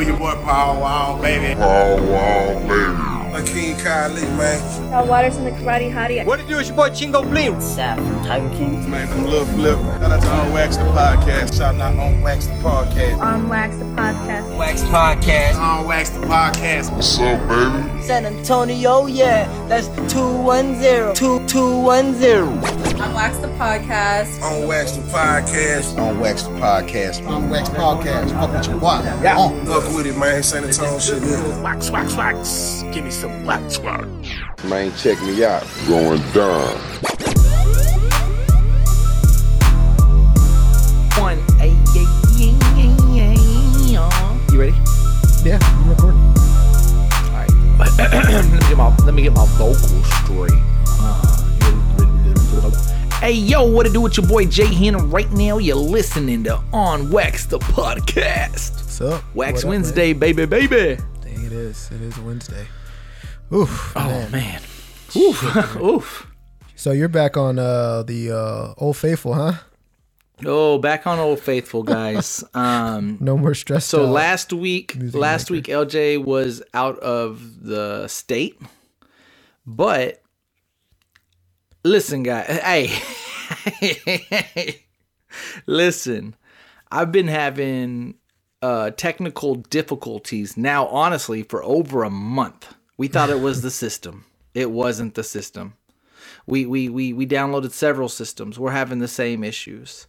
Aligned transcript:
do? 0.00 0.06
Your 0.06 0.16
boy 0.16 0.34
Paul 0.42 0.80
Wall, 0.80 1.22
baby. 1.22 1.54
Paul 1.54 1.96
Wall, 2.06 2.60
baby. 2.68 3.15
Akeem 3.36 3.76
Kylie, 3.76 4.22
man. 4.38 4.58
Cal 4.90 5.06
Waters 5.06 5.36
and 5.36 5.46
the 5.46 5.50
Karate 5.50 5.92
Hottie. 5.92 6.24
What 6.24 6.40
it 6.40 6.48
do? 6.48 6.58
It's 6.58 6.68
your 6.68 6.76
boy 6.76 6.88
Chingo 6.88 7.22
Bling. 7.28 7.54
Saff 7.56 7.96
from 7.96 8.24
Tiger 8.24 8.48
King. 8.56 8.90
Man, 8.90 9.06
I'm 9.12 9.24
Lil 9.26 9.44
Flip. 9.46 9.78
Shout 9.78 10.10
out 10.10 10.22
to 10.22 10.28
On 10.30 10.52
Wax 10.52 10.76
the 10.78 10.84
Podcast. 10.84 11.58
Shout 11.58 11.74
out 11.74 11.98
On 11.98 12.22
Wax 12.22 12.46
the 12.46 12.54
Podcast. 12.54 13.18
On 13.20 13.48
Wax 13.48 13.76
the 13.76 13.84
Podcast. 13.84 14.56
Wax 14.56 14.82
Podcast. 14.84 15.56
On 15.56 15.86
Wax 15.86 16.10
the 16.10 16.20
Podcast. 16.20 16.92
What's 16.94 17.18
up, 17.18 17.48
baby? 17.48 18.02
San 18.02 18.24
Antonio, 18.24 19.06
yeah. 19.06 19.46
That's 19.68 19.88
210. 20.12 21.14
2210. 21.14 22.86
On 23.02 23.12
Wax 23.14 23.36
the 23.38 23.48
Podcast. 23.48 24.40
On 24.42 24.66
Wax 24.66 24.92
the 24.92 25.02
Podcast. 25.12 25.98
On 25.98 26.18
Wax 26.18 26.44
the 26.44 26.50
Podcast. 26.50 27.26
On 27.28 27.50
Wax 27.50 27.68
Podcast. 27.68 28.30
Fuck 28.30 28.52
with 28.52 28.66
your 28.68 28.78
boy. 28.80 29.00
Yeah. 29.22 29.36
Fuck 29.64 29.94
with 29.94 30.06
it, 30.06 30.16
man. 30.16 30.42
San 30.42 30.64
Antonio 30.64 30.98
shit. 30.98 31.22
Yeah. 31.22 31.60
Wax, 31.60 31.90
wax, 31.90 32.16
wax. 32.16 32.82
Give 32.92 33.04
me 33.04 33.10
some 33.10 33.25
wax, 33.44 33.78
wax. 33.78 34.06
Man, 34.64 34.92
check 34.96 35.20
me 35.22 35.44
out. 35.44 35.64
Going 35.86 36.20
down. 36.32 36.76
One. 41.20 41.38
Ay, 41.60 41.72
ay, 41.94 42.06
ay, 42.38 42.54
ay, 42.76 43.20
ay. 43.20 44.52
You 44.52 44.60
ready? 44.60 44.74
Yeah, 45.44 45.58
I'm 45.62 45.88
recording. 45.90 46.20
All 46.20 47.32
right. 47.32 47.50
let 47.98 48.50
me 48.52 48.58
get 48.60 48.76
my 48.76 48.96
let 49.04 49.14
me 49.14 49.22
get 49.22 49.32
my 49.32 49.46
vocals 49.56 50.06
straight. 50.24 50.52
Uh? 51.00 51.32
Hey 53.20 53.32
yo, 53.32 53.64
what 53.64 53.86
to 53.86 53.92
do 53.92 54.00
with 54.02 54.16
your 54.18 54.26
boy 54.26 54.44
Jay 54.46 54.66
Henry 54.72 55.02
right 55.02 55.30
now? 55.32 55.58
You're 55.58 55.74
listening 55.76 56.44
to 56.44 56.60
On 56.72 57.10
Wax 57.10 57.46
the 57.46 57.58
podcast. 57.58 58.72
What's 58.74 59.00
up? 59.00 59.24
Wax 59.34 59.56
What 59.56 59.64
up, 59.64 59.70
Wednesday, 59.70 60.12
baby, 60.12 60.44
baby. 60.46 60.96
man? 60.96 61.04
Dang, 61.22 61.44
it 61.44 61.52
is. 61.52 61.90
It 61.92 62.02
is 62.02 62.18
Wednesday. 62.18 62.66
Oof. 63.52 63.92
Oh 63.96 64.08
man. 64.08 64.30
man. 64.32 64.62
Oof. 65.16 65.76
Oof. 65.80 66.26
So 66.74 66.92
you're 66.92 67.08
back 67.08 67.36
on 67.36 67.58
uh, 67.58 68.02
the 68.02 68.30
uh, 68.32 68.74
Old 68.78 68.96
Faithful, 68.96 69.34
huh? 69.34 69.52
Oh, 70.44 70.78
back 70.78 71.06
on 71.06 71.18
Old 71.18 71.40
Faithful, 71.40 71.82
guys. 71.84 72.44
Um, 72.54 73.16
No 73.20 73.36
more 73.38 73.54
stress. 73.54 73.86
so 73.86 74.04
last 74.04 74.52
week, 74.52 74.96
last 75.14 75.50
maker. 75.50 75.78
week 75.78 75.88
LJ 75.88 76.24
was 76.24 76.62
out 76.74 76.98
of 76.98 77.62
the 77.64 78.06
state, 78.08 78.60
but 79.66 80.22
listen, 81.84 82.22
guys. 82.22 82.46
Hey, 83.68 84.84
listen. 85.66 86.34
I've 86.90 87.12
been 87.12 87.28
having 87.28 88.16
uh, 88.60 88.90
technical 88.90 89.54
difficulties 89.56 90.56
now, 90.56 90.86
honestly, 90.88 91.42
for 91.44 91.62
over 91.62 92.02
a 92.02 92.10
month. 92.10 92.74
We 92.96 93.08
thought 93.08 93.30
it 93.30 93.40
was 93.40 93.62
the 93.62 93.70
system. 93.70 94.24
It 94.54 94.70
wasn't 94.70 95.14
the 95.14 95.22
system. 95.22 95.74
We 96.46 96.64
we 96.64 96.88
we 96.88 97.12
we 97.12 97.26
downloaded 97.26 97.72
several 97.72 98.08
systems. 98.08 98.58
We're 98.58 98.70
having 98.70 99.00
the 99.00 99.08
same 99.08 99.44
issues. 99.44 100.06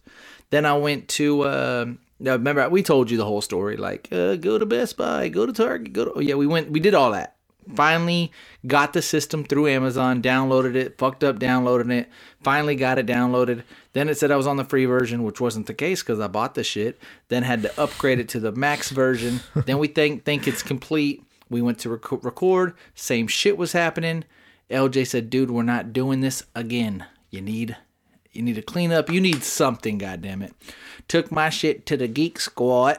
Then 0.50 0.64
I 0.64 0.76
went 0.76 1.08
to 1.08 1.42
uh, 1.42 1.86
now 2.18 2.32
remember 2.32 2.68
we 2.68 2.82
told 2.82 3.10
you 3.10 3.16
the 3.16 3.24
whole 3.24 3.42
story. 3.42 3.76
Like 3.76 4.08
uh, 4.10 4.36
go 4.36 4.58
to 4.58 4.66
Best 4.66 4.96
Buy, 4.96 5.28
go 5.28 5.46
to 5.46 5.52
Target, 5.52 5.92
go 5.92 6.06
to 6.06 6.12
oh, 6.14 6.20
yeah. 6.20 6.34
We 6.34 6.46
went 6.46 6.70
we 6.70 6.80
did 6.80 6.94
all 6.94 7.12
that. 7.12 7.34
Finally 7.74 8.32
got 8.66 8.94
the 8.94 9.02
system 9.02 9.44
through 9.44 9.68
Amazon, 9.68 10.22
downloaded 10.22 10.74
it, 10.74 10.96
fucked 10.96 11.22
up 11.22 11.38
downloading 11.38 11.90
it. 11.90 12.08
Finally 12.42 12.76
got 12.76 12.98
it 12.98 13.04
downloaded. 13.04 13.62
Then 13.92 14.08
it 14.08 14.16
said 14.16 14.30
I 14.30 14.36
was 14.36 14.46
on 14.46 14.56
the 14.56 14.64
free 14.64 14.86
version, 14.86 15.22
which 15.22 15.40
wasn't 15.40 15.66
the 15.66 15.74
case 15.74 16.02
because 16.02 16.18
I 16.18 16.28
bought 16.28 16.54
the 16.54 16.64
shit. 16.64 16.98
Then 17.28 17.42
had 17.42 17.62
to 17.62 17.80
upgrade 17.80 18.20
it 18.20 18.28
to 18.30 18.40
the 18.40 18.52
max 18.52 18.88
version. 18.88 19.40
then 19.66 19.76
we 19.78 19.88
think 19.88 20.24
think 20.24 20.48
it's 20.48 20.62
complete. 20.62 21.24
We 21.50 21.62
went 21.62 21.78
to 21.80 21.90
rec- 21.90 22.24
record. 22.24 22.74
Same 22.94 23.26
shit 23.26 23.56
was 23.56 23.72
happening. 23.72 24.24
LJ 24.70 25.06
said, 25.06 25.30
"Dude, 25.30 25.50
we're 25.50 25.62
not 25.62 25.92
doing 25.92 26.20
this 26.20 26.42
again. 26.54 27.06
You 27.30 27.40
need 27.40 27.76
you 28.32 28.42
need 28.42 28.56
to 28.56 28.62
clean 28.62 28.92
up. 28.92 29.10
You 29.10 29.20
need 29.20 29.42
something, 29.42 29.98
goddamn 29.98 30.42
it." 30.42 30.52
Took 31.08 31.32
my 31.32 31.48
shit 31.48 31.86
to 31.86 31.96
the 31.96 32.08
Geek 32.08 32.38
Squad. 32.38 32.98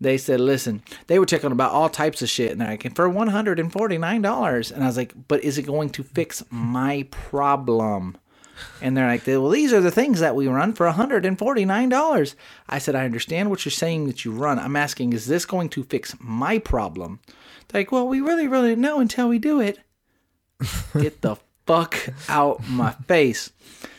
They 0.00 0.16
said, 0.16 0.40
"Listen, 0.40 0.82
they 1.08 1.18
were 1.18 1.26
talking 1.26 1.52
about 1.52 1.72
all 1.72 1.90
types 1.90 2.22
of 2.22 2.30
shit, 2.30 2.52
and 2.52 2.60
they're 2.60 2.68
like, 2.68 2.94
for 2.96 3.08
one 3.08 3.28
hundred 3.28 3.58
and 3.58 3.70
forty 3.70 3.98
nine 3.98 4.22
dollars." 4.22 4.72
And 4.72 4.82
I 4.82 4.86
was 4.86 4.96
like, 4.96 5.12
"But 5.28 5.44
is 5.44 5.58
it 5.58 5.66
going 5.66 5.90
to 5.90 6.02
fix 6.02 6.42
my 6.48 7.06
problem?" 7.10 8.16
And 8.80 8.96
they're 8.96 9.06
like, 9.06 9.26
"Well, 9.26 9.50
these 9.50 9.74
are 9.74 9.80
the 9.80 9.90
things 9.90 10.20
that 10.20 10.34
we 10.34 10.48
run 10.48 10.72
for 10.72 10.86
one 10.86 10.94
hundred 10.94 11.26
and 11.26 11.38
forty 11.38 11.66
nine 11.66 11.90
dollars." 11.90 12.34
I 12.68 12.78
said, 12.78 12.94
"I 12.94 13.04
understand 13.04 13.50
what 13.50 13.66
you're 13.66 13.70
saying 13.70 14.06
that 14.06 14.24
you 14.24 14.32
run. 14.32 14.58
I'm 14.58 14.76
asking, 14.76 15.12
is 15.12 15.26
this 15.26 15.44
going 15.44 15.68
to 15.70 15.84
fix 15.84 16.16
my 16.18 16.58
problem?" 16.58 17.20
Like, 17.72 17.92
"Well, 17.92 18.08
we 18.08 18.20
really, 18.20 18.46
really 18.46 18.76
know 18.76 19.00
until 19.00 19.28
we 19.28 19.38
do 19.38 19.60
it." 19.60 19.78
get 20.98 21.22
the 21.22 21.36
fuck 21.66 21.96
out 22.28 22.66
my 22.68 22.92
face. 23.06 23.50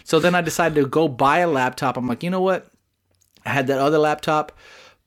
So 0.03 0.19
then 0.19 0.35
I 0.35 0.41
decided 0.41 0.75
to 0.75 0.87
go 0.87 1.07
buy 1.07 1.39
a 1.39 1.47
laptop. 1.47 1.97
I'm 1.97 2.07
like, 2.07 2.23
you 2.23 2.29
know 2.29 2.41
what? 2.41 2.67
I 3.45 3.49
had 3.49 3.67
that 3.67 3.79
other 3.79 3.97
laptop 3.97 4.51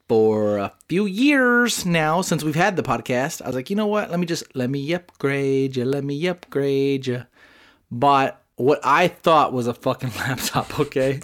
for 0.08 0.58
a 0.58 0.72
few 0.88 1.06
years 1.06 1.86
now 1.86 2.20
since 2.22 2.42
we've 2.42 2.54
had 2.54 2.76
the 2.76 2.82
podcast. 2.82 3.42
I 3.42 3.47
was 3.47 3.56
like, 3.56 3.70
you 3.70 3.76
know 3.76 3.86
what? 3.86 4.10
Let 4.10 4.20
me 4.20 4.26
just 4.26 4.44
let 4.54 4.70
me 4.70 4.92
upgrade 4.92 5.76
you. 5.76 5.84
Let 5.84 6.04
me 6.04 6.26
upgrade 6.26 7.06
you. 7.06 7.25
Bought 7.91 8.41
what 8.56 8.81
I 8.82 9.08
thought 9.08 9.52
was 9.52 9.66
a 9.66 9.75
fucking 9.75 10.12
laptop. 10.19 10.78
Okay, 10.81 11.20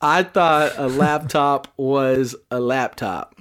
I 0.00 0.22
thought 0.22 0.72
a 0.76 0.88
laptop 0.88 1.72
was 1.76 2.34
a 2.50 2.60
laptop. 2.60 3.34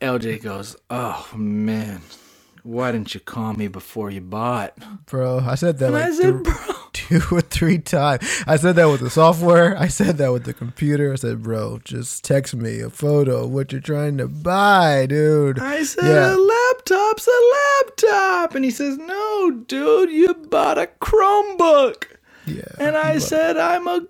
LJ 0.00 0.42
goes, 0.42 0.76
oh 0.90 1.28
man. 1.36 2.02
Why 2.62 2.90
didn't 2.90 3.14
you 3.14 3.20
call 3.20 3.52
me 3.52 3.68
before 3.68 4.10
you 4.10 4.20
bought? 4.20 4.76
bro, 5.06 5.38
I 5.38 5.54
said 5.54 5.78
that 5.78 5.84
And 5.86 5.94
like 5.94 6.04
I 6.06 6.10
said, 6.10 6.44
th- 6.44 6.56
bro. 6.56 6.74
two 6.92 7.20
or 7.30 7.40
three 7.40 7.78
times. 7.78 8.42
I 8.48 8.56
said 8.56 8.74
that 8.74 8.86
with 8.86 9.02
the 9.02 9.10
software. 9.10 9.78
I 9.78 9.86
said 9.86 10.18
that 10.18 10.32
with 10.32 10.42
the 10.44 10.52
computer. 10.52 11.12
I 11.12 11.16
said, 11.16 11.44
bro, 11.44 11.78
just 11.84 12.24
text 12.24 12.56
me 12.56 12.80
a 12.80 12.90
photo 12.90 13.44
of 13.44 13.50
what 13.52 13.70
you're 13.70 13.80
trying 13.80 14.18
to 14.18 14.26
buy, 14.26 15.06
dude. 15.06 15.60
I 15.60 15.84
said, 15.84 16.04
Yeah. 16.06 16.34
a 16.34 16.36
laptop's 16.36 17.28
a 17.28 17.40
laptop. 17.86 18.56
And 18.56 18.64
he 18.64 18.72
says, 18.72 18.98
no, 18.98 19.50
dude, 19.68 20.10
you 20.10 20.34
bought 20.34 20.76
a 20.76 20.88
Chromebook. 21.00 22.06
Yeah. 22.46 22.62
And 22.80 22.96
I 22.96 23.12
bought- 23.12 23.22
said, 23.22 23.56
I'm 23.58 23.86
a, 23.86 24.00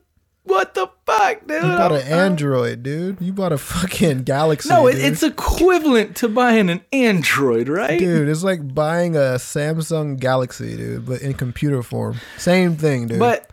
what 0.47 0.75
the 0.75 0.89
fuck, 1.05 1.47
dude? 1.47 1.63
you 1.63 1.69
bought 1.69 1.93
an 1.93 2.03
Android, 2.03 2.83
dude. 2.83 3.19
You 3.21 3.33
bought 3.33 3.53
a 3.53 3.59
fucking 3.59 4.23
Galaxy. 4.25 4.69
No, 4.69 4.87
it, 4.87 4.99
it's 4.99 5.23
equivalent 5.23 6.17
to 6.17 6.29
buying 6.29 6.71
an 6.71 6.83
Android, 6.93 7.69
right? 7.69 7.99
Dude, 7.99 8.29
it's 8.29 8.45
like 8.45 8.75
buying 8.75 9.17
a 9.17 9.37
Samsung 9.39 10.19
Galaxy, 10.19 10.77
dude, 10.77 11.07
but 11.07 11.21
in 11.21 11.35
computer 11.35 11.83
form. 11.83 12.17
Same 12.39 12.77
thing, 12.77 13.09
dude. 13.09 13.19
But 13.19 13.51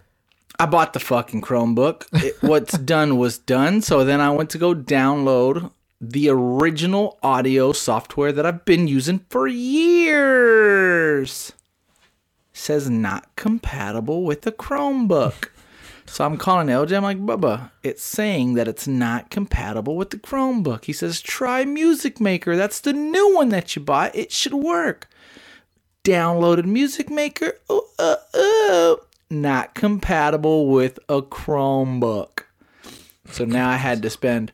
I 0.60 0.66
bought 0.66 0.94
the 0.94 1.00
fucking 1.00 1.42
Chromebook. 1.42 2.06
It, 2.24 2.36
what's 2.42 2.78
done 2.78 3.18
was 3.18 3.38
done. 3.38 3.82
So 3.82 4.06
then 4.06 4.22
I 4.22 4.30
went 4.30 4.50
to 4.52 4.58
go 4.58 4.76
download 4.76 5.72
the 6.00 6.30
original 6.30 7.18
audio 7.24 7.72
software 7.72 8.32
that 8.32 8.46
I've 8.46 8.66
been 8.66 8.88
using 8.88 9.26
for 9.30 9.48
years. 9.48 11.54
Says 12.52 12.90
not 12.90 13.36
compatible 13.36 14.26
with 14.26 14.44
the 14.44 14.52
Chromebook. 14.52 15.48
So 16.14 16.24
I'm 16.24 16.38
calling 16.38 16.68
LJ. 16.68 16.96
I'm 16.96 17.02
like, 17.02 17.18
Bubba, 17.18 17.72
it's 17.82 18.04
saying 18.04 18.54
that 18.54 18.68
it's 18.68 18.88
not 18.88 19.32
compatible 19.32 19.96
with 19.96 20.12
the 20.12 20.18
Chromebook. 20.18 20.86
He 20.86 20.94
says, 20.94 21.20
try 21.20 21.66
Music 21.66 22.22
Maker. 22.22 22.56
That's 22.56 22.82
the 22.82 22.94
new 22.94 23.34
one 23.34 23.50
that 23.50 23.76
you 23.76 23.82
bought. 23.82 24.16
It 24.16 24.32
should 24.32 24.54
work. 24.54 25.10
Downloaded 26.04 26.66
Music 26.66 27.10
Maker. 27.10 27.54
Oh, 27.68 27.88
uh, 27.98 28.18
uh, 28.32 29.04
not 29.32 29.74
compatible 29.74 30.68
with 30.68 31.00
a 31.10 31.24
Chromebook. 31.24 32.44
So 33.32 33.44
now 33.46 33.68
I 33.68 33.78
had 33.78 34.04
to 34.04 34.12
spend 34.12 34.52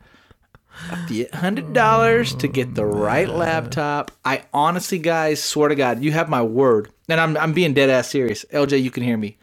a 0.89 1.07
few 1.07 1.27
hundred 1.33 1.73
dollars 1.73 2.33
to 2.35 2.47
get 2.47 2.75
the 2.75 2.85
right 2.85 3.27
laptop. 3.27 4.11
I 4.23 4.43
honestly, 4.53 4.97
guys, 4.97 5.43
swear 5.43 5.67
to 5.67 5.75
God, 5.75 6.01
you 6.01 6.13
have 6.13 6.29
my 6.29 6.41
word, 6.41 6.89
and 7.09 7.19
I'm 7.19 7.35
I'm 7.35 7.51
being 7.51 7.73
dead 7.73 7.89
ass 7.89 8.07
serious. 8.07 8.45
LJ, 8.53 8.81
you 8.81 8.91
can 8.91 9.03
hear 9.03 9.17
me. 9.17 9.37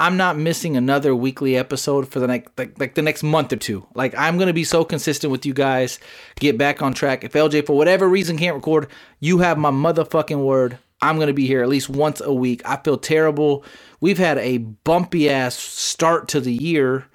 I'm 0.00 0.16
not 0.16 0.38
missing 0.38 0.78
another 0.78 1.14
weekly 1.14 1.58
episode 1.58 2.08
for 2.08 2.20
the 2.20 2.26
next 2.26 2.56
like, 2.56 2.80
like 2.80 2.94
the 2.94 3.02
next 3.02 3.22
month 3.22 3.52
or 3.52 3.56
two. 3.56 3.86
Like 3.94 4.14
I'm 4.16 4.38
gonna 4.38 4.54
be 4.54 4.64
so 4.64 4.82
consistent 4.82 5.30
with 5.30 5.44
you 5.44 5.52
guys, 5.52 5.98
get 6.36 6.56
back 6.56 6.80
on 6.80 6.94
track. 6.94 7.22
If 7.22 7.34
LJ 7.34 7.66
for 7.66 7.76
whatever 7.76 8.08
reason 8.08 8.38
can't 8.38 8.56
record, 8.56 8.88
you 9.18 9.40
have 9.40 9.58
my 9.58 9.70
motherfucking 9.70 10.42
word. 10.42 10.78
I'm 11.02 11.18
gonna 11.18 11.34
be 11.34 11.46
here 11.46 11.62
at 11.62 11.68
least 11.68 11.90
once 11.90 12.22
a 12.22 12.32
week. 12.32 12.62
I 12.64 12.76
feel 12.76 12.96
terrible. 12.96 13.62
We've 14.00 14.16
had 14.16 14.38
a 14.38 14.56
bumpy 14.56 15.28
ass 15.28 15.54
start 15.54 16.28
to 16.28 16.40
the 16.40 16.54
year. 16.54 17.06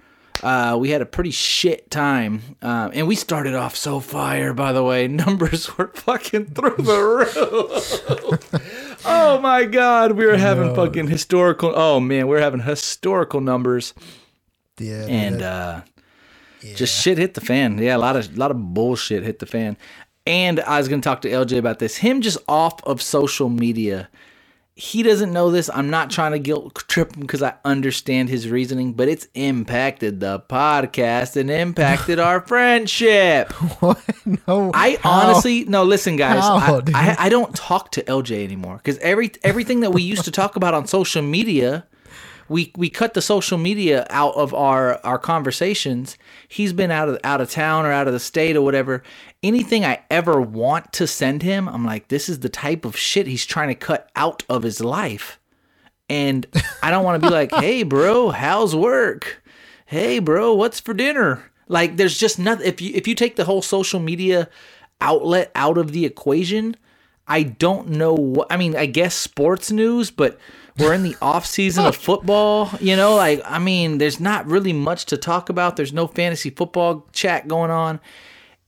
Uh, 0.44 0.78
we 0.80 0.92
had 0.92 1.02
a 1.02 1.08
pretty 1.08 1.32
shit 1.32 1.90
time, 1.90 2.42
um, 2.62 2.92
and 2.94 3.08
we 3.08 3.16
started 3.16 3.56
off 3.56 3.76
so 3.76 4.00
fire. 4.00 4.54
By 4.54 4.74
the 4.74 4.84
way, 4.84 5.08
numbers 5.08 5.76
were 5.76 5.88
fucking 5.88 6.54
through 6.54 6.76
the 6.78 7.02
roof. 7.02 8.82
oh 9.06 9.40
my 9.42 9.66
god, 9.66 10.14
we 10.14 10.26
were 10.26 10.38
having 10.38 10.74
fucking 10.76 11.08
historical. 11.08 11.72
Oh 11.76 12.00
man, 12.00 12.28
we 12.28 12.36
are 12.36 12.42
having 12.42 12.62
historical 12.62 13.42
numbers, 13.42 13.94
yeah, 14.80 15.06
and 15.08 15.42
uh, 15.42 15.82
just 16.62 17.02
shit 17.02 17.18
hit 17.18 17.34
the 17.34 17.42
fan. 17.42 17.78
Yeah, 17.78 17.98
a 17.98 18.00
lot 18.00 18.16
of 18.16 18.36
a 18.36 18.40
lot 18.40 18.52
of 18.52 18.74
bullshit 18.74 19.24
hit 19.24 19.40
the 19.40 19.46
fan. 19.46 19.78
And 20.28 20.60
I 20.62 20.80
was 20.80 20.88
going 20.88 21.02
to 21.02 21.06
talk 21.08 21.22
to 21.22 21.30
LJ 21.30 21.58
about 21.60 21.78
this. 21.78 21.98
Him 21.98 22.22
just 22.22 22.40
off 22.48 22.84
of 22.84 23.00
social 23.02 23.48
media. 23.48 24.10
He 24.78 25.04
doesn't 25.04 25.32
know 25.32 25.52
this. 25.52 25.70
I'm 25.74 25.90
not 25.90 26.10
trying 26.10 26.34
to 26.34 26.40
guilt 26.40 26.76
trip 26.90 27.16
him 27.16 27.22
because 27.22 27.42
I 27.42 27.54
understand 27.64 28.28
his 28.28 28.50
reasoning, 28.50 28.92
but 28.92 29.08
it's 29.08 29.26
impacted 29.34 30.20
the 30.20 30.42
podcast 30.50 31.38
and 31.38 31.50
impacted 31.50 32.20
our 32.20 32.42
friendship. 32.48 33.54
What? 33.80 34.02
No. 34.48 34.72
I 34.74 34.98
how? 35.02 35.30
honestly 35.30 35.64
no. 35.64 35.84
Listen, 35.84 36.18
guys, 36.18 36.42
How, 36.42 36.82
I. 36.88 36.92
I 36.94 37.16
I 37.20 37.30
don't 37.30 37.56
talk 37.56 37.92
to 37.92 38.04
LJ 38.04 38.44
anymore 38.44 38.78
because 38.78 38.98
every 38.98 39.32
everything 39.44 39.80
that 39.80 39.92
we 39.92 40.02
used 40.02 40.26
to 40.26 40.32
talk 40.32 40.56
about 40.58 40.74
on 40.74 40.88
social 40.88 41.22
media, 41.22 41.86
we 42.50 42.72
we 42.76 42.90
cut 42.90 43.14
the 43.14 43.22
social 43.22 43.58
media 43.58 44.06
out 44.10 44.36
of 44.36 44.54
our 44.54 45.00
our 45.06 45.20
conversations. 45.20 46.18
He's 46.48 46.74
been 46.74 46.92
out 46.92 47.08
of 47.10 47.20
out 47.24 47.40
of 47.42 47.50
town 47.50 47.86
or 47.86 47.92
out 47.92 48.08
of 48.08 48.14
the 48.14 48.20
state 48.20 48.56
or 48.56 48.62
whatever. 48.62 49.04
Anything 49.46 49.86
I 49.86 50.04
ever 50.10 50.42
want 50.42 50.92
to 50.94 51.06
send 51.06 51.44
him, 51.44 51.70
I'm 51.70 51.86
like, 51.86 52.08
this 52.08 52.30
is 52.30 52.40
the 52.40 52.50
type 52.50 52.84
of 52.84 52.98
shit 52.98 53.28
he's 53.28 53.46
trying 53.46 53.68
to 53.68 53.76
cut 53.76 54.10
out 54.16 54.42
of 54.50 54.64
his 54.64 54.82
life. 54.82 55.40
And 56.10 56.48
I 56.82 56.90
don't 56.90 57.04
want 57.04 57.22
to 57.22 57.28
be 57.28 57.32
like, 57.32 57.52
hey, 57.54 57.84
bro, 57.84 58.32
how's 58.32 58.76
work? 58.76 59.44
Hey, 59.86 60.18
bro, 60.18 60.56
what's 60.56 60.80
for 60.80 60.96
dinner? 60.96 61.52
Like, 61.68 61.96
there's 61.96 62.18
just 62.18 62.40
nothing. 62.40 62.66
If 62.66 62.82
you 62.82 62.92
if 62.96 63.08
you 63.08 63.14
take 63.14 63.36
the 63.36 63.46
whole 63.46 63.62
social 63.62 64.00
media 64.00 64.50
outlet 65.00 65.52
out 65.54 65.78
of 65.78 65.92
the 65.92 66.06
equation, 66.06 66.76
I 67.28 67.44
don't 67.44 67.90
know 67.90 68.16
what. 68.16 68.48
I 68.50 68.58
mean, 68.58 68.76
I 68.76 68.88
guess 68.88 69.14
sports 69.14 69.70
news, 69.70 70.10
but 70.10 70.40
we're 70.80 70.96
in 70.96 71.04
the 71.04 71.18
off 71.22 71.46
season 71.46 71.86
of 71.86 71.96
football. 71.96 72.72
You 72.80 72.96
know, 72.96 73.16
like 73.16 73.42
I 73.46 73.60
mean, 73.60 74.00
there's 74.00 74.20
not 74.20 74.48
really 74.48 74.74
much 74.74 75.06
to 75.06 75.18
talk 75.18 75.50
about. 75.50 75.76
There's 75.76 75.94
no 75.94 76.08
fantasy 76.08 76.50
football 76.50 77.06
chat 77.12 77.48
going 77.48 77.70
on. 77.70 78.00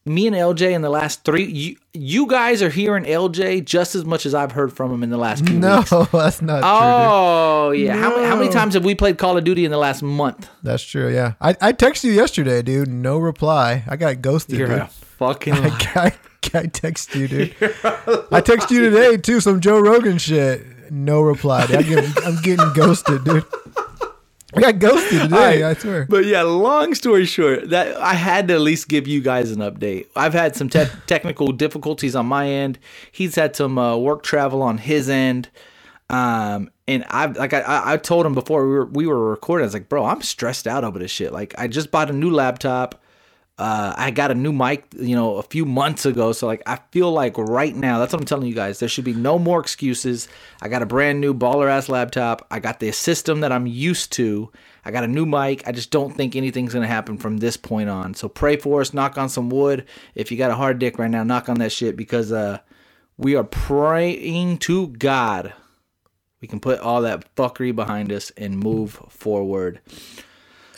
Me 0.07 0.27
and 0.27 0.36
LJ 0.36 0.71
in 0.71 0.81
the 0.81 0.89
last 0.89 1.24
three, 1.24 1.44
you, 1.45 1.75
you 1.94 2.27
guys 2.27 2.62
are 2.63 2.69
hearing 2.69 3.04
LJ 3.04 3.65
just 3.65 3.94
as 3.95 4.06
much 4.06 4.25
as 4.25 4.33
I've 4.33 4.51
heard 4.54 4.71
from 4.74 4.92
him 4.92 5.04
in 5.04 5.09
the 5.09 5.18
last 5.18 5.45
few 5.45 5.57
No, 5.59 5.77
weeks. 5.80 5.89
that's 6.12 6.42
not 6.42 6.59
true. 6.59 6.69
Oh 6.69 7.71
yeah. 7.71 7.95
How, 7.98 8.09
many, 8.15 8.25
how 8.27 8.36
many 8.36 8.50
times 8.50 8.74
have 8.74 8.86
we 8.86 8.95
played 8.95 9.18
Call 9.18 9.38
of 9.38 9.44
Duty 9.44 9.65
in 9.65 9.71
the 9.71 9.77
last 9.77 10.01
month? 10.01 10.50
That's 10.63 10.83
true. 10.83 11.13
Yeah. 11.13 11.33
I, 11.42 11.56
I 11.62 11.74
texted 11.74 12.06
you 12.06 12.12
yesterday, 12.13 12.62
dude. 12.62 12.88
No 12.88 13.18
reply. 13.18 13.83
I 13.88 13.95
got 13.98 14.21
ghosted, 14.21 14.57
You're 14.57 14.68
dude. 14.69 14.77
a 14.80 14.88
fucking. 14.88 15.54
I, 15.56 15.68
I, 15.95 16.12
I 16.54 16.65
text 16.68 17.13
you, 17.15 17.27
dude. 17.27 17.56
I 18.31 18.42
text 18.42 18.71
you 18.71 18.89
today 18.89 19.18
too. 19.18 19.39
Some 19.42 19.59
Joe 19.59 19.80
Rogan 19.80 20.18
shit. 20.18 20.65
No 20.92 21.21
reply. 21.21 21.65
Dude. 21.68 21.75
I 21.75 21.81
get, 21.83 22.25
I'm 22.25 22.42
getting 22.42 22.71
ghosted, 22.74 23.24
dude. 23.25 23.44
I 24.56 24.62
got 24.62 24.80
ghosted 24.80 25.24
today. 25.24 25.64
I 25.64 25.74
swear. 25.74 26.06
But 26.10 26.26
yeah, 26.26 26.42
long 26.44 26.96
story 26.96 27.26
short, 27.26 27.70
that 27.72 27.98
I 27.98 28.14
had 28.14 28.48
to 28.48 28.54
at 28.56 28.62
least 28.62 28.88
give 28.88 29.06
you 29.08 29.22
guys 29.22 29.52
an 29.52 29.60
update. 29.60 30.08
I've 30.16 30.34
had 30.34 30.56
some 30.56 30.70
te- 30.70 30.86
technical 31.08 31.52
difficulties 31.52 32.16
on 32.16 32.28
my 32.28 32.48
end. 32.48 32.80
He's 33.12 33.36
had 33.36 33.56
some 33.56 33.78
uh, 33.78 33.98
work 33.98 34.24
travel 34.24 34.62
on 34.62 34.78
his 34.78 35.10
end. 35.10 35.50
Um, 36.10 36.70
and 36.88 37.04
I've 37.10 37.36
like 37.36 37.54
I- 37.54 37.60
I, 37.62 37.94
I 37.94 37.98
told 37.98 38.26
him 38.26 38.34
before 38.34 38.64
we 38.66 38.72
were 38.74 38.86
we 38.86 39.06
were 39.08 39.30
recording, 39.32 39.64
I 39.64 39.68
was 39.68 39.74
like, 39.74 39.90
bro, 39.90 40.06
I'm 40.06 40.22
stressed 40.22 40.66
out 40.66 40.86
over 40.86 40.98
this 40.98 41.12
shit. 41.12 41.34
Like 41.34 41.54
I 41.58 41.68
just 41.68 41.92
bought 41.92 42.10
a 42.10 42.14
new 42.14 42.32
laptop. 42.32 43.04
Uh, 43.57 43.92
I 43.98 44.12
got 44.12 44.30
a 44.30 44.36
new 44.36 44.54
mic, 44.54 44.86
you 45.00 45.15
know, 45.15 45.38
a 45.38 45.44
few 45.44 45.65
months 45.65 46.06
ago. 46.06 46.31
So 46.31 46.45
like, 46.45 46.62
I 46.68 46.80
feel 46.92 47.12
like 47.12 47.38
right 47.39 47.75
now, 47.75 47.98
that's 47.98 48.13
what 48.13 48.21
I'm 48.21 48.27
telling 48.27 48.48
you 48.48 48.54
guys. 48.54 48.80
There 48.80 48.88
should 48.88 49.04
be 49.04 49.13
no 49.13 49.39
more 49.39 49.59
excuses. 49.59 50.27
I 50.62 50.68
got 50.68 50.83
a 50.83 50.86
brand 50.86 51.19
new 51.21 51.33
baller 51.33 51.68
ass 51.68 51.89
laptop. 51.89 52.45
I 52.51 52.59
got 52.59 52.80
the 52.80 52.92
system 52.92 53.39
that 53.39 53.51
I'm 53.51 53.65
used 53.65 54.12
to. 54.13 54.51
I 54.86 54.92
got 54.92 55.04
a 55.04 55.07
new 55.07 55.25
mic. 55.25 55.68
I 55.68 55.71
just 55.71 55.89
don't 55.89 56.15
think 56.15 56.36
anything's 56.36 56.74
gonna 56.74 56.88
happen 56.88 57.18
from 57.18 57.38
this 57.38 57.57
point 57.57 57.89
on. 57.89 58.13
So 58.13 58.30
pray 58.30 58.57
for 58.57 58.81
us. 58.81 58.94
Knock 58.94 59.18
on 59.18 59.27
some 59.27 59.50
wood. 59.50 59.86
If 60.13 60.31
you 60.31 60.38
got 60.38 60.51
a 60.51 60.56
hard 60.56 60.77
dick 60.77 61.00
right 61.00 61.09
now, 61.09 61.24
knock 61.24 61.50
on 61.50 61.57
that 61.57 61.71
shit 61.71 61.98
because 61.98 62.31
uh, 62.31 62.59
we 63.18 63.36
are 63.36 63.44
praying 63.44 64.59
to 64.59 64.88
God. 64.88 65.54
We 66.42 66.48
can 66.48 66.59
put 66.59 66.80
all 66.80 67.01
that 67.01 67.33
fuckery 67.36 67.75
behind 67.75 68.12
us 68.12 68.31
and 68.38 68.59
move 68.59 69.01
forward. 69.09 69.81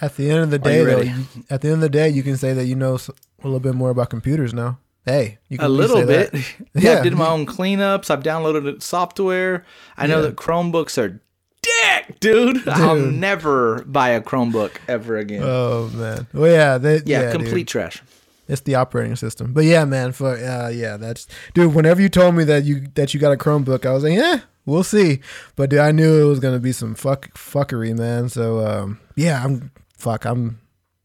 At 0.02 0.16
the 0.16 0.30
end 0.32 0.40
of 0.44 0.50
the 0.52 0.60
day, 0.60 0.84
though, 0.84 1.02
you, 1.02 1.26
at 1.50 1.62
the 1.62 1.68
end 1.68 1.76
of 1.76 1.82
the 1.82 1.90
day, 1.90 2.10
you 2.10 2.24
can 2.24 2.38
say 2.38 2.54
that 2.54 2.66
you 2.66 2.76
know 2.76 2.96
a 2.96 3.44
little 3.44 3.60
bit 3.60 3.76
more 3.76 3.90
about 3.90 4.10
computers 4.10 4.54
now. 4.54 4.80
Hey, 5.06 5.40
you 5.50 5.58
can 5.58 5.66
a 5.66 5.70
little 5.70 5.98
say 5.98 6.06
bit. 6.06 6.32
that. 6.32 6.40
yeah, 6.76 6.94
Yeah. 6.94 7.00
I 7.00 7.04
did 7.04 7.14
my 7.14 7.28
own 7.28 7.46
cleanups. 7.46 8.10
I've 8.10 8.24
downloaded 8.24 8.82
software. 8.82 9.66
I 9.98 10.08
know 10.08 10.18
Yeah. 10.22 10.28
that 10.28 10.36
Chromebooks 10.36 10.98
are 10.98 11.20
dick, 11.62 12.20
dude. 12.20 12.68
I'll 12.68 12.96
never 12.96 13.84
buy 13.86 14.10
a 14.10 14.22
Chromebook 14.22 14.72
ever 14.88 15.18
again. 15.18 15.42
Oh 15.44 15.90
man. 15.94 16.28
Well, 16.34 16.52
yeah. 16.52 16.78
They, 16.78 16.98
yeah, 17.06 17.22
yeah, 17.24 17.32
complete 17.32 17.60
dude. 17.62 17.68
trash. 17.70 18.04
It's 18.48 18.62
the 18.62 18.76
operating 18.76 19.16
system. 19.16 19.54
But 19.54 19.66
yeah, 19.66 19.86
man. 19.86 20.12
For 20.12 20.32
uh, 20.36 20.70
yeah, 20.70 20.98
that's 20.98 21.28
dude. 21.54 21.74
Whenever 21.76 22.02
you 22.02 22.10
told 22.10 22.36
me 22.36 22.44
that 22.46 22.64
you 22.64 22.88
that 22.96 23.14
you 23.14 23.20
got 23.20 23.32
a 23.32 23.38
Chromebook, 23.38 23.86
I 23.86 23.92
was 23.94 24.04
like, 24.04 24.14
yeah, 24.14 24.42
we'll 24.66 24.84
see. 24.84 25.20
But 25.56 25.70
dude, 25.70 25.80
I 25.80 25.92
knew 25.92 26.24
it 26.26 26.28
was 26.28 26.40
gonna 26.40 26.60
be 26.60 26.72
some 26.72 26.96
fuck 26.96 27.32
fuckery, 27.36 27.96
man. 27.98 28.28
So 28.30 28.66
um, 28.66 29.00
yeah, 29.16 29.44
I'm 29.44 29.72
fuck. 30.00 30.26
I'm 30.26 30.60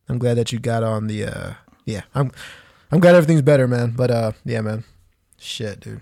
I'm 0.08 0.19
glad 0.19 0.37
that 0.38 0.52
you 0.52 0.58
got 0.58 0.82
on 0.82 1.06
the 1.06 1.25
uh, 1.25 1.52
yeah. 1.85 2.02
I'm 2.14 2.32
I'm 2.91 3.00
glad 3.00 3.14
everything's 3.14 3.43
better, 3.43 3.67
man. 3.69 3.91
But 3.96 4.11
uh, 4.11 4.32
yeah, 4.44 4.61
man. 4.61 4.85
Shit, 5.38 5.81
dude. 5.81 6.00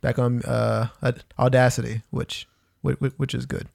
Back 0.00 0.18
on 0.18 0.42
uh 0.42 0.88
Audacity, 1.38 2.02
which 2.10 2.48
which, 2.82 2.98
which 3.16 3.34
is 3.34 3.46
good. 3.46 3.68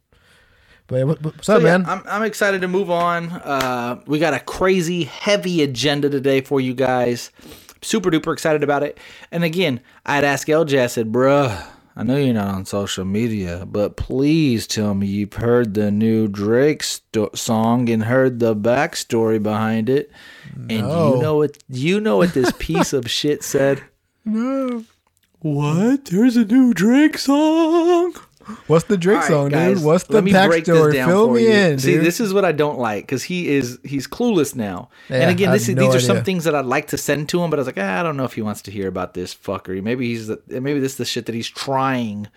But 0.88 1.06
what's 1.22 1.46
So 1.48 1.56
up, 1.56 1.62
yeah, 1.62 1.78
man? 1.78 1.86
I'm, 1.86 2.04
I'm 2.06 2.24
excited 2.24 2.62
to 2.62 2.68
move 2.68 2.92
on. 2.92 3.30
Uh, 3.32 4.02
we 4.06 4.20
got 4.20 4.34
a 4.34 4.40
crazy, 4.40 5.06
heavy 5.06 5.64
agenda 5.64 6.10
today 6.10 6.42
for 6.42 6.60
you 6.60 6.74
guys. 6.74 7.32
Super 7.82 8.12
duper 8.12 8.34
excited 8.34 8.64
about 8.64 8.84
it. 8.84 8.98
And 9.32 9.44
again, 9.44 9.80
I'd 10.06 10.24
ask 10.26 10.48
LJ, 10.48 10.82
I 10.84 10.88
said, 10.88 11.12
bruh, 11.12 11.66
I 11.96 12.02
know 12.04 12.16
you're 12.18 12.34
not 12.34 12.54
on 12.56 12.66
social 12.66 13.06
media, 13.06 13.66
but 13.68 13.98
please 13.98 14.66
tell 14.66 14.96
me 14.96 15.06
you've 15.06 15.34
heard 15.34 15.76
the 15.76 15.92
new 15.92 16.28
Drake 16.28 16.82
sto- 16.82 17.30
song 17.36 17.88
and 17.88 18.06
heard 18.06 18.40
the 18.40 18.56
backstory 18.56 19.42
behind 19.42 19.90
it. 19.90 20.12
And 20.56 20.70
No. 20.88 21.16
you 21.16 21.22
know 21.22 21.38
what? 21.38 21.58
You 21.70 22.00
know 22.00 22.18
what 22.18 22.34
this 22.34 22.52
piece 22.58 22.94
of 22.94 23.10
shit 23.12 23.44
said? 23.44 23.84
no. 24.26 24.86
What? 25.42 26.06
There's 26.06 26.38
a 26.38 26.46
new 26.46 26.74
Drake 26.74 27.18
song. 27.18 28.16
What's 28.68 28.86
the 28.86 28.98
Drake 28.98 29.20
right, 29.20 29.28
song, 29.28 29.50
guys, 29.50 29.78
dude? 29.78 29.86
What's 29.86 30.04
the 30.06 30.22
backstory? 30.22 31.06
Fill 31.06 31.32
me 31.32 31.44
you. 31.44 31.50
in, 31.52 31.80
See, 31.80 31.94
dude. 31.94 32.06
this 32.06 32.20
is 32.20 32.34
what 32.34 32.46
I 32.46 32.52
don't 32.52 32.80
like 32.80 33.06
because 33.06 33.24
he 33.24 33.50
is 33.50 33.80
he's 33.84 34.08
clueless 34.08 34.56
now. 34.56 34.90
Yeah, 35.10 35.22
and 35.22 35.32
again, 35.32 35.52
this 35.52 35.70
is, 35.70 35.76
no 35.76 35.86
these 35.86 35.96
are 35.96 36.06
some 36.06 36.24
things 36.24 36.44
that 36.44 36.56
I'd 36.56 36.66
like 36.66 36.88
to 36.88 36.98
send 36.98 37.30
to 37.30 37.44
him, 37.44 37.50
but 37.50 37.60
I 37.60 37.62
was 37.62 37.68
like, 37.68 37.78
ah, 37.80 38.00
I 38.00 38.04
don't 38.04 38.18
know 38.18 38.26
if 38.26 38.34
he 38.34 38.42
wants 38.42 38.62
to 38.64 38.72
hear 38.72 38.88
about 38.88 39.14
this 39.14 39.34
fuckery. 39.34 39.82
Maybe 39.82 40.08
he's 40.08 40.28
the, 40.28 40.42
maybe 40.48 40.80
this 40.80 40.94
is 40.94 40.98
the 40.98 41.06
shit 41.06 41.26
that 41.26 41.36
he's 41.36 41.50
trying 41.50 42.28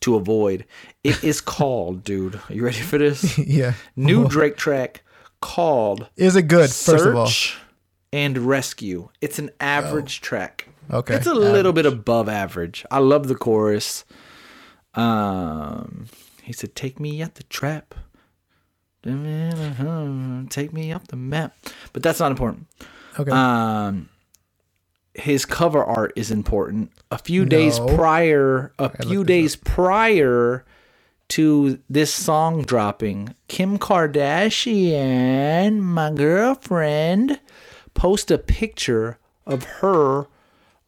to 0.00 0.16
avoid. 0.16 0.64
It 1.02 1.22
is 1.24 1.40
called, 1.40 2.04
dude. 2.04 2.36
Are 2.48 2.54
you 2.54 2.64
ready 2.64 2.80
for 2.80 2.98
this? 2.98 3.38
yeah. 3.46 3.74
New 3.94 4.28
Drake 4.28 4.56
track 4.56 5.02
called 5.40 6.08
Is 6.16 6.36
it 6.36 6.42
good? 6.42 6.70
First 6.70 7.06
of 7.06 7.16
all, 7.16 7.30
and 8.12 8.38
Rescue. 8.38 9.08
It's 9.20 9.38
an 9.38 9.50
average 9.60 10.20
track. 10.20 10.68
okay. 10.90 11.14
It's 11.14 11.26
a 11.26 11.34
little 11.34 11.72
bit 11.72 11.86
above 11.86 12.28
average. 12.28 12.84
I 12.90 12.98
love 12.98 13.28
the 13.28 13.34
chorus. 13.34 14.04
Um, 14.96 16.06
he 16.42 16.52
said, 16.52 16.74
"Take 16.74 16.98
me 16.98 17.22
at 17.22 17.36
the 17.36 17.42
trap, 17.44 17.94
take 20.50 20.72
me 20.72 20.92
up 20.92 21.08
the 21.08 21.16
map." 21.16 21.56
But 21.92 22.02
that's 22.02 22.20
not 22.20 22.30
important. 22.30 22.66
Okay. 23.18 23.30
Um, 23.30 24.08
his 25.14 25.44
cover 25.44 25.84
art 25.84 26.12
is 26.16 26.30
important. 26.30 26.92
A 27.10 27.18
few 27.18 27.44
days 27.44 27.78
prior, 27.78 28.72
a 28.78 28.90
few 29.04 29.24
this 29.24 29.24
days 29.24 29.56
prior 29.56 30.64
to 31.28 31.78
this 31.88 32.12
song 32.12 32.62
dropping, 32.62 33.34
Kim 33.48 33.78
Kardashian, 33.78 35.80
my 35.80 36.12
girlfriend, 36.12 37.40
post 37.94 38.30
a 38.30 38.38
picture 38.38 39.18
of 39.46 39.64
her 39.64 40.26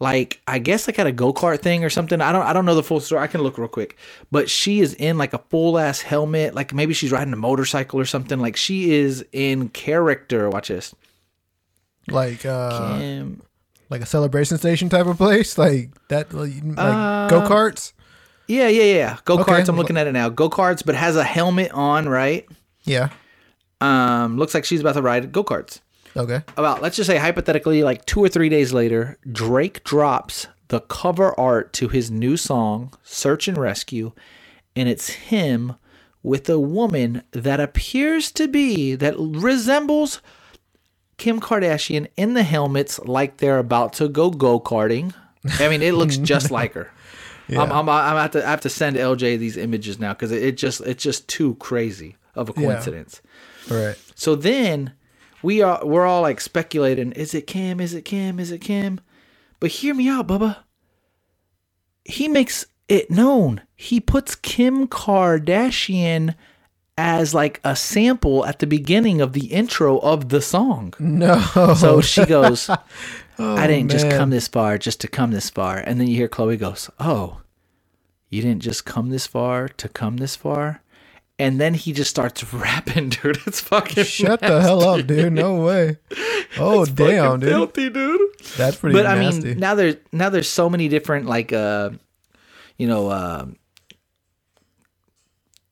like 0.01 0.41
I 0.47 0.59
guess 0.59 0.87
like 0.87 0.99
at 0.99 1.07
a 1.07 1.13
go-kart 1.13 1.61
thing 1.61 1.85
or 1.85 1.91
something. 1.91 2.21
I 2.21 2.33
don't 2.33 2.43
I 2.43 2.53
don't 2.53 2.65
know 2.65 2.75
the 2.75 2.83
full 2.83 3.01
story. 3.01 3.23
I 3.23 3.27
can 3.27 3.43
look 3.43 3.59
real 3.59 3.69
quick. 3.69 3.97
But 4.31 4.49
she 4.49 4.81
is 4.81 4.95
in 4.95 5.19
like 5.19 5.33
a 5.33 5.39
full 5.51 5.79
ass 5.79 6.01
helmet, 6.01 6.55
like 6.55 6.73
maybe 6.73 6.95
she's 6.95 7.13
riding 7.13 7.33
a 7.33 7.37
motorcycle 7.37 7.99
or 8.01 8.05
something. 8.05 8.39
Like 8.39 8.57
she 8.57 8.93
is 8.93 9.25
in 9.33 9.69
character. 9.71 10.49
Watch 10.51 10.69
this. 10.69 10.95
like 12.09 12.47
uh, 12.47 12.99
Kim 12.99 13.43
like 13.91 14.03
a 14.03 14.07
celebration 14.07 14.59
station 14.59 14.89
type 14.89 15.07
of 15.07 15.17
place, 15.17 15.57
like 15.57 15.91
that, 16.09 16.33
like, 16.33 16.53
Uh, 16.77 17.29
go 17.29 17.41
karts. 17.43 17.93
Yeah, 18.47 18.69
yeah, 18.69 18.95
yeah. 18.95 19.19
Go 19.25 19.39
karts. 19.39 19.61
Okay. 19.61 19.65
I'm 19.69 19.77
looking 19.77 19.97
at 19.97 20.07
it 20.07 20.13
now. 20.13 20.29
Go 20.29 20.49
karts, 20.49 20.85
but 20.85 20.95
has 20.95 21.17
a 21.17 21.25
helmet 21.25 21.71
on, 21.73 22.09
right? 22.09 22.47
Yeah. 22.85 23.11
Um, 23.81 24.39
looks 24.39 24.55
like 24.55 24.65
she's 24.65 24.81
about 24.81 24.95
to 24.95 25.03
ride 25.03 25.33
go 25.33 25.45
karts. 25.45 25.81
Okay. 26.19 26.43
About 26.57 26.83
let's 26.83 26.97
just 26.97 27.09
say 27.09 27.17
hypothetically, 27.17 27.83
like 27.83 28.05
two 28.05 28.21
or 28.23 28.29
three 28.29 28.49
days 28.49 28.73
later, 28.73 29.19
Drake 29.31 29.85
drops 29.85 30.49
the 30.69 30.81
cover 30.81 31.39
art 31.39 31.73
to 31.75 31.89
his 31.89 32.11
new 32.11 32.37
song, 32.37 32.93
Search 33.05 33.47
and 33.49 33.57
Rescue, 33.57 34.13
and 34.77 34.89
it's 34.89 35.09
him 35.11 35.75
with 36.23 36.51
a 36.51 36.59
woman 36.59 37.23
that 37.31 37.61
appears 37.61 38.33
to 38.33 38.49
be 38.49 38.95
that 38.97 39.15
resembles 39.19 40.21
Kim 41.17 41.41
Kardashian 41.41 42.09
in 42.17 42.35
the 42.35 42.43
helmets 42.43 42.99
like 43.01 43.39
they're 43.39 43.59
about 43.59 43.93
to 43.95 44.09
go 44.09 44.31
go 44.31 44.59
karting. 44.61 45.15
I 45.61 45.69
mean, 45.69 45.83
it 45.83 45.95
looks 45.95 46.17
just 46.17 46.51
like 46.51 46.75
her. 46.75 46.91
Yeah. 47.49 47.63
I'm, 47.63 47.73
I'm, 47.73 47.89
I'm 47.89 48.17
have 48.17 48.33
to 48.33 48.47
I 48.47 48.51
have 48.51 48.61
to 48.63 48.69
send 48.69 48.97
LJ 48.97 49.39
these 49.39 49.57
images 49.57 49.99
now 49.99 50.13
because 50.13 50.33
it, 50.33 50.43
it 50.43 50.57
just 50.57 50.81
it's 50.83 51.03
just 51.03 51.29
too 51.29 51.55
crazy 51.57 52.17
of 52.35 52.51
a 52.51 52.53
Yeah. 52.57 52.67
coincidence. 52.67 53.23
Right. 53.71 53.97
So 54.15 54.35
then 54.35 54.93
we 55.43 55.63
are 55.63 55.85
we're 55.85 56.07
all 56.07 56.23
like 56.23 56.41
speculating, 56.41 57.13
is 57.13 57.35
it 57.35 57.47
Kim? 57.47 57.81
Is 57.81 57.95
it 57.95 58.05
Kim? 58.05 58.39
Is 58.39 58.51
it 58.51 58.61
Kim? 58.61 59.01
But 59.61 59.71
hear 59.71 59.95
me 59.95 60.09
out, 60.09 60.27
Bubba. 60.29 60.59
He 62.05 62.29
makes 62.29 62.67
it 62.89 63.11
known. 63.11 63.63
He 63.77 64.01
puts 64.01 64.35
Kim 64.35 64.87
Kardashian 64.89 66.35
as 66.97 67.35
like 67.35 67.61
a 67.63 67.77
sample 67.77 68.45
at 68.47 68.59
the 68.59 68.67
beginning 68.67 69.21
of 69.21 69.33
the 69.33 69.47
intro 69.53 69.99
of 69.99 70.31
the 70.31 70.41
song. 70.41 70.95
No. 70.99 71.39
So 71.77 72.01
she 72.01 72.25
goes, 72.25 72.69
I 73.39 73.67
didn't 73.67 73.91
just 73.91 74.07
Oh, 74.07 74.11
come 74.11 74.31
this 74.31 74.49
far 74.49 74.79
just 74.79 75.01
to 75.03 75.09
come 75.09 75.31
this 75.31 75.51
far. 75.51 75.77
And 75.79 76.01
then 76.01 76.09
you 76.09 76.17
hear 76.17 76.29
Khloé 76.29 76.59
goes, 76.59 76.91
Oh, 76.99 77.43
you 78.31 78.43
didn't 78.43 78.63
just 78.63 78.85
come 78.85 79.11
this 79.11 79.27
far 79.27 79.69
to 79.69 79.89
come 79.89 80.17
this 80.17 80.35
far? 80.35 80.83
And 81.41 81.61
then 81.61 81.75
he 81.75 81.93
just 81.93 82.11
starts 82.11 82.43
rapping, 82.53 83.11
dude. 83.11 83.39
It's 83.47 83.61
fucking 83.61 84.05
Shut 84.05 84.41
the 84.41 84.61
hell 84.61 84.83
up, 84.83 85.07
dude. 85.07 85.33
No 85.33 85.65
way. 85.65 85.99
Oh 86.61 86.83
It's 86.83 86.91
damn, 86.91 87.39
dude. 87.41 87.51
filthy, 87.51 87.91
dude. 87.91 88.21
That's 88.57 88.77
pretty 88.77 88.95
But 88.95 89.03
nasty. 89.05 89.51
I 89.51 89.51
mean, 89.53 89.61
now 89.61 89.75
there's 89.77 89.97
now 90.13 90.29
there's 90.31 90.49
so 90.49 90.69
many 90.71 90.89
different 90.89 91.27
like 91.27 91.53
uh, 91.53 91.91
you 92.79 92.87
know, 92.89 93.09
uh, 93.09 93.47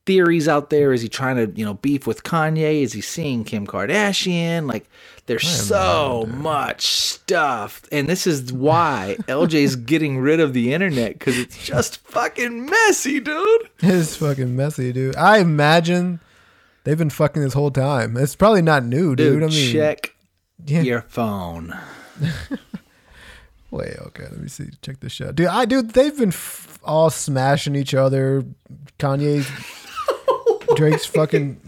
theories 0.05 0.47
out 0.47 0.69
there. 0.69 0.93
Is 0.93 1.01
he 1.01 1.09
trying 1.09 1.35
to 1.37 1.51
you 1.59 1.65
know 1.65 1.73
beef 1.73 2.07
with 2.07 2.23
Kanye? 2.23 2.81
Is 2.83 2.93
he 2.93 3.01
seeing 3.01 3.43
Kim 3.43 3.65
Kardashian? 3.67 4.67
Like, 4.67 4.87
there's 5.27 5.47
so 5.47 6.25
much 6.29 6.87
stuff, 6.87 7.83
and 7.91 8.07
this 8.09 8.25
is 8.25 8.51
why 8.51 9.17
LJ's 9.27 9.75
getting 9.91 10.17
rid 10.19 10.39
of 10.39 10.53
the 10.53 10.73
internet 10.73 11.13
because 11.19 11.37
it's 11.37 11.57
just 11.65 11.97
fucking 11.99 12.65
messy, 12.65 13.19
dude. 13.19 13.69
It's 13.79 14.15
fucking 14.15 14.55
messy, 14.55 14.91
dude. 14.91 15.15
I 15.15 15.37
imagine 15.39 16.19
they've 16.83 16.97
been 16.97 17.09
fucking 17.09 17.41
this 17.43 17.53
whole 17.53 17.71
time. 17.71 18.17
It's 18.17 18.35
probably 18.35 18.61
not 18.61 18.83
new, 18.85 19.15
dude. 19.15 19.39
Dude, 19.39 19.43
I 19.43 19.47
mean, 19.47 19.73
check 19.73 20.15
Yeah. 20.65 20.81
your 20.81 21.01
phone. 21.01 21.77
Wait, 23.69 23.97
okay, 23.99 24.23
let 24.23 24.39
me 24.39 24.47
see. 24.47 24.69
Check 24.81 25.01
this 25.01 25.11
shot, 25.11 25.35
dude. 25.35 25.47
I 25.47 25.65
dude, 25.65 25.91
they've 25.91 26.17
been 26.17 26.29
f- 26.29 26.79
all 26.83 27.09
smashing 27.09 27.75
each 27.75 27.93
other. 27.93 28.45
Kanye's, 28.97 29.47
Drake's 30.77 31.05
fucking 31.05 31.59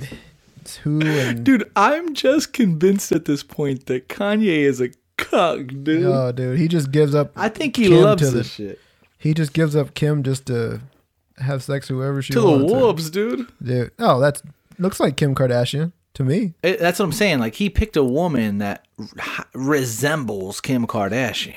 who 0.77 1.01
and 1.01 1.43
Dude, 1.45 1.69
I'm 1.75 2.13
just 2.13 2.53
convinced 2.53 3.11
at 3.11 3.25
this 3.25 3.43
point 3.43 3.85
that 3.88 4.07
Kanye 4.09 4.59
is 4.59 4.79
a 4.81 4.89
cuck, 5.17 5.67
dude. 5.83 6.05
oh, 6.05 6.31
dude, 6.31 6.57
he 6.59 6.67
just 6.67 6.91
gives 6.91 7.13
up. 7.15 7.31
I 7.35 7.49
think 7.49 7.75
he 7.75 7.88
Kim 7.89 8.03
loves 8.03 8.21
this 8.21 8.33
the- 8.33 8.43
shit. 8.43 8.79
He 9.17 9.33
just 9.33 9.51
gives 9.53 9.75
up 9.75 9.93
Kim 9.95 10.23
just 10.23 10.45
to 10.45 10.79
have 11.39 11.61
sex 11.63 11.89
with 11.89 11.97
whoever 11.99 12.21
she 12.21 12.31
To 12.33 12.39
the 12.41 12.47
wolves, 12.65 13.09
dude. 13.09 13.47
dude. 13.61 13.91
Oh, 13.99 14.19
that's 14.19 14.41
looks 14.77 14.99
like 14.99 15.17
Kim 15.17 15.35
Kardashian 15.35 15.91
to 16.13 16.23
me. 16.23 16.53
It- 16.63 16.79
that's 16.79 16.99
what 16.99 17.05
I'm 17.05 17.11
saying. 17.11 17.39
Like 17.39 17.55
he 17.55 17.69
picked 17.69 17.97
a 17.97 18.03
woman 18.03 18.59
that 18.59 18.85
r- 18.97 19.45
resembles 19.53 20.61
Kim 20.61 20.88
Kardashian. 20.88 21.55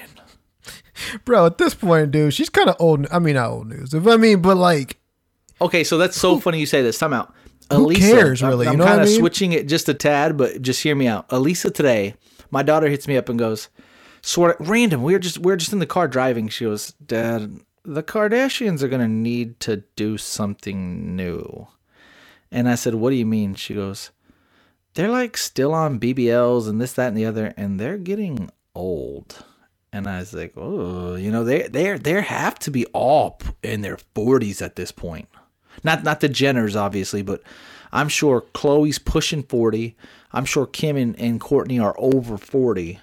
Bro, 1.25 1.47
at 1.47 1.59
this 1.59 1.75
point, 1.75 2.11
dude, 2.11 2.35
she's 2.35 2.49
kind 2.49 2.69
of 2.69 2.77
old. 2.79 3.07
I 3.13 3.19
mean, 3.19 3.35
not 3.35 3.51
old 3.51 3.69
news. 3.69 3.95
If 3.95 4.07
I 4.07 4.17
mean, 4.17 4.41
but 4.43 4.57
like, 4.57 4.99
Okay, 5.61 5.85
so 5.85 5.97
that's 5.99 6.21
so 6.21 6.39
funny 6.41 6.59
you 6.59 6.67
say 6.67 6.83
this. 6.83 6.99
Time 6.99 7.13
out. 7.13 7.33
Who 7.77 7.95
cares, 7.95 8.43
I'm- 8.43 8.51
really? 8.51 8.67
I'm, 8.67 8.73
You 8.75 8.79
know 8.79 8.85
what 8.85 8.91
I 8.93 8.97
kind 8.97 9.03
of 9.03 9.09
mean? 9.09 9.19
switching 9.21 9.53
it 9.53 9.69
just 9.69 9.89
a 9.89 9.95
tad, 9.95 10.37
but 10.37 10.63
just 10.63 10.83
hear 10.83 10.95
me 10.95 11.07
out. 11.09 11.27
Elisa 11.31 11.71
today, 11.71 12.15
my 12.51 12.63
daughter 12.63 12.89
hits 12.89 13.07
me 13.09 13.17
up 13.17 13.29
and 13.29 13.39
goes, 13.39 13.69
sort 14.23 14.59
of 14.61 14.69
random. 14.69 15.03
We 15.03 15.13
were 15.13 15.19
just 15.19 15.39
we 15.39 15.53
are 15.53 15.57
just 15.57 15.73
in 15.73 15.79
the 15.79 15.87
car 15.87 16.09
driving. 16.09 16.49
She 16.49 16.65
goes, 16.65 16.93
Dad, 17.05 17.61
the 17.85 18.03
Kardashians 18.03 18.83
are 18.83 18.89
gonna 18.89 19.09
need 19.09 19.59
to 19.61 19.85
do 19.97 20.17
something 20.19 21.17
new. 21.17 21.67
And 22.51 22.69
I 22.69 22.75
said, 22.75 22.95
What 22.95 23.11
do 23.11 23.17
you 23.17 23.27
mean? 23.27 23.55
She 23.55 23.75
goes, 23.75 24.11
They're 24.95 25.09
like 25.11 25.37
still 25.37 25.73
on 25.75 25.99
BBLs 25.99 26.69
and 26.69 26.81
this, 26.81 26.93
that, 26.95 27.09
and 27.09 27.17
the 27.17 27.25
other, 27.27 27.55
and 27.57 27.81
they're 27.81 27.99
getting 27.99 28.51
old. 28.75 29.45
And 29.95 30.07
I 30.09 30.21
was 30.21 30.33
like, 30.33 30.55
oh, 30.57 31.17
you 31.17 31.31
know, 31.31 31.45
they 31.45 31.69
they 31.69 31.99
they 31.99 32.21
have 32.23 32.59
to 32.61 32.71
be 32.71 32.87
all 32.95 33.39
in 33.63 33.83
their 33.83 33.99
forties 34.15 34.63
at 34.63 34.75
this 34.77 34.91
point. 34.91 35.29
Not 35.83 36.05
not 36.05 36.21
the 36.21 36.29
Jenners, 36.29 36.77
obviously, 36.77 37.23
but 37.23 37.43
I'm 37.93 38.09
sure 38.09 38.43
Khloé's 38.55 38.99
pushing 38.99 39.43
forty. 39.43 39.97
I'm 40.33 40.45
sure 40.45 40.67
Kim 40.67 40.97
and, 40.97 41.19
and 41.19 41.41
Kourtney 41.41 41.83
are 41.83 41.95
over 41.99 42.37
forty. 42.37 43.01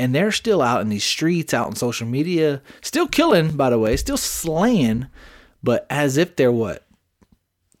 And 0.00 0.14
they're 0.14 0.30
still 0.30 0.62
out 0.62 0.80
in 0.80 0.90
these 0.90 1.02
streets, 1.02 1.52
out 1.52 1.66
on 1.66 1.74
social 1.74 2.06
media, 2.06 2.62
still 2.82 3.08
killing, 3.08 3.56
by 3.56 3.70
the 3.70 3.80
way, 3.80 3.96
still 3.96 4.16
slaying, 4.16 5.08
but 5.60 5.86
as 5.90 6.16
if 6.16 6.36
they're 6.36 6.52
what, 6.52 6.86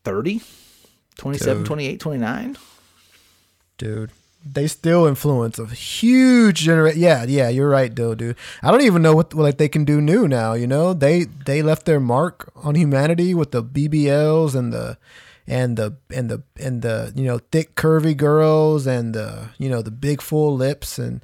30, 0.02 0.42
27, 1.16 1.58
Dude. 1.58 1.66
28, 1.66 2.00
29? 2.00 2.56
dude. 3.78 4.10
They 4.50 4.66
still 4.66 5.06
influence 5.06 5.58
a 5.58 5.66
huge 5.66 6.60
generation. 6.60 7.00
Yeah, 7.00 7.24
yeah, 7.24 7.48
you're 7.48 7.68
right, 7.68 7.94
dude. 7.94 8.36
I 8.62 8.70
don't 8.70 8.82
even 8.82 9.02
know 9.02 9.14
what 9.14 9.34
like 9.34 9.58
they 9.58 9.68
can 9.68 9.84
do 9.84 10.00
new 10.00 10.26
now. 10.26 10.54
You 10.54 10.66
know, 10.66 10.94
they 10.94 11.24
they 11.24 11.62
left 11.62 11.86
their 11.86 12.00
mark 12.00 12.50
on 12.56 12.74
humanity 12.74 13.34
with 13.34 13.50
the 13.50 13.62
BBLs 13.62 14.54
and 14.54 14.72
the 14.72 14.96
and 15.46 15.76
the 15.76 15.96
and 16.14 16.30
the 16.30 16.42
and 16.60 16.82
the 16.82 17.12
you 17.16 17.24
know 17.24 17.38
thick 17.50 17.74
curvy 17.74 18.16
girls 18.16 18.86
and 18.86 19.14
the 19.14 19.50
you 19.58 19.68
know 19.68 19.82
the 19.82 19.90
big 19.90 20.20
full 20.20 20.54
lips 20.54 20.98
and 20.98 21.22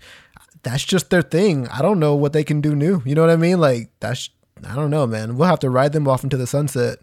that's 0.62 0.84
just 0.84 1.10
their 1.10 1.22
thing. 1.22 1.68
I 1.68 1.82
don't 1.82 2.00
know 2.00 2.14
what 2.14 2.32
they 2.32 2.42
can 2.44 2.60
do 2.60 2.74
new. 2.74 3.02
You 3.04 3.14
know 3.14 3.20
what 3.20 3.30
I 3.30 3.36
mean? 3.36 3.60
Like 3.60 3.90
that's 4.00 4.30
I 4.66 4.74
don't 4.74 4.90
know, 4.90 5.06
man. 5.06 5.36
We'll 5.36 5.48
have 5.48 5.60
to 5.60 5.70
ride 5.70 5.92
them 5.92 6.08
off 6.08 6.24
into 6.24 6.36
the 6.36 6.46
sunset. 6.46 6.98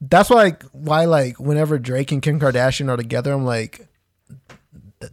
That's 0.00 0.30
why 0.30 0.56
why 0.72 1.04
like 1.04 1.38
whenever 1.38 1.78
Drake 1.78 2.12
and 2.12 2.20
Kim 2.20 2.40
Kardashian 2.40 2.88
are 2.88 2.96
together, 2.96 3.32
I'm 3.32 3.44
like 3.44 3.86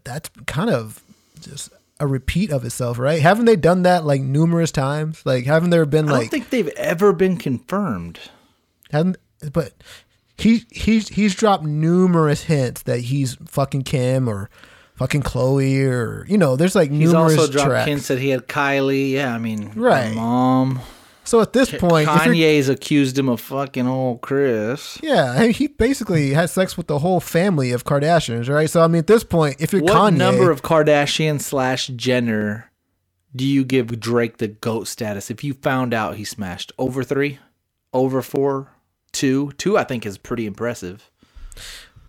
that's 0.04 0.30
kind 0.48 0.70
of 0.70 1.02
just 1.42 1.70
a 2.00 2.08
repeat 2.08 2.52
of 2.52 2.66
itself, 2.66 2.98
right? 2.98 3.22
Haven't 3.22 3.46
they 3.46 3.56
done 3.56 3.84
that 3.84 4.06
like 4.06 4.22
numerous 4.22 4.72
times? 4.72 5.22
Like 5.26 5.46
haven't 5.46 5.70
there 5.70 5.86
been 5.86 6.08
like? 6.08 6.16
I 6.16 6.20
don't 6.22 6.30
think 6.30 6.50
they've 6.50 6.68
ever 6.70 7.14
been 7.14 7.38
confirmed. 7.38 8.20
haven't 8.92 9.18
but 9.54 9.74
he 10.38 10.66
he's 10.72 11.08
he's 11.10 11.36
dropped 11.36 11.64
numerous 11.64 12.44
hints 12.44 12.84
that 12.84 13.00
he's 13.02 13.36
fucking 13.48 13.84
Kim 13.84 14.28
or 14.28 14.50
fucking 14.96 15.22
Khloé 15.24 15.88
or 15.88 16.26
you 16.28 16.38
know, 16.38 16.56
there's 16.56 16.76
like 16.76 16.90
He's 16.92 17.12
numerous 17.12 17.38
also 17.38 17.52
dropped 17.52 17.70
tracks. 17.70 17.88
hints 17.88 18.08
that 18.08 18.20
he 18.20 18.30
had 18.30 18.48
Kylie. 18.48 19.12
Yeah, 19.12 19.34
I 19.34 19.38
mean, 19.38 19.72
Right. 19.76 20.14
mom. 20.14 20.80
So 21.32 21.40
at 21.40 21.54
this 21.54 21.72
point, 21.72 22.10
Kanye's 22.10 22.68
accused 22.68 23.18
him 23.18 23.30
of 23.30 23.40
fucking 23.40 23.88
old 23.88 24.20
Kris. 24.20 25.00
yeah, 25.02 25.32
I 25.32 25.44
mean, 25.44 25.54
he 25.54 25.68
basically 25.68 26.32
had 26.32 26.50
sex 26.50 26.76
with 26.76 26.88
the 26.88 27.00
whole 27.00 27.22
family 27.22 27.72
of 27.72 27.86
Kardashians, 27.86 28.50
right? 28.50 28.70
So 28.70 28.82
I 28.82 28.88
mean, 28.88 29.00
at 29.00 29.08
this 29.08 29.24
point, 29.24 29.56
if 29.62 29.72
you're 29.72 29.82
What 29.82 29.94
Kanye, 29.94 30.18
number 30.18 30.52
of 30.52 30.62
Kardashian 30.62 31.40
slash 31.40 31.88
Jenner 31.88 32.70
do 33.34 33.46
you 33.46 33.64
give 33.64 33.98
Drake 33.98 34.40
the 34.40 34.50
goat 34.50 34.90
status 34.90 35.32
if 35.32 35.42
you 35.42 35.54
found 35.54 35.94
out 35.94 36.18
he 36.18 36.26
smashed 36.26 36.74
over 36.78 37.02
three, 37.02 37.40
over 37.94 38.22
four, 38.22 38.74
two? 39.14 39.54
Two, 39.54 39.78
I 39.78 39.86
think 39.86 40.06
is 40.06 40.18
pretty 40.18 40.46
impressive. 40.46 41.10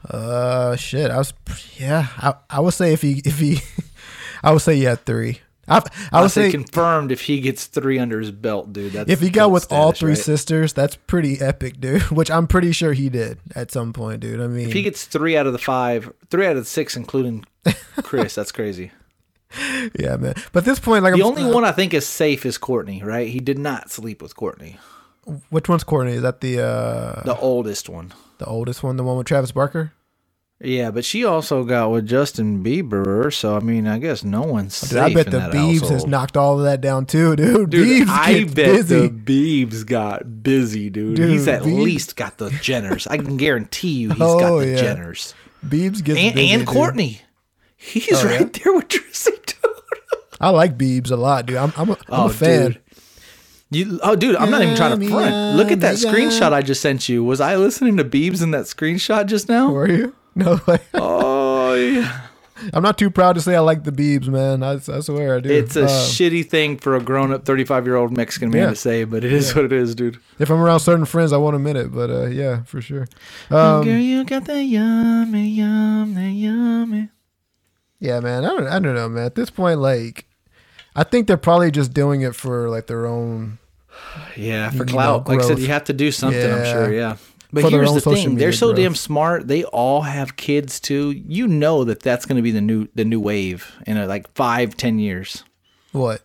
Uh, 0.04 0.74
shit. 0.74 1.12
I 1.12 1.18
was, 1.18 1.32
yeah. 1.76 2.08
I, 2.16 2.34
I 2.50 2.58
would 2.58 2.74
say 2.74 2.92
if 2.92 3.02
he, 3.02 3.22
if 3.24 3.38
he, 3.38 3.60
I 4.42 4.50
would 4.50 4.62
say 4.62 4.74
yeah, 4.74 4.96
three. 4.96 5.41
I, 5.68 5.82
I 6.12 6.20
would 6.22 6.30
say 6.30 6.50
confirmed 6.50 7.12
if 7.12 7.22
he 7.22 7.40
gets 7.40 7.66
three 7.66 7.98
under 7.98 8.18
his 8.18 8.32
belt, 8.32 8.72
dude. 8.72 8.92
That's 8.92 9.08
if 9.10 9.20
he 9.20 9.30
got 9.30 9.50
with 9.52 9.70
all 9.72 9.92
three 9.92 10.12
right? 10.12 10.18
sisters, 10.18 10.72
that's 10.72 10.96
pretty 10.96 11.40
epic, 11.40 11.80
dude. 11.80 12.02
Which 12.10 12.30
I'm 12.30 12.46
pretty 12.48 12.72
sure 12.72 12.92
he 12.92 13.08
did 13.08 13.38
at 13.54 13.70
some 13.70 13.92
point, 13.92 14.20
dude. 14.20 14.40
I 14.40 14.48
mean, 14.48 14.66
If 14.66 14.72
he 14.72 14.82
gets 14.82 15.04
three 15.04 15.36
out 15.36 15.46
of 15.46 15.52
the 15.52 15.58
five, 15.60 16.12
three 16.30 16.46
out 16.46 16.56
of 16.56 16.64
the 16.64 16.68
six, 16.68 16.96
including 16.96 17.44
Kris, 18.02 18.34
that's 18.34 18.50
crazy. 18.50 18.90
yeah, 19.98 20.16
man. 20.16 20.34
But 20.52 20.60
at 20.60 20.64
this 20.64 20.80
point, 20.80 21.04
like, 21.04 21.14
The 21.14 21.20
I'm, 21.20 21.26
only 21.26 21.44
one 21.44 21.64
I 21.64 21.72
think 21.72 21.94
is 21.94 22.06
safe 22.06 22.44
is 22.44 22.58
Kourtney, 22.58 23.04
right? 23.04 23.28
He 23.28 23.38
did 23.38 23.58
not 23.58 23.90
sleep 23.90 24.20
with 24.20 24.34
Kourtney, 24.34 24.78
which 25.50 25.68
one's 25.68 25.84
Kourtney? 25.84 26.14
Is 26.14 26.22
that 26.22 26.40
the 26.40 26.60
uh 26.60 27.22
the 27.24 27.36
oldest 27.38 27.88
one. 27.88 28.12
the 28.38 28.46
oldest 28.46 28.82
one, 28.82 28.96
the 28.96 29.04
one 29.04 29.16
with 29.16 29.26
Travis 29.28 29.52
Barker? 29.52 29.92
Yeah, 30.64 30.92
but 30.92 31.04
she 31.04 31.24
also 31.24 31.64
got 31.64 31.90
with 31.90 32.06
Justin 32.06 32.62
Bieber, 32.62 33.32
so 33.34 33.56
I 33.56 33.60
mean, 33.60 33.88
I 33.88 33.98
guess 33.98 34.22
no 34.22 34.42
one's 34.42 34.76
safe. 34.76 34.96
I 35.02 35.12
bet 35.12 35.30
the 35.30 35.40
Biebs 35.40 35.88
has 35.90 36.06
knocked 36.06 36.36
all 36.36 36.58
of 36.58 36.64
that 36.64 36.80
down 36.80 37.04
too, 37.06 37.34
dude. 37.34 37.70
Dude, 37.70 38.06
Biebs 38.06 38.08
I 38.08 38.44
bet 38.44 38.54
busy. 38.54 39.08
the 39.08 39.66
Biebs 39.66 39.84
got 39.84 40.42
busy, 40.44 40.88
dude. 40.88 41.16
Dude, 41.16 41.30
he's 41.30 41.48
at 41.48 41.62
Biebs- 41.62 41.82
least 41.82 42.14
got 42.16 42.38
the 42.38 42.48
Jenners. 42.50 43.08
I 43.10 43.16
can 43.16 43.36
guarantee 43.36 43.88
you 44.02 44.10
he's 44.10 44.18
Oh, 44.20 44.38
got 44.38 44.58
the 44.60 44.68
yeah. 44.68 44.76
Jenners. 44.94 45.34
Biebs 45.66 46.02
gets 46.04 46.20
And, 46.20 46.34
busy, 46.36 46.50
and 46.52 46.64
dude. 46.64 46.74
Kourtney. 46.76 47.18
He's 47.76 48.12
Oh, 48.12 48.24
right 48.26 48.40
yeah? 48.42 48.46
there 48.62 48.72
with 48.74 48.86
Tristan, 48.86 49.34
dude. 49.44 49.56
I 50.40 50.50
like 50.50 50.78
Biebs 50.78 51.10
a 51.10 51.16
lot, 51.16 51.46
dude. 51.46 51.56
I'm 51.56 51.72
I'm 51.76 51.90
a, 51.90 51.92
I'm 51.94 51.98
Oh, 52.08 52.26
a 52.26 52.30
fan. 52.30 52.66
dude. 52.72 52.78
You, 53.70 53.98
oh, 54.02 54.14
dude, 54.14 54.36
I'm 54.36 54.50
not 54.50 54.62
even 54.62 54.76
trying 54.76 55.00
to 55.00 55.08
front. 55.08 55.56
Look 55.56 55.72
at 55.72 55.80
that 55.80 55.96
screenshot 55.96 56.52
I 56.52 56.62
just 56.62 56.82
sent 56.82 57.08
you. 57.08 57.24
Was 57.24 57.40
I 57.40 57.56
listening 57.56 57.96
to 57.96 58.04
Biebs 58.04 58.42
in 58.42 58.50
that 58.52 58.66
screenshot 58.66 59.26
just 59.26 59.48
now? 59.48 59.72
Were 59.72 59.88
you? 59.90 60.14
No 60.36 60.58
way. 60.66 60.78
Oh, 60.94 61.74
yeah. 61.74 62.20
I'm 62.72 62.82
not 62.82 62.96
too 62.96 63.10
proud 63.10 63.32
to 63.34 63.40
say 63.40 63.56
I 63.56 63.60
like 63.60 63.82
the 63.84 63.90
Biebs, 63.92 64.28
man. 64.28 64.62
I, 64.62 64.74
I 64.74 65.00
swear 65.00 65.36
I 65.36 65.40
do. 65.40 65.50
It's 65.50 65.74
a 65.76 65.82
Um, 65.82 65.88
shitty 65.88 66.48
thing 66.48 66.76
for 66.78 66.94
a 66.96 67.02
grown-up 67.02 67.44
35-year-old 67.44 68.16
Mexican 68.16 68.50
man 68.50 68.62
Yeah. 68.62 68.70
to 68.70 68.76
say, 68.76 69.04
but 69.04 69.24
it 69.24 69.32
is 69.32 69.54
what 69.54 69.64
it 69.64 69.72
is, 69.72 69.94
dude. 69.96 70.18
if 70.38 70.48
I'm 70.48 70.60
around 70.60 70.80
certain 70.80 71.04
friends, 71.04 71.32
I 71.32 71.38
won't 71.38 71.56
admit 71.56 71.76
it, 71.76 71.92
but 71.92 72.08
uh, 72.08 72.26
yeah, 72.26 72.62
for 72.62 72.80
sure. 72.80 73.06
Um, 73.50 73.84
Girl, 73.84 73.96
you 73.98 74.24
got 74.24 74.44
the 74.44 74.62
yummy, 74.62 75.48
yummy, 75.48 76.32
yummy. 76.34 77.08
Yeah, 77.98 78.20
man. 78.20 78.44
I 78.44 78.48
don't, 78.48 78.66
I 78.68 78.78
don't 78.78 78.94
know, 78.94 79.08
man. 79.08 79.24
At 79.26 79.34
this 79.34 79.50
point, 79.50 79.80
like, 79.80 80.26
I 80.94 81.02
think 81.04 81.26
they're 81.26 81.36
probably 81.36 81.70
just 81.72 81.92
doing 81.92 82.20
it 82.22 82.34
for 82.34 82.70
like 82.70 82.86
their 82.86 83.06
own. 83.06 83.58
Yeah, 84.36 84.70
for 84.70 84.84
know, 84.86 84.92
clout. 84.92 85.28
like 85.28 85.40
I 85.40 85.46
said, 85.46 85.58
you 85.58 85.66
have 85.68 85.84
to 85.84 85.92
do 85.92 86.10
something. 86.10 86.40
I'm 86.50 86.64
sure. 86.64 86.92
Yeah. 86.92 87.16
But 87.52 87.70
here's 87.70 87.92
the 87.92 88.00
thing: 88.00 88.36
they're 88.36 88.52
so 88.52 88.68
growth. 88.68 88.76
damn 88.76 88.94
smart. 88.94 89.46
They 89.46 89.64
all 89.64 90.02
have 90.02 90.36
kids 90.36 90.80
too. 90.80 91.10
You 91.10 91.46
know 91.46 91.84
that 91.84 92.00
that's 92.00 92.24
going 92.24 92.36
to 92.36 92.42
be 92.42 92.50
the 92.50 92.62
new 92.62 92.88
the 92.94 93.04
new 93.04 93.20
wave 93.20 93.70
in 93.86 93.98
uh 93.98 94.06
like 94.06 94.32
five, 94.34 94.76
ten 94.76 94.98
years. 94.98 95.44
What? 95.92 96.22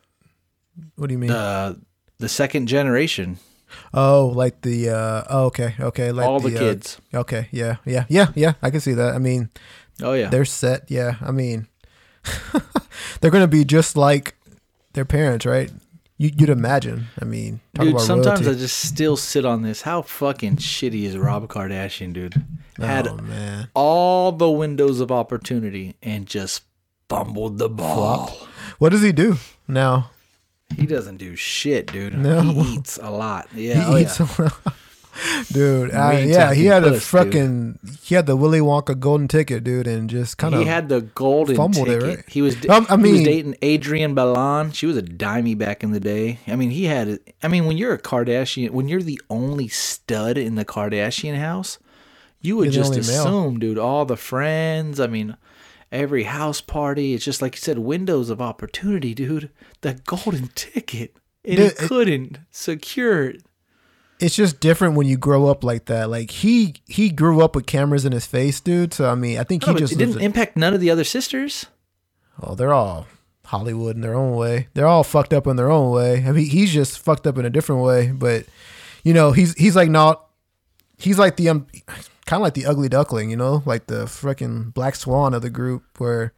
What 0.96 1.08
do 1.08 1.14
you 1.14 1.18
mean? 1.20 1.32
Uh, 1.32 1.76
the 2.20 2.30
second 2.30 2.68
generation, 2.68 3.38
oh, 3.94 4.32
like 4.34 4.62
the. 4.62 4.90
uh 4.90 5.24
oh, 5.30 5.46
okay, 5.46 5.76
okay. 5.80 6.12
Like 6.12 6.26
all 6.26 6.40
the, 6.40 6.56
uh, 6.56 6.60
kids. 6.60 7.02
okay, 7.14 7.50
yeah, 7.52 7.78
yeah, 7.86 8.06
yeah, 8.08 8.28
yeah. 8.36 8.54
I 8.62 8.70
can 8.70 8.80
see 8.80 8.94
that. 8.94 9.14
I 9.14 9.18
mean, 9.18 9.50
Oh 10.02 10.14
yeah. 10.14 10.30
they're 10.30 10.46
set. 10.46 10.90
Yeah, 10.90 11.16
I 11.22 11.32
mean, 11.32 11.68
they're 13.22 13.32
gonna 13.32 13.48
be 13.48 13.66
just 13.66 13.98
like 13.98 14.36
their 14.94 15.06
parents, 15.06 15.46
right? 15.46 15.72
You, 16.18 16.32
you'd 16.36 16.50
imagine. 16.50 17.08
I 17.22 17.26
mean, 17.26 17.60
talk 17.76 17.86
Dude, 17.86 18.02
sometimes 18.02 18.42
royalty. 18.42 18.58
I 18.58 18.62
just 18.62 18.80
still 18.80 19.16
sit 19.18 19.46
on 19.46 19.62
this. 19.62 19.84
How 19.84 20.02
fucking 20.02 20.58
shitty 20.58 21.04
is 21.04 21.18
Rob 21.18 21.48
Kardashian, 21.48 22.12
dude? 22.14 22.44
Had 22.78 23.08
oh 23.08 23.18
man, 23.18 23.70
all 23.76 24.32
the 24.32 24.50
windows 24.50 25.00
of 25.00 25.12
opportunity 25.12 25.96
and 26.02 26.26
just 26.26 26.64
fumbled 27.08 27.60
the 27.60 27.70
ball. 27.70 28.48
what 28.80 28.90
does 28.90 29.02
he 29.02 29.12
do 29.12 29.38
now? 29.68 30.12
He 30.76 30.86
doesn't 30.86 31.18
do 31.18 31.36
shit, 31.36 31.92
dude. 31.92 32.18
No. 32.18 32.42
He 32.42 32.74
eats 32.74 32.98
a 33.02 33.10
lot. 33.10 33.48
Yeah. 33.54 33.86
he 33.86 33.94
oh, 33.94 33.98
eats 33.98 34.20
yeah. 34.20 34.50
Dude. 35.52 35.90
Way 35.94 36.30
yeah, 36.30 36.54
he 36.54 36.66
had 36.66 36.84
a 36.84 36.92
puss, 36.92 36.94
dude. 36.94 37.04
fucking 37.04 37.80
he 38.04 38.16
had 38.16 38.26
the 38.26 38.36
Willy 38.36 38.60
Wonka 38.60 39.00
golden 39.00 39.28
ticket, 39.28 39.64
dude, 39.64 39.88
and 39.88 40.10
just 40.10 40.38
kind 40.38 40.54
of 40.54 40.62
he 40.62 40.66
had 40.68 40.90
the 40.90 41.02
golden 41.02 41.56
fumbled 41.56 41.90
it, 41.90 42.00
ticket. 42.00 42.16
right? 42.18 42.26
He 42.30 42.42
was 42.42 42.56
Um, 42.70 42.86
I 42.90 42.98
he 42.98 43.12
was 43.14 43.22
dating 43.24 43.56
Adrienne 43.64 44.16
Bailon. 44.16 44.74
She 44.74 44.86
was 44.86 44.98
a 44.98 45.02
dimey 45.02 45.58
back 45.58 45.84
in 45.84 45.92
the 45.92 46.00
day. 46.00 46.40
I 46.48 46.56
mean, 46.56 46.70
he 46.72 46.86
had. 46.86 47.08
it- 47.08 47.36
I 47.44 47.48
mean, 47.48 47.66
when 47.66 47.78
you're 47.78 47.94
a 47.94 48.02
Kardashian, 48.02 48.72
when 48.72 48.88
you're 48.88 49.02
the 49.02 49.22
only 49.30 49.68
stud 49.68 50.38
in 50.38 50.56
the 50.56 50.66
Kardashian 50.66 51.38
house, 51.38 51.80
you 52.42 52.58
would 52.58 52.72
just 52.72 52.92
only 52.92 53.06
male. 53.08 53.22
assume, 53.22 53.60
dude, 53.60 53.78
all 53.78 54.06
the 54.06 54.18
friends. 54.18 55.00
I 55.00 55.08
mean, 55.08 55.38
every 55.92 56.24
house 56.24 56.62
party. 56.62 57.14
It's 57.14 57.26
just 57.26 57.42
like 57.42 57.56
you 57.56 57.62
said, 57.62 57.80
windows 57.80 58.30
of 58.30 58.42
opportunity, 58.42 59.14
dude. 59.14 59.50
The 59.82 60.00
golden 60.06 60.50
ticket, 60.56 61.16
and 61.46 61.58
Dude, 61.58 61.60
he 61.60 61.66
it- 61.66 61.78
couldn't 61.78 62.40
secure 62.52 63.30
it. 63.30 63.44
It's 64.20 64.36
just 64.36 64.60
different 64.60 64.96
when 64.96 65.08
you 65.08 65.18
grow 65.18 65.48
up 65.48 65.64
like 65.64 65.86
that. 65.86 66.10
Like 66.10 66.32
he 66.32 66.76
he 66.88 67.10
grew 67.10 67.42
up 67.42 67.56
with 67.56 67.66
cameras 67.66 68.06
in 68.06 68.12
his 68.12 68.26
face, 68.26 68.60
dude. 68.60 68.94
So 68.94 69.10
I 69.10 69.16
mean, 69.16 69.38
I 69.38 69.44
think 69.44 69.66
No, 69.66 69.74
he 69.74 69.80
just 69.80 69.98
didn't 69.98 70.22
impact 70.22 70.58
none 70.58 70.74
of 70.74 70.80
the 70.82 70.90
other 70.90 71.04
sisters. 71.04 71.66
oh, 72.42 72.56
they're 72.56 72.74
all 72.74 73.08
Hollywood 73.46 73.96
in 73.96 74.02
their 74.02 74.16
own 74.16 74.36
way. 74.36 74.68
They're 74.74 74.88
all 74.88 75.04
fucked 75.04 75.34
up 75.34 75.48
in 75.48 75.56
their 75.56 75.70
own 75.72 75.92
way. 75.92 76.26
I 76.28 76.32
mean, 76.32 76.50
he's 76.50 76.74
just 76.74 77.00
fucked 77.00 77.26
up 77.28 77.38
in 77.38 77.46
a 77.46 77.50
different 77.50 77.82
way. 77.82 78.12
But 78.12 78.46
you 79.04 79.14
know, 79.14 79.32
he's 79.32 79.54
he's 79.54 79.76
like 79.76 79.90
not. 79.90 80.24
He's 81.00 81.20
like 81.20 81.38
the 81.38 81.50
um, 81.50 81.68
kind 82.26 82.42
of 82.42 82.44
like 82.44 82.56
the 82.56 82.66
ugly 82.66 82.90
duckling, 82.90 83.30
you 83.30 83.38
know, 83.38 83.62
like 83.66 83.86
the 83.86 84.06
freaking 84.06 84.74
black 84.74 84.96
swan 84.96 85.36
of 85.36 85.44
the 85.44 85.50
group, 85.52 85.84
where 86.00 86.34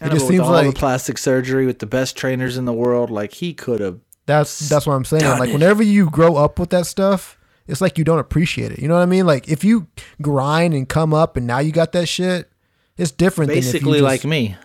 it 0.00 0.06
know, 0.06 0.12
just 0.12 0.26
with 0.26 0.36
seems 0.36 0.40
all 0.46 0.52
like 0.52 0.68
the 0.68 0.72
plastic 0.72 1.18
surgery 1.18 1.66
with 1.66 1.80
the 1.80 1.86
best 1.86 2.16
trainers 2.16 2.56
in 2.56 2.64
the 2.64 2.72
world. 2.72 3.10
Like 3.10 3.32
he 3.34 3.52
could 3.52 3.80
have. 3.80 3.98
That's 4.26 4.68
that's 4.68 4.86
what 4.86 4.94
I'm 4.94 5.04
saying. 5.04 5.22
Done 5.22 5.38
Like 5.38 5.50
it. 5.50 5.52
whenever 5.52 5.82
you 5.82 6.08
grow 6.10 6.36
up 6.36 6.58
with 6.58 6.70
that 6.70 6.86
stuff, 6.86 7.38
it's 7.66 7.80
like 7.80 7.98
you 7.98 8.04
don't 8.04 8.18
appreciate 8.18 8.72
it. 8.72 8.78
You 8.78 8.88
know 8.88 8.94
what 8.94 9.02
I 9.02 9.06
mean? 9.06 9.26
Like 9.26 9.48
if 9.48 9.64
you 9.64 9.86
grind 10.22 10.74
and 10.74 10.88
come 10.88 11.12
up 11.12 11.36
and 11.36 11.46
now 11.46 11.58
you 11.58 11.72
got 11.72 11.92
that 11.92 12.06
shit, 12.06 12.50
it's 12.96 13.10
different. 13.10 13.48
than 13.50 13.58
if 13.58 13.64
you 13.66 13.72
Basically, 13.72 13.98
just- 14.00 14.02
like 14.04 14.24
me. 14.24 14.56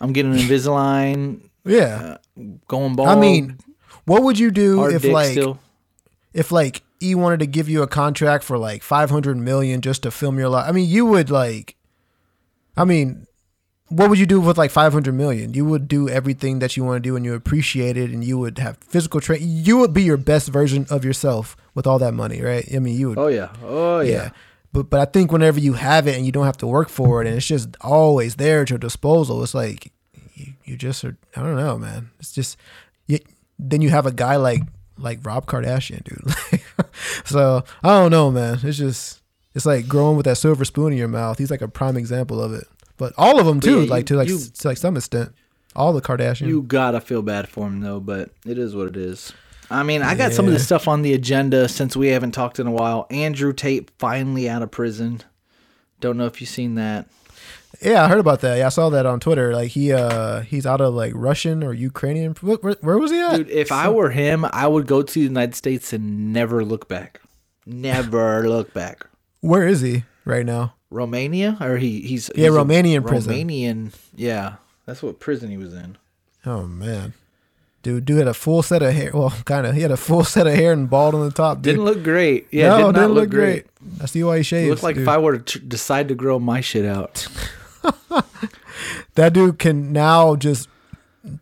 I'm 0.00 0.12
getting 0.12 0.32
Invisalign, 0.32 1.48
yeah. 1.64 2.18
Uh, 2.38 2.42
going 2.68 2.94
bald. 2.96 3.08
I 3.08 3.14
mean, 3.18 3.58
what 4.04 4.22
would 4.22 4.38
you 4.38 4.50
do 4.50 4.84
if 4.86 5.04
like 5.04 5.30
still. 5.30 5.58
if 6.34 6.52
like 6.52 6.82
E 7.02 7.14
wanted 7.14 7.40
to 7.40 7.46
give 7.46 7.68
you 7.70 7.82
a 7.82 7.86
contract 7.86 8.44
for 8.44 8.58
like 8.58 8.82
500 8.82 9.36
million 9.38 9.80
just 9.80 10.02
to 10.02 10.10
film 10.10 10.38
your 10.38 10.50
life? 10.50 10.68
I 10.68 10.72
mean, 10.72 10.88
you 10.90 11.06
would 11.06 11.30
like. 11.30 11.76
I 12.76 12.84
mean, 12.84 13.26
what 13.88 14.10
would 14.10 14.18
you 14.18 14.26
do 14.26 14.40
with 14.40 14.58
like 14.58 14.70
500 14.70 15.14
million? 15.14 15.54
You 15.54 15.64
would 15.64 15.86
do 15.86 16.08
everything 16.08 16.58
that 16.58 16.76
you 16.76 16.84
want 16.84 17.02
to 17.02 17.08
do 17.08 17.14
and 17.14 17.24
you 17.24 17.34
appreciate 17.34 17.96
it 17.96 18.10
and 18.10 18.24
you 18.24 18.36
would 18.38 18.58
have 18.58 18.78
physical 18.78 19.20
train. 19.20 19.40
You 19.42 19.78
would 19.78 19.92
be 19.92 20.02
your 20.02 20.16
best 20.16 20.48
version 20.48 20.86
of 20.90 21.04
yourself 21.04 21.56
with 21.74 21.86
all 21.86 21.98
that 22.00 22.12
money, 22.12 22.42
right? 22.42 22.66
I 22.74 22.80
mean, 22.80 22.98
you 22.98 23.10
would 23.10 23.18
Oh 23.18 23.28
yeah. 23.28 23.52
Oh 23.62 24.00
yeah. 24.00 24.12
yeah. 24.12 24.30
But 24.72 24.90
but 24.90 25.00
I 25.00 25.04
think 25.04 25.30
whenever 25.30 25.60
you 25.60 25.74
have 25.74 26.08
it 26.08 26.16
and 26.16 26.26
you 26.26 26.32
don't 26.32 26.46
have 26.46 26.56
to 26.58 26.66
work 26.66 26.88
for 26.88 27.22
it 27.22 27.28
and 27.28 27.36
it's 27.36 27.46
just 27.46 27.76
always 27.80 28.36
there 28.36 28.62
at 28.62 28.70
your 28.70 28.78
disposal, 28.78 29.42
it's 29.42 29.54
like 29.54 29.92
you, 30.34 30.54
you 30.64 30.76
just 30.76 31.04
are 31.04 31.16
I 31.36 31.42
don't 31.42 31.56
know, 31.56 31.78
man. 31.78 32.10
It's 32.18 32.32
just 32.32 32.58
you, 33.06 33.20
then 33.58 33.82
you 33.82 33.90
have 33.90 34.06
a 34.06 34.12
guy 34.12 34.36
like 34.36 34.62
like 34.98 35.24
Rob 35.24 35.46
Kardashian, 35.46 36.02
dude. 36.02 36.86
so 37.24 37.62
I 37.84 37.88
don't 37.88 38.10
know, 38.10 38.32
man. 38.32 38.58
It's 38.64 38.78
just 38.78 39.22
it's 39.54 39.64
like 39.64 39.86
growing 39.86 40.16
with 40.16 40.26
that 40.26 40.38
silver 40.38 40.64
spoon 40.64 40.92
in 40.92 40.98
your 40.98 41.08
mouth. 41.08 41.38
He's 41.38 41.52
like 41.52 41.62
a 41.62 41.68
prime 41.68 41.96
example 41.96 42.42
of 42.42 42.52
it. 42.52 42.64
But 42.98 43.12
all 43.18 43.38
of 43.38 43.46
them 43.46 43.60
too, 43.60 43.82
yeah, 43.84 43.90
like 43.90 44.00
you- 44.02 44.04
to 44.06 44.16
like 44.16 44.28
you- 44.28 44.36
s- 44.36 44.48
to 44.50 44.68
like 44.68 44.78
some 44.78 44.96
extent. 44.96 45.32
All 45.74 45.92
the 45.92 46.00
Kardashians. 46.00 46.46
You 46.48 46.62
gotta 46.62 47.00
feel 47.02 47.20
bad 47.22 47.48
for 47.48 47.66
him 47.66 47.80
though, 47.80 48.00
but 48.00 48.30
it 48.46 48.56
is 48.58 48.74
what 48.74 48.86
it 48.88 48.96
is. 48.96 49.32
I 49.70 49.82
mean, 49.82 50.00
I 50.02 50.14
got 50.14 50.32
some 50.32 50.46
of 50.46 50.52
Yeah. 50.52 50.58
the 50.58 50.64
stuff 50.64 50.86
on 50.88 51.02
the 51.02 51.12
agenda 51.12 51.68
since 51.68 51.96
we 51.96 52.08
haven't 52.08 52.30
talked 52.32 52.58
in 52.60 52.66
a 52.66 52.70
while. 52.70 53.06
Andrew 53.10 53.52
Tate 53.52 53.90
finally 53.98 54.48
out 54.48 54.62
of 54.62 54.70
prison. 54.70 55.22
Don't 56.00 56.16
know 56.16 56.26
if 56.26 56.40
you've 56.40 56.48
seen 56.48 56.76
that. 56.76 57.08
Yeah, 57.82 58.04
I 58.04 58.08
heard 58.08 58.20
about 58.20 58.40
that. 58.40 58.56
Yeah, 58.58 58.66
I 58.66 58.68
saw 58.70 58.88
that 58.90 59.04
on 59.04 59.20
Twitter. 59.20 59.52
Like 59.52 59.68
he 59.72 59.92
uh 59.92 60.40
he's 60.40 60.64
out 60.64 60.80
of 60.80 60.94
like 60.94 61.12
Russian 61.14 61.62
or 61.62 61.74
Ukrainian. 61.74 62.34
Where, 62.40 62.56
where, 62.58 62.76
where 62.80 62.96
was 62.98 63.10
he 63.10 63.20
at? 63.20 63.36
Dude, 63.36 63.50
if 63.50 63.70
I 63.70 63.90
were 63.90 64.10
him, 64.10 64.46
I 64.50 64.66
would 64.66 64.86
go 64.86 65.02
to 65.02 65.12
the 65.14 65.20
United 65.20 65.54
States 65.56 65.92
and 65.92 66.32
never 66.32 66.64
look 66.64 66.88
back. 66.88 67.20
Never 67.66 68.48
look 68.48 68.72
back. 68.72 69.06
Where 69.40 69.66
is 69.68 69.82
he 69.82 70.04
right 70.24 70.46
now? 70.46 70.74
Romania 70.90 71.56
or 71.60 71.76
he 71.78 72.00
he's 72.02 72.30
Yeah, 72.34 72.44
he's 72.48 72.52
Romanian 72.54 73.06
prison. 73.06 73.32
Romanian, 73.32 73.92
yeah. 74.14 74.54
That's 74.86 75.02
what 75.02 75.18
prison 75.20 75.50
he 75.50 75.56
was 75.56 75.74
in. 75.74 75.96
Oh 76.44 76.66
man, 76.66 77.12
dude, 77.82 78.04
dude 78.04 78.18
had 78.18 78.28
a 78.28 78.34
full 78.34 78.62
set 78.62 78.82
of 78.82 78.92
hair. 78.94 79.10
Well, 79.12 79.30
kind 79.44 79.66
of. 79.66 79.74
He 79.74 79.80
had 79.82 79.90
a 79.90 79.96
full 79.96 80.22
set 80.34 80.46
of 80.46 80.54
hair 80.54 80.72
and 80.72 80.88
bald 80.88 81.14
on 81.14 81.22
the 81.24 81.32
top. 81.32 81.56
Dude. 81.58 81.74
Didn't 81.74 81.84
look 81.84 82.02
great. 82.04 82.46
Yeah, 82.52 82.68
no, 82.68 82.76
did 82.76 82.82
not 82.82 82.92
didn't 82.94 83.08
look, 83.08 83.22
look 83.22 83.30
great. 83.30 83.66
I 84.00 84.06
see 84.06 84.22
why 84.22 84.36
he 84.36 84.40
It 84.40 84.44
shaves. 84.44 84.70
looked 84.70 84.82
like 84.84 84.94
dude. 84.94 85.02
if 85.02 85.08
I 85.08 85.18
were 85.18 85.38
to 85.38 85.58
tr- 85.58 85.64
decide 85.66 86.08
to 86.08 86.14
grow 86.14 86.38
my 86.38 86.60
shit 86.60 86.84
out. 86.84 87.26
that 89.14 89.32
dude 89.32 89.58
can 89.58 89.92
now 89.92 90.36
just. 90.36 90.68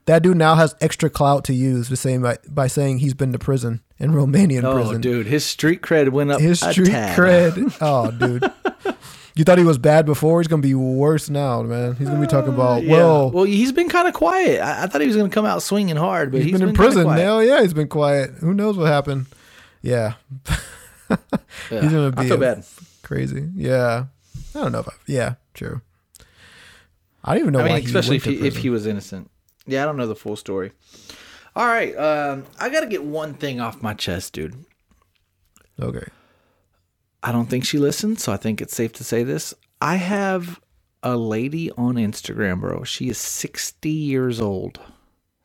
That 0.07 0.23
dude 0.23 0.39
now 0.39 0.55
has 0.55 0.75
extra 0.81 1.11
clout 1.11 1.45
to 1.45 1.53
use 1.53 1.91
the 1.91 1.97
same 1.97 2.23
by, 2.23 2.39
by 2.49 2.69
saying 2.69 3.01
he's 3.01 3.13
been 3.13 3.33
to 3.33 3.39
prison 3.39 3.83
in 3.99 4.13
Romanian 4.13 4.65
Oh, 4.65 4.73
prison. 4.77 5.03
dude, 5.03 5.27
his 5.27 5.45
street 5.45 5.83
cred 5.83 6.09
went 6.09 6.31
up. 6.31 6.41
His 6.41 6.61
street 6.61 6.89
cred. 6.89 7.77
Oh, 7.83 8.11
dude. 8.11 8.51
You 9.37 9.43
thought 9.43 9.59
he 9.59 9.65
was 9.65 9.79
bad 9.79 10.07
before. 10.07 10.41
He's 10.41 10.47
gonna 10.49 10.63
be 10.63 10.75
worse 10.75 11.29
now, 11.29 11.63
man. 11.63 11.97
He's 11.97 12.09
gonna 12.09 12.21
be 12.21 12.27
talking 12.29 12.53
about 12.55 12.85
Yeah. 12.85 12.93
well, 12.93 13.31
well, 13.33 13.45
he's 13.45 13.73
been 13.73 13.89
kind 13.89 14.07
of 14.07 14.15
quiet. 14.15 14.61
I, 14.61 14.85
I 14.85 14.87
thought 14.87 15.01
he 15.01 15.09
was 15.09 15.17
going 15.17 15.29
to 15.29 15.35
come 15.35 15.45
out 15.45 15.61
swinging 15.63 15.97
hard, 15.97 16.31
but 16.31 16.41
he's 16.43 16.53
been 16.53 16.69
in 16.69 16.75
prison. 16.75 17.09
Hell 17.09 17.43
yeah, 17.43 17.61
he's 17.61 17.75
been 17.75 17.89
quiet. 17.89 18.31
Who 18.41 18.55
knows 18.55 18.77
what 18.77 18.87
happened? 18.87 19.27
Yeah, 19.83 20.15
Yeah, 21.11 21.17
he's 21.69 21.91
gonna 21.93 22.15
I 22.17 22.23
be 22.23 22.29
feel 22.29 22.37
bad. 22.39 22.65
crazy. 23.03 23.49
Yeah, 23.57 24.05
I 24.55 24.59
don't 24.61 24.73
know 24.73 24.79
if 24.81 24.89
I, 24.89 24.93
yeah, 25.07 25.35
true. 25.53 25.81
I 27.25 27.35
don't 27.35 27.41
even 27.43 27.53
know 27.55 27.61
I 27.61 27.65
mean, 27.65 27.73
why 27.73 27.81
he 27.81 27.87
especially 27.87 28.19
went 28.19 28.27
if 28.29 28.41
he, 28.41 28.47
if 28.47 28.57
he 28.59 28.71
was 28.71 28.87
innocent. 28.87 29.31
Yeah, 29.67 29.83
I 29.83 29.87
don't 29.87 29.97
know 29.97 30.07
the 30.07 30.15
full 30.17 30.37
story. 30.37 30.73
All 31.57 31.67
right, 31.67 31.95
um, 31.97 32.45
I 32.61 32.69
got 32.69 32.81
to 32.81 32.87
get 32.87 33.03
one 33.05 33.35
thing 33.35 33.61
off 33.61 33.83
my 33.83 33.95
chest, 33.95 34.33
dude. 34.33 34.65
okay. 35.81 36.07
I 37.25 37.33
don't 37.33 37.47
think 37.47 37.65
she 37.65 37.79
listens, 37.79 38.23
so 38.23 38.33
I 38.33 38.37
think 38.37 38.61
it's 38.61 38.77
safe 38.77 38.93
to 38.95 39.05
say 39.05 39.25
this. 39.25 39.55
I 39.81 39.97
have 39.97 40.61
a 41.03 41.17
lady 41.17 41.71
on 41.73 41.95
Instagram, 41.97 42.61
bro. 42.61 42.85
She 42.85 43.09
is 43.09 43.19
60 43.19 43.89
years 43.91 44.41
old. 44.41 44.79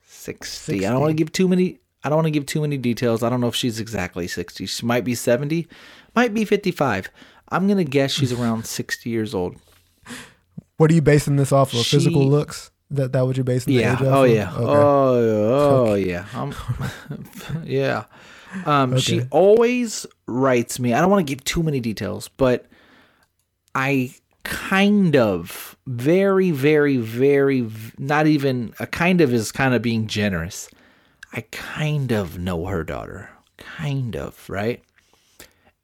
60. 0.05 0.85
I 0.85 0.91
don't 0.91 0.99
want 0.99 1.11
to 1.11 1.15
give 1.15 1.31
too 1.31 1.47
many 1.47 1.79
I 2.03 2.09
don't 2.09 2.17
want 2.17 2.27
to 2.27 2.31
give 2.31 2.45
too 2.45 2.61
many 2.61 2.77
details. 2.77 3.23
I 3.23 3.29
don't 3.29 3.41
know 3.41 3.47
if 3.49 3.55
she's 3.55 3.79
exactly 3.79 4.25
60. 4.27 4.65
She 4.65 4.85
might 4.85 5.03
be 5.03 5.15
70, 5.15 5.67
might 6.15 6.33
be 6.33 6.45
55. 6.45 7.09
I'm 7.49 7.67
going 7.67 7.77
to 7.77 7.83
guess 7.83 8.11
she's 8.11 8.31
around 8.39 8.65
60 8.65 9.09
years 9.09 9.33
old. 9.33 9.57
What 10.77 10.91
are 10.91 10.93
you 10.93 11.01
basing 11.01 11.35
this 11.35 11.51
off 11.51 11.73
of? 11.73 11.85
Physical 11.85 12.25
looks? 12.25 12.71
That 12.91 13.11
that 13.13 13.25
what 13.25 13.37
you're 13.37 13.43
basing 13.43 13.73
the 13.75 13.81
Yeah. 13.81 13.93
age 13.93 14.01
off 14.01 14.07
Oh 14.07 14.23
of? 14.23 14.31
yeah. 14.31 14.51
Okay. 14.53 14.63
Oh, 14.65 15.85
oh 15.89 15.93
yeah. 15.95 16.25
Um, 16.33 16.55
yeah. 17.65 18.05
Um, 18.65 18.95
She 18.97 19.21
always 19.31 20.05
writes 20.27 20.79
me. 20.79 20.93
I 20.93 21.01
don't 21.01 21.09
want 21.11 21.25
to 21.27 21.35
give 21.35 21.43
too 21.43 21.63
many 21.63 21.79
details, 21.79 22.29
but 22.37 22.65
I 23.75 24.15
kind 24.43 25.15
of 25.15 25.77
very 25.87 26.51
very 26.51 26.97
very 26.97 27.69
not 27.99 28.27
even 28.27 28.73
a 28.79 28.87
kind 28.87 29.21
of 29.21 29.33
is 29.33 29.51
kind 29.51 29.73
of 29.75 29.81
being 29.81 30.07
generous. 30.07 30.69
I 31.33 31.41
kind 31.51 32.11
of 32.11 32.39
know 32.39 32.65
her 32.67 32.83
daughter 32.83 33.29
kind 33.57 34.15
of 34.15 34.49
right? 34.49 34.83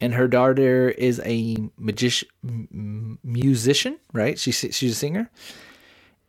And 0.02 0.14
her 0.16 0.28
daughter 0.28 0.90
is 0.90 1.22
a 1.26 1.58
magician 1.78 2.30
m- 2.44 3.20
musician 3.24 4.00
right? 4.14 4.40
She's 4.40 4.58
she's 4.72 4.92
a 4.94 4.96
singer. 4.96 5.30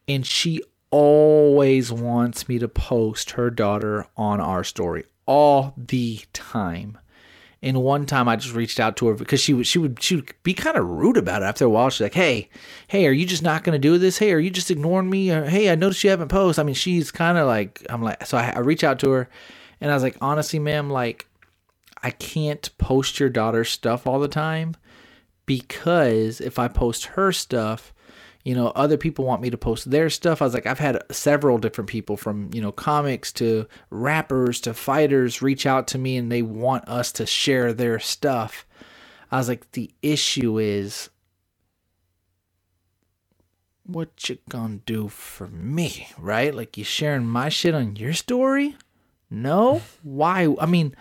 And 0.09 0.27
she 0.27 0.62
always 0.90 1.92
wants 1.92 2.49
me 2.49 2.59
to 2.61 2.68
post 2.68 3.33
her 3.33 3.51
daughter 3.51 4.07
on 4.16 4.40
our 4.40 4.64
story 4.64 5.05
all 5.26 5.74
the 5.76 6.20
time 6.32 6.98
and 7.62 7.82
one 7.82 8.06
time 8.06 8.28
I 8.28 8.36
just 8.36 8.54
reached 8.54 8.78
out 8.78 8.96
to 8.98 9.08
her 9.08 9.14
because 9.14 9.40
she 9.40 9.54
would 9.54 9.66
she 9.66 9.78
would 9.78 10.00
she 10.02 10.16
would 10.16 10.32
be 10.42 10.54
kind 10.54 10.76
of 10.76 10.86
rude 10.86 11.16
about 11.16 11.42
it 11.42 11.46
after 11.46 11.64
a 11.64 11.68
while. 11.68 11.90
She's 11.90 12.02
like, 12.02 12.14
"Hey, 12.14 12.48
hey, 12.86 13.06
are 13.06 13.12
you 13.12 13.26
just 13.26 13.42
not 13.42 13.64
gonna 13.64 13.78
do 13.78 13.98
this? 13.98 14.18
Hey, 14.18 14.32
are 14.32 14.38
you 14.38 14.50
just 14.50 14.70
ignoring 14.70 15.10
me? 15.10 15.30
Or, 15.30 15.46
hey, 15.46 15.70
I 15.70 15.74
noticed 15.74 16.04
you 16.04 16.10
haven't 16.10 16.28
posted." 16.28 16.62
I 16.62 16.64
mean, 16.64 16.74
she's 16.74 17.10
kind 17.10 17.38
of 17.38 17.46
like 17.46 17.84
I'm 17.88 18.02
like 18.02 18.26
so 18.26 18.36
I, 18.38 18.52
I 18.54 18.58
reach 18.60 18.84
out 18.84 18.98
to 19.00 19.10
her, 19.10 19.28
and 19.80 19.90
I 19.90 19.94
was 19.94 20.02
like, 20.02 20.16
honestly, 20.20 20.58
ma'am, 20.58 20.90
like 20.90 21.26
I 22.02 22.10
can't 22.10 22.70
post 22.78 23.18
your 23.18 23.30
daughter's 23.30 23.70
stuff 23.70 24.06
all 24.06 24.20
the 24.20 24.28
time 24.28 24.76
because 25.46 26.40
if 26.40 26.58
I 26.58 26.68
post 26.68 27.06
her 27.06 27.32
stuff, 27.32 27.92
you 28.46 28.54
know, 28.54 28.68
other 28.76 28.96
people 28.96 29.24
want 29.24 29.42
me 29.42 29.50
to 29.50 29.59
post 29.59 29.90
their 29.90 30.09
stuff. 30.09 30.40
I 30.40 30.44
was 30.44 30.54
like, 30.54 30.66
I've 30.66 30.78
had 30.78 31.02
several 31.11 31.59
different 31.59 31.90
people 31.90 32.16
from, 32.16 32.48
you 32.54 32.61
know, 32.61 32.70
comics 32.70 33.32
to 33.32 33.66
rappers 33.90 34.61
to 34.61 34.72
fighters 34.72 35.42
reach 35.42 35.66
out 35.66 35.88
to 35.88 35.98
me 35.98 36.16
and 36.16 36.30
they 36.30 36.42
want 36.42 36.88
us 36.88 37.11
to 37.12 37.26
share 37.26 37.72
their 37.72 37.98
stuff. 37.98 38.64
I 39.32 39.38
was 39.38 39.48
like, 39.48 39.72
the 39.72 39.90
issue 40.00 40.61
is 40.61 41.11
what 43.82 44.28
you 44.28 44.38
gonna 44.48 44.78
do 44.87 45.09
for 45.09 45.48
me, 45.48 46.06
right? 46.16 46.54
Like 46.54 46.78
you 46.78 46.85
sharing 46.85 47.26
my 47.26 47.48
shit 47.48 47.74
on 47.74 47.96
your 47.96 48.12
story? 48.12 48.76
No? 49.28 49.82
Why? 50.04 50.54
I 50.61 50.66
mean, 50.66 50.94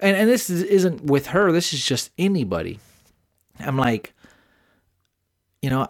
and, 0.00 0.14
and 0.18 0.28
this 0.28 0.50
is, 0.50 0.62
isn't 0.62 1.04
with 1.04 1.28
her, 1.28 1.50
this 1.50 1.72
is 1.72 1.82
just 1.82 2.10
anybody. 2.18 2.78
I'm 3.58 3.78
like, 3.78 4.12
you 5.62 5.70
know, 5.70 5.86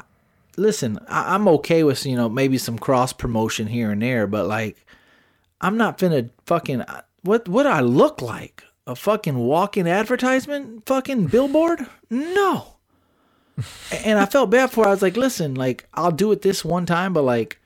listen, 0.57 0.99
I, 1.09 1.35
I'm 1.35 1.49
okay 1.49 1.83
with 1.85 2.05
you 2.07 2.17
know 2.17 2.29
maybe 2.29 2.59
some 2.59 2.79
cross 2.79 3.13
promotion 3.13 3.67
here 3.67 3.91
and 3.91 4.03
there, 4.03 4.27
but 4.27 4.47
like, 4.47 4.85
I'm 5.61 5.77
not 5.77 5.99
finna 5.99 6.31
fucking 6.47 6.83
uh, 6.83 7.03
what 7.23 7.49
what 7.49 7.65
do 7.65 7.71
I 7.71 7.81
look 7.81 8.23
like? 8.23 8.65
A 8.87 8.95
fucking 8.95 9.39
walking 9.39 9.89
advertisement, 9.89 10.85
fucking 10.87 11.27
billboard? 11.27 11.87
No. 12.11 12.77
and 14.05 14.19
I 14.19 14.27
felt 14.27 14.51
bad 14.51 14.71
for. 14.71 14.85
Her. 14.85 14.91
I 14.91 14.93
was 14.93 15.03
like, 15.03 15.17
listen, 15.17 15.55
like 15.55 15.89
I'll 15.95 16.13
do 16.13 16.33
it 16.33 16.43
this 16.43 16.65
one 16.65 16.87
time, 16.87 17.13
but 17.13 17.23
like 17.23 17.61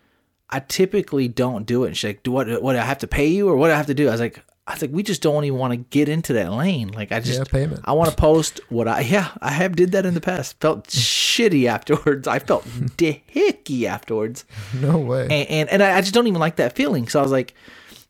I 0.50 0.60
typically 0.60 1.28
don't 1.28 1.66
do 1.66 1.84
it. 1.84 1.88
And 1.88 1.96
she's 1.96 2.10
like, 2.10 2.22
do 2.22 2.30
what? 2.30 2.62
What 2.62 2.74
do 2.74 2.78
I 2.78 2.82
have 2.82 2.98
to 2.98 3.06
pay 3.06 3.26
you, 3.26 3.48
or 3.48 3.56
what 3.56 3.68
do 3.68 3.74
I 3.74 3.76
have 3.76 3.86
to 3.86 3.94
do? 3.94 4.08
I 4.08 4.12
was 4.12 4.20
like, 4.20 4.42
I 4.68 4.72
was 4.74 4.82
like, 4.82 4.90
we 4.92 5.02
just 5.02 5.22
don't 5.22 5.44
even 5.46 5.58
want 5.58 5.72
to 5.72 5.78
get 5.78 6.10
into 6.10 6.34
that 6.34 6.52
lane. 6.52 6.88
Like 6.88 7.10
I 7.10 7.20
just, 7.20 7.38
Yeah, 7.38 7.44
payment. 7.44 7.80
I 7.84 7.92
want 7.94 8.10
to 8.10 8.16
post 8.16 8.60
what 8.68 8.86
I, 8.86 9.00
yeah, 9.00 9.30
I 9.40 9.50
have 9.50 9.74
did 9.74 9.92
that 9.92 10.04
in 10.04 10.12
the 10.12 10.20
past. 10.20 10.60
Felt 10.60 10.86
shitty 10.88 11.66
afterwards. 11.66 12.28
I 12.28 12.38
felt 12.38 12.66
dicky 12.98 13.86
afterwards. 13.86 14.44
No 14.78 14.98
way. 14.98 15.22
And, 15.22 15.48
and, 15.48 15.68
and 15.70 15.82
I 15.82 15.96
I 15.96 16.00
just 16.02 16.12
don't 16.12 16.26
even 16.26 16.38
like 16.38 16.56
that 16.56 16.74
feeling. 16.76 17.08
So 17.08 17.18
I 17.18 17.22
was 17.22 17.32
like, 17.32 17.54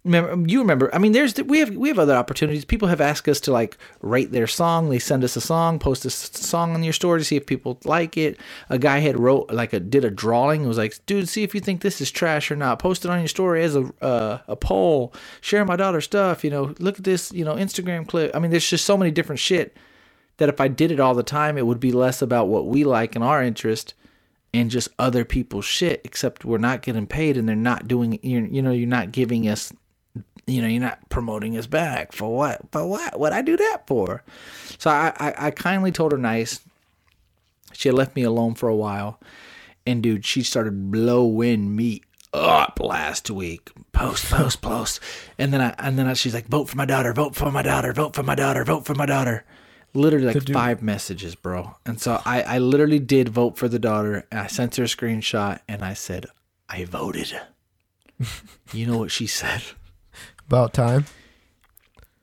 remember, 0.05 0.51
you 0.51 0.61
remember, 0.61 0.95
I 0.95 0.99
mean, 0.99 1.13
there's, 1.13 1.37
we 1.37 1.59
have, 1.59 1.77
we 1.77 1.89
have 1.89 1.99
other 1.99 2.15
opportunities. 2.15 2.65
People 2.65 2.89
have 2.89 3.01
asked 3.01 3.29
us 3.29 3.41
to 3.41 3.53
like 3.53 3.77
rate 4.01 4.33
their 4.33 4.47
song. 4.47 4.89
They 4.89 4.99
send 4.99 5.25
us 5.25 5.37
a 5.37 5.41
song, 5.41 5.79
post 5.79 6.05
a 6.05 6.11
song 6.11 6.75
on 6.75 6.83
your 6.83 6.93
story 6.93 7.21
to 7.21 7.25
see 7.25 7.37
if 7.37 7.47
people 7.47 7.79
like 7.85 8.17
it. 8.17 8.39
A 8.69 8.79
guy 8.79 8.99
had 8.99 9.19
wrote 9.19 9.51
like 9.51 9.73
a, 9.73 9.81
did 9.81 10.05
a 10.05 10.11
drawing. 10.11 10.65
It 10.65 10.69
was 10.69 10.79
like, 10.79 10.99
dude, 11.07 11.29
see 11.29 11.43
if 11.43 11.55
you 11.55 11.61
think 11.61 11.81
this 11.81 12.01
is 12.01 12.11
trash 12.11 12.51
or 12.51 12.57
not. 12.57 12.79
Post 12.79 13.05
it 13.05 13.11
on 13.11 13.19
your 13.19 13.29
story 13.29 13.63
as 13.63 13.77
a, 13.77 13.93
uh, 14.01 14.39
a 14.49 14.57
poll, 14.57 15.13
share 15.41 15.65
my 15.65 15.77
daughter's 15.77 16.05
stuff, 16.05 16.45
you 16.45 16.51
know, 16.51 16.75
look 16.79 16.99
at 16.99 17.05
this, 17.05 17.33
you 17.33 17.45
know, 17.45 17.55
Instagram 17.55 18.07
clip. 18.07 18.35
I 18.35 18.39
mean, 18.39 18.51
there's 18.51 18.69
just 18.69 18.85
so 18.85 18.97
many 18.97 19.11
different 19.11 19.41
shit 19.41 19.77
that 20.39 20.49
if 20.49 20.61
I 20.61 20.69
did 20.69 20.91
it 20.91 21.01
all 21.01 21.15
the 21.15 21.23
time, 21.23 21.59
it 21.59 21.67
would 21.67 21.81
be 21.81 21.93
less 21.93 22.23
about 22.23 22.49
what 22.49 22.67
we 22.67 22.85
like 22.85 23.15
and 23.15 23.25
our 23.25 23.43
interest 23.43 23.95
and 24.55 24.71
just 24.71 24.89
other 24.99 25.25
people's 25.25 25.65
shit. 25.65 26.01
Except 26.05 26.45
we're 26.45 26.59
not 26.59 26.83
getting 26.83 27.07
paid, 27.07 27.37
and 27.37 27.49
they're 27.49 27.57
not 27.57 27.87
doing. 27.87 28.19
You 28.23 28.63
know, 28.63 28.71
you're 28.71 28.89
not 28.89 29.13
giving 29.13 29.49
us. 29.49 29.73
You 30.49 30.63
know, 30.63 30.69
you're 30.69 30.81
not 30.81 31.09
promoting 31.11 31.59
us 31.59 31.67
back 31.67 32.13
for 32.13 32.35
what? 32.35 32.63
For 32.73 32.87
what? 32.87 33.21
What 33.21 33.35
I 33.35 33.43
do 33.43 33.57
that 33.57 33.87
for? 33.87 34.23
So 34.79 34.89
I, 34.91 35.13
I, 35.19 35.35
I 35.47 35.51
kindly 35.51 35.93
told 35.93 36.13
her 36.13 36.19
nice. 36.19 36.61
She 37.75 37.89
had 37.91 37.95
left 37.95 38.17
me 38.17 38.23
alone 38.23 38.55
for 38.55 38.69
a 38.69 38.75
while, 38.75 39.21
and 39.87 40.03
dude, 40.03 40.25
she 40.25 40.43
started 40.43 40.91
blowing 40.91 41.77
me 41.77 42.01
up 42.33 42.81
last 42.81 43.31
week. 43.31 43.71
Post, 43.93 44.31
post, 44.31 44.63
post, 44.63 45.01
and 45.39 45.53
then 45.53 45.61
I 45.61 45.75
and 45.79 45.99
then 45.99 46.07
I, 46.07 46.15
she's 46.15 46.33
like, 46.35 46.47
vote 46.49 46.69
for 46.71 46.77
my 46.77 46.87
daughter, 46.87 47.13
vote 47.13 47.35
for 47.37 47.51
my 47.51 47.63
daughter, 47.63 47.93
vote 47.93 48.15
for 48.15 48.23
my 48.23 48.35
daughter, 48.35 48.65
vote 48.65 48.87
for 48.87 48.95
my 48.95 49.07
daughter. 49.07 49.45
Literally 49.95 50.27
like 50.27 50.45
dude- 50.45 50.55
five 50.55 50.83
messages, 50.83 51.35
bro. 51.35 51.77
And 51.85 52.01
so 52.01 52.21
I, 52.25 52.43
I 52.43 52.59
literally 52.59 52.99
did 52.99 53.29
vote 53.29 53.57
for 53.59 53.69
the 53.69 53.79
daughter. 53.79 54.27
And 54.31 54.41
I 54.41 54.47
sent 54.47 54.77
her 54.77 54.85
a 54.85 54.87
screenshot, 54.87 55.61
and 55.69 55.83
I 55.85 55.95
said, 55.95 56.27
I 56.69 56.85
voted. 56.85 57.39
you 58.73 58.87
know 58.87 58.99
what 58.99 59.11
she 59.11 59.27
said? 59.27 59.63
About 60.49 60.73
time. 60.73 61.05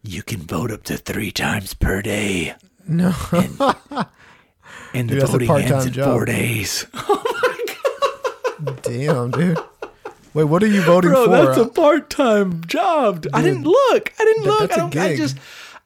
You 0.03 0.23
can 0.23 0.41
vote 0.41 0.71
up 0.71 0.83
to 0.83 0.97
three 0.97 1.31
times 1.31 1.73
per 1.73 2.01
day, 2.01 2.55
No. 2.88 3.13
and 4.93 5.09
Dude, 5.09 5.21
the 5.21 5.25
voting 5.27 5.49
ends 5.51 5.85
in 5.85 5.93
job. 5.93 6.11
four 6.11 6.25
days. 6.25 6.85
Oh 8.67 8.77
Damn, 8.83 9.31
dude. 9.31 9.59
Wait, 10.33 10.45
what 10.45 10.63
are 10.63 10.67
you 10.67 10.81
voting 10.83 11.11
Bro, 11.11 11.25
for? 11.25 11.31
that's 11.31 11.57
a 11.57 11.65
part 11.67 12.09
time 12.09 12.63
job. 12.65 13.25
I 13.33 13.41
didn't 13.41 13.63
look. 13.65 14.13
I 14.17 14.23
didn't 14.23 14.43
look. 14.45 14.59
that's 14.61 14.73
I 14.73 14.75
a 14.75 14.89
don't. 14.89 14.95
I 14.97 15.15
just. 15.17 15.38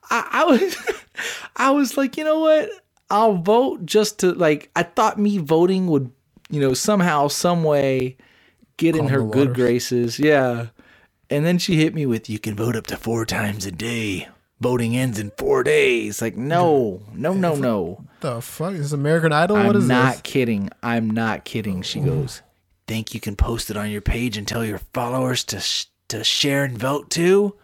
I, 0.08 0.28
I 0.30 0.44
was. 0.44 0.76
I 1.56 1.70
was 1.72 1.96
like, 1.96 2.16
you 2.16 2.22
know 2.24 2.38
what? 2.38 2.70
I'll 3.10 3.34
vote 3.34 3.84
just 3.84 4.20
to 4.20 4.32
like. 4.32 4.70
I 4.76 4.84
thought 4.84 5.18
me 5.18 5.38
voting 5.38 5.88
would, 5.88 6.12
you 6.48 6.60
know, 6.60 6.74
somehow, 6.74 7.26
some 7.28 7.64
way, 7.64 8.16
get 8.76 8.94
in 8.96 9.08
her 9.08 9.22
good 9.24 9.52
graces. 9.54 10.18
Yeah. 10.20 10.66
And 11.30 11.46
then 11.46 11.58
she 11.58 11.76
hit 11.76 11.94
me 11.94 12.06
with, 12.06 12.28
"You 12.28 12.38
can 12.38 12.56
vote 12.56 12.74
up 12.76 12.86
to 12.88 12.96
four 12.96 13.24
times 13.24 13.64
a 13.64 13.70
day. 13.70 14.28
Voting 14.60 14.96
ends 14.96 15.18
in 15.18 15.30
four 15.38 15.62
days." 15.62 16.20
Like, 16.20 16.36
no, 16.36 17.02
no, 17.14 17.32
no, 17.32 17.54
no. 17.54 18.04
the 18.20 18.40
fuck? 18.42 18.72
Is 18.74 18.80
this 18.80 18.92
American 18.92 19.32
Idol? 19.32 19.56
what 19.56 19.76
I'm 19.76 19.76
is 19.82 19.88
not 19.88 20.12
this? 20.14 20.20
kidding. 20.22 20.70
I'm 20.82 21.08
not 21.08 21.44
kidding. 21.44 21.82
She 21.82 22.00
goes, 22.00 22.42
"Think 22.86 23.14
you 23.14 23.20
can 23.20 23.36
post 23.36 23.70
it 23.70 23.76
on 23.76 23.90
your 23.90 24.00
page 24.02 24.36
and 24.36 24.46
tell 24.46 24.64
your 24.64 24.80
followers 24.92 25.44
to 25.44 25.60
sh- 25.60 25.86
to 26.08 26.24
share 26.24 26.64
and 26.64 26.76
vote 26.76 27.10
too?" 27.10 27.54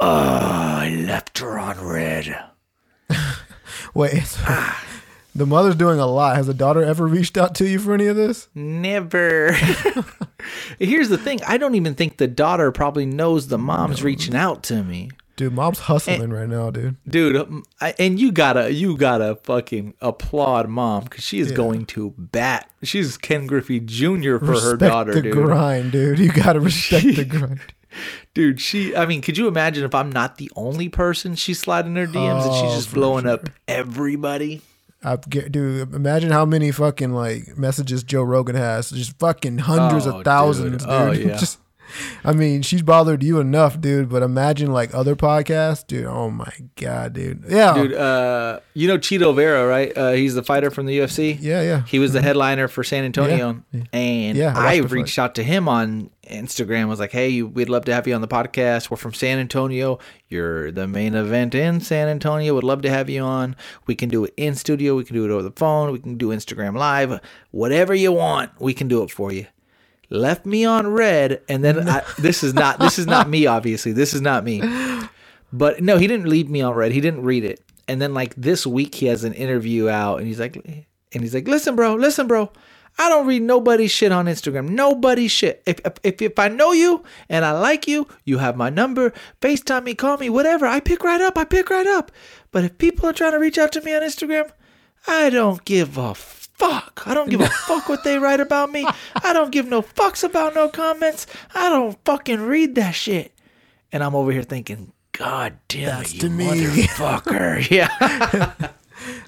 Oh, 0.00 0.06
I 0.08 0.88
left 1.06 1.38
her 1.38 1.58
on 1.58 1.80
read. 1.80 2.36
Wait. 3.94 4.22
Ah. 4.40 4.82
The 5.34 5.46
mother's 5.46 5.74
doing 5.76 5.98
a 5.98 6.06
lot. 6.06 6.36
Has 6.36 6.46
the 6.46 6.54
daughter 6.54 6.82
ever 6.82 7.06
reached 7.06 7.36
out 7.36 7.54
to 7.56 7.68
you 7.68 7.78
for 7.78 7.94
any 7.94 8.06
of 8.06 8.16
this? 8.16 8.48
Never. 8.54 9.52
Here's 10.78 11.08
the 11.08 11.18
thing. 11.18 11.40
I 11.46 11.56
don't 11.58 11.74
even 11.74 11.94
think 11.94 12.16
the 12.18 12.26
daughter 12.28 12.70
probably 12.72 13.06
knows 13.06 13.48
the 13.48 13.58
mom's 13.58 14.02
reaching 14.02 14.34
out 14.34 14.62
to 14.64 14.82
me. 14.82 15.10
Dude, 15.36 15.52
mom's 15.52 15.80
hustling 15.80 16.30
right 16.30 16.48
now, 16.48 16.70
dude. 16.70 16.96
Dude, 17.08 17.34
um, 17.34 17.64
I, 17.80 17.92
and 17.98 18.20
you 18.20 18.30
gotta, 18.30 18.72
you 18.72 18.96
gotta 18.96 19.34
fucking 19.42 19.94
applaud 20.00 20.68
mom 20.68 21.04
because 21.04 21.24
she 21.24 21.40
is 21.40 21.50
Yeah. 21.50 21.56
going 21.56 21.86
to 21.86 22.14
bat. 22.16 22.70
She's 22.84 23.16
Ken 23.16 23.46
Griffey 23.48 23.80
Jr. 23.80 24.38
for 24.38 24.60
her 24.60 24.76
daughter, 24.76 25.14
the 25.14 25.22
dude. 25.22 25.32
grind, 25.32 25.90
dude. 25.90 26.20
You 26.20 26.30
gotta 26.30 26.60
respect 26.60 27.16
the 27.16 27.24
grind. 27.28 27.58
Dude, 28.34 28.60
she, 28.60 28.94
I 28.94 29.06
mean, 29.06 29.22
could 29.22 29.36
you 29.36 29.48
imagine 29.48 29.84
if 29.84 29.94
I'm 29.94 30.10
not 30.12 30.36
the 30.36 30.50
only 30.54 30.88
person 30.88 31.34
she's 31.34 31.58
sliding 31.58 31.96
her 31.96 32.06
DMs 32.06 32.44
and 32.46 32.54
she's 32.54 32.72
Oh, 32.72 32.74
just 32.76 32.94
blowing 32.94 33.26
up 33.26 33.48
everybody? 33.66 34.62
I 35.04 35.16
dude. 35.16 35.94
Imagine 35.94 36.30
how 36.30 36.44
many 36.46 36.70
fucking 36.70 37.12
like 37.12 37.58
messages 37.58 38.02
Joe 38.02 38.22
Rogan 38.22 38.56
has. 38.56 38.90
Just 38.90 39.18
fucking 39.18 39.58
hundreds 39.58 40.06
Oh, 40.06 40.18
of 40.18 40.24
thousands, 40.24 40.84
dude. 40.84 40.88
dude. 40.88 40.88
Oh, 40.90 41.12
yeah. 41.12 41.36
Just, 41.36 41.58
I 42.24 42.32
mean, 42.32 42.62
she's 42.62 42.82
bothered 42.82 43.22
you 43.22 43.38
enough, 43.38 43.78
dude. 43.80 44.08
But 44.08 44.22
imagine 44.22 44.72
like 44.72 44.94
other 44.94 45.14
podcasts, 45.14 45.86
dude. 45.86 46.06
Oh 46.06 46.30
my 46.30 46.50
god, 46.76 47.12
dude. 47.12 47.44
Yeah, 47.48 47.74
Dude, 47.74 47.92
uh, 47.94 48.60
you 48.72 48.88
know 48.88 48.96
Chito 48.98 49.34
Vera, 49.34 49.66
right? 49.66 49.96
Uh, 49.96 50.12
he's 50.12 50.34
the 50.34 50.42
fighter 50.42 50.70
from 50.70 50.86
the 50.86 50.98
UFC. 50.98 51.36
yeah, 51.40 51.60
yeah. 51.62 51.82
He 51.82 51.98
was 51.98 52.12
the 52.14 52.22
headliner 52.22 52.66
for 52.68 52.82
San 52.82 53.04
Antonio, 53.04 53.62
and 53.92 54.36
Yeah, 54.38 54.54
I 54.56 54.76
I 54.76 54.78
reached 54.78 55.18
out 55.18 55.34
to 55.36 55.42
him 55.44 55.68
on 55.68 56.10
Instagram. 56.28 56.88
Was 56.88 57.00
like, 57.00 57.12
"Hey, 57.12 57.42
we'd 57.42 57.68
love 57.68 57.84
to 57.86 57.94
have 57.94 58.06
you 58.06 58.14
on 58.14 58.20
the 58.20 58.28
podcast. 58.28 58.90
We're 58.90 58.96
from 58.96 59.14
San 59.14 59.38
Antonio. 59.38 59.98
You're 60.28 60.70
the 60.70 60.86
main 60.86 61.14
event 61.14 61.54
in 61.54 61.80
San 61.80 62.08
Antonio. 62.08 62.54
Would 62.54 62.64
love 62.64 62.82
to 62.82 62.90
have 62.90 63.08
you 63.10 63.22
on. 63.22 63.56
We 63.86 63.94
can 63.94 64.08
do 64.08 64.24
it 64.24 64.34
in 64.36 64.54
studio. 64.54 64.96
We 64.96 65.04
can 65.04 65.14
do 65.14 65.24
it 65.24 65.30
over 65.30 65.42
the 65.42 65.52
phone. 65.52 65.92
We 65.92 65.98
can 65.98 66.16
do 66.16 66.28
Instagram 66.28 66.76
live. 66.76 67.20
Whatever 67.50 67.94
you 67.94 68.12
want, 68.12 68.50
we 68.60 68.74
can 68.74 68.88
do 68.88 69.02
it 69.02 69.10
for 69.10 69.32
you." 69.32 69.46
Left 70.10 70.44
me 70.44 70.64
on 70.64 70.86
read, 70.86 71.40
and 71.48 71.64
then 71.64 71.88
I, 71.88 72.02
this 72.18 72.42
is 72.42 72.54
not 72.54 72.78
this 72.78 72.98
is 72.98 73.06
not 73.06 73.28
me. 73.28 73.46
Obviously, 73.46 73.92
this 73.92 74.14
is 74.14 74.20
not 74.20 74.44
me. 74.44 74.62
But 75.52 75.82
no, 75.82 75.98
he 75.98 76.06
didn't 76.06 76.28
leave 76.28 76.50
me 76.50 76.60
on 76.60 76.74
read. 76.74 76.92
He 76.92 77.00
didn't 77.00 77.22
read 77.22 77.44
it. 77.44 77.60
And 77.86 78.02
then 78.02 78.12
like 78.14 78.34
this 78.34 78.66
week, 78.66 78.94
he 78.94 79.06
has 79.06 79.24
an 79.24 79.34
interview 79.34 79.88
out, 79.88 80.18
and 80.18 80.26
he's 80.26 80.40
like, 80.40 80.56
and 80.56 81.22
he's 81.22 81.34
like, 81.34 81.46
"Listen, 81.46 81.76
bro, 81.76 81.94
listen, 81.94 82.26
bro. 82.26 82.50
I 82.96 83.08
don't 83.08 83.26
read 83.26 83.42
nobody's 83.42 83.90
shit 83.90 84.12
on 84.12 84.26
Instagram. 84.26 84.68
Nobody's 84.68 85.32
shit. 85.32 85.62
If, 85.66 85.80
if 86.04 86.22
if 86.22 86.38
I 86.38 86.48
know 86.48 86.72
you 86.72 87.02
and 87.28 87.44
I 87.44 87.50
like 87.52 87.88
you, 87.88 88.06
you 88.24 88.38
have 88.38 88.56
my 88.56 88.70
number. 88.70 89.12
FaceTime 89.40 89.84
me, 89.84 89.94
call 89.94 90.16
me, 90.18 90.30
whatever. 90.30 90.66
I 90.66 90.80
pick 90.80 91.02
right 91.02 91.20
up. 91.20 91.36
I 91.36 91.44
pick 91.44 91.70
right 91.70 91.86
up. 91.86 92.12
But 92.52 92.64
if 92.64 92.78
people 92.78 93.08
are 93.08 93.12
trying 93.12 93.32
to 93.32 93.38
reach 93.38 93.58
out 93.58 93.72
to 93.72 93.80
me 93.80 93.94
on 93.94 94.02
Instagram, 94.02 94.50
I 95.08 95.28
don't 95.30 95.64
give 95.64 95.98
a 95.98 96.14
fuck. 96.14 97.02
I 97.06 97.14
don't 97.14 97.28
give 97.30 97.40
a 97.40 97.48
fuck 97.66 97.88
what 97.88 98.04
they 98.04 98.18
write 98.18 98.40
about 98.40 98.70
me. 98.70 98.86
I 99.16 99.32
don't 99.32 99.50
give 99.50 99.66
no 99.66 99.82
fucks 99.82 100.22
about 100.22 100.54
no 100.54 100.68
comments. 100.68 101.26
I 101.54 101.68
don't 101.68 101.98
fucking 102.04 102.42
read 102.42 102.76
that 102.76 102.92
shit. 102.94 103.32
And 103.90 104.02
I'm 104.04 104.14
over 104.14 104.30
here 104.30 104.42
thinking, 104.44 104.92
God 105.12 105.58
damn 105.68 105.86
That's 105.98 106.14
it, 106.14 106.20
to 106.20 106.26
you 106.28 106.32
me." 106.32 106.46
motherfucker. 106.46 107.70
yeah. 107.70 108.70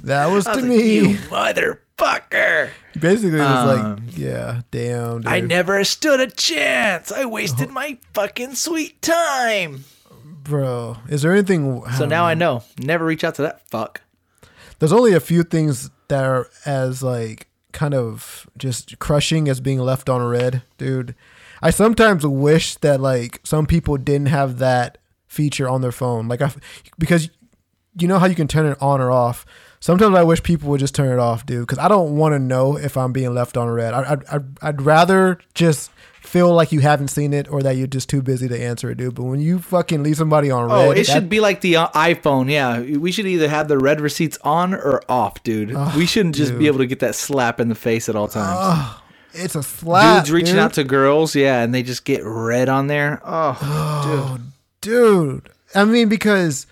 That 0.05 0.27
was 0.27 0.47
I 0.47 0.55
to 0.55 0.61
was 0.61 0.69
like, 0.69 0.79
me. 0.79 0.95
you 0.95 1.05
motherfucker. 1.19 1.79
Basically, 1.99 3.39
it 3.39 3.43
was 3.43 3.69
Um, 3.71 3.97
like, 4.07 4.17
yeah, 4.19 4.63
damn. 4.71 5.19
Dude. 5.23 5.27
I 5.29 5.41
never 5.41 5.83
stood 5.85 6.21
a 6.21 6.27
chance. 6.31 7.11
I 7.13 7.25
wasted 7.25 7.71
my 7.71 7.99
fucking 8.15 8.55
sweet 8.55 9.01
time. 9.03 9.85
bro. 10.45 10.99
Is 11.09 11.23
there 11.23 11.33
anything? 11.33 11.83
So 11.97 12.07
now 12.07 12.25
I 12.25 12.35
know. 12.35 12.63
Never 12.79 13.05
reach 13.05 13.25
out 13.25 13.35
to 13.37 13.43
that 13.43 13.69
fuck. 13.69 14.03
there's 14.79 14.93
only 14.93 15.13
a 15.13 15.21
few 15.21 15.43
things 15.43 15.91
that 16.09 16.23
are 16.25 16.49
as 16.65 17.03
like 17.03 17.49
kind 17.73 17.95
of 17.95 18.47
just 18.57 18.99
crushing 18.99 19.49
as 19.49 19.61
being 19.61 19.81
left 19.81 20.09
on 20.09 20.23
read, 20.23 20.63
dude. 20.79 21.15
I 21.63 21.71
sometimes 21.71 22.25
wish 22.27 22.77
that 22.77 23.01
like 23.01 23.41
some 23.43 23.67
people 23.67 23.97
didn't 23.97 24.29
have 24.29 24.59
that 24.59 24.99
feature 25.27 25.69
on 25.69 25.81
their 25.81 25.93
phone, 25.93 26.29
like 26.29 26.41
I, 26.43 26.53
because 26.99 27.29
you 27.99 28.07
know 28.07 28.19
how 28.19 28.27
you 28.27 28.35
can 28.37 28.47
turn 28.49 28.67
it 28.67 28.79
on 28.81 29.01
or 29.01 29.11
off. 29.11 29.45
Sometimes 29.87 30.17
I 30.17 30.25
wish 30.25 30.43
people 30.43 30.69
would 30.71 30.81
just 30.81 30.97
turn 30.97 31.13
it 31.13 31.21
off, 31.21 31.47
dude, 31.47 31.61
because 31.61 31.79
I 31.79 31.87
don't 31.87 32.17
want 32.17 32.33
to 32.33 32.41
know 32.41 32.77
if 32.77 32.97
I'm 32.97 33.13
being 33.13 33.33
left 33.33 33.57
on 33.57 33.69
read. 33.69 33.95
I, 33.95 34.01
I, 34.01 34.17
I'd, 34.33 34.45
I'd 34.61 34.83
rather 34.83 35.39
just 35.55 35.93
feel 36.23 36.53
like 36.53 36.73
you 36.73 36.81
haven't 36.81 37.07
seen 37.07 37.33
it 37.33 37.49
or 37.49 37.63
that 37.63 37.77
you're 37.77 37.87
just 37.87 38.09
too 38.09 38.21
busy 38.21 38.49
to 38.49 38.61
answer 38.61 38.91
it, 38.91 38.97
dude. 38.99 39.15
But 39.15 39.23
when 39.27 39.41
you 39.41 39.61
fucking 39.61 40.03
leave 40.03 40.17
somebody 40.17 40.51
on 40.51 40.65
read, 40.69 40.75
Oh, 40.75 40.91
it 40.91 40.97
that- 40.97 41.07
should 41.07 41.29
be 41.29 41.39
like 41.39 41.61
the 41.61 41.77
uh, 41.77 41.89
iPhone. 41.91 42.51
Yeah, 42.51 42.81
we 42.99 43.13
should 43.13 43.27
either 43.29 43.49
have 43.49 43.69
the 43.69 43.79
read 43.79 44.01
receipts 44.01 44.37
on 44.43 44.75
or 44.75 45.03
off, 45.09 45.41
dude. 45.45 45.73
we 45.97 46.05
shouldn't 46.05 46.35
just 46.35 46.59
be 46.59 46.67
able 46.67 46.79
to 46.79 46.87
get 46.87 46.99
that 46.99 47.15
slap 47.15 47.61
in 47.61 47.69
the 47.69 47.77
face 47.77 48.09
at 48.09 48.17
all 48.17 48.27
times. 48.27 48.93
it's 49.35 49.55
a 49.55 49.63
slap. 49.63 50.25
Dudes 50.25 50.33
reaching 50.33 50.55
dude. 50.57 50.65
out 50.65 50.73
to 50.73 50.83
girls, 50.83 51.37
yeah, 51.37 51.63
and 51.63 51.73
they 51.73 51.85
just 51.85 52.05
get 52.05 52.23
read 52.25 52.69
on 52.69 52.89
there. 52.89 53.21
Oh, 53.25 54.37
dude. 54.41 54.51
dude. 54.81 55.49
I 55.77 55.85
mean, 55.85 56.09
because 56.09 56.67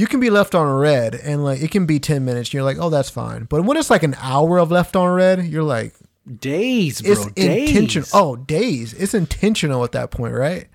you 0.00 0.06
can 0.06 0.18
be 0.18 0.30
left 0.30 0.54
on 0.54 0.66
read 0.66 1.14
and 1.14 1.44
like 1.44 1.60
it 1.60 1.70
can 1.70 1.84
be 1.84 2.00
10 2.00 2.24
minutes. 2.24 2.48
and 2.48 2.54
You're 2.54 2.62
like, 2.62 2.78
oh, 2.80 2.88
that's 2.88 3.10
fine. 3.10 3.44
But 3.44 3.66
when 3.66 3.76
it's 3.76 3.90
like 3.90 4.02
an 4.02 4.16
hour 4.18 4.56
of 4.56 4.70
left 4.70 4.96
on 4.96 5.10
read, 5.10 5.44
you're 5.44 5.62
like, 5.62 5.92
days, 6.38 7.02
bro. 7.02 7.12
it's 7.12 7.26
days. 7.32 7.68
intentional. 7.76 8.08
Oh, 8.14 8.36
days. 8.36 8.94
It's 8.94 9.12
intentional 9.12 9.84
at 9.84 9.92
that 9.92 10.10
point, 10.10 10.32
right? 10.32 10.68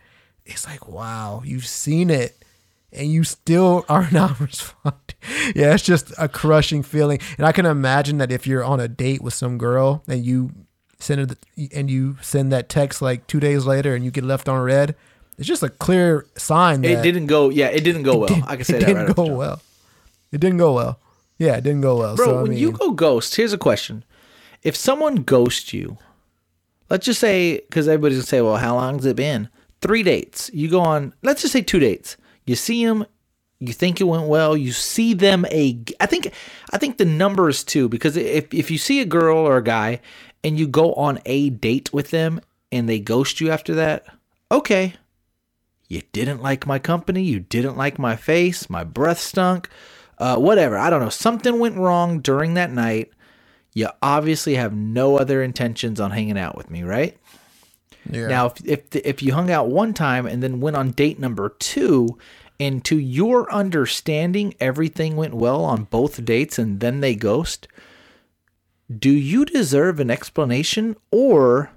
It's 0.45 0.67
like, 0.67 0.87
wow, 0.87 1.41
you've 1.43 1.65
seen 1.65 2.11
it 2.11 2.37
and 2.93 3.11
you 3.11 3.23
still 3.23 3.83
are 3.89 4.07
not 4.11 4.39
responding. 4.39 5.01
Yeah, 5.55 5.73
it's 5.73 5.81
just 5.81 6.13
a 6.19 6.29
crushing 6.29 6.83
feeling. 6.83 7.17
And 7.39 7.47
I 7.47 7.51
can 7.51 7.65
imagine 7.65 8.19
that 8.19 8.31
if 8.31 8.45
you're 8.45 8.63
on 8.63 8.79
a 8.79 8.87
date 8.87 9.23
with 9.23 9.33
some 9.33 9.57
girl 9.57 10.03
and 10.07 10.23
you 10.23 10.51
send 10.99 11.31
it 11.31 11.71
and 11.73 11.89
you 11.89 12.17
send 12.21 12.51
that 12.51 12.69
text 12.69 13.01
like 13.01 13.25
two 13.25 13.39
days 13.39 13.65
later 13.65 13.95
and 13.95 14.05
you 14.05 14.11
get 14.11 14.23
left 14.23 14.47
on 14.47 14.61
read, 14.61 14.95
it's 15.37 15.47
just 15.47 15.63
a 15.63 15.69
clear 15.69 16.25
sign 16.37 16.81
that 16.81 16.91
It 16.91 17.01
didn't 17.03 17.27
go. 17.27 17.49
Yeah, 17.49 17.67
it 17.67 17.83
didn't 17.83 18.03
go 18.03 18.17
well. 18.17 18.27
didn't- 18.27 18.45
I 18.49 18.55
can 18.55 18.65
say 18.65 18.77
it 18.77 18.79
that 18.81 18.89
It 18.89 18.93
didn't 18.93 19.05
right 19.07 19.15
go 19.15 19.35
well. 19.35 19.61
It 20.31 20.39
didn't 20.39 20.57
go 20.57 20.73
well. 20.73 20.99
Yeah, 21.37 21.57
it 21.57 21.63
didn't 21.63 21.81
go 21.81 21.97
well. 21.97 22.15
Bro, 22.15 22.25
so, 22.25 22.37
I 22.37 22.41
when 22.43 22.51
mean, 22.51 22.59
you 22.59 22.71
go 22.71 22.91
ghost, 22.91 23.35
here's 23.35 23.51
a 23.53 23.57
question: 23.57 24.03
If 24.63 24.75
someone 24.75 25.15
ghosts 25.23 25.73
you, 25.73 25.97
let's 26.89 27.05
just 27.05 27.19
say, 27.19 27.57
because 27.59 27.87
everybody's 27.87 28.19
gonna 28.19 28.25
say, 28.27 28.41
"Well, 28.41 28.57
how 28.57 28.75
long's 28.75 29.05
it 29.05 29.15
been?" 29.15 29.49
Three 29.81 30.01
dates. 30.03 30.49
You 30.53 30.69
go 30.69 30.79
on. 30.79 31.13
Let's 31.23 31.41
just 31.41 31.51
say 31.53 31.61
two 31.61 31.79
dates. 31.79 32.15
You 32.45 32.55
see 32.55 32.85
them. 32.85 33.05
You 33.59 33.73
think 33.73 33.99
it 34.01 34.05
went 34.05 34.27
well. 34.27 34.55
You 34.57 34.71
see 34.71 35.13
them 35.13 35.45
a. 35.51 35.77
I 35.99 36.05
think. 36.05 36.31
I 36.71 36.77
think 36.77 36.97
the 36.97 37.05
number 37.05 37.49
is 37.49 37.63
two 37.63 37.89
because 37.89 38.15
if 38.17 38.53
if 38.53 38.71
you 38.71 38.77
see 38.77 39.01
a 39.01 39.05
girl 39.05 39.37
or 39.37 39.57
a 39.57 39.63
guy 39.63 39.99
and 40.43 40.57
you 40.59 40.67
go 40.67 40.93
on 40.93 41.19
a 41.25 41.49
date 41.49 41.91
with 41.93 42.11
them 42.11 42.39
and 42.71 42.87
they 42.87 42.99
ghost 42.99 43.41
you 43.41 43.51
after 43.51 43.75
that, 43.75 44.05
okay. 44.51 44.93
You 45.87 46.01
didn't 46.11 46.41
like 46.41 46.65
my 46.65 46.79
company. 46.79 47.23
You 47.23 47.39
didn't 47.39 47.77
like 47.77 47.99
my 47.99 48.15
face. 48.15 48.69
My 48.69 48.83
breath 48.83 49.19
stunk. 49.19 49.69
Uh, 50.17 50.37
whatever. 50.37 50.77
I 50.77 50.89
don't 50.89 51.01
know. 51.01 51.09
Something 51.09 51.59
went 51.59 51.77
wrong 51.77 52.19
during 52.19 52.53
that 52.55 52.71
night. 52.71 53.11
You 53.73 53.89
obviously 54.01 54.55
have 54.55 54.73
no 54.73 55.17
other 55.19 55.43
intentions 55.43 55.99
on 55.99 56.11
hanging 56.11 56.37
out 56.37 56.55
with 56.55 56.69
me, 56.69 56.83
right? 56.83 57.17
yeah. 58.09 58.27
Now, 58.27 58.45
if 58.47 58.65
if 58.65 58.95
if 58.95 59.23
you 59.23 59.33
hung 59.33 59.51
out 59.51 59.67
one 59.67 59.93
time 59.93 60.25
and 60.25 60.41
then 60.41 60.61
went 60.61 60.77
on 60.77 60.91
date 60.91 61.19
number 61.19 61.49
two, 61.49 62.17
and 62.59 62.83
to 62.85 62.97
your 62.97 63.51
understanding, 63.51 64.55
everything 64.59 65.15
went 65.15 65.33
well 65.33 65.63
on 65.63 65.85
both 65.85 66.23
dates, 66.23 66.57
and 66.57 66.79
then 66.79 67.01
they 67.01 67.15
ghost, 67.15 67.67
do 68.97 69.11
you 69.11 69.45
deserve 69.45 69.99
an 69.99 70.09
explanation 70.09 70.95
or? 71.11 71.71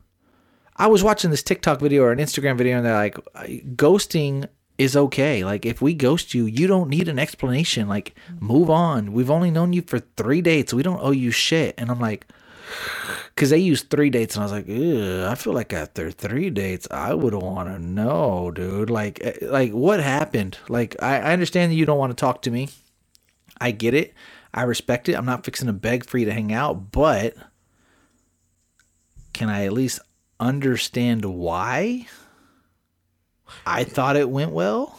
I 0.78 0.86
was 0.86 1.02
watching 1.02 1.30
this 1.30 1.42
TikTok 1.42 1.80
video 1.80 2.04
or 2.04 2.12
an 2.12 2.18
Instagram 2.18 2.56
video, 2.56 2.76
and 2.76 2.86
they're 2.86 2.94
like, 2.94 3.16
ghosting 3.74 4.48
is 4.78 4.96
okay. 4.96 5.44
Like, 5.44 5.66
if 5.66 5.82
we 5.82 5.92
ghost 5.92 6.34
you, 6.34 6.46
you 6.46 6.68
don't 6.68 6.88
need 6.88 7.08
an 7.08 7.18
explanation. 7.18 7.88
Like, 7.88 8.14
move 8.38 8.70
on. 8.70 9.12
We've 9.12 9.30
only 9.30 9.50
known 9.50 9.72
you 9.72 9.82
for 9.82 9.98
three 9.98 10.40
dates. 10.40 10.72
We 10.72 10.84
don't 10.84 11.02
owe 11.02 11.10
you 11.10 11.32
shit. 11.32 11.74
And 11.78 11.90
I'm 11.90 11.98
like, 11.98 12.28
because 13.34 13.50
they 13.50 13.58
used 13.58 13.90
three 13.90 14.08
dates, 14.08 14.36
and 14.36 14.42
I 14.42 14.44
was 14.44 14.52
like, 14.52 14.68
I 14.68 15.34
feel 15.34 15.52
like 15.52 15.72
after 15.72 16.12
three 16.12 16.50
dates, 16.50 16.86
I 16.90 17.12
would 17.12 17.34
want 17.34 17.68
to 17.68 17.78
know, 17.80 18.52
dude. 18.52 18.88
Like, 18.88 19.18
eh, 19.22 19.34
like 19.42 19.72
what 19.72 20.00
happened? 20.00 20.58
Like, 20.68 20.94
I, 21.02 21.18
I 21.18 21.32
understand 21.32 21.72
that 21.72 21.76
you 21.76 21.86
don't 21.86 21.98
want 21.98 22.10
to 22.10 22.20
talk 22.20 22.42
to 22.42 22.50
me. 22.52 22.68
I 23.60 23.72
get 23.72 23.94
it. 23.94 24.14
I 24.54 24.62
respect 24.62 25.08
it. 25.08 25.14
I'm 25.14 25.26
not 25.26 25.44
fixing 25.44 25.66
to 25.66 25.72
beg 25.72 26.04
for 26.04 26.18
you 26.18 26.26
to 26.26 26.32
hang 26.32 26.52
out, 26.52 26.92
but 26.92 27.34
can 29.32 29.48
I 29.48 29.64
at 29.64 29.72
least 29.72 30.00
understand 30.40 31.24
why? 31.24 32.06
I 33.66 33.84
thought 33.84 34.16
it 34.16 34.28
went 34.30 34.52
well. 34.52 34.98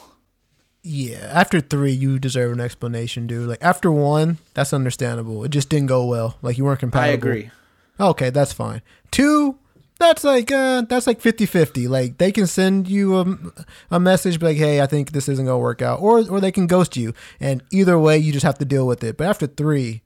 yeah, 0.84 1.30
after 1.34 1.60
three, 1.62 1.92
you 1.92 2.18
deserve 2.20 2.52
an 2.54 2.60
explanation, 2.60 3.28
dude. 3.28 3.48
Like 3.50 3.62
after 3.64 3.92
one, 3.92 4.38
that's 4.54 4.74
understandable. 4.74 5.44
It 5.44 5.50
just 5.50 5.70
didn't 5.70 5.88
go 5.88 6.06
well. 6.06 6.38
Like 6.42 6.58
you 6.58 6.66
weren't 6.66 6.80
compatible. 6.80 7.12
I 7.12 7.14
agree. 7.14 7.52
Okay, 8.00 8.30
that's 8.30 8.54
fine. 8.54 8.82
Two, 9.12 9.58
that's 10.00 10.24
like 10.24 10.52
uh 10.52 10.82
that's 10.84 11.06
like 11.06 11.22
50-50. 11.22 11.90
Like 11.90 12.18
they 12.18 12.32
can 12.32 12.48
send 12.48 12.88
you 12.88 13.18
a, 13.20 13.38
a 13.92 14.00
message 14.00 14.40
be 14.40 14.48
like, 14.48 14.58
"Hey, 14.58 14.82
I 14.82 14.86
think 14.88 15.12
this 15.12 15.28
isn't 15.28 15.46
going 15.46 15.56
to 15.60 15.62
work 15.62 15.82
out." 15.82 16.00
Or 16.00 16.20
or 16.30 16.40
they 16.40 16.52
can 16.52 16.66
ghost 16.68 16.96
you. 16.96 17.14
And 17.40 17.62
either 17.72 18.00
way, 18.00 18.18
you 18.18 18.32
just 18.32 18.46
have 18.46 18.58
to 18.60 18.66
deal 18.66 18.88
with 18.88 19.04
it. 19.04 19.18
But 19.18 19.28
after 19.28 19.48
3, 19.48 20.02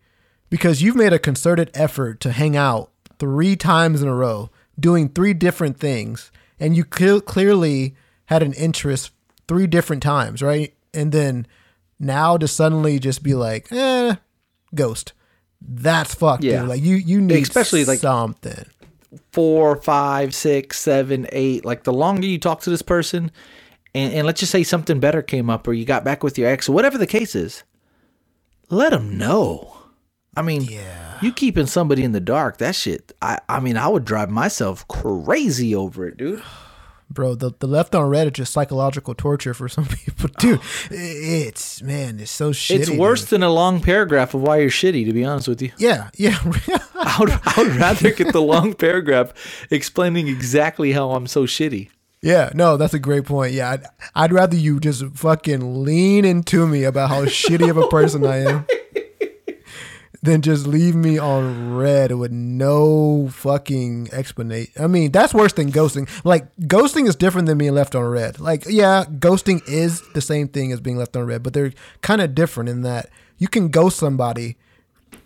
because 0.50 0.82
you've 0.82 0.96
made 0.96 1.14
a 1.14 1.20
concerted 1.20 1.70
effort 1.76 2.20
to 2.22 2.32
hang 2.32 2.58
out 2.58 2.90
3 3.20 3.56
times 3.56 4.02
in 4.02 4.08
a 4.08 4.16
row, 4.16 4.50
doing 4.80 5.10
3 5.10 5.34
different 5.34 5.80
things, 5.80 6.32
and 6.60 6.76
you 6.76 6.84
cl- 6.92 7.22
clearly 7.22 7.96
had 8.26 8.42
an 8.44 8.54
interest 8.54 9.12
3 9.48 9.68
different 9.68 10.02
times, 10.04 10.42
right? 10.42 10.74
And 10.94 11.12
then 11.12 11.48
now 12.00 12.38
to 12.38 12.48
suddenly 12.48 13.00
just 13.00 13.24
be 13.24 13.34
like, 13.34 13.72
"Eh, 13.72 14.16
ghost." 14.76 15.14
That's 15.62 16.14
fucked, 16.14 16.44
Yeah. 16.44 16.62
dude. 16.62 16.70
Like 16.70 16.82
you 16.82 16.96
you 16.96 17.22
need 17.22 17.42
Especially, 17.44 17.86
like- 17.86 18.00
something. 18.00 18.66
four, 19.32 19.76
five, 19.82 20.34
six, 20.34 20.80
seven, 20.80 21.28
eight. 21.32 21.64
Like 21.64 21.84
the 21.84 21.94
longer 21.94 22.26
you 22.28 22.40
talk 22.40 22.62
to 22.62 22.70
this 22.70 22.82
person, 22.82 23.32
and, 23.96 24.12
and 24.14 24.26
let's 24.26 24.40
just 24.40 24.52
say 24.52 24.64
something 24.64 25.00
better 25.00 25.22
came 25.22 25.50
up, 25.50 25.68
or 25.68 25.74
you 25.74 25.86
got 25.86 26.04
back 26.04 26.24
with 26.24 26.38
your 26.38 26.50
ex, 26.50 26.68
or 26.68 26.72
whatever 26.74 26.98
the 26.98 27.06
case 27.08 27.36
is, 27.36 27.64
let 28.70 28.90
them 28.92 29.18
know. 29.18 29.78
I 30.36 30.42
mean, 30.42 30.64
Yeah. 30.64 31.13
You 31.24 31.32
keeping 31.32 31.68
somebody 31.68 32.04
in 32.04 32.12
the 32.12 32.20
dark, 32.20 32.58
that 32.58 32.76
shit. 32.76 33.14
I, 33.22 33.40
I 33.48 33.60
mean, 33.62 33.78
I 33.78 33.88
would 33.88 34.04
drive 34.04 34.30
myself 34.30 34.86
crazy 34.90 35.74
over 35.74 36.06
it, 36.08 36.18
dude. 36.18 36.44
bro. 37.10 37.34
The 37.36 37.52
the 37.60 37.68
left 37.68 37.96
on 37.96 38.10
read 38.10 38.28
is 38.28 38.34
just 38.34 38.52
psychological 38.52 39.16
torture 39.16 39.54
for 39.54 39.70
some 39.70 39.86
people, 40.04 40.30
dude. 40.40 40.60
It's 40.92 41.82
man, 41.82 42.20
it's 42.20 42.30
so 42.32 42.52
shitty. 42.52 42.80
it's 42.80 42.90
worse 42.90 43.22
dude. 43.22 43.30
than 43.30 43.44
a 43.44 43.50
long 43.52 43.80
paragraph 43.80 44.34
of 44.34 44.42
why 44.42 44.58
you're 44.58 44.70
shitty, 44.70 45.06
to 45.06 45.14
be 45.14 45.24
honest 45.24 45.48
with 45.48 45.62
you. 45.62 45.72
yeah, 45.78 46.10
yeah. 46.16 46.38
I 46.96 47.18
would, 47.20 47.30
I 47.32 47.54
would 47.58 47.76
rather 47.76 48.12
get 48.12 48.34
the 48.34 48.42
long 48.42 48.74
paragraph 48.86 49.34
explaining 49.72 50.28
exactly 50.28 50.92
how 50.92 51.12
I'm 51.12 51.28
so 51.28 51.46
shitty. 51.46 51.90
Yeah, 52.22 52.52
no, 52.54 52.78
that's 52.78 52.94
a 52.94 53.00
great 53.00 53.26
point. 53.26 53.52
Yeah, 53.54 53.72
I'd, 53.72 53.86
I'd 54.16 54.32
rather 54.32 54.56
you 54.56 54.80
just 54.80 55.06
fucking 55.14 55.84
lean 55.84 56.24
into 56.26 56.66
me 56.68 56.86
about 56.86 57.10
how 57.10 57.26
shitty 57.26 57.70
of 57.70 57.76
a 57.78 57.88
person 57.88 58.26
I 58.26 58.38
am 58.50 58.66
than 60.24 60.42
just 60.42 60.66
leave 60.66 60.96
me 60.96 61.18
on 61.18 61.76
read 61.76 62.14
with 62.14 62.32
no 62.32 63.28
fucking 63.28 64.08
explanation. 64.14 64.72
I 64.82 64.88
mean, 64.88 65.12
that's 65.12 65.34
worse 65.34 65.52
than 65.52 65.70
ghosting. 65.70 66.10
Like, 66.24 66.56
ghosting 66.62 67.10
is 67.10 67.18
different 67.18 67.46
than 67.46 67.58
being 67.58 67.74
left 67.74 67.94
on 67.94 68.04
read. 68.06 68.40
Like, 68.40 68.64
yeah, 68.66 69.04
ghosting 69.04 69.62
is 69.68 70.02
the 70.14 70.22
same 70.22 70.48
thing 70.48 70.72
as 70.72 70.80
being 70.80 70.96
left 70.96 71.18
on 71.18 71.26
read, 71.26 71.44
but 71.44 71.52
they're 71.54 71.74
kind 72.00 72.22
of 72.22 72.34
different 72.34 72.70
in 72.70 72.84
that 72.84 73.10
you 73.38 73.50
can 73.50 73.68
ghost 73.68 73.98
somebody 73.98 74.56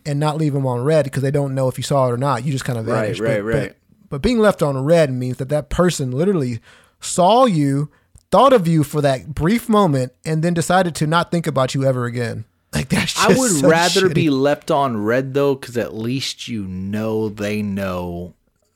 and 0.04 0.20
not 0.20 0.36
leave 0.36 0.54
them 0.54 0.66
on 0.66 0.84
read 0.84 1.06
because 1.06 1.22
they 1.22 1.30
don't 1.30 1.54
know 1.54 1.68
if 1.68 1.78
you 1.78 1.84
saw 1.84 2.08
it 2.08 2.12
or 2.12 2.18
not. 2.18 2.44
You 2.44 2.52
just 2.52 2.66
kind 2.66 2.80
of 2.80 2.86
vanish. 2.86 3.20
Right, 3.20 3.30
vanished. 3.30 3.46
right, 3.46 3.52
but, 3.52 3.60
right. 3.60 3.70
But, 3.70 4.10
but 4.10 4.22
being 4.24 4.40
left 4.40 4.64
on 4.64 4.84
read 4.84 5.14
means 5.14 5.38
that 5.38 5.50
that 5.50 5.70
person 5.70 6.10
literally 6.10 6.60
saw 7.00 7.46
you, 7.46 7.92
thought 8.32 8.52
of 8.52 8.68
you 8.68 8.84
for 8.84 9.00
that 9.02 9.36
brief 9.36 9.70
moment, 9.70 10.14
and 10.26 10.44
then 10.44 10.56
decided 10.56 10.96
to 10.96 11.06
not 11.06 11.30
think 11.30 11.46
about 11.46 11.76
you 11.76 11.86
ever 11.86 12.06
again. 12.06 12.46
Like 12.78 12.90
that's 12.90 13.18
I 13.20 13.30
would 13.30 13.52
rather 13.64 14.10
shitty. 14.10 14.14
be 14.14 14.30
left 14.30 14.70
on 14.72 14.98
read 15.04 15.34
though, 15.34 15.56
because 15.56 15.78
at 15.78 15.94
least 15.96 16.48
you 16.48 16.64
know 16.66 17.30
they 17.30 17.62
know, 17.64 18.34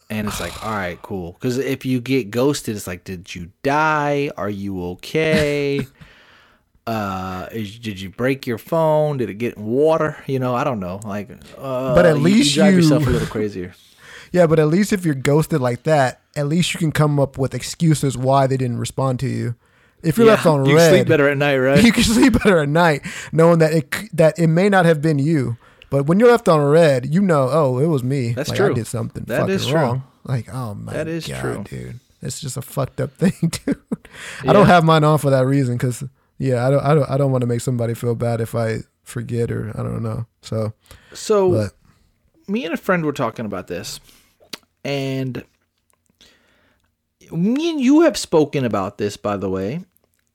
and 0.09 0.27
it's 0.27 0.39
like, 0.39 0.65
all 0.65 0.71
right, 0.71 0.99
cool. 1.01 1.33
Because 1.33 1.57
if 1.59 1.85
you 1.85 2.01
get 2.01 2.31
ghosted, 2.31 2.75
it's 2.75 2.87
like, 2.87 3.03
did 3.03 3.33
you 3.35 3.51
die? 3.63 4.31
Are 4.37 4.49
you 4.49 4.83
okay? 4.93 5.85
uh, 6.87 7.47
is, 7.51 7.77
did 7.79 8.01
you 8.01 8.09
break 8.09 8.47
your 8.47 8.57
phone? 8.57 9.17
Did 9.17 9.29
it 9.29 9.35
get 9.35 9.55
in 9.57 9.65
water? 9.65 10.17
You 10.27 10.39
know, 10.39 10.55
I 10.55 10.63
don't 10.63 10.79
know. 10.79 10.99
Like, 11.03 11.29
uh, 11.57 11.93
But 11.95 12.05
at 12.05 12.15
you- 12.17 12.21
least 12.23 12.55
you 12.55 12.61
drive 12.63 12.73
you- 12.73 12.79
yourself 12.81 13.05
a 13.07 13.09
little 13.09 13.27
crazier. 13.27 13.73
Yeah, 14.33 14.47
but 14.47 14.59
at 14.59 14.67
least 14.69 14.93
if 14.93 15.03
you're 15.03 15.13
ghosted 15.13 15.59
like 15.59 15.83
that, 15.83 16.21
at 16.37 16.47
least 16.47 16.73
you 16.73 16.77
can 16.79 16.93
come 16.93 17.19
up 17.19 17.37
with 17.37 17.53
excuses 17.53 18.17
why 18.17 18.47
they 18.47 18.55
didn't 18.55 18.77
respond 18.77 19.19
to 19.19 19.27
you. 19.27 19.55
If 20.03 20.17
you're 20.17 20.27
left 20.27 20.45
on 20.45 20.61
read. 20.61 20.69
you 20.69 20.79
sleep 20.79 21.07
better 21.07 21.29
at 21.29 21.37
night, 21.37 21.57
right? 21.57 21.83
you 21.83 21.91
can 21.91 22.03
sleep 22.03 22.33
better 22.33 22.59
at 22.59 22.69
night 22.69 23.01
knowing 23.31 23.59
that 23.59 23.73
it 23.73 23.93
that 24.15 24.37
it 24.39 24.47
may 24.47 24.69
not 24.69 24.85
have 24.85 25.01
been 25.01 25.19
you. 25.19 25.57
But 25.89 26.05
when 26.05 26.19
you're 26.19 26.29
left 26.31 26.47
on 26.47 26.61
read, 26.61 27.13
you 27.13 27.21
know, 27.21 27.49
oh, 27.51 27.77
it 27.79 27.87
was 27.87 28.03
me. 28.03 28.31
That's 28.31 28.49
like, 28.49 28.57
true. 28.57 28.71
I 28.71 28.73
did 28.73 28.87
something 28.87 29.25
That 29.25 29.41
fucking 29.41 29.55
is 29.55 29.67
true. 29.67 29.75
wrong. 29.75 30.03
Like, 30.23 30.47
oh 30.53 30.73
my 30.73 30.93
That 30.93 31.07
is 31.07 31.27
god, 31.27 31.41
true. 31.41 31.63
dude. 31.69 31.99
It's 32.21 32.39
just 32.39 32.55
a 32.55 32.61
fucked 32.61 33.01
up 33.01 33.11
thing, 33.17 33.33
dude. 33.65 33.81
I 34.47 34.53
don't 34.53 34.67
have 34.67 34.83
mine 34.85 35.03
on 35.03 35.17
for 35.17 35.29
that 35.31 35.45
reason 35.45 35.75
because 35.75 36.03
yeah, 36.37 36.65
I 36.65 36.69
don't, 36.71 36.83
I 36.83 36.93
don't, 36.95 37.09
I 37.09 37.17
don't 37.17 37.31
want 37.31 37.41
to 37.41 37.47
make 37.47 37.61
somebody 37.61 37.93
feel 37.93 38.15
bad 38.15 38.41
if 38.41 38.55
I 38.55 38.79
forget 39.03 39.51
or 39.51 39.69
I 39.77 39.83
don't 39.83 40.01
know. 40.01 40.25
So, 40.41 40.73
So, 41.13 41.51
but 41.51 41.73
me 42.47 42.63
and 42.65 42.73
a 42.73 42.77
friend 42.77 43.03
were 43.05 43.13
talking 43.13 43.45
about 43.45 43.67
this, 43.67 43.99
and 44.85 45.43
me 47.31 47.69
and 47.69 47.79
you 47.81 48.01
have 48.01 48.17
spoken 48.17 48.65
about 48.65 48.97
this, 48.97 49.17
by 49.17 49.37
the 49.37 49.49
way, 49.49 49.83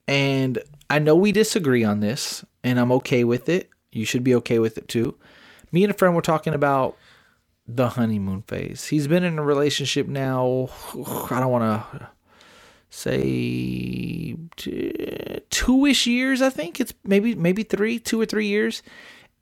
and 0.09 0.63
I 0.89 0.99
know 0.99 1.17
we 1.17 1.33
disagree 1.33 1.85
on 1.85 2.01
this, 2.01 2.45
and 2.63 2.79
I'm 2.79 2.93
okay 2.93 3.25
with 3.25 3.49
it. 3.49 3.71
You 3.93 4.05
should 4.05 4.25
be 4.25 4.35
okay 4.37 4.59
with 4.59 4.79
it 4.79 4.89
too. 4.89 5.17
Me 5.73 5.83
and 5.85 5.91
a 5.91 5.97
friend 5.97 6.15
were 6.15 6.23
talking 6.23 6.55
about 6.55 6.97
the 7.67 7.91
honeymoon 7.91 8.43
phase. 8.43 8.87
He's 8.87 9.09
been 9.09 9.25
in 9.25 9.39
a 9.39 9.43
relationship 9.43 10.07
now. 10.07 10.69
I 11.31 11.41
don't 11.41 11.51
want 11.51 11.65
to 11.93 12.09
say 12.91 14.37
two-ish 15.51 16.07
years. 16.07 16.43
I 16.43 16.51
think 16.51 16.81
it's 16.81 16.95
maybe 17.05 17.35
maybe 17.35 17.63
three, 17.63 17.99
two 17.99 18.21
or 18.21 18.27
three 18.27 18.47
years, 18.47 18.83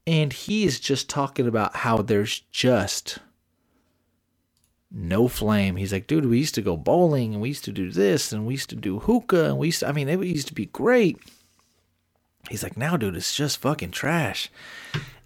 and 0.06 0.32
he 0.32 0.64
is 0.64 0.80
just 0.80 1.10
talking 1.10 1.46
about 1.46 1.76
how 1.76 1.98
there's 1.98 2.40
just 2.50 3.18
no 4.94 5.26
flame. 5.26 5.76
He's 5.76 5.92
like, 5.92 6.06
dude, 6.06 6.26
we 6.26 6.38
used 6.38 6.54
to 6.54 6.62
go 6.62 6.76
bowling 6.76 7.34
and 7.34 7.42
we 7.42 7.48
used 7.48 7.64
to 7.64 7.72
do 7.72 7.90
this 7.90 8.32
and 8.32 8.46
we 8.46 8.54
used 8.54 8.70
to 8.70 8.76
do 8.76 9.00
hookah 9.00 9.46
and 9.46 9.58
we 9.58 9.68
used 9.68 9.80
to, 9.80 9.88
I 9.88 9.92
mean, 9.92 10.08
it 10.08 10.20
used 10.24 10.48
to 10.48 10.54
be 10.54 10.66
great. 10.66 11.18
He's 12.48 12.62
like, 12.62 12.76
now, 12.76 12.96
dude, 12.96 13.16
it's 13.16 13.34
just 13.34 13.58
fucking 13.58 13.90
trash. 13.90 14.50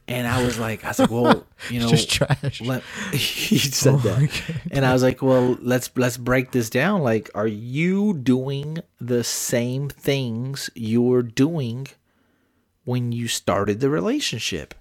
And 0.06 0.26
I 0.26 0.42
was 0.42 0.58
like, 0.58 0.84
I 0.84 0.88
was 0.88 0.98
like, 1.00 1.10
well, 1.10 1.46
you 1.70 1.80
know, 1.80 1.88
just 1.88 2.10
trash. 2.10 2.62
let, 2.62 2.82
he 3.12 3.58
said 3.58 3.94
oh 3.94 3.98
that, 3.98 4.40
and 4.70 4.86
I 4.86 4.94
was 4.94 5.02
like, 5.02 5.20
"Well, 5.20 5.58
let's 5.60 5.90
let's 5.96 6.16
break 6.16 6.50
this 6.50 6.70
down. 6.70 7.02
Like, 7.02 7.30
are 7.34 7.46
you 7.46 8.14
doing 8.14 8.78
the 8.98 9.22
same 9.22 9.90
things 9.90 10.70
you 10.74 11.02
were 11.02 11.22
doing 11.22 11.88
when 12.84 13.12
you 13.12 13.28
started 13.28 13.80
the 13.80 13.90
relationship?" 13.90 14.74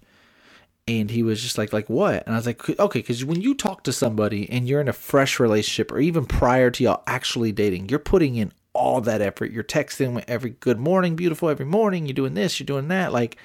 And 0.88 1.12
he 1.12 1.21
was 1.21 1.41
just 1.41 1.58
like, 1.58 1.73
"Like 1.73 1.89
what?" 1.89 2.26
And 2.26 2.34
I 2.34 2.38
was 2.38 2.45
like, 2.45 2.67
"Okay, 2.69 3.00
because 3.00 3.26
when 3.26 3.41
you 3.41 3.54
talk 3.54 3.84
to 3.84 3.93
somebody 3.93 4.50
and 4.50 4.67
you're 4.67 4.80
in 4.80 4.88
a 4.88 4.93
fresh 4.93 5.39
relationship, 5.39 5.91
or 5.91 6.00
even 6.00 6.26
prior 6.26 6.71
to 6.71 6.84
y'all 6.84 7.04
actually 7.06 7.52
dating, 7.52 7.89
you're 7.89 8.00
putting 8.00 8.36
in 8.36 8.54
all 8.73 9.02
that 9.02 9.21
effort. 9.21 9.52
You're 9.52 9.63
texting 9.63 10.23
every 10.28 10.52
good 10.52 10.80
morning, 10.80 11.15
beautiful 11.15 11.50
every 11.50 11.65
morning. 11.65 12.06
You're 12.06 12.13
doing 12.13 12.36
this, 12.36 12.60
you're 12.60 12.65
doing 12.65 12.88
that. 12.88 13.12
Like, 13.12 13.38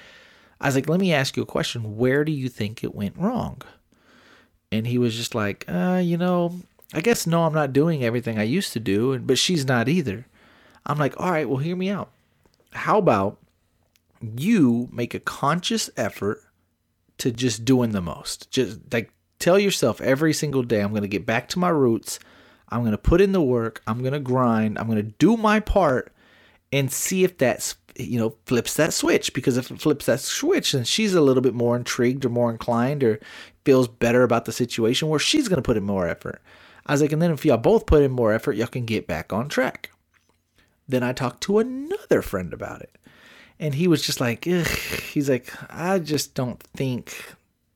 I 0.61 0.67
was 0.67 0.75
like, 0.75 0.87
let 0.87 1.01
me 1.01 1.11
ask 1.11 1.35
you 1.35 1.43
a 1.43 1.47
question. 1.47 1.97
Where 1.97 2.23
do 2.23 2.31
you 2.31 2.47
think 2.47 2.83
it 2.83 2.95
went 2.95 3.17
wrong?" 3.17 3.61
And 4.71 4.87
he 4.87 4.97
was 4.97 5.15
just 5.15 5.35
like, 5.35 5.65
uh, 5.67 6.01
you 6.03 6.17
know, 6.17 6.61
I 6.93 7.01
guess 7.01 7.27
no, 7.27 7.43
I'm 7.43 7.53
not 7.53 7.73
doing 7.73 8.03
everything 8.03 8.39
I 8.39 8.43
used 8.43 8.71
to 8.73 8.79
do, 8.79 9.19
but 9.19 9.37
she's 9.37 9.65
not 9.65 9.89
either. 9.89 10.25
I'm 10.85 10.97
like, 10.97 11.19
all 11.19 11.31
right, 11.31 11.47
well, 11.47 11.57
hear 11.57 11.75
me 11.75 11.89
out. 11.89 12.09
How 12.71 12.97
about 12.97 13.37
you 14.21 14.89
make 14.91 15.13
a 15.13 15.19
conscious 15.19 15.89
effort 15.97 16.41
to 17.19 17.31
just 17.31 17.65
doing 17.65 17.91
the 17.91 18.01
most? 18.01 18.51
Just 18.51 18.79
like 18.91 19.11
tell 19.39 19.59
yourself 19.59 20.01
every 20.01 20.33
single 20.33 20.63
day, 20.63 20.81
I'm 20.81 20.91
going 20.91 21.01
to 21.03 21.07
get 21.07 21.25
back 21.25 21.49
to 21.49 21.59
my 21.59 21.69
roots. 21.69 22.19
I'm 22.69 22.81
going 22.81 22.91
to 22.91 22.97
put 22.97 23.21
in 23.21 23.33
the 23.33 23.41
work. 23.41 23.81
I'm 23.85 23.99
going 23.99 24.13
to 24.13 24.19
grind. 24.19 24.79
I'm 24.79 24.87
going 24.87 24.97
to 24.97 25.13
do 25.19 25.37
my 25.37 25.59
part 25.59 26.13
and 26.73 26.91
see 26.91 27.23
if 27.23 27.37
that's 27.37 27.75
you 27.95 28.19
know 28.19 28.35
flips 28.45 28.73
that 28.75 28.93
switch 28.93 29.33
because 29.33 29.55
if 29.55 29.69
it 29.69 29.79
flips 29.79 30.07
that 30.07 30.19
switch 30.19 30.71
then 30.71 30.83
she's 30.83 31.13
a 31.13 31.21
little 31.21 31.43
bit 31.43 31.53
more 31.53 31.75
intrigued 31.75 32.25
or 32.25 32.29
more 32.29 32.51
inclined 32.51 33.03
or 33.03 33.19
feels 33.63 33.87
better 33.87 34.23
about 34.23 34.45
the 34.45 34.51
situation 34.51 35.07
where 35.07 35.19
she's 35.19 35.47
going 35.47 35.57
to 35.57 35.61
put 35.61 35.77
in 35.77 35.83
more 35.83 36.07
effort 36.07 36.41
i 36.87 36.91
was 36.91 37.01
like 37.01 37.11
and 37.11 37.21
then 37.21 37.31
if 37.31 37.45
y'all 37.45 37.57
both 37.57 37.85
put 37.85 38.01
in 38.01 38.11
more 38.11 38.33
effort 38.33 38.53
y'all 38.55 38.67
can 38.67 38.85
get 38.85 39.05
back 39.05 39.31
on 39.31 39.47
track 39.47 39.91
then 40.87 41.03
i 41.03 41.13
talked 41.13 41.41
to 41.41 41.59
another 41.59 42.23
friend 42.23 42.51
about 42.51 42.81
it 42.81 42.97
and 43.59 43.75
he 43.75 43.87
was 43.87 44.01
just 44.01 44.19
like 44.19 44.47
Ugh. 44.47 44.65
he's 44.65 45.29
like 45.29 45.51
i 45.69 45.99
just 45.99 46.33
don't 46.33 46.61
think 46.61 47.35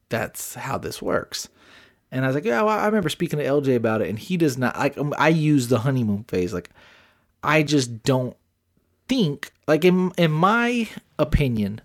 that's 0.09 0.55
how 0.55 0.77
this 0.77 1.01
works. 1.01 1.49
And 2.11 2.23
i 2.23 2.27
was 2.27 2.35
like 2.35 2.45
yeah 2.45 2.61
well, 2.61 2.77
i 2.77 2.85
remember 2.85 3.09
speaking 3.09 3.39
to 3.39 3.45
lj 3.45 3.75
about 3.75 4.01
it 4.01 4.09
and 4.09 4.17
he 4.17 4.37
does 4.37 4.57
not 4.57 4.77
like 4.77 4.97
um, 4.97 5.13
i 5.17 5.29
use 5.29 5.67
the 5.67 5.79
honeymoon 5.79 6.23
phase 6.25 6.53
like 6.53 6.69
i 7.43 7.63
just 7.63 8.03
don't 8.03 8.35
think 9.07 9.51
like 9.67 9.83
in 9.83 10.11
in 10.17 10.31
my 10.31 10.89
opinion 11.19 11.81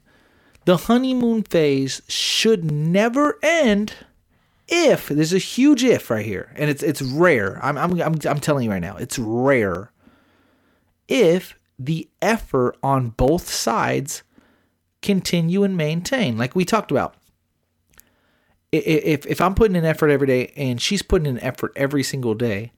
the 0.64 0.76
honeymoon 0.76 1.42
phase 1.42 2.02
should 2.08 2.70
never 2.70 3.38
end 3.42 3.94
if 4.68 5.08
there's 5.08 5.34
a 5.34 5.38
huge 5.38 5.84
if 5.84 6.10
right 6.10 6.24
here 6.24 6.52
and 6.56 6.70
it's 6.70 6.82
it's 6.82 7.02
rare. 7.02 7.58
I'm 7.62 7.76
I'm 7.76 8.00
I'm, 8.00 8.18
I'm 8.24 8.40
telling 8.40 8.64
you 8.64 8.70
right 8.70 8.80
now 8.80 8.96
it's 8.96 9.18
rare. 9.18 9.90
If 11.08 11.58
the 11.84 12.08
effort 12.20 12.76
on 12.82 13.10
both 13.10 13.48
sides 13.48 14.22
continue 15.00 15.64
and 15.64 15.76
maintain 15.76 16.38
like 16.38 16.54
we 16.54 16.64
talked 16.64 16.90
about 16.90 17.14
if 18.70 19.26
if 19.26 19.40
I'm 19.40 19.54
putting 19.54 19.76
in 19.76 19.84
effort 19.84 20.08
every 20.08 20.26
day 20.26 20.52
and 20.56 20.80
she's 20.80 21.02
putting 21.02 21.26
in 21.26 21.38
effort 21.40 21.72
every 21.76 22.02
single 22.02 22.34
day 22.34 22.72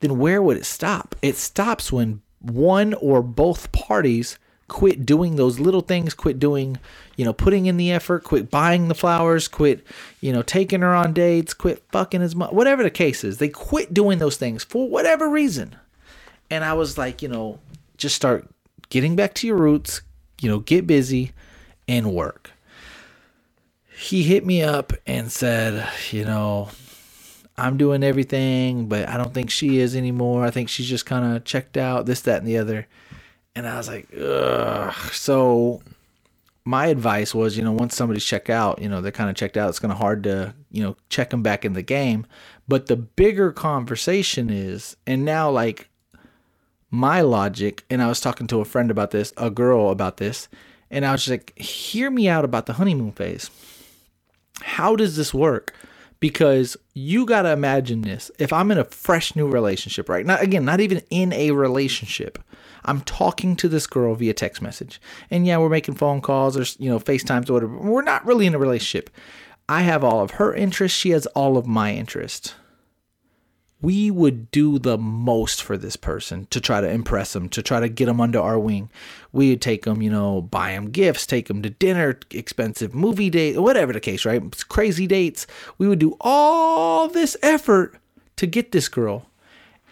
then 0.00 0.18
where 0.18 0.42
would 0.42 0.56
it 0.56 0.66
stop? 0.66 1.14
It 1.22 1.36
stops 1.36 1.92
when 1.92 2.22
one 2.40 2.94
or 2.94 3.22
both 3.22 3.70
parties 3.70 4.38
quit 4.68 5.04
doing 5.04 5.36
those 5.36 5.60
little 5.60 5.80
things, 5.80 6.14
quit 6.14 6.38
doing, 6.38 6.78
you 7.16 7.24
know, 7.24 7.32
putting 7.32 7.66
in 7.66 7.76
the 7.76 7.92
effort, 7.92 8.24
quit 8.24 8.50
buying 8.50 8.88
the 8.88 8.94
flowers, 8.94 9.46
quit, 9.48 9.84
you 10.20 10.32
know, 10.32 10.42
taking 10.42 10.80
her 10.80 10.94
on 10.94 11.12
dates, 11.12 11.52
quit 11.52 11.82
fucking 11.90 12.22
as 12.22 12.34
much, 12.34 12.52
whatever 12.52 12.82
the 12.82 12.90
case 12.90 13.24
is. 13.24 13.38
They 13.38 13.48
quit 13.48 13.92
doing 13.92 14.18
those 14.18 14.36
things 14.36 14.64
for 14.64 14.88
whatever 14.88 15.28
reason. 15.28 15.76
And 16.50 16.64
I 16.64 16.72
was 16.72 16.96
like, 16.96 17.20
you 17.20 17.28
know, 17.28 17.58
just 18.00 18.16
start 18.16 18.48
getting 18.88 19.14
back 19.14 19.34
to 19.34 19.46
your 19.46 19.56
roots, 19.56 20.02
you 20.40 20.48
know, 20.48 20.58
get 20.58 20.86
busy 20.86 21.32
and 21.86 22.12
work. 22.12 22.50
He 23.96 24.22
hit 24.22 24.44
me 24.46 24.62
up 24.62 24.92
and 25.06 25.30
said, 25.30 25.86
you 26.10 26.24
know, 26.24 26.70
I'm 27.58 27.76
doing 27.76 28.02
everything, 28.02 28.86
but 28.86 29.06
I 29.08 29.18
don't 29.18 29.34
think 29.34 29.50
she 29.50 29.78
is 29.78 29.94
anymore. 29.94 30.46
I 30.46 30.50
think 30.50 30.70
she's 30.70 30.88
just 30.88 31.04
kind 31.04 31.36
of 31.36 31.44
checked 31.44 31.76
out, 31.76 32.06
this, 32.06 32.22
that, 32.22 32.38
and 32.38 32.48
the 32.48 32.56
other. 32.56 32.88
And 33.54 33.68
I 33.68 33.76
was 33.76 33.88
like, 33.88 34.08
ugh. 34.18 34.94
So 35.12 35.82
my 36.64 36.86
advice 36.86 37.34
was, 37.34 37.58
you 37.58 37.62
know, 37.62 37.72
once 37.72 37.94
somebody's 37.94 38.24
checked 38.24 38.48
out, 38.48 38.80
you 38.80 38.88
know, 38.88 39.02
they're 39.02 39.12
kind 39.12 39.28
of 39.28 39.36
checked 39.36 39.58
out. 39.58 39.68
It's 39.68 39.78
kind 39.78 39.92
of 39.92 39.98
hard 39.98 40.22
to, 40.24 40.54
you 40.70 40.82
know, 40.82 40.96
check 41.10 41.28
them 41.28 41.42
back 41.42 41.66
in 41.66 41.74
the 41.74 41.82
game. 41.82 42.26
But 42.66 42.86
the 42.86 42.96
bigger 42.96 43.52
conversation 43.52 44.48
is, 44.48 44.96
and 45.06 45.26
now 45.26 45.50
like 45.50 45.89
my 46.90 47.20
logic, 47.20 47.84
and 47.90 48.02
I 48.02 48.08
was 48.08 48.20
talking 48.20 48.46
to 48.48 48.60
a 48.60 48.64
friend 48.64 48.90
about 48.90 49.10
this, 49.10 49.32
a 49.36 49.50
girl 49.50 49.90
about 49.90 50.16
this, 50.16 50.48
and 50.90 51.06
I 51.06 51.12
was 51.12 51.28
like, 51.28 51.56
hear 51.58 52.10
me 52.10 52.28
out 52.28 52.44
about 52.44 52.66
the 52.66 52.74
honeymoon 52.74 53.12
phase. 53.12 53.50
How 54.60 54.96
does 54.96 55.16
this 55.16 55.32
work? 55.32 55.74
because 56.20 56.76
you 56.92 57.24
got 57.24 57.42
to 57.42 57.50
imagine 57.50 58.02
this. 58.02 58.30
If 58.38 58.52
I'm 58.52 58.70
in 58.70 58.78
a 58.78 58.84
fresh 58.84 59.34
new 59.34 59.48
relationship, 59.48 60.08
right? 60.08 60.24
Not 60.24 60.42
again, 60.42 60.64
not 60.64 60.80
even 60.80 61.02
in 61.10 61.32
a 61.32 61.50
relationship. 61.50 62.38
I'm 62.84 63.00
talking 63.00 63.56
to 63.56 63.68
this 63.68 63.86
girl 63.86 64.14
via 64.14 64.34
text 64.34 64.62
message. 64.62 65.00
And 65.30 65.46
yeah, 65.46 65.58
we're 65.58 65.68
making 65.68 65.96
phone 65.96 66.20
calls 66.20 66.56
or 66.56 66.82
you 66.82 66.90
know, 66.90 66.98
FaceTimes 66.98 67.50
or 67.50 67.54
whatever. 67.54 67.76
We're 67.76 68.02
not 68.02 68.24
really 68.24 68.46
in 68.46 68.54
a 68.54 68.58
relationship. 68.58 69.10
I 69.68 69.82
have 69.82 70.04
all 70.04 70.22
of 70.22 70.32
her 70.32 70.54
interests, 70.54 70.96
she 70.96 71.10
has 71.10 71.26
all 71.26 71.56
of 71.56 71.66
my 71.66 71.94
interests. 71.94 72.54
We 73.82 74.10
would 74.10 74.50
do 74.50 74.78
the 74.78 74.98
most 74.98 75.62
for 75.62 75.76
this 75.78 75.96
person 75.96 76.46
to 76.50 76.60
try 76.60 76.80
to 76.80 76.88
impress 76.88 77.32
them, 77.32 77.48
to 77.48 77.62
try 77.62 77.80
to 77.80 77.88
get 77.88 78.06
them 78.06 78.20
under 78.20 78.40
our 78.40 78.58
wing. 78.58 78.90
We 79.32 79.50
would 79.50 79.62
take 79.62 79.84
them, 79.84 80.02
you 80.02 80.10
know, 80.10 80.42
buy 80.42 80.72
them 80.72 80.90
gifts, 80.90 81.26
take 81.26 81.48
them 81.48 81.62
to 81.62 81.70
dinner, 81.70 82.18
expensive 82.30 82.94
movie 82.94 83.30
date, 83.30 83.58
whatever 83.58 83.92
the 83.92 84.00
case, 84.00 84.24
right? 84.24 84.68
Crazy 84.68 85.06
dates. 85.06 85.46
We 85.78 85.88
would 85.88 85.98
do 85.98 86.16
all 86.20 87.08
this 87.08 87.36
effort 87.42 87.96
to 88.36 88.46
get 88.46 88.72
this 88.72 88.88
girl 88.88 89.26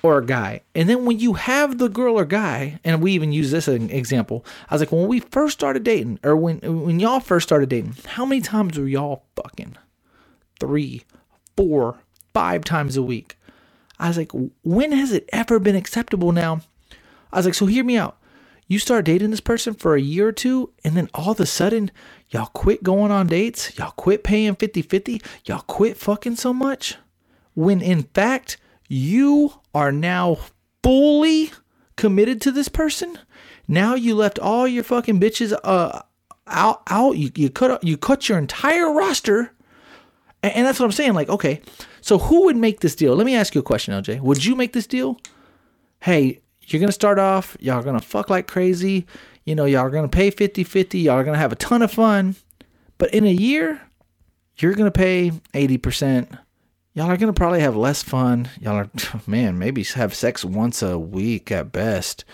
or 0.03 0.19
a 0.19 0.27
guy. 0.27 0.61
And 0.75 0.89
then 0.89 1.05
when 1.05 1.19
you 1.19 1.35
have 1.35 1.79
the 1.79 1.89
girl 1.89 2.19
or 2.19 2.25
guy, 2.25 2.79
and 2.85 3.03
we 3.03 3.13
even 3.13 3.33
use 3.33 3.51
this 3.51 3.69
as 3.69 3.75
an 3.75 3.91
example, 3.91 4.45
I 4.69 4.75
was 4.75 4.83
like, 4.83 4.93
when 4.93 5.09
we 5.09 5.21
first 5.21 5.59
started 5.59 5.83
dating, 5.83 6.21
or 6.23 6.37
when 6.37 6.59
when 6.61 7.01
y'all 7.01 7.21
first 7.21 7.49
started 7.49 7.69
dating, 7.69 7.97
how 8.07 8.25
many 8.25 8.41
times 8.41 8.79
were 8.79 8.87
y'all 8.87 9.25
fucking? 9.37 9.77
Three, 10.61 11.05
four, 11.57 11.99
five 12.35 12.65
times 12.65 12.97
a 12.97 13.03
week. 13.03 13.38
I 13.99 14.09
was 14.09 14.17
like, 14.17 14.33
when 14.63 14.93
has 14.93 15.13
it 15.13 15.29
ever 15.33 15.59
been 15.59 15.77
acceptable 15.77 16.33
now? 16.33 16.61
I 17.33 17.39
was 17.39 17.47
like, 17.47 17.55
so 17.55 17.67
hear 17.67 17.85
me 17.85 17.97
out. 17.97 18.17
You 18.67 18.79
start 18.79 19.07
dating 19.07 19.31
this 19.31 19.41
person 19.41 19.73
for 19.75 19.97
a 19.97 20.01
year 20.01 20.29
or 20.29 20.33
two, 20.33 20.71
and 20.85 20.95
then 20.95 21.09
all 21.15 21.31
of 21.33 21.41
a 21.41 21.47
sudden, 21.47 21.91
y'all 22.29 22.47
quit 22.47 22.83
going 22.83 23.11
on 23.11 23.27
dates, 23.27 23.77
y'all 23.79 23.93
quit 23.93 24.23
paying 24.23 24.55
50 24.55 24.83
50, 24.83 25.23
y'all 25.47 25.61
quit 25.61 25.97
fucking 25.97 26.37
so 26.37 26.53
much. 26.53 26.97
When 27.55 27.81
in 27.81 28.03
fact, 28.03 28.59
you 28.87 29.55
are 29.75 29.91
now 29.91 30.39
fully 30.83 31.51
committed 31.97 32.41
to 32.43 32.53
this 32.53 32.69
person. 32.69 33.19
Now 33.67 33.95
you 33.95 34.15
left 34.15 34.39
all 34.39 34.69
your 34.69 34.85
fucking 34.85 35.19
bitches 35.19 35.59
uh 35.65 36.03
out 36.47 36.83
out. 36.89 37.17
You, 37.17 37.31
you 37.35 37.51
cut 37.51 37.83
you 37.85 37.97
cut 37.97 38.29
your 38.29 38.39
entire 38.39 38.93
roster. 38.93 39.53
And, 40.43 40.53
and 40.55 40.67
that's 40.67 40.79
what 40.79 40.87
I'm 40.87 40.93
saying. 40.93 41.15
Like, 41.15 41.29
okay, 41.29 41.61
so 42.01 42.19
who 42.19 42.45
would 42.45 42.57
make 42.57 42.81
this 42.81 42.95
deal? 42.95 43.15
Let 43.15 43.27
me 43.27 43.35
ask 43.35 43.55
you 43.55 43.61
a 43.61 43.65
question, 43.65 43.95
LJ. 43.95 44.21
Would 44.21 44.45
you 44.45 44.55
make 44.55 44.73
this 44.73 44.87
deal? 44.87 45.19
Hey, 46.01 46.41
you're 46.67 46.81
gonna 46.81 46.93
start 46.93 47.19
off, 47.19 47.57
y'all 47.61 47.79
are 47.79 47.83
gonna 47.83 48.01
fuck 48.01 48.31
like 48.31 48.47
crazy, 48.47 49.07
you 49.45 49.55
know, 49.55 49.65
y'all 49.65 49.87
are 49.87 49.91
gonna 49.91 50.09
pay 50.09 50.31
50-50, 50.31 51.03
y'all 51.03 51.15
are 51.15 51.25
gonna 51.25 51.39
have 51.39 51.53
a 51.53 51.57
ton 51.57 51.83
of 51.83 51.91
fun. 51.91 52.37
But 52.99 53.15
in 53.15 53.25
a 53.25 53.33
year, 53.33 53.81
you're 54.59 54.75
gonna 54.75 54.91
pay 54.91 55.31
80%. 55.55 56.39
Y'all 56.95 57.11
are 57.11 57.17
gonna 57.17 57.33
probably 57.33 57.61
have 57.61 57.77
less 57.77 58.03
fun. 58.03 58.49
Y'all 58.61 58.75
are 58.75 58.91
man, 59.27 59.59
maybe 59.59 59.85
have 59.85 60.15
sex 60.15 60.45
once 60.45 60.83
a 60.83 60.99
week 60.99 61.51
at 61.51 61.73
best. 61.73 62.25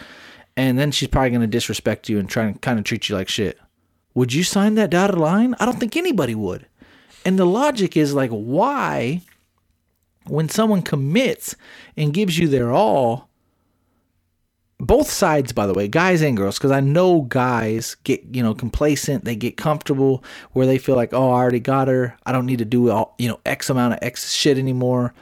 And 0.57 0.79
then 0.79 0.91
she's 0.91 1.09
probably 1.09 1.31
gonna 1.31 1.47
disrespect 1.47 2.09
you 2.09 2.19
and 2.19 2.29
try 2.29 2.45
and 2.45 2.61
kind 2.61 2.79
of 2.79 2.85
treat 2.85 3.09
you 3.09 3.15
like 3.15 3.29
shit. 3.29 3.59
Would 4.15 4.33
you 4.33 4.45
sign 4.45 4.75
that 4.77 4.91
dotted 4.91 5.19
line? 5.19 5.55
I 5.59 5.67
don't 5.67 5.79
think 5.79 5.97
anybody 5.97 6.35
would. 6.35 6.67
And 7.25 7.39
the 7.39 7.47
logic 7.47 7.97
is 7.97 8.15
like, 8.15 8.31
why, 8.31 9.23
when 10.27 10.49
someone 10.49 10.83
commits 10.83 11.57
and 11.97 12.13
gives 12.13 12.39
you 12.39 12.49
their 12.49 12.71
all, 12.71 13.29
both 14.79 15.09
sides, 15.09 15.53
by 15.53 15.67
the 15.67 15.73
way, 15.73 15.89
guys 15.89 16.21
and 16.21 16.37
girls, 16.37 16.59
because 16.59 16.71
I 16.71 16.81
know 16.81 17.23
guys 17.23 17.97
get, 18.05 18.23
you 18.33 18.43
know, 18.43 18.55
complacent, 18.55 19.25
they 19.25 19.37
get 19.37 19.57
comfortable 19.57 20.23
where 20.53 20.67
they 20.67 20.79
feel 20.79 20.97
like, 20.97 21.15
oh, 21.15 21.31
I 21.31 21.37
already 21.37 21.61
got 21.61 21.89
her. 21.89 22.17
I 22.27 22.33
don't 22.33 22.47
need 22.47 22.59
to 22.59 22.65
do 22.65 22.91
all, 22.91 23.15
you 23.19 23.29
know, 23.29 23.41
X 23.47 23.71
amount 23.71 23.95
of 23.95 24.01
X 24.03 24.33
shit 24.33 24.59
anymore. 24.59 25.15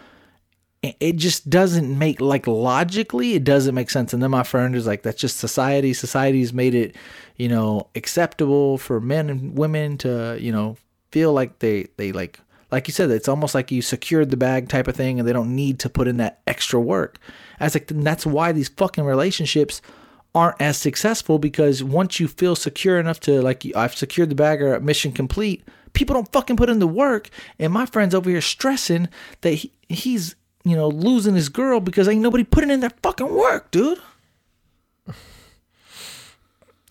It- 0.82 1.16
just 1.16 1.48
doesn't 1.48 1.96
make, 1.96 2.20
like, 2.20 2.48
logically, 2.48 3.34
it 3.34 3.44
doesn't 3.44 3.74
make 3.74 3.90
sense. 3.90 4.12
And 4.12 4.20
then 4.20 4.32
my 4.32 4.42
friend 4.42 4.74
is 4.74 4.86
like, 4.86 5.02
that's 5.02 5.20
just 5.20 5.36
society. 5.36 5.94
Society's 5.94 6.52
made 6.52 6.74
it, 6.74 6.96
you 7.36 7.48
know, 7.48 7.86
acceptable 7.94 8.78
for 8.78 9.00
men 9.00 9.30
and 9.30 9.56
women 9.56 9.96
to, 9.98 10.36
you 10.40 10.50
know, 10.50 10.76
feel 11.12 11.32
like 11.32 11.60
they, 11.60 11.86
they 11.96 12.10
like, 12.12 12.40
like 12.70 12.88
you 12.88 12.92
said, 12.92 13.10
it's 13.10 13.28
almost 13.28 13.54
like 13.54 13.70
you 13.70 13.82
secured 13.82 14.30
the 14.30 14.36
bag 14.36 14.68
type 14.68 14.88
of 14.88 14.96
thing 14.96 15.18
and 15.18 15.28
they 15.28 15.32
don't 15.32 15.54
need 15.54 15.78
to 15.80 15.88
put 15.90 16.08
in 16.08 16.16
that 16.16 16.40
extra 16.46 16.80
work. 16.80 17.18
I 17.60 17.64
was 17.64 17.74
like, 17.74 17.86
that's 17.86 18.26
why 18.26 18.52
these 18.52 18.68
fucking 18.68 19.04
relationships 19.04 19.82
aren't 20.34 20.60
as 20.60 20.78
successful 20.78 21.38
because 21.38 21.84
once 21.84 22.18
you 22.18 22.26
feel 22.26 22.56
secure 22.56 22.98
enough 22.98 23.20
to, 23.20 23.42
like, 23.42 23.64
I've 23.76 23.94
secured 23.94 24.30
the 24.30 24.34
bag 24.34 24.62
or 24.62 24.80
mission 24.80 25.12
complete, 25.12 25.62
people 25.92 26.14
don't 26.14 26.32
fucking 26.32 26.56
put 26.56 26.70
in 26.70 26.78
the 26.78 26.86
work. 26.86 27.28
And 27.58 27.72
my 27.72 27.84
friend's 27.86 28.14
over 28.14 28.30
here 28.30 28.40
stressing 28.40 29.08
that 29.42 29.52
he, 29.52 29.72
he's, 29.88 30.34
you 30.64 30.74
know, 30.74 30.88
losing 30.88 31.34
his 31.34 31.50
girl 31.50 31.80
because 31.80 32.08
ain't 32.08 32.22
nobody 32.22 32.44
putting 32.44 32.70
in 32.70 32.80
that 32.80 32.98
fucking 33.02 33.34
work, 33.34 33.70
dude. 33.70 33.98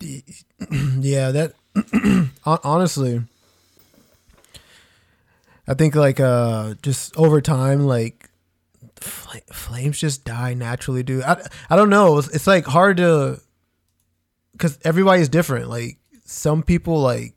yeah, 0.00 1.30
that 1.30 1.54
honestly, 2.44 3.22
I 5.66 5.74
think 5.74 5.94
like 5.94 6.20
uh 6.20 6.74
just 6.82 7.16
over 7.16 7.40
time, 7.40 7.86
like 7.86 8.30
fl- 8.96 9.38
flames 9.52 9.98
just 9.98 10.24
die 10.24 10.54
naturally, 10.54 11.02
dude. 11.02 11.24
I 11.24 11.46
I 11.70 11.76
don't 11.76 11.90
know. 11.90 12.18
It's, 12.18 12.28
it's 12.28 12.46
like 12.46 12.66
hard 12.66 12.96
to 12.98 13.40
because 14.52 14.78
everybody's 14.84 15.28
different. 15.28 15.68
Like 15.68 15.98
some 16.24 16.62
people 16.62 17.00
like 17.00 17.34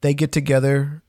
they 0.00 0.14
get 0.14 0.32
together 0.32 1.02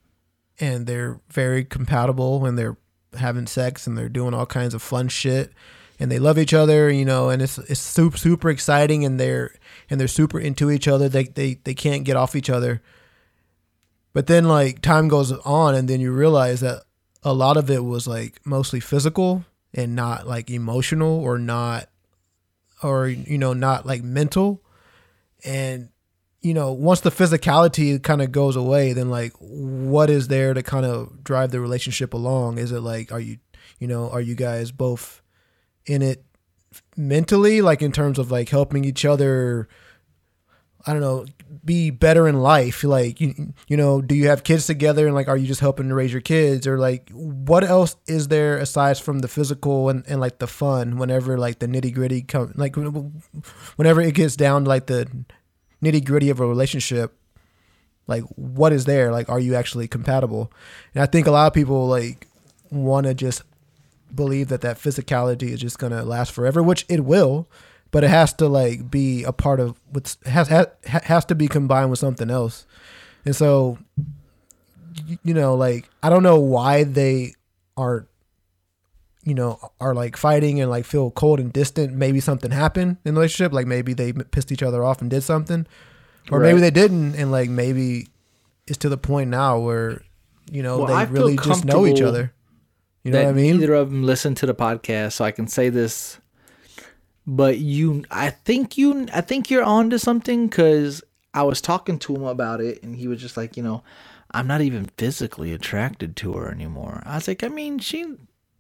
and 0.60 0.86
they're 0.86 1.20
very 1.30 1.66
compatible 1.66 2.40
when 2.40 2.56
they're 2.56 2.78
having 3.18 3.48
sex 3.48 3.88
and 3.88 3.98
they're 3.98 4.10
doing 4.10 4.34
all 4.34 4.46
kinds 4.46 4.74
of 4.74 4.82
fun 4.82 5.08
shit 5.08 5.52
and 6.00 6.12
they 6.12 6.20
love 6.20 6.38
each 6.38 6.54
other, 6.54 6.90
you 6.90 7.06
know, 7.06 7.30
and 7.30 7.42
it's 7.42 7.58
it's 7.58 7.80
super 7.80 8.18
super 8.18 8.50
exciting 8.50 9.06
and 9.06 9.20
they're 9.20 9.54
and 9.90 10.00
they're 10.00 10.08
super 10.08 10.40
into 10.40 10.72
each 10.72 10.88
other. 10.88 11.10
They 11.10 11.26
they 11.26 11.56
they 11.64 11.74
can't 11.74 12.04
get 12.04 12.16
off 12.16 12.36
each 12.36 12.50
other. 12.50 12.82
But 14.14 14.28
then 14.28 14.48
like 14.48 14.82
time 14.82 15.08
goes 15.08 15.32
on 15.32 15.76
and 15.76 15.88
then 15.88 16.00
you 16.00 16.12
realize 16.12 16.62
that 16.62 16.84
a 17.24 17.34
lot 17.34 17.58
of 17.58 17.70
it 17.70 17.84
was 17.84 18.08
like 18.08 18.40
mostly 18.46 18.80
physical 18.80 19.44
and 19.74 19.96
not 19.96 20.28
like 20.28 20.50
emotional 20.52 21.20
or 21.20 21.40
not 21.40 21.90
or 22.84 23.08
you 23.08 23.38
know 23.38 23.54
not 23.54 23.86
like 23.86 24.04
mental. 24.04 24.62
And 25.44 25.90
you 26.42 26.54
know 26.54 26.72
once 26.72 27.02
the 27.02 27.10
physicality 27.10 28.02
kind 28.02 28.22
of 28.22 28.32
goes 28.32 28.56
away 28.56 28.92
then 28.92 29.10
like 29.10 29.32
what 29.40 30.10
is 30.10 30.28
there 30.28 30.54
to 30.54 30.62
kind 30.62 30.86
of 30.86 31.24
drive 31.24 31.52
the 31.52 31.60
relationship 31.60 32.14
along? 32.14 32.60
Is 32.60 32.72
it 32.72 32.82
like 32.82 33.12
are 33.12 33.20
you 33.20 33.38
you 33.80 33.88
know 33.88 34.10
are 34.12 34.22
you 34.22 34.36
guys 34.36 34.72
both 34.72 35.22
in 35.86 36.02
it 36.02 36.24
mentally 36.96 37.62
like 37.62 37.82
in 37.82 37.92
terms 37.92 38.20
of 38.20 38.32
like 38.32 38.50
helping 38.50 38.86
each 38.86 39.06
other 39.06 39.68
i 40.86 40.94
don't 40.94 41.02
know 41.02 41.26
be 41.66 41.90
better 41.92 42.28
in 42.28 42.42
life 42.42 42.84
like 42.84 43.22
you, 43.22 43.54
you 43.68 43.78
know 43.78 44.02
do 44.02 44.16
you 44.16 44.28
have 44.28 44.44
kids 44.44 44.68
together 44.68 45.06
and 45.06 45.16
like 45.16 45.28
are 45.28 45.38
you 45.38 45.48
just 45.48 45.62
helping 45.62 45.88
to 45.90 45.96
raise 45.96 46.12
your 46.12 46.22
kids? 46.22 46.68
Or 46.68 46.78
like 46.78 47.10
what 47.12 47.64
else 47.64 47.96
is 48.08 48.28
there 48.28 48.58
aside 48.58 48.98
from 48.98 49.20
the 49.20 49.28
physical 49.28 49.90
and, 49.90 50.04
and 50.08 50.20
like 50.20 50.40
the 50.40 50.48
fun 50.48 50.98
whenever 50.98 51.38
like 51.38 51.60
the 51.60 51.68
nitty 51.68 51.94
gritty 51.94 52.22
come 52.22 52.54
like 52.56 52.76
whenever 53.76 54.02
it 54.02 54.16
gets 54.16 54.36
down 54.36 54.64
to 54.64 54.70
like 54.70 54.88
the 54.88 55.10
nitty 55.82 56.04
gritty 56.04 56.30
of 56.30 56.40
a 56.40 56.46
relationship 56.48 57.16
like 58.06 58.24
what 58.36 58.74
is 58.74 58.86
there? 58.86 59.12
Like 59.12 59.30
are 59.30 59.40
you 59.40 59.56
actually 59.56 59.88
compatible? 59.88 60.52
And 60.94 61.04
i 61.04 61.06
think 61.06 61.28
a 61.28 61.32
lot 61.32 61.48
of 61.48 61.54
people 61.54 61.88
like 61.88 62.28
want 62.72 63.06
to 63.06 63.14
just 63.14 63.44
believe 64.14 64.50
that 64.50 64.62
that 64.62 64.78
physicality 64.78 65.50
is 65.50 65.62
just 65.62 65.80
gonna 65.80 66.04
last 66.04 66.32
forever 66.32 66.62
which 66.62 66.86
it 66.88 67.04
will 67.04 67.48
but 67.94 68.04
it 68.04 68.10
has 68.10 68.34
to 68.34 68.50
like 68.50 68.92
be 68.92 69.24
a 69.24 69.32
part 69.32 69.62
of 69.62 69.80
what's 69.92 70.18
has 70.26 70.50
has, 70.50 70.68
has 70.84 71.24
to 71.26 71.36
be 71.36 71.48
combined 71.48 71.90
with 71.90 72.00
something 72.00 72.30
else. 72.30 72.66
And 73.24 73.34
so 73.34 73.78
you 75.24 75.34
know 75.34 75.56
like 75.56 75.90
i 76.04 76.10
don't 76.10 76.22
know 76.22 76.40
why 76.40 76.84
they 76.84 77.34
aren't 77.76 78.08
you 79.24 79.34
know 79.34 79.58
are 79.80 79.96
like 79.96 80.16
fighting 80.16 80.62
and 80.62 80.70
like 80.70 80.86
feel 80.86 81.12
cold 81.12 81.40
and 81.40 81.54
distant. 81.54 81.94
Maybe 81.94 82.20
something 82.20 82.52
happened 82.52 82.98
in 83.06 83.14
the 83.14 83.20
relationship 83.22 83.54
like 83.54 83.68
maybe 83.68 83.94
they 83.94 84.12
pissed 84.14 84.52
each 84.52 84.64
other 84.64 84.84
off 84.84 85.02
and 85.02 85.10
did 85.10 85.24
something. 85.24 85.66
Or 86.32 86.40
maybe 86.40 86.60
they 86.60 86.72
didn't 86.72 87.16
and 87.16 87.32
like 87.32 87.50
maybe 87.50 88.10
it's 88.68 88.78
to 88.80 88.90
the 88.90 88.98
point 88.98 89.30
now 89.30 89.60
where 89.60 90.04
you 90.52 90.64
know 90.64 90.80
Well, 90.80 90.88
they 90.88 90.94
I 90.94 91.04
really 91.04 91.38
just 91.38 91.66
know 91.66 91.86
each 91.86 92.02
other. 92.02 92.34
You 93.04 93.12
know 93.12 93.24
what 93.24 93.30
i 93.30 93.34
mean? 93.34 93.60
Neither 93.60 93.74
of 93.74 93.90
them 93.90 94.04
listen 94.04 94.34
to 94.36 94.46
the 94.46 94.56
podcast, 94.56 95.14
so 95.14 95.26
I 95.26 95.32
can 95.32 95.48
say 95.48 95.70
this. 95.70 96.20
But 97.26 97.58
you, 97.60 98.04
I 98.12 98.32
think 98.32 98.78
you, 98.78 99.08
I 99.14 99.22
think 99.22 99.50
you're 99.50 99.64
onto 99.64 99.98
something 99.98 100.48
because 100.48 101.04
I 101.34 101.44
was 101.44 101.62
talking 101.62 101.98
to 102.00 102.16
him 102.16 102.24
about 102.24 102.62
it, 102.62 102.84
and 102.84 102.96
he 102.96 103.08
was 103.08 103.22
just 103.22 103.38
like, 103.38 103.56
you 103.56 103.64
know, 103.64 103.84
I'm 104.32 104.48
not 104.48 104.62
even 104.62 104.90
physically 104.98 105.54
attracted 105.54 106.16
to 106.18 106.34
her 106.34 106.52
anymore. 106.52 107.02
I 107.06 107.16
was 107.16 107.28
like, 107.28 107.44
I 107.44 107.48
mean, 107.48 107.80
she, 107.80 108.16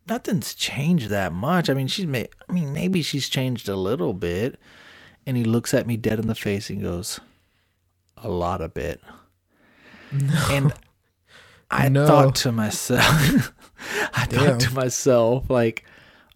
nothing's 0.07 0.53
changed 0.53 1.09
that 1.09 1.33
much. 1.33 1.69
I 1.69 1.73
mean, 1.73 1.87
she's 1.87 2.05
made, 2.07 2.29
I 2.47 2.53
mean, 2.53 2.71
maybe 2.73 3.01
she's 3.01 3.27
changed 3.29 3.67
a 3.67 3.75
little 3.75 4.13
bit. 4.13 4.59
And 5.25 5.37
he 5.37 5.43
looks 5.43 5.73
at 5.73 5.87
me 5.87 5.97
dead 5.97 6.19
in 6.19 6.27
the 6.27 6.35
face 6.35 6.69
and 6.69 6.81
goes, 6.81 7.19
a 8.17 8.29
lot 8.29 8.61
of 8.61 8.73
bit. 8.73 9.01
And 10.47 10.73
I 11.71 11.89
No. 11.89 11.95
thought 12.05 12.35
to 12.35 12.51
myself, 12.51 13.53
I 14.13 14.25
Damn. 14.27 14.57
thought 14.57 14.59
to 14.61 14.73
myself, 14.73 15.49
like, 15.49 15.85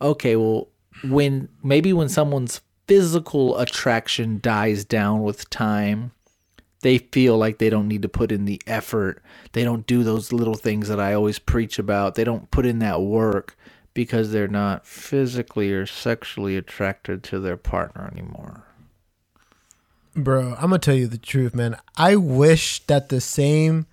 okay, 0.01 0.35
well, 0.35 0.69
when 1.03 1.49
maybe 1.63 1.93
when 1.93 2.09
someone's 2.09 2.61
physical 2.87 3.57
attraction 3.57 4.39
dies 4.41 4.85
down 4.85 5.23
with 5.23 5.49
time, 5.49 6.11
they 6.81 6.99
feel 6.99 7.37
like 7.37 7.57
they 7.57 7.69
don't 7.69 7.87
need 7.87 8.01
to 8.03 8.09
put 8.09 8.31
in 8.31 8.45
the 8.45 8.61
effort. 8.67 9.21
They 9.53 9.63
don't 9.63 9.85
do 9.87 10.03
those 10.03 10.31
little 10.31 10.53
things 10.53 10.87
that 10.87 10.99
I 10.99 11.13
always 11.13 11.39
preach 11.39 11.79
about. 11.79 12.15
They 12.15 12.23
don't 12.23 12.49
put 12.51 12.65
in 12.65 12.79
that 12.79 13.01
work 13.01 13.57
because 13.93 14.31
they're 14.31 14.47
not 14.47 14.85
physically 14.85 15.73
or 15.73 15.85
sexually 15.85 16.55
attracted 16.55 17.23
to 17.23 17.39
their 17.39 17.57
partner 17.57 18.09
anymore. 18.11 18.63
Bro, 20.15 20.53
I'm 20.55 20.69
gonna 20.69 20.79
tell 20.79 20.95
you 20.95 21.07
the 21.07 21.17
truth, 21.17 21.53
man. 21.53 21.77
I 21.95 22.15
wish 22.15 22.85
that 22.85 23.09
the 23.09 23.21
same 23.21 23.85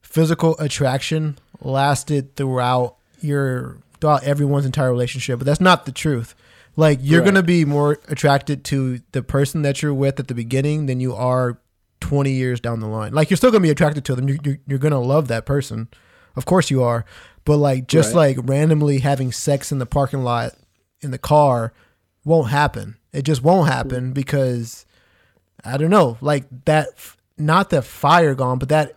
physical 0.00 0.58
attraction 0.58 1.38
lasted 1.60 2.36
throughout 2.36 2.96
your 3.20 3.78
throughout 4.02 4.24
everyone's 4.24 4.66
entire 4.66 4.90
relationship, 4.90 5.38
but 5.38 5.46
that's 5.46 5.60
not 5.60 5.86
the 5.86 5.92
truth. 5.92 6.34
Like 6.74 6.98
you're 7.00 7.20
Right. 7.20 7.26
gonna 7.26 7.42
be 7.42 7.64
more 7.64 7.98
attracted 8.08 8.64
to 8.64 9.00
the 9.12 9.22
person 9.22 9.62
that 9.62 9.80
you're 9.80 9.94
with 9.94 10.18
at 10.18 10.26
the 10.28 10.34
beginning 10.34 10.86
than 10.86 10.98
you 11.00 11.14
are 11.14 11.58
20 12.00 12.32
years 12.32 12.58
down 12.60 12.80
the 12.80 12.88
line. 12.88 13.12
Like 13.14 13.30
you're 13.30 13.36
still 13.36 13.52
gonna 13.52 13.62
be 13.62 13.70
attracted 13.70 14.04
to 14.06 14.16
them. 14.16 14.28
You're, 14.28 14.38
you're, 14.44 14.58
you're 14.66 14.78
gonna 14.80 15.00
love 15.00 15.28
that 15.28 15.46
person, 15.46 15.86
of 16.34 16.44
course 16.44 16.68
you 16.68 16.82
are. 16.82 17.04
But 17.44 17.58
like 17.58 17.86
just 17.86 18.14
Right. 18.14 18.36
like 18.36 18.48
randomly 18.48 18.98
having 18.98 19.30
sex 19.30 19.70
in 19.70 19.78
the 19.78 19.86
parking 19.86 20.24
lot 20.24 20.54
in 21.00 21.12
the 21.12 21.18
car 21.18 21.72
won't 22.24 22.50
happen. 22.50 22.96
It 23.12 23.22
just 23.22 23.42
won't 23.42 23.68
happen 23.70 24.10
mm. 24.10 24.14
because 24.14 24.84
I 25.64 25.76
don't 25.76 25.90
know, 25.90 26.18
like 26.20 26.46
that, 26.64 26.88
not 27.38 27.70
the 27.70 27.82
fire 27.82 28.34
gone, 28.34 28.58
but 28.58 28.68
that 28.70 28.94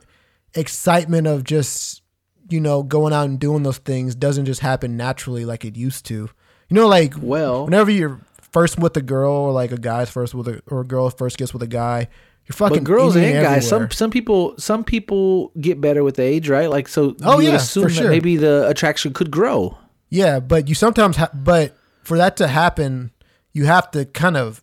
excitement 0.55 1.27
of 1.27 1.43
just, 1.43 2.01
you 2.49 2.59
know, 2.59 2.83
going 2.83 3.13
out 3.13 3.25
and 3.29 3.39
doing 3.39 3.63
those 3.63 3.77
things 3.79 4.15
doesn't 4.15 4.45
just 4.45 4.61
happen 4.61 4.97
naturally 4.97 5.45
like 5.45 5.65
it 5.65 5.75
used 5.75 6.05
to. 6.07 6.15
You 6.15 6.75
know, 6.75 6.87
like 6.87 7.13
Well- 7.19 7.65
whenever 7.65 7.91
you're 7.91 8.19
first 8.51 8.79
with 8.79 8.95
a 8.97 9.01
girl 9.01 9.31
or 9.31 9.51
like 9.51 9.71
a 9.71 9.77
guy's 9.77 10.09
first 10.09 10.33
with 10.33 10.47
a, 10.47 10.61
or 10.67 10.81
a 10.81 10.85
girl 10.85 11.09
first 11.09 11.37
gets 11.37 11.53
with 11.53 11.61
a 11.63 11.67
guy, 11.67 12.07
you're 12.47 12.53
fucking 12.55 12.79
But 12.79 12.83
girls 12.83 13.15
and 13.15 13.41
guys, 13.43 13.67
some 13.67 13.89
some 13.91 14.11
people 14.11 14.53
some 14.59 14.83
people 14.83 15.51
get 15.59 15.81
better 15.81 16.03
with 16.03 16.19
age, 16.19 16.47
right? 16.47 16.69
Like 16.69 16.87
so, 16.87 17.15
Oh, 17.23 17.39
you 17.39 17.49
yeah, 17.49 17.55
assume 17.55 17.83
for 17.83 17.89
that 17.89 17.95
sure. 17.95 18.09
maybe 18.09 18.37
the 18.37 18.67
attraction 18.69 19.13
could 19.13 19.31
grow. 19.31 19.77
Yeah, 20.09 20.39
but 20.39 20.69
you 20.69 20.75
sometimes, 20.75 21.17
ha- 21.17 21.31
but 21.33 21.75
for 22.03 22.17
that 22.17 22.37
to 22.37 22.47
happen, 22.47 23.11
you 23.51 23.65
have 23.65 23.89
to 23.91 24.05
kind 24.05 24.37
of 24.37 24.61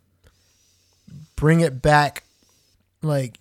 bring 1.35 1.59
it 1.59 1.81
back. 1.81 2.23
Like 3.01 3.37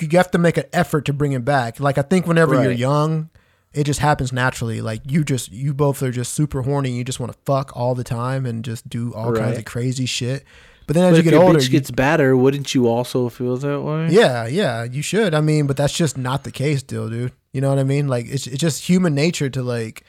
you 0.00 0.08
have 0.16 0.30
to 0.30 0.38
make 0.38 0.56
an 0.56 0.64
effort 0.72 1.06
to 1.06 1.12
bring 1.12 1.32
it 1.32 1.44
back. 1.44 1.80
Like 1.80 1.98
I 1.98 2.02
think 2.02 2.26
whenever 2.26 2.54
you're 2.62 2.70
young, 2.72 3.28
it 3.74 3.84
just 3.84 4.00
happens 4.00 4.32
naturally. 4.32 4.80
Like 4.80 5.02
you 5.10 5.24
just, 5.24 5.50
you 5.52 5.74
both 5.74 6.02
are 6.02 6.10
just 6.12 6.32
super 6.34 6.62
horny. 6.62 6.90
You 6.92 7.04
just 7.04 7.20
want 7.20 7.32
to 7.32 7.38
fuck 7.44 7.76
all 7.76 7.94
the 7.94 8.04
time 8.04 8.46
and 8.46 8.64
just 8.64 8.88
do 8.88 9.12
all 9.14 9.32
kinds 9.34 9.58
of 9.58 9.64
crazy 9.64 10.06
shit. 10.06 10.44
But 10.86 10.94
then 10.94 11.04
as 11.06 11.12
But 11.18 11.24
you 11.24 11.30
get 11.30 11.34
older, 11.40 11.58
bitch 11.58 11.64
you- 11.64 11.70
gets 11.70 11.90
better, 11.90 12.36
wouldn't 12.36 12.74
you 12.74 12.88
also 12.88 13.28
feel 13.30 13.56
that 13.56 13.80
way? 13.80 14.08
yeah, 14.10 14.46
yeah, 14.46 14.84
you 14.84 15.00
should. 15.00 15.32
I 15.34 15.40
mean, 15.40 15.66
but 15.66 15.76
that's 15.78 15.96
just 15.96 16.18
not 16.18 16.44
the 16.44 16.50
case, 16.50 16.80
still, 16.80 17.08
dude. 17.08 17.32
You 17.52 17.60
know 17.62 17.70
what 17.70 17.78
I 17.78 17.84
mean? 17.84 18.06
Like 18.06 18.26
it's 18.26 18.46
it's 18.46 18.58
just 18.58 18.86
human 18.86 19.14
nature 19.14 19.48
to 19.48 19.62
like, 19.62 20.04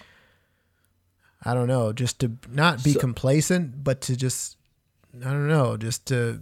I 1.43 1.53
don't 1.53 1.67
know, 1.67 1.93
just 1.93 2.19
to 2.19 2.31
not 2.51 2.83
be 2.83 2.91
So- 2.93 2.99
complacent, 2.99 3.83
but 3.85 4.01
to 4.01 4.17
just, 4.17 4.57
I 5.25 5.29
don't 5.31 5.47
know, 5.47 5.77
just 5.77 6.07
to, 6.07 6.41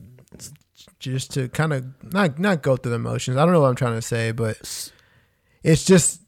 just 0.99 1.31
to 1.33 1.47
kind 1.49 1.71
of 1.73 1.85
not 2.11 2.39
not 2.39 2.63
go 2.63 2.75
through 2.75 2.93
the 2.93 2.99
motions. 2.99 3.37
I 3.37 3.43
don't 3.45 3.53
know 3.53 3.61
what 3.61 3.69
I'm 3.69 3.75
trying 3.75 3.95
to 3.95 4.01
say, 4.01 4.31
but 4.31 4.57
it's 5.63 5.85
just 5.85 6.21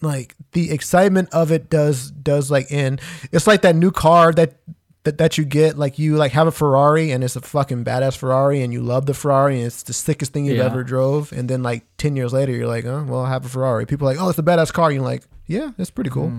like 0.00 0.34
the 0.52 0.70
excitement 0.70 1.28
of 1.32 1.50
it 1.52 1.68
does 1.70 2.10
does 2.10 2.50
like 2.50 2.66
end. 2.70 3.00
It's 3.32 3.46
like 3.46 3.62
that 3.62 3.76
new 3.76 3.90
car 3.90 4.32
that 4.32 4.54
that, 5.04 5.18
that 5.18 5.38
you 5.38 5.44
get 5.44 5.78
like 5.78 5.98
you 5.98 6.16
like 6.16 6.32
have 6.32 6.46
a 6.46 6.52
Ferrari 6.52 7.12
and 7.12 7.24
it's 7.24 7.36
a 7.36 7.40
fucking 7.40 7.84
badass 7.84 8.16
Ferrari 8.16 8.60
and 8.62 8.72
you 8.72 8.82
love 8.82 9.06
the 9.06 9.14
Ferrari 9.14 9.56
and 9.58 9.66
it's 9.66 9.82
the 9.84 9.92
sickest 9.92 10.32
thing 10.32 10.44
you've 10.44 10.58
Yeah. 10.58 10.64
ever 10.64 10.82
drove 10.84 11.32
and 11.32 11.48
then 11.48 11.62
like 11.62 11.84
10 11.96 12.16
years 12.16 12.32
later 12.32 12.52
you're 12.52 12.66
like 12.66 12.84
oh 12.84 13.04
well 13.08 13.20
I 13.22 13.30
have 13.30 13.44
a 13.46 13.48
Ferrari 13.48 13.86
people 13.86 14.06
are 14.08 14.12
like 14.12 14.20
oh 14.22 14.28
it's 14.28 14.38
a 14.38 14.42
badass 14.42 14.72
car 14.72 14.90
you're 14.92 15.02
like 15.02 15.22
yeah 15.46 15.70
it's 15.78 15.90
pretty 15.90 16.10
cool 16.10 16.32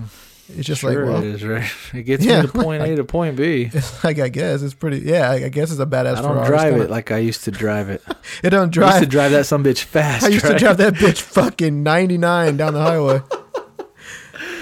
it's 0.49 0.67
just 0.67 0.81
Mm. 0.83 0.91
Sure 0.91 1.05
like 1.05 1.13
well 1.13 1.23
it 1.23 1.27
is, 1.35 1.43
right? 1.43 1.71
It 1.93 2.03
gets 2.03 2.23
Yeah, 2.25 2.41
me 2.41 2.47
to 2.47 2.53
point 2.53 2.83
A 2.83 2.95
to 2.97 3.03
point 3.05 3.37
B. 3.37 3.69
it's 3.73 4.03
like 4.03 4.19
I 4.19 4.29
guess 4.29 4.61
it's 4.61 4.73
pretty 4.75 4.99
yeah 4.99 5.31
I 5.31 5.49
guess 5.49 5.71
it's 5.71 5.79
a 5.79 5.85
badass 5.85 6.17
I 6.17 6.21
don't 6.21 6.33
Ferrari 6.33 6.47
drive 6.47 6.69
kinda- 6.73 6.85
it 6.85 6.89
like 6.91 7.09
I 7.11 7.17
used 7.19 7.45
to 7.45 7.51
drive 7.51 7.89
it. 7.89 8.03
it 8.43 8.49
don't 8.51 8.61
I 8.61 8.63
used 8.65 8.73
drive 8.73 8.99
to 9.01 9.05
drive 9.07 9.31
that 9.31 9.45
some 9.45 9.63
bitch 9.63 9.83
fast. 9.83 10.25
I 10.25 10.27
used 10.27 10.43
right? 10.45 10.53
to 10.53 10.59
drive 10.59 10.77
that 10.77 10.93
bitch 10.95 11.21
fucking 11.21 11.81
99 11.81 12.57
down 12.57 12.73
the 12.73 12.81
highway 12.81 13.21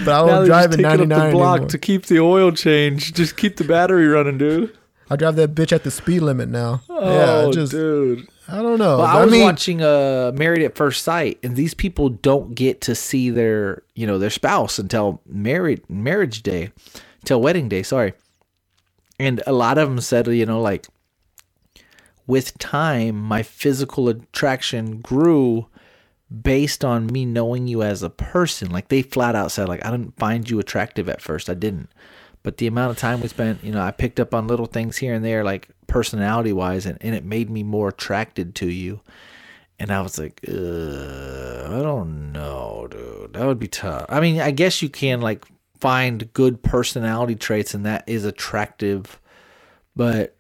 but 0.06 0.10
I 0.10 0.20
Now 0.22 0.26
don't 0.26 0.36
they're 0.40 0.46
drive 0.46 0.70
just 0.72 0.80
it 0.80 0.84
taking 0.84 1.10
99 1.10 1.20
up 1.20 1.26
the 1.28 1.32
block 1.32 1.56
anymore. 1.58 1.70
to 1.70 1.78
keep 1.78 2.06
the 2.06 2.20
oil 2.20 2.52
change. 2.52 3.14
Just 3.14 3.38
keep 3.38 3.58
the 3.58 3.64
battery 3.64 4.08
running, 4.08 4.38
dude. 4.38 4.78
I 5.10 5.16
drive 5.16 5.36
that 5.38 5.56
bitch 5.56 5.72
at 5.72 5.84
the 5.84 5.92
speed 5.92 6.20
limit 6.22 6.50
now. 6.50 6.82
yeah, 6.90 6.96
Oh, 7.00 7.50
it 7.50 7.54
just 7.54 7.72
dude. 7.72 8.28
I 8.50 8.62
don't 8.62 8.78
know. 8.80 8.98
Well, 8.98 9.08
But 9.08 9.16
I 9.16 9.24
was 9.24 9.32
mean, 9.32 9.44
watching 9.44 9.82
uh, 9.82 10.32
Married 10.36 10.64
at 10.64 10.76
First 10.76 11.04
Sight, 11.04 11.40
and 11.44 11.56
these 11.56 11.74
people 11.74 12.10
don't 12.10 12.56
get 12.56 12.80
to 12.82 12.96
see 12.96 13.30
their, 13.30 13.84
you 13.96 14.08
know, 14.08 14.18
their 14.18 14.30
spouse 14.30 14.80
until 14.80 15.22
married 15.26 15.82
marriage 15.90 16.44
day, 16.44 16.72
till 17.26 17.42
wedding 17.42 17.68
day. 17.70 17.84
Sorry, 17.84 18.14
and 19.20 19.42
a 19.48 19.52
lot 19.54 19.78
of 19.78 19.90
them 19.90 20.00
said, 20.00 20.28
you 20.28 20.46
know, 20.46 20.62
like 20.62 20.88
with 22.26 22.58
time, 22.58 23.18
my 23.20 23.44
physical 23.44 24.10
attraction 24.10 25.00
grew 25.02 25.68
based 26.30 26.84
on 26.84 27.08
me 27.08 27.26
knowing 27.26 27.68
you 27.68 27.84
as 27.84 28.04
a 28.04 28.10
person. 28.10 28.70
Like 28.70 28.90
they 28.90 29.02
flat 29.02 29.36
out 29.36 29.52
said, 29.52 29.68
like 29.68 29.86
I 29.86 29.92
didn't 29.92 30.18
find 30.18 30.50
you 30.50 30.60
attractive 30.60 31.08
at 31.10 31.22
first. 31.22 31.50
I 31.50 31.54
didn't. 31.54 31.90
But 32.44 32.58
the 32.58 32.68
amount 32.68 32.92
of 32.92 32.98
time 32.98 33.22
we 33.22 33.28
spent, 33.28 33.64
you 33.64 33.72
know, 33.72 33.82
I 33.82 33.92
picked 33.92 34.20
up 34.20 34.34
on 34.34 34.48
little 34.48 34.68
things 34.68 34.98
here 34.98 35.14
and 35.14 35.26
there, 35.26 35.44
like 35.44 35.70
personality 35.88 36.54
wise, 36.54 36.86
and, 36.86 36.98
and 37.02 37.14
it 37.14 37.26
made 37.26 37.50
me 37.50 37.64
more 37.64 37.90
attracted 37.90 38.56
to 38.56 38.70
you. 38.70 39.02
And 39.80 39.92
I 39.92 40.02
was 40.02 40.18
like, 40.18 40.40
I 40.48 41.82
don't 41.82 42.32
know, 42.32 42.88
dude. 42.90 43.34
That 43.34 43.46
would 43.46 43.60
be 43.60 43.68
tough. 43.68 44.06
I 44.10 44.20
mean, 44.20 44.40
I 44.40 44.52
guess 44.52 44.82
you 44.82 44.90
can 44.90 45.22
like 45.22 45.46
find 45.80 46.32
good 46.34 46.64
personality 46.64 47.36
traits, 47.36 47.74
and 47.74 47.86
that 47.86 48.04
is 48.08 48.24
attractive. 48.24 49.20
But 49.96 50.37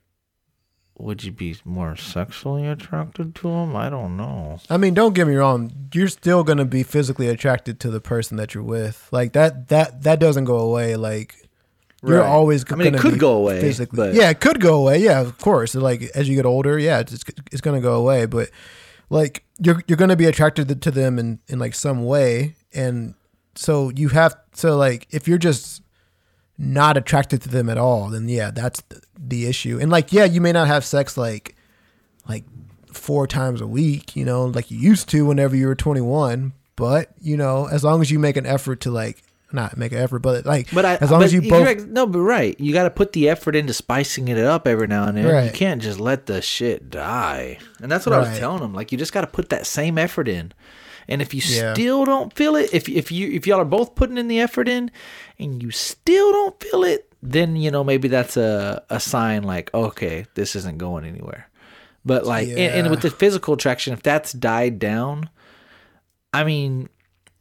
would 0.97 1.23
you 1.23 1.31
be 1.31 1.55
more 1.63 1.95
sexually 1.95 2.67
attracted 2.67 3.35
to 3.35 3.49
him? 3.49 3.75
I 3.75 3.89
don't 3.89 4.17
know. 4.17 4.59
I 4.69 4.77
mean, 4.77 4.93
don't 4.93 5.13
get 5.13 5.27
me 5.27 5.35
wrong. 5.35 5.71
You're 5.93 6.07
still 6.07 6.43
gonna 6.43 6.65
be 6.65 6.83
physically 6.83 7.27
attracted 7.27 7.79
to 7.81 7.89
the 7.89 8.01
person 8.01 8.37
that 8.37 8.53
you're 8.53 8.63
with. 8.63 9.07
Like 9.11 9.33
that. 9.33 9.67
That 9.69 10.03
that 10.03 10.19
doesn't 10.19 10.45
go 10.45 10.57
away. 10.57 10.95
Like 10.95 11.35
you're 12.03 12.19
Right. 12.19 12.27
always. 12.27 12.63
I 12.71 12.75
mean, 12.75 12.87
it 12.87 12.91
gonna 12.91 13.01
could 13.11 13.19
go 13.19 13.33
away, 13.33 13.59
Physically, 13.61 13.97
but- 13.97 14.13
yeah, 14.15 14.29
it 14.29 14.39
could 14.39 14.59
go 14.59 14.75
away. 14.75 14.99
Yeah, 14.99 15.19
of 15.21 15.37
course. 15.37 15.75
Like 15.75 16.03
as 16.15 16.27
you 16.29 16.35
get 16.35 16.45
older, 16.45 16.77
yeah, 16.79 16.99
it's 16.99 17.23
it's 17.51 17.61
gonna 17.61 17.81
go 17.81 17.95
away. 17.95 18.25
But 18.25 18.49
like 19.09 19.43
you're 19.59 19.81
you're 19.87 19.97
gonna 19.97 20.15
be 20.15 20.25
attracted 20.25 20.81
to 20.81 20.91
them 20.91 21.19
in 21.19 21.39
in 21.47 21.59
like 21.59 21.75
some 21.75 22.05
way, 22.05 22.55
and 22.73 23.13
so 23.55 23.89
you 23.95 24.09
have 24.09 24.35
so 24.53 24.77
like 24.77 25.07
if 25.11 25.27
you're 25.27 25.37
just 25.37 25.81
not 26.57 26.97
attracted 26.97 27.41
to 27.43 27.49
them 27.49 27.69
at 27.69 27.77
all, 27.77 28.09
then 28.09 28.27
yeah, 28.27 28.51
that's 28.51 28.81
the, 29.17 29.45
issue. 29.45 29.77
And 29.79 29.91
like, 29.91 30.11
yeah, 30.11 30.25
you 30.25 30.41
may 30.41 30.51
not 30.51 30.67
have 30.67 30.83
sex 30.83 31.17
like 31.17 31.55
like 32.27 32.43
four 32.91 33.27
times 33.27 33.61
a 33.61 33.67
week, 33.67 34.15
you 34.15 34.25
know, 34.25 34.45
like 34.45 34.71
you 34.71 34.77
used 34.79 35.09
to 35.09 35.25
whenever 35.25 35.55
you 35.55 35.67
were 35.67 35.75
21. 35.75 36.53
But 36.75 37.09
you 37.21 37.37
know, 37.37 37.67
as 37.67 37.83
long 37.83 38.01
as 38.01 38.09
you 38.11 38.19
make 38.19 38.37
an 38.37 38.45
effort 38.45 38.81
to 38.81 38.91
like 38.91 39.23
not 39.51 39.77
make 39.77 39.91
an 39.91 39.99
effort, 39.99 40.19
but 40.19 40.45
like, 40.45 40.69
But 40.73 40.85
I, 40.85 40.95
as 40.95 41.09
long 41.11 41.23
as 41.23 41.33
you 41.33 41.41
both, 41.41 41.65
right- 41.65 41.87
no, 41.87 42.05
but 42.05 42.19
right, 42.19 42.59
you 42.59 42.73
got 42.73 42.83
to 42.83 42.89
put 42.89 43.13
the 43.13 43.29
effort 43.29 43.55
into 43.55 43.73
spicing 43.73 44.27
it 44.27 44.37
up 44.37 44.67
every 44.67 44.87
now 44.87 45.05
and 45.07 45.17
then. 45.17 45.45
You 45.45 45.51
can't 45.51 45.81
just 45.81 45.99
let 45.99 46.25
the 46.25 46.41
shit 46.41 46.89
die. 46.89 47.59
And 47.81 47.91
that's 47.91 48.05
what 48.05 48.13
I 48.13 48.19
was 48.19 48.37
telling 48.39 48.61
them. 48.61 48.73
Like, 48.73 48.91
you 48.91 48.97
just 48.97 49.13
got 49.13 49.21
to 49.21 49.27
put 49.27 49.49
that 49.49 49.65
same 49.65 49.97
effort 49.97 50.27
in. 50.27 50.51
And 51.07 51.21
if 51.21 51.33
you 51.33 51.41
Yeah. 51.43 51.73
still 51.73 52.05
don't 52.05 52.33
feel 52.33 52.55
it, 52.55 52.73
if 52.73 52.89
if 52.89 53.11
you 53.11 53.29
if 53.31 53.47
y'all 53.47 53.61
are 53.61 53.65
both 53.65 53.95
putting 53.95 54.17
in 54.17 54.27
the 54.27 54.39
effort 54.39 54.67
in, 54.67 54.91
and 55.39 55.61
you 55.63 55.71
still 55.71 56.31
don't 56.31 56.59
feel 56.61 56.83
it, 56.83 57.11
then 57.23 57.55
you 57.55 57.71
know 57.71 57.83
maybe 57.83 58.07
that's 58.07 58.37
a 58.37 58.83
a 58.89 58.99
sign 58.99 59.43
like 59.43 59.73
okay, 59.73 60.25
this 60.35 60.55
isn't 60.55 60.77
going 60.77 61.05
anywhere. 61.05 61.49
But 62.05 62.25
like, 62.25 62.47
and, 62.47 62.57
and 62.59 62.89
with 62.89 63.01
the 63.01 63.09
physical 63.09 63.55
attraction, 63.55 63.91
if 63.91 64.01
that's 64.01 64.31
died 64.31 64.79
down, 64.79 65.29
I 66.33 66.45
mean, 66.45 66.87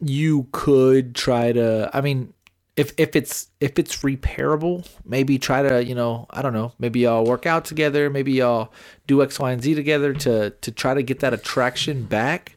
you 0.00 0.48
could 0.50 1.14
try 1.14 1.52
to. 1.52 1.88
I 1.94 2.00
mean, 2.00 2.32
if 2.76 2.92
if 2.98 3.14
it's 3.14 3.48
if 3.60 3.78
it's 3.78 3.98
repairable, 4.02 4.86
maybe 5.04 5.38
try 5.38 5.62
to 5.62 5.84
you 5.84 5.94
know 5.94 6.26
I 6.30 6.42
don't 6.42 6.52
know. 6.52 6.72
Maybe 6.78 7.00
y'all 7.00 7.24
work 7.24 7.46
out 7.46 7.64
together. 7.64 8.10
Maybe 8.10 8.32
y'all 8.32 8.72
do 9.06 9.22
X, 9.22 9.38
Y, 9.38 9.52
and 9.52 9.62
Z 9.62 9.74
together 9.76 10.12
to 10.14 10.50
to 10.50 10.72
try 10.72 10.94
to 10.94 11.02
get 11.02 11.20
that 11.20 11.32
attraction 11.32 12.02
back. 12.04 12.55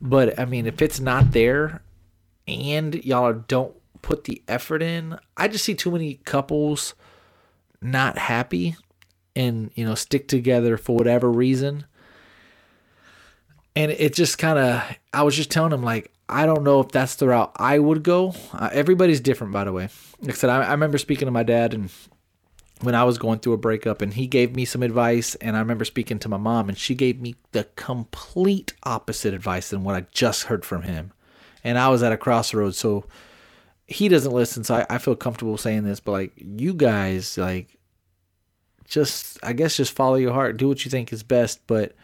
But 0.00 0.38
I 0.38 0.44
mean, 0.44 0.66
if 0.66 0.80
it's 0.80 1.00
not 1.00 1.32
there, 1.32 1.82
and 2.46 2.94
y'all 3.04 3.32
don't 3.32 3.74
put 4.02 4.24
the 4.24 4.42
effort 4.48 4.82
in, 4.82 5.18
I 5.36 5.48
just 5.48 5.64
see 5.64 5.74
too 5.74 5.90
many 5.90 6.14
couples 6.24 6.94
not 7.80 8.18
happy 8.18 8.76
and 9.36 9.70
you 9.74 9.84
know 9.84 9.94
stick 9.94 10.26
together 10.28 10.76
for 10.76 10.96
whatever 10.96 11.30
reason. 11.30 11.84
And 13.76 13.92
it 13.92 14.14
just 14.14 14.38
kind 14.38 14.58
of 14.58 14.82
i 15.12 15.22
was 15.22 15.36
just 15.36 15.50
telling 15.50 15.72
him 15.72 15.82
like 15.82 16.12
i 16.28 16.44
don't 16.44 16.64
know 16.64 16.80
if 16.80 16.88
that's 16.88 17.14
the 17.14 17.28
route 17.28 17.52
i 17.56 17.78
would 17.78 18.02
go. 18.02 18.34
Uh, 18.52 18.70
everybody's 18.72 19.20
different 19.20 19.52
by 19.52 19.64
the 19.64 19.72
way. 19.72 19.88
Like 20.20 20.34
i 20.34 20.36
said 20.36 20.50
I, 20.50 20.64
I 20.64 20.72
remember 20.72 20.98
speaking 20.98 21.26
to 21.26 21.32
my 21.32 21.44
dad 21.44 21.74
and 21.74 21.90
when 22.80 22.94
i 22.94 23.04
was 23.04 23.18
going 23.18 23.38
through 23.38 23.52
a 23.52 23.58
breakup 23.58 24.02
and 24.02 24.14
he 24.14 24.26
gave 24.26 24.54
me 24.54 24.64
some 24.64 24.82
advice 24.82 25.34
and 25.36 25.56
i 25.56 25.60
remember 25.60 25.84
speaking 25.84 26.18
to 26.18 26.28
my 26.28 26.36
mom 26.36 26.68
and 26.68 26.78
she 26.78 26.94
gave 26.94 27.20
me 27.20 27.34
the 27.52 27.64
complete 27.76 28.72
opposite 28.84 29.34
advice 29.34 29.70
than 29.70 29.84
what 29.84 29.94
i 29.94 30.06
just 30.12 30.44
heard 30.44 30.64
from 30.64 30.82
him 30.82 31.12
and 31.64 31.78
i 31.78 31.88
was 31.88 32.02
at 32.02 32.12
a 32.12 32.16
crossroads 32.16 32.78
so 32.78 33.04
he 33.88 34.08
doesn't 34.08 34.32
listen, 34.32 34.64
so 34.64 34.76
I, 34.76 34.86
I 34.90 34.98
feel 34.98 35.16
comfortable 35.16 35.56
saying 35.56 35.84
this, 35.84 35.98
but 35.98 36.12
like 36.12 36.32
you 36.36 36.74
guys, 36.74 37.38
like 37.38 37.78
just 38.84 39.38
I 39.42 39.54
guess 39.54 39.78
just 39.78 39.94
follow 39.94 40.16
your 40.16 40.34
heart, 40.34 40.58
do 40.58 40.68
what 40.68 40.84
you 40.84 40.90
think 40.90 41.12
is 41.12 41.22
best. 41.22 41.66
But 41.66 41.96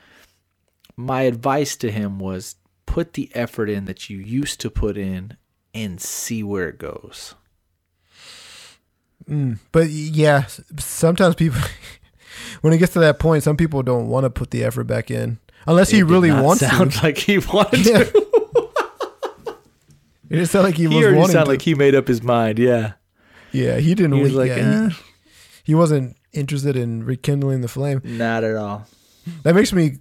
my 0.96 1.22
advice 1.22 1.76
to 1.76 1.92
him 1.92 2.18
was 2.18 2.56
put 2.86 3.12
the 3.12 3.30
effort 3.34 3.68
in 3.68 3.84
that 3.84 4.08
you 4.08 4.18
used 4.18 4.60
to 4.60 4.70
put 4.70 4.96
in 4.96 5.36
and 5.74 6.00
see 6.00 6.42
where 6.42 6.70
it 6.70 6.78
goes. 6.78 7.34
But 9.72 9.88
yeah, 9.90 10.46
sometimes 10.78 11.34
people, 11.34 11.60
when 12.60 12.72
it 12.72 12.78
gets 12.78 12.92
to 12.94 12.98
that 13.00 13.18
point, 13.18 13.42
some 13.42 13.56
people 13.56 13.82
don't 13.82 14.08
want 14.08 14.24
to 14.24 14.30
put 14.30 14.50
the 14.50 14.64
effort 14.64 14.84
back 14.84 15.10
in 15.10 15.38
unless 15.66 15.90
he 15.90 15.98
It 15.98 16.02
did 16.02 16.10
really 16.10 16.30
wants 16.30 16.60
sound 16.60 16.92
to. 16.92 17.02
like 17.02 17.18
he 17.18 17.38
wanted 17.38 17.86
Yeah. 17.86 18.04
to. 18.04 18.26
It 20.30 20.36
just 20.36 20.52
sounded 20.52 20.68
like 20.68 20.76
he, 20.76 20.88
He, 20.88 20.88
was 20.88 21.14
wanting 21.14 21.32
sounded 21.32 21.44
to. 21.44 21.50
like 21.50 21.62
he 21.62 21.74
made 21.74 21.94
up 21.94 22.08
his 22.08 22.22
mind. 22.22 22.58
Yeah, 22.58 22.94
yeah, 23.52 23.76
he 23.78 23.94
didn't. 23.94 24.16
he 24.16 24.22
was 24.22 24.32
wa- 24.32 24.38
like, 24.40 24.48
yeah, 24.48 24.86
eh, 24.86 24.88
he, 24.88 24.94
he 25.64 25.74
wasn't 25.74 26.16
interested 26.32 26.76
in 26.76 27.04
rekindling 27.04 27.60
the 27.60 27.68
flame. 27.68 28.00
not 28.04 28.42
at 28.42 28.56
all. 28.56 28.86
That 29.42 29.54
makes 29.54 29.72
me, 29.72 29.98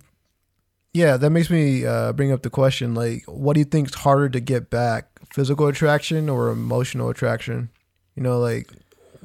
yeah, 0.93 1.17
that 1.17 1.29
makes 1.29 1.49
me 1.49 1.85
uh, 1.85 2.13
bring 2.13 2.31
up 2.31 2.41
the 2.41 2.49
question: 2.49 2.95
like, 2.95 3.23
what 3.27 3.53
do 3.53 3.59
you 3.59 3.65
think 3.65 3.89
is 3.89 3.95
harder 3.95 4.29
to 4.29 4.39
get 4.39 4.69
back, 4.69 5.07
physical 5.31 5.67
attraction 5.67 6.29
or 6.29 6.49
emotional 6.49 7.09
attraction? 7.09 7.69
You 8.15 8.23
know, 8.23 8.39
like 8.39 8.71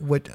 what? 0.00 0.28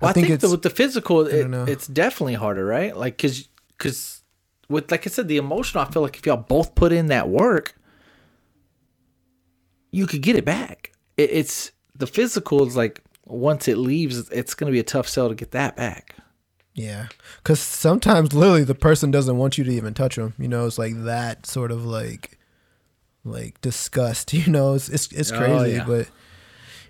Well, 0.00 0.10
I, 0.10 0.12
think, 0.12 0.30
it's 0.30 0.42
the, 0.42 0.50
with 0.50 0.62
the 0.62 0.70
physical, 0.70 1.26
it, 1.26 1.52
it's 1.68 1.86
definitely 1.86 2.34
harder, 2.34 2.64
right? 2.66 2.96
Like, 2.96 3.18
cause, 3.18 3.48
cause 3.78 4.22
with 4.68 4.90
like 4.90 5.06
I 5.06 5.10
said, 5.10 5.28
the 5.28 5.36
emotional, 5.36 5.84
I 5.84 5.90
feel 5.90 6.02
like 6.02 6.16
if 6.16 6.26
y'all 6.26 6.36
both 6.36 6.74
put 6.74 6.90
in 6.92 7.06
that 7.06 7.28
work, 7.28 7.76
you 9.90 10.06
could 10.06 10.22
get 10.22 10.36
it 10.36 10.44
back. 10.44 10.92
It, 11.16 11.30
it's 11.30 11.70
the 11.94 12.06
physical 12.06 12.66
is 12.66 12.76
like 12.76 13.02
once 13.26 13.68
it 13.68 13.78
leaves, 13.78 14.28
it's 14.30 14.54
gonna 14.54 14.72
be 14.72 14.80
a 14.80 14.84
tough 14.84 15.08
sell 15.08 15.28
to 15.28 15.34
get 15.34 15.52
that 15.52 15.76
back. 15.76 16.16
Yeah, 16.74 17.08
because 17.36 17.60
sometimes 17.60 18.32
literally 18.32 18.64
the 18.64 18.74
person 18.74 19.10
doesn't 19.10 19.36
want 19.36 19.58
you 19.58 19.64
to 19.64 19.72
even 19.72 19.92
touch 19.92 20.16
them. 20.16 20.32
You 20.38 20.48
know, 20.48 20.66
it's 20.66 20.78
like 20.78 21.04
that 21.04 21.44
sort 21.46 21.70
of 21.70 21.84
like, 21.84 22.38
like 23.24 23.60
disgust. 23.60 24.32
You 24.34 24.50
know, 24.50 24.74
it's 24.74 24.88
it's, 24.88 25.12
it's 25.12 25.30
Oh, 25.30 25.38
crazy, 25.38 25.76
yeah. 25.76 25.84
but 25.86 26.08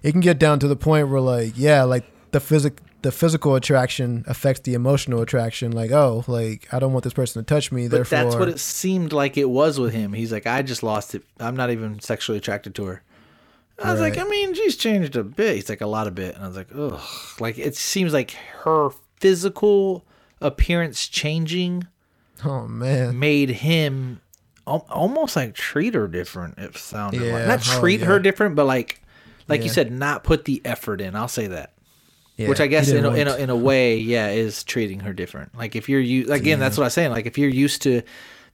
it 0.02 0.12
can 0.12 0.20
get 0.20 0.38
down 0.38 0.58
to 0.60 0.68
the 0.68 0.76
point 0.76 1.08
where 1.08 1.20
like, 1.20 1.52
yeah, 1.56 1.82
like 1.84 2.04
the 2.32 2.40
physic 2.40 2.78
the 3.02 3.10
physical 3.12 3.56
attraction 3.56 4.22
affects 4.28 4.60
the 4.60 4.74
emotional 4.74 5.20
attraction. 5.22 5.72
Like, 5.72 5.90
oh, 5.90 6.24
like 6.28 6.72
I 6.72 6.78
don't 6.78 6.92
want 6.92 7.02
this 7.04 7.12
person 7.12 7.42
to 7.42 7.46
touch 7.46 7.72
me. 7.72 7.88
But 7.88 7.96
therefore, 7.96 8.18
that's 8.18 8.36
what 8.36 8.48
it 8.48 8.60
seemed 8.60 9.12
like 9.12 9.36
it 9.36 9.50
was 9.50 9.80
with 9.80 9.92
him. 9.92 10.12
He's 10.12 10.30
like, 10.32 10.46
I 10.46 10.62
just 10.62 10.82
lost 10.84 11.14
it. 11.14 11.24
I'm 11.40 11.56
not 11.56 11.70
even 11.70 11.98
sexually 12.00 12.38
attracted 12.38 12.74
to 12.76 12.84
her. 12.84 13.02
I 13.82 13.90
was 13.90 14.00
like, 14.00 14.16
I 14.16 14.22
mean, 14.24 14.54
she's 14.54 14.76
changed 14.76 15.16
a 15.16 15.24
bit. 15.24 15.56
He's 15.56 15.68
like, 15.68 15.80
a 15.80 15.86
lot 15.88 16.06
of 16.06 16.14
bit. 16.14 16.36
And 16.36 16.44
I 16.44 16.46
was 16.46 16.56
like, 16.56 16.68
ugh. 16.72 17.00
Like, 17.40 17.58
it 17.58 17.74
seems 17.74 18.12
like 18.12 18.30
her 18.62 18.90
physical 19.18 20.04
appearance 20.40 21.08
changing 21.08 21.86
oh 22.44 22.68
man, 22.68 23.18
made 23.18 23.48
him 23.48 24.20
al- 24.68 24.86
almost 24.88 25.34
like 25.34 25.54
treat 25.54 25.94
her 25.94 26.06
different. 26.06 26.58
It 26.58 26.76
sounded 26.76 27.22
like 27.22 27.28
Yeah. 27.30 27.46
not 27.46 27.66
Oh, 27.68 27.80
treat 27.80 28.00
yeah. 28.00 28.06
her 28.06 28.18
different, 28.20 28.54
but 28.54 28.66
like, 28.66 29.01
like 29.48 29.62
you 29.62 29.68
said, 29.68 29.92
not 29.92 30.24
put 30.24 30.44
the 30.44 30.60
effort 30.64 31.00
in. 31.00 31.14
I'll 31.16 31.28
say 31.28 31.46
that. 31.48 31.72
Yeah, 32.36 32.48
Which 32.48 32.60
I 32.60 32.66
guess 32.66 32.88
in 32.88 33.04
a, 33.04 33.12
in, 33.12 33.28
a, 33.28 33.36
in 33.36 33.50
a 33.50 33.56
way, 33.56 33.98
yeah, 33.98 34.30
is 34.30 34.64
treating 34.64 35.00
her 35.00 35.12
different. 35.12 35.56
Like 35.56 35.76
if 35.76 35.88
you're 35.88 36.00
you 36.00 36.32
again, 36.32 36.58
that's 36.58 36.78
what 36.78 36.84
I'm 36.84 36.90
saying. 36.90 37.10
Like 37.10 37.26
if 37.26 37.36
you're 37.36 37.50
used 37.50 37.82
to 37.82 38.02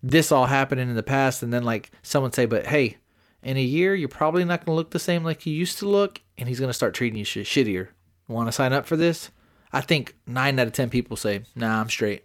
this 0.02 0.32
all 0.32 0.46
happening 0.46 0.88
in 0.88 0.96
the 0.96 1.02
past, 1.02 1.42
and 1.42 1.52
then 1.52 1.62
like 1.62 1.90
someone 2.02 2.32
say, 2.32 2.44
but 2.46 2.66
hey, 2.66 2.96
in 3.42 3.56
a 3.56 3.62
year 3.62 3.94
you're 3.94 4.08
probably 4.08 4.44
not 4.44 4.64
going 4.64 4.74
to 4.74 4.76
look 4.76 4.90
the 4.90 4.98
same 4.98 5.22
like 5.24 5.46
you 5.46 5.54
used 5.54 5.78
to 5.78 5.88
look, 5.88 6.20
and 6.36 6.48
he's 6.48 6.58
going 6.58 6.70
to 6.70 6.74
start 6.74 6.92
treating 6.94 7.18
you 7.18 7.24
shit 7.24 7.46
shittier. 7.46 7.88
Want 8.26 8.48
to 8.48 8.52
sign 8.52 8.72
up 8.72 8.84
for 8.84 8.96
this? 8.96 9.30
I 9.72 9.80
think 9.80 10.16
nine 10.26 10.58
out 10.58 10.66
of 10.66 10.72
ten 10.72 10.90
people 10.90 11.16
say, 11.16 11.42
nah, 11.54 11.80
I'm 11.80 11.88
straight. 11.88 12.24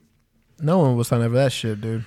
no 0.60 0.80
one 0.80 0.96
will 0.98 1.04
sign 1.04 1.22
up 1.22 1.30
for 1.30 1.38
that 1.38 1.52
shit, 1.52 1.82
dude. 1.82 2.06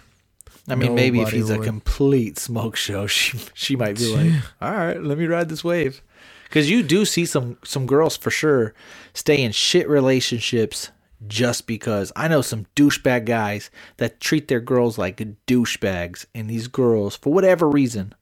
I 0.69 0.75
mean, 0.75 0.97
maybe 0.97 1.21
if 1.21 1.27
Nobody 1.33 1.37
he's 1.37 1.51
a 1.51 1.59
complete 1.61 2.39
smoke 2.39 2.75
show, 2.75 3.07
she 3.07 3.39
she 3.55 3.77
might 3.77 3.97
be 3.97 4.13
like, 4.13 4.43
"All 4.61 4.73
right, 4.73 5.01
let 5.01 5.17
me 5.17 5.27
ride 5.27 5.49
this 5.49 5.63
wave," 5.63 6.03
because 6.49 6.70
you 6.70 6.82
do 6.82 7.05
see 7.05 7.26
some 7.26 7.59
some 7.64 7.86
girls 7.86 8.16
for 8.16 8.30
sure 8.30 8.74
stay 9.12 9.42
in 9.42 9.53
shit 9.53 9.88
relationships 9.88 10.90
just 11.26 11.66
because. 11.66 12.12
I 12.14 12.28
know 12.28 12.42
some 12.42 12.66
douchebag 12.76 13.24
guys 13.24 13.70
that 13.97 14.20
treat 14.20 14.49
their 14.49 14.61
girls 14.61 14.99
like 14.99 15.16
douchebags, 15.47 16.26
and 16.34 16.49
these 16.49 16.68
girls, 16.68 17.16
for 17.16 17.32
whatever 17.32 17.68
reason, 17.68 18.14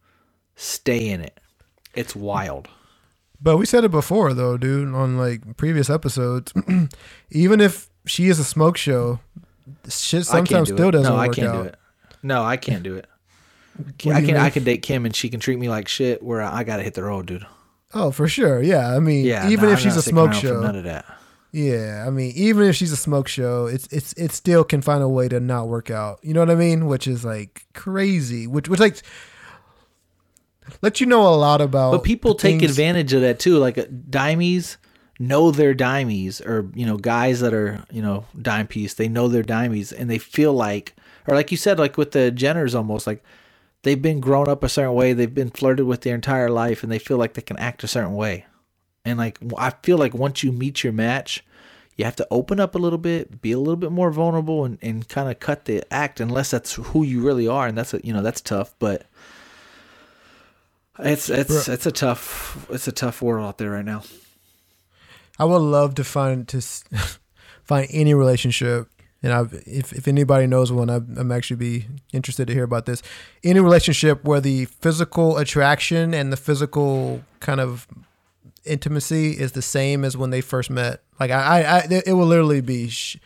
stay 0.56 1.08
in 1.08 1.20
it. 1.20 1.40
It's 1.94 2.16
wild. 2.16 2.68
But 3.40 3.58
we 3.58 3.66
said 3.66 3.84
it 3.84 3.90
before 3.90 4.32
though, 4.32 4.56
dude, 4.56 4.94
on 4.94 5.18
like 5.18 5.56
previous 5.56 5.90
episodes. 5.90 6.52
Even 7.30 7.60
if 7.60 7.90
she 8.06 8.28
is 8.28 8.38
a 8.38 8.44
smoke 8.44 8.76
show, 8.76 9.20
shit 9.88 10.20
I 10.20 10.22
sometimes 10.22 10.68
do 10.68 10.74
still 10.74 10.88
it. 10.88 10.92
doesn't 10.92 11.12
no, 11.12 11.18
I 11.18 11.26
work 11.26 11.36
can't 11.36 11.48
out. 11.48 11.62
do 11.62 11.68
it. 11.68 11.76
No, 12.22 12.42
I 12.42 12.56
can't 12.56 12.82
do 12.82 12.96
it. 12.96 13.06
I 14.06 14.22
can 14.22 14.36
I 14.36 14.50
can 14.50 14.64
date 14.64 14.82
Kim 14.82 15.04
and 15.04 15.14
she 15.14 15.28
can 15.28 15.40
treat 15.40 15.58
me 15.58 15.68
like 15.68 15.88
shit. 15.88 16.22
Where 16.22 16.40
I, 16.40 16.58
I 16.60 16.64
gotta 16.64 16.82
hit 16.82 16.94
the 16.94 17.02
road, 17.02 17.26
dude. 17.26 17.46
Oh, 17.94 18.10
for 18.10 18.26
sure. 18.28 18.62
Yeah, 18.62 18.94
I 18.94 18.98
mean, 18.98 19.24
Yeah, 19.24 19.48
even 19.48 19.66
nah, 19.66 19.72
if 19.72 19.78
I'm 19.78 19.82
she's 19.84 19.96
a 19.96 20.02
smoke 20.02 20.32
show, 20.32 20.60
none 20.60 20.76
of 20.76 20.84
that. 20.84 21.04
yeah, 21.52 22.04
I 22.06 22.10
mean, 22.10 22.32
even 22.34 22.66
if 22.66 22.74
she's 22.76 22.90
a 22.92 22.96
smoke 22.96 23.28
show, 23.28 23.66
it's 23.66 23.86
it's 23.92 24.12
it 24.14 24.32
still 24.32 24.64
can 24.64 24.82
find 24.82 25.02
a 25.02 25.08
way 25.08 25.28
to 25.28 25.38
not 25.40 25.68
work 25.68 25.90
out. 25.90 26.18
You 26.22 26.34
know 26.34 26.40
what 26.40 26.50
I 26.50 26.56
mean? 26.56 26.86
Which 26.86 27.06
is 27.06 27.24
like 27.24 27.66
crazy. 27.72 28.46
Which 28.46 28.68
which 28.68 28.80
like 28.80 29.00
let 30.82 31.00
you 31.00 31.06
know 31.06 31.22
a 31.28 31.36
lot 31.36 31.60
about. 31.60 31.92
But 31.92 32.02
people 32.04 32.34
take 32.34 32.60
things- 32.60 32.70
advantage 32.70 33.12
of 33.12 33.20
that 33.22 33.38
too. 33.38 33.58
Like 33.58 33.78
uh, 33.78 33.84
dimies 34.10 34.76
know 35.20 35.50
their 35.52 35.74
dimies, 35.74 36.44
or 36.44 36.68
you 36.74 36.84
know, 36.84 36.96
guys 36.96 37.40
that 37.40 37.54
are 37.54 37.84
you 37.90 38.02
know 38.02 38.24
dime 38.40 38.66
piece. 38.66 38.94
They 38.94 39.08
know 39.08 39.28
their 39.28 39.44
dimies, 39.44 39.92
and 39.96 40.10
they 40.10 40.18
feel 40.18 40.52
like, 40.52 40.94
or 41.28 41.34
like 41.36 41.50
you 41.50 41.56
said, 41.56 41.78
like 41.78 41.96
with 41.96 42.12
the 42.12 42.32
Jenners, 42.34 42.74
almost 42.74 43.06
like 43.06 43.22
they've 43.84 44.00
been 44.00 44.20
grown 44.20 44.48
up 44.48 44.64
a 44.64 44.68
certain 44.68 44.94
way. 44.94 45.12
They've 45.12 45.32
been 45.32 45.50
flirted 45.50 45.86
with 45.86 46.00
their 46.00 46.14
entire 46.14 46.50
life, 46.50 46.82
and 46.82 46.90
they 46.90 46.98
feel 46.98 47.16
like 47.16 47.34
they 47.34 47.42
can 47.42 47.56
act 47.58 47.84
a 47.84 47.88
certain 47.88 48.14
way. 48.14 48.46
And 49.04 49.18
like 49.18 49.38
I 49.56 49.70
feel 49.82 49.96
like 49.96 50.14
once 50.14 50.42
you 50.42 50.50
meet 50.50 50.82
your 50.82 50.92
match, 50.92 51.44
you 51.96 52.04
have 52.04 52.16
to 52.16 52.26
open 52.30 52.58
up 52.58 52.74
a 52.74 52.78
little 52.78 52.98
bit, 52.98 53.40
be 53.40 53.52
a 53.52 53.58
little 53.58 53.76
bit 53.76 53.92
more 53.92 54.10
vulnerable, 54.10 54.64
and, 54.64 54.78
and 54.82 55.08
kind 55.08 55.30
of 55.30 55.38
cut 55.38 55.66
the 55.66 55.84
act, 55.92 56.18
unless 56.18 56.50
that's 56.50 56.74
who 56.74 57.04
you 57.04 57.22
really 57.22 57.46
are, 57.46 57.66
and 57.66 57.78
that's 57.78 57.94
a, 57.94 58.00
you 58.04 58.12
know 58.12 58.22
that's 58.22 58.40
tough, 58.40 58.74
but. 58.78 59.06
It's 60.96 61.28
it's 61.28 61.66
it's 61.68 61.86
a 61.86 61.90
tough 61.90 62.68
it's 62.70 62.86
a 62.86 62.92
tough 62.92 63.20
world 63.20 63.44
out 63.44 63.58
there 63.58 63.72
right 63.72 63.84
now. 63.84 64.04
I 65.40 65.44
would 65.44 65.58
love 65.58 65.96
to 65.96 66.04
find 66.04 66.46
to 66.46 66.60
find 67.64 67.88
any 67.90 68.14
relationship, 68.14 68.86
and 69.24 69.32
I 69.32 69.40
if 69.66 69.92
if 69.92 70.06
anybody 70.06 70.46
knows 70.46 70.70
one, 70.70 70.88
I'm, 70.90 71.16
I'm 71.18 71.32
actually 71.32 71.56
be 71.56 71.86
interested 72.12 72.46
to 72.48 72.52
hear 72.54 72.64
about 72.64 72.84
this. 72.86 73.02
Any 73.42 73.58
relationship 73.60 74.22
where 74.24 74.40
the 74.40 74.66
physical 74.66 75.38
attraction 75.38 76.12
and 76.14 76.32
the 76.32 76.36
physical 76.36 77.22
kind 77.40 77.60
of 77.60 77.88
intimacy 78.64 79.32
is 79.32 79.52
the 79.52 79.62
same 79.62 80.04
as 80.04 80.16
when 80.16 80.30
they 80.30 80.40
first 80.40 80.70
met. 80.70 81.02
Like 81.20 81.30
I, 81.30 81.40
I, 81.62 81.76
I 81.78 82.02
it 82.06 82.12
will 82.12 82.26
literally 82.26 82.60
be. 82.60 82.88
Sh- 82.88 83.16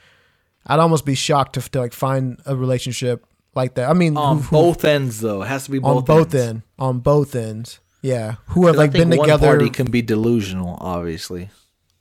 I'd 0.70 0.80
almost 0.80 1.06
be 1.06 1.14
shocked 1.14 1.54
to, 1.54 1.60
to 1.70 1.80
like 1.80 1.94
find 1.94 2.40
a 2.44 2.54
relationship 2.54 3.24
like 3.54 3.74
that. 3.76 3.88
I 3.88 3.94
mean, 3.94 4.16
On 4.18 4.36
who- 4.36 4.42
who- 4.42 4.50
both 4.50 4.84
ends 4.84 5.20
though, 5.20 5.42
it 5.42 5.48
has 5.48 5.64
to 5.64 5.70
be 5.70 5.78
both 5.78 5.98
on 5.98 6.04
both 6.04 6.34
ends. 6.34 6.46
end 6.48 6.62
on 6.78 6.98
both 7.00 7.34
ends. 7.34 7.80
Yeah, 8.02 8.34
who 8.48 8.66
have 8.66 8.76
I 8.76 8.78
like 8.78 8.92
been 8.92 9.08
one 9.10 9.18
together. 9.20 9.46
party 9.46 9.70
can 9.70 9.90
be 9.90 10.02
delusional, 10.02 10.76
obviously. 10.80 11.48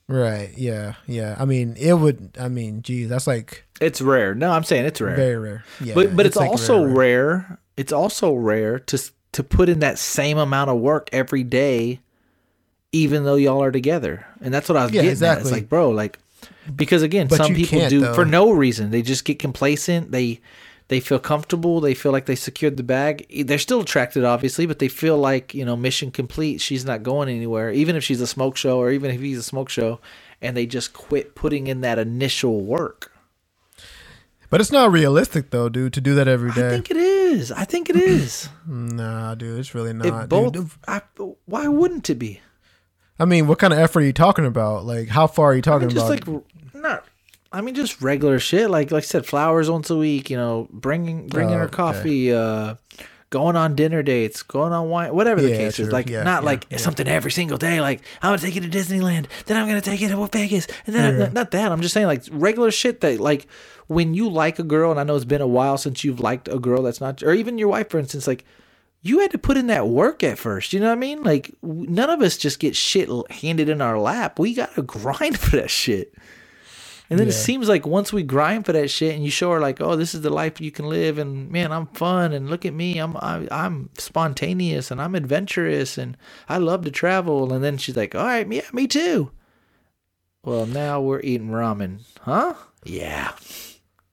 Right. 0.08 0.52
Yeah. 0.58 0.94
Yeah. 1.06 1.36
I 1.38 1.46
mean, 1.46 1.76
it 1.78 1.94
would. 1.94 2.38
I 2.40 2.48
mean, 2.48 2.82
geez, 2.82 3.10
that's 3.10 3.28
like 3.28 3.66
It's 3.82 4.02
rare. 4.02 4.34
No, 4.34 4.52
I'm 4.52 4.64
saying 4.64 4.86
it's 4.86 5.02
rare. 5.02 5.16
very 5.16 5.38
rare. 5.38 5.64
Yeah. 5.82 5.96
but 5.96 6.16
but 6.16 6.26
it's, 6.26 6.36
like 6.36 6.50
also 6.50 6.84
very 6.84 6.94
rare. 6.94 7.60
It's 7.76 7.92
also 7.92 8.34
rare 8.34 8.80
to 8.80 9.12
to 9.34 9.44
put 9.44 9.68
in 9.70 9.80
that 9.80 10.00
same 10.00 10.38
amount 10.38 10.70
of 10.70 10.78
work 10.80 11.10
every 11.12 11.44
day, 11.44 12.00
even 12.94 13.26
though 13.26 13.36
y'all 13.36 13.62
are 13.62 13.72
together. 13.72 14.26
And 14.42 14.54
that's 14.54 14.70
what 14.70 14.78
I 14.78 14.84
was 14.84 14.92
Yeah, 14.94 15.02
getting 15.02 15.10
at. 15.10 15.14
exactly. 15.14 15.42
It's 15.44 15.52
like, 15.52 15.70
bro, 15.70 15.90
like 15.90 16.18
because 16.74 17.02
again, 17.02 17.28
But 17.28 17.38
some 17.38 17.54
people 17.54 17.88
do 17.90 18.02
though. 18.02 18.14
for 18.14 18.26
no 18.26 18.52
reason. 18.52 18.92
They 18.92 19.02
just 19.02 19.26
get 19.26 19.40
complacent. 19.40 20.12
They 20.12 20.40
they 20.90 21.00
feel 21.00 21.20
comfortable. 21.20 21.82
They 21.82 21.94
feel 21.94 22.12
like 22.12 22.26
they 22.28 22.36
secured 22.36 22.78
the 22.78 22.84
bag. 22.84 23.26
They're 23.46 23.58
still 23.58 23.82
attracted, 23.82 24.24
obviously, 24.24 24.66
but 24.66 24.80
they 24.80 24.88
feel 24.88 25.18
like 25.18 25.54
you 25.54 25.66
know 25.66 25.76
mission 25.76 26.12
complete. 26.12 26.62
She's 26.62 26.86
not 26.86 27.04
going 27.04 27.30
anywhere, 27.30 27.72
even 27.72 27.96
if 27.96 28.04
she's 28.04 28.22
a 28.22 28.28
smoke 28.28 28.58
show 28.58 28.80
or 28.80 28.92
even 28.92 29.12
if 29.12 29.20
he's 29.20 29.38
a 29.40 29.44
smoke 29.44 29.70
show, 29.70 30.00
and 30.42 30.56
they 30.56 30.66
just 30.66 30.94
quit 30.94 31.36
putting 31.36 31.68
in 31.68 31.82
that 31.82 32.00
initial 32.00 32.62
work. 32.62 33.12
But 34.50 34.62
it's 34.62 34.72
not 34.72 34.92
realistic 34.92 35.50
though, 35.50 35.68
dude, 35.68 35.94
to 35.94 36.02
do 36.02 36.16
that 36.16 36.28
every 36.28 36.52
day. 36.52 36.68
I 36.68 36.72
think 36.72 36.92
it 36.92 36.98
is. 36.98 37.52
I 37.52 37.66
think 37.66 37.90
it 37.90 37.98
is. 37.98 38.48
nah, 38.68 39.36
dude, 39.36 39.60
it's 39.60 39.76
really 39.76 39.90
If 39.92 39.98
not. 39.98 40.30
both, 40.30 40.54
dude. 40.54 40.70
I, 40.88 41.02
why 41.46 41.68
wouldn't 41.68 42.10
it 42.10 42.16
be? 42.16 42.40
I 43.20 43.26
mean, 43.26 43.48
what 43.48 43.60
kind 43.60 43.74
of 43.74 43.80
effort 43.80 44.00
are 44.02 44.06
you 44.06 44.14
talking 44.14 44.46
about? 44.46 44.86
Like, 44.86 45.10
how 45.10 45.28
far 45.28 45.48
are 45.48 45.54
you 45.54 45.58
I 45.60 45.62
talking 45.62 45.88
mean, 45.88 45.96
just 45.96 46.06
about? 46.10 46.28
like 46.28 46.28
not. 46.28 46.44
I 47.58 47.62
mean, 47.62 47.74
just 47.76 48.02
regular 48.02 48.40
shit. 48.40 48.70
Like 48.70 48.92
like 48.92 49.04
I 49.04 49.06
said, 49.06 49.26
flowers 49.26 49.70
once 49.70 49.90
a 49.90 49.98
week. 49.98 50.30
You 50.30 50.38
know, 50.38 50.68
bringing 50.72 51.28
bringing 51.28 51.56
Oh, 51.56 51.60
her 51.60 51.66
okay. 51.66 51.76
coffee. 51.76 52.34
Uh, 52.34 52.76
going 53.30 53.58
on 53.58 53.76
dinner 53.76 54.02
dates, 54.02 54.42
going 54.42 54.72
on 54.72 54.90
wine, 54.90 55.14
whatever 55.14 55.42
the 55.42 55.50
Yeah, 55.50 55.58
case 55.58 55.80
is. 55.80 55.92
Like 55.92 56.08
Yeah, 56.08 56.24
not 56.24 56.44
yeah, 56.44 56.46
like 56.46 56.80
something 56.80 57.08
every 57.08 57.32
single 57.32 57.58
day. 57.58 57.82
Like 57.82 58.02
I'm 58.22 58.30
gonna 58.30 58.38
take 58.38 58.56
you 58.56 58.62
to 58.62 58.70
Disneyland, 58.70 59.26
then 59.48 59.58
I'm 59.58 59.68
gonna 59.68 59.82
take 59.82 60.00
you 60.00 60.08
to 60.08 60.28
Vegas, 60.28 60.66
and 60.86 60.96
then 60.96 61.20
Yeah. 61.20 61.30
not 61.34 61.52
that. 61.52 61.72
I'm 61.72 61.82
just 61.82 61.94
saying 61.94 62.08
like 62.08 62.24
regular 62.32 62.72
shit 62.72 63.02
that 63.02 63.20
like 63.20 63.48
when 63.88 64.14
you 64.14 64.30
like 64.30 64.60
a 64.60 64.64
girl, 64.64 64.92
and 64.92 65.00
I 65.00 65.04
know 65.04 65.16
it's 65.16 65.26
been 65.26 65.42
a 65.42 65.48
while 65.48 65.78
since 65.78 66.04
you've 66.06 66.20
liked 66.22 66.48
a 66.48 66.60
girl 66.60 66.84
that's 66.84 67.02
not, 67.02 67.22
or 67.24 67.34
even 67.34 67.58
your 67.58 67.68
wife, 67.70 67.90
for 67.90 68.00
instance, 68.00 68.28
like 68.28 68.46
you 69.02 69.20
had 69.20 69.32
to 69.32 69.38
put 69.38 69.58
in 69.58 69.68
that 69.68 69.88
work 69.90 70.24
at 70.24 70.38
first. 70.38 70.72
You 70.72 70.80
know 70.80 70.88
what 70.88 70.94
I 70.94 70.96
mean? 70.96 71.22
Like 71.24 71.54
none 71.62 72.10
of 72.10 72.22
us 72.22 72.38
just 72.38 72.60
get 72.60 72.78
shit 72.78 73.10
handed 73.30 73.68
in 73.68 73.82
our 73.82 74.00
lap. 74.00 74.40
We 74.40 74.54
gotta 74.54 74.82
grind 74.96 75.38
for 75.38 75.58
that 75.58 75.70
shit. 75.70 76.14
And 77.10 77.18
then 77.20 77.30
it 77.30 77.34
seems 77.34 77.70
like 77.70 77.86
once 77.86 78.12
we 78.12 78.24
grind 78.24 78.66
for 78.66 78.74
that 78.74 78.90
shit, 78.90 79.16
and 79.16 79.24
you 79.24 79.32
show 79.32 79.52
her 79.52 79.62
like, 79.62 79.80
oh, 79.80 79.96
this 79.96 80.14
is 80.14 80.22
the 80.22 80.30
life 80.30 80.60
you 80.60 80.72
can 80.72 80.90
live, 80.90 81.18
and 81.18 81.50
man, 81.50 81.72
I'm 81.72 81.88
fun, 81.88 82.34
and 82.34 82.50
look 82.50 82.66
at 82.66 82.74
me, 82.74 82.98
I'm 82.98 83.16
I, 83.18 83.48
I'm 83.50 83.90
spontaneous, 83.98 84.92
and 84.92 85.02
I'm 85.02 85.16
adventurous, 85.16 85.98
and 85.98 86.18
I 86.50 86.58
love 86.58 86.84
to 86.84 86.92
travel. 86.92 87.54
And 87.54 87.64
then 87.64 87.78
she's 87.78 87.96
like, 87.96 88.14
all 88.14 88.26
right, 88.26 88.52
yeah, 88.52 88.64
me 88.74 88.88
too. 88.88 89.32
Well, 90.44 90.66
now 90.66 91.00
we're 91.00 91.22
eating 91.22 91.50
ramen, 91.50 92.02
huh? 92.22 92.56
Yeah. 92.84 93.32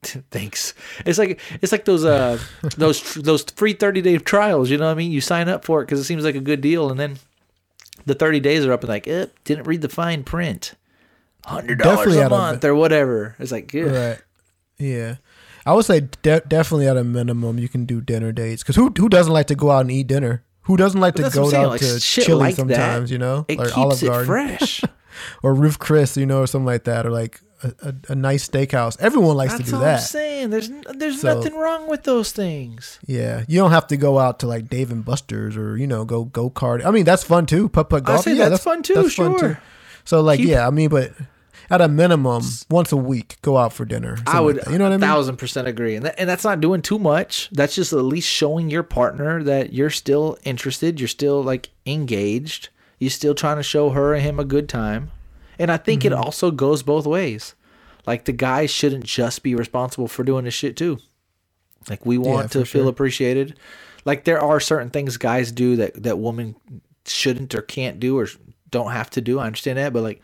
Thanks. 0.31 0.75
It's 1.05 1.19
like 1.19 1.41
it's 1.63 1.73
like 1.73 1.85
those 1.85 2.05
uh 2.05 2.39
those 2.77 3.15
those 3.15 3.43
free 3.43 3.73
thirty 3.73 4.03
day 4.03 4.19
trials. 4.19 4.71
You 4.71 4.79
know 4.79 4.87
what 4.87 4.93
I 4.93 4.95
mean? 4.95 5.13
You 5.13 5.21
sign 5.21 5.49
up 5.49 5.65
for 5.65 5.81
it 5.81 5.87
because 5.87 6.01
it 6.01 6.05
seems 6.05 6.25
like 6.25 6.35
a 6.35 6.41
good 6.41 6.61
deal, 6.61 6.91
and 6.91 7.01
then 7.01 7.19
the 8.07 8.15
thirty 8.15 8.41
days 8.41 8.65
are 8.65 8.73
up, 8.73 8.83
and 8.83 8.89
like, 8.89 9.09
eh, 9.09 9.27
didn't 9.45 9.67
read 9.67 9.83
the 9.83 9.89
fine 9.89 10.23
print. 10.25 10.75
Hundred 11.45 11.79
dollars 11.79 12.17
a 12.17 12.29
month 12.29 12.65
or 12.65 12.75
whatever. 12.75 13.37
It's 13.39 13.53
like, 13.53 13.73
yeah. 13.73 13.83
Right. 14.09 14.19
Yeah. 14.79 15.17
I 15.67 15.73
would 15.73 15.85
say 15.85 16.01
de- 16.23 16.41
definitely 16.47 16.89
at 16.89 16.97
a 16.97 17.05
minimum 17.05 17.59
you 17.59 17.69
can 17.69 17.85
do 17.87 18.01
dinner 18.01 18.33
dates 18.33 18.63
because 18.63 18.77
who 18.77 18.93
who 18.97 19.09
doesn't 19.09 19.33
like 19.33 19.47
to 19.49 19.55
go 19.55 19.71
out 19.71 19.81
and 19.81 19.91
eat 19.91 20.07
dinner? 20.07 20.45
Who 20.63 20.77
doesn't 20.77 21.01
like 21.01 21.15
to 21.17 21.29
go 21.31 21.55
out 21.55 21.69
like, 21.69 21.81
to 21.81 22.01
Chili 22.01 22.39
like 22.39 22.57
that, 22.57 22.61
sometimes? 22.61 23.11
you 23.11 23.19
know, 23.19 23.45
It 23.49 23.59
or 23.61 23.65
keeps 23.65 23.77
Olive 23.77 24.03
it 24.03 24.07
Garden 24.07 24.27
fresh. 24.27 24.83
or 25.43 25.55
Ruth's 25.55 25.77
Chris, 25.77 26.17
you 26.17 26.25
know, 26.27 26.41
or 26.41 26.47
something 26.47 26.65
like 26.67 26.85
that, 26.85 27.05
or 27.07 27.11
like 27.11 27.41
a, 27.63 27.73
a, 27.83 27.95
a 28.13 28.15
nice 28.15 28.49
steakhouse. 28.49 28.99
Everyone 29.01 29.37
likes 29.37 29.53
That's 29.53 29.67
to 29.67 29.71
do 29.73 29.79
that. 29.81 29.95
I'm 30.01 30.01
saying. 30.01 30.51
There's 30.51 30.71
there's 30.95 31.21
So- 31.21 31.35
nothing 31.35 31.55
wrong 31.55 31.89
with 31.89 32.05
those 32.05 32.33
things. 32.33 32.99
Yeah, 33.07 33.45
you 33.49 33.59
don't 33.61 33.71
have 33.73 33.87
to 33.89 33.97
go 33.99 34.19
out 34.19 34.41
to 34.41 34.47
like 34.47 34.69
Dave 34.69 34.91
and 34.91 35.05
Buster's 35.05 35.57
or 35.57 35.77
you 35.77 35.87
know 35.87 36.05
go 36.07 36.25
go 36.25 36.49
kart. 36.51 36.85
I 36.85 36.91
mean 36.91 37.05
that's 37.05 37.25
fun 37.25 37.47
too. 37.47 37.69
Putt 37.69 37.89
putt 37.91 38.03
I 38.03 38.07
golf. 38.13 38.25
say 38.25 38.35
yeah, 38.35 38.49
that's 38.49 38.65
fun 38.65 38.83
too, 38.83 39.09
sure. 39.09 39.61
So 40.05 40.21
like 40.21 40.39
Keep- 40.41 40.49
yeah, 40.49 40.67
I 40.67 40.71
mean, 40.71 40.89
but 40.91 41.13
at 41.71 41.81
a 41.81 41.89
minimum, 41.89 42.43
once 42.71 42.93
a 42.93 42.97
week, 42.97 43.37
go 43.43 43.57
out 43.57 43.73
for 43.73 43.85
dinner. 43.85 44.19
I 44.27 44.41
would, 44.41 44.57
like 44.59 44.69
you 44.71 44.79
know 44.79 44.85
what 44.85 44.93
I 44.93 44.97
mean? 44.97 45.01
thousand 45.01 45.37
percent 45.37 45.67
agree, 45.69 45.97
and 45.97 46.05
that, 46.07 46.15
and 46.19 46.29
that's 46.29 46.45
not 46.45 46.61
doing 46.61 46.83
too 46.83 46.99
much. 46.99 47.49
That's 47.53 47.75
just 47.75 47.93
at 47.93 47.99
least 47.99 48.29
showing 48.29 48.71
your 48.71 48.83
partner 48.83 49.43
that 49.43 49.73
you're 49.73 49.91
still 49.91 50.37
interested, 50.45 51.01
you're 51.01 51.09
still 51.09 51.43
like 51.43 51.71
engaged, 51.87 52.69
you're 52.99 53.11
still 53.11 53.35
trying 53.35 53.57
to 53.57 53.63
show 53.63 53.91
her 53.91 54.15
and 54.15 54.23
him 54.23 54.39
a 54.39 54.45
good 54.45 54.69
time, 54.69 55.11
and 55.59 55.71
I 55.71 55.77
think 55.77 56.03
Mm-hmm. 56.03 56.13
it 56.13 56.17
also 56.17 56.51
goes 56.51 56.83
both 56.83 57.07
ways. 57.07 57.55
Like 58.07 58.25
the 58.27 58.33
guy 58.33 58.67
shouldn't 58.67 59.05
just 59.05 59.43
be 59.43 59.55
responsible 59.55 60.09
for 60.09 60.25
doing 60.25 60.45
this 60.45 60.55
shit 60.55 60.77
too. 60.77 60.99
Like 61.89 62.05
we 62.05 62.19
want 62.19 62.53
for 62.53 62.59
to 62.61 62.65
feel 62.67 62.83
sure. 62.83 62.91
appreciated. 62.91 63.59
Like 64.05 64.25
there 64.25 64.41
are 64.41 64.61
certain 64.61 64.91
things 64.91 65.17
guys 65.17 65.51
do 65.53 65.77
that 65.77 66.03
that 66.03 66.19
women 66.19 66.55
shouldn't 67.07 67.55
or 67.55 67.63
can't 67.63 67.99
do 68.01 68.19
or 68.19 68.29
don't 68.71 68.93
have 68.93 69.09
to 69.11 69.21
do. 69.21 69.39
I 69.39 69.47
understand 69.47 69.79
that, 69.79 69.93
but 69.95 70.03
like 70.03 70.21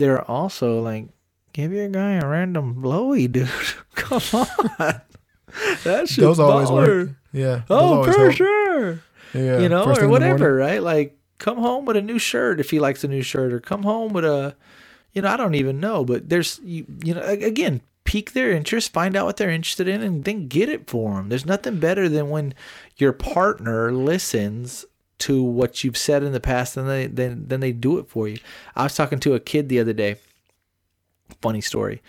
there 0.00 0.16
are 0.18 0.28
also 0.28 0.80
like 0.80 1.08
give 1.52 1.72
your 1.72 1.88
guy 1.88 2.12
a 2.12 2.26
random 2.26 2.80
blowy, 2.80 3.28
dude. 3.28 3.48
Come 3.94 4.22
on, 4.32 5.00
that 5.84 6.08
shit 6.08 6.22
Those 6.22 6.40
always 6.40 6.70
work. 6.70 7.10
Yeah. 7.32 7.62
Oh, 7.70 8.04
for 8.04 8.18
help. 8.18 8.32
sure. 8.32 9.02
Yeah. 9.32 9.60
you 9.60 9.68
know, 9.68 9.84
or 9.84 9.94
thing 9.94 9.96
in 9.96 10.00
the 10.02 10.08
morning. 10.08 10.10
whatever, 10.10 10.54
right? 10.56 10.82
Like 10.82 11.16
come 11.38 11.58
home 11.58 11.84
with 11.84 11.96
a 11.96 12.02
new 12.02 12.18
shirt 12.18 12.60
if 12.60 12.70
he 12.70 12.80
likes 12.80 13.04
a 13.04 13.08
new 13.08 13.22
shirt, 13.22 13.52
or 13.52 13.60
come 13.60 13.82
home 13.82 14.12
with 14.12 14.24
a, 14.24 14.56
you 15.12 15.22
know, 15.22 15.28
I 15.28 15.36
don't 15.36 15.54
even 15.54 15.78
know, 15.80 16.04
but 16.04 16.28
there's 16.28 16.60
you, 16.64 16.86
you 17.04 17.14
know, 17.14 17.22
again, 17.22 17.80
pique 18.04 18.32
their 18.32 18.50
interest, 18.50 18.92
find 18.92 19.14
out 19.14 19.26
what 19.26 19.36
they're 19.36 19.50
interested 19.50 19.86
in, 19.86 20.02
and 20.02 20.24
then 20.24 20.48
get 20.48 20.68
it 20.68 20.88
for 20.90 21.16
them. 21.16 21.28
There's 21.28 21.46
nothing 21.46 21.78
better 21.78 22.08
than 22.08 22.28
when 22.30 22.54
your 22.96 23.12
partner 23.12 23.92
listens 23.92 24.84
to 25.20 25.42
what 25.42 25.84
you've 25.84 25.96
said 25.96 26.22
in 26.22 26.32
the 26.32 26.40
past, 26.40 26.76
and 26.76 26.88
they 26.88 27.06
then 27.06 27.44
then 27.46 27.60
they 27.60 27.72
do 27.72 27.98
it 27.98 28.08
for 28.08 28.28
you. 28.28 28.38
I 28.74 28.84
was 28.84 28.94
talking 28.94 29.20
to 29.20 29.34
a 29.34 29.40
kid 29.40 29.68
the 29.68 29.80
other 29.80 29.92
day. 29.92 30.16
Funny 31.40 31.60
story, 31.60 32.02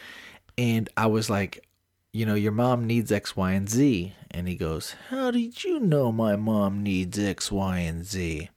and 0.57 0.89
I 0.97 1.07
was 1.07 1.29
like, 1.29 1.67
you 2.13 2.25
know, 2.25 2.35
your 2.35 2.51
mom 2.51 2.85
needs 2.85 3.11
X, 3.11 3.35
Y, 3.35 3.51
and 3.51 3.69
Z. 3.69 4.13
And 4.31 4.47
he 4.47 4.55
goes, 4.55 4.95
How 5.09 5.31
did 5.31 5.63
you 5.63 5.79
know 5.79 6.11
my 6.11 6.35
mom 6.35 6.83
needs 6.83 7.17
X, 7.17 7.51
Y, 7.51 7.79
and 7.79 8.05
Z? 8.05 8.49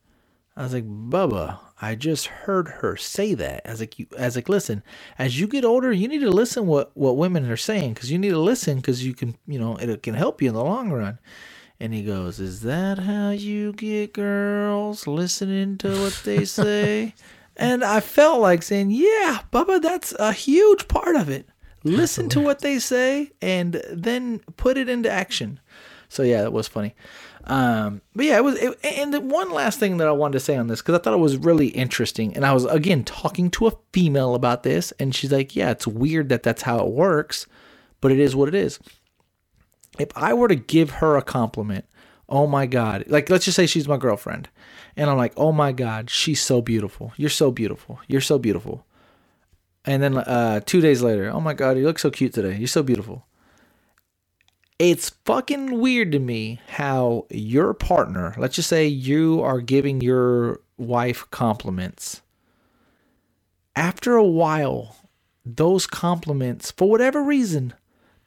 I 0.57 0.63
was 0.63 0.73
like, 0.73 0.87
Bubba, 0.87 1.59
I 1.83 1.97
just 1.97 2.27
heard 2.27 2.69
her 2.69 2.97
say 2.97 3.35
that. 3.35 3.63
I 3.67 3.71
was 3.71 3.81
like, 3.81 3.99
you, 3.99 4.07
I 4.19 4.27
was 4.27 4.37
like, 4.37 4.49
listen, 4.49 4.85
as 5.19 5.41
you 5.41 5.49
get 5.49 5.65
older, 5.65 5.93
you 5.93 6.07
need 6.07 6.21
to 6.21 6.31
listen 6.31 6.67
what 6.67 6.97
what 6.97 7.17
women 7.17 7.51
are 7.51 7.57
saying 7.57 7.95
because 7.95 8.13
you 8.13 8.19
need 8.19 8.31
to 8.31 8.39
listen 8.39 8.77
because 8.77 9.05
you 9.05 9.15
can, 9.15 9.37
you 9.47 9.59
know, 9.59 9.77
it 9.77 10.03
can 10.05 10.15
help 10.15 10.41
you 10.41 10.49
in 10.49 10.55
the 10.55 10.63
long 10.63 10.93
run. 10.93 11.19
And 11.85 11.93
he 11.93 12.03
goes, 12.03 12.41
Is 12.41 12.63
that 12.63 13.01
how 13.01 13.29
you 13.29 13.75
get 13.75 14.15
girls 14.15 15.07
listening 15.07 15.77
to 15.79 15.91
what 16.01 16.19
they 16.25 16.45
say? 16.47 17.13
and 17.59 17.85
I 17.85 18.01
felt 18.01 18.41
like 18.41 18.63
saying, 18.63 18.91
Yeah, 18.91 19.41
Bubba, 19.53 19.83
that's 19.83 20.15
a 20.19 20.33
huge 20.33 20.89
part 20.89 21.15
of 21.15 21.29
it. 21.29 21.47
Listen 21.83 22.31
to 22.31 22.41
what 22.41 22.61
they 22.61 22.79
say 22.79 23.33
and 23.43 23.83
then 23.93 24.39
put 24.57 24.79
it 24.79 24.89
into 24.89 25.11
action. 25.11 25.61
So 26.09 26.23
yeah, 26.23 26.41
that 26.41 26.55
was 26.55 26.69
funny. 26.69 26.95
Um, 27.45 28.01
but 28.17 28.25
yeah, 28.25 28.39
it 28.39 28.45
was. 28.45 28.57
It, 28.57 28.79
and 28.83 29.13
the 29.13 29.21
one 29.21 29.51
last 29.51 29.79
thing 29.79 29.99
that 29.99 30.09
I 30.09 30.13
wanted 30.13 30.33
to 30.33 30.41
say 30.41 30.57
on 30.57 30.69
this 30.69 30.81
because 30.81 30.95
I 30.95 31.03
thought 31.03 31.13
it 31.13 31.19
was 31.19 31.37
really 31.37 31.69
interesting, 31.69 32.35
and 32.35 32.47
I 32.47 32.55
was 32.55 32.65
again 32.65 33.05
talking 33.05 33.51
to 33.51 33.67
a 33.67 33.77
female 33.93 34.35
about 34.35 34.63
this, 34.63 34.91
and 34.93 35.15
she's 35.15 35.31
like, 35.31 35.55
"Yeah, 35.55 35.73
it's 35.73 35.87
weird 35.87 36.31
that 36.31 36.43
that's 36.45 36.63
how 36.63 36.79
it 36.79 36.91
works, 36.91 37.47
but 38.01 38.11
it 38.11 38.19
is 38.19 38.35
what 38.35 38.49
it 38.49 38.55
is." 38.55 38.79
If 39.99 40.09
I 40.17 40.35
were 40.35 40.49
to 40.49 40.57
give 40.57 40.91
her 40.91 41.17
a 41.17 41.23
compliment, 41.23 41.85
oh 42.29 42.47
my 42.47 42.67
god, 42.67 43.05
like 43.09 43.31
let's 43.31 43.45
just 43.45 43.57
say 43.57 43.67
she's 43.67 43.89
my 43.89 43.97
girlfriend, 43.97 44.49
and 44.97 45.09
I'm 45.09 45.17
like, 45.17 45.33
"Oh 45.37 45.53
my 45.53 45.73
god, 45.73 46.11
she's 46.11 46.41
so 46.41 46.61
beautiful. 46.61 47.13
You're 47.17 47.31
so 47.31 47.51
beautiful. 47.51 48.01
You're 48.09 48.21
so 48.21 48.39
beautiful." 48.39 48.85
And 49.85 50.03
then 50.03 50.17
uh, 50.17 50.61
two 50.65 50.81
days 50.81 51.03
later, 51.03 51.31
oh 51.31 51.41
my 51.41 51.55
god, 51.55 51.77
you 51.77 51.85
look 51.85 51.99
so 51.99 52.11
cute 52.11 52.33
today. 52.33 52.57
You're 52.57 52.69
so 52.69 52.83
beautiful 52.83 53.27
it's 54.79 55.11
fucking 55.25 55.79
weird 55.81 56.13
to 56.13 56.19
me 56.19 56.61
how 56.69 57.27
your 57.31 57.75
partner, 57.75 58.35
let's 58.37 58.57
just 58.57 58.69
say 58.69 58.87
you 58.87 59.41
are 59.43 59.61
giving 59.61 60.01
your 60.01 60.61
wife 60.77 61.27
compliments. 61.31 62.23
After 63.77 64.17
a 64.17 64.25
while, 64.25 64.97
those 65.45 65.87
compliments, 65.87 66.71
for 66.71 66.91
whatever 66.91 67.23
reason, 67.23 67.75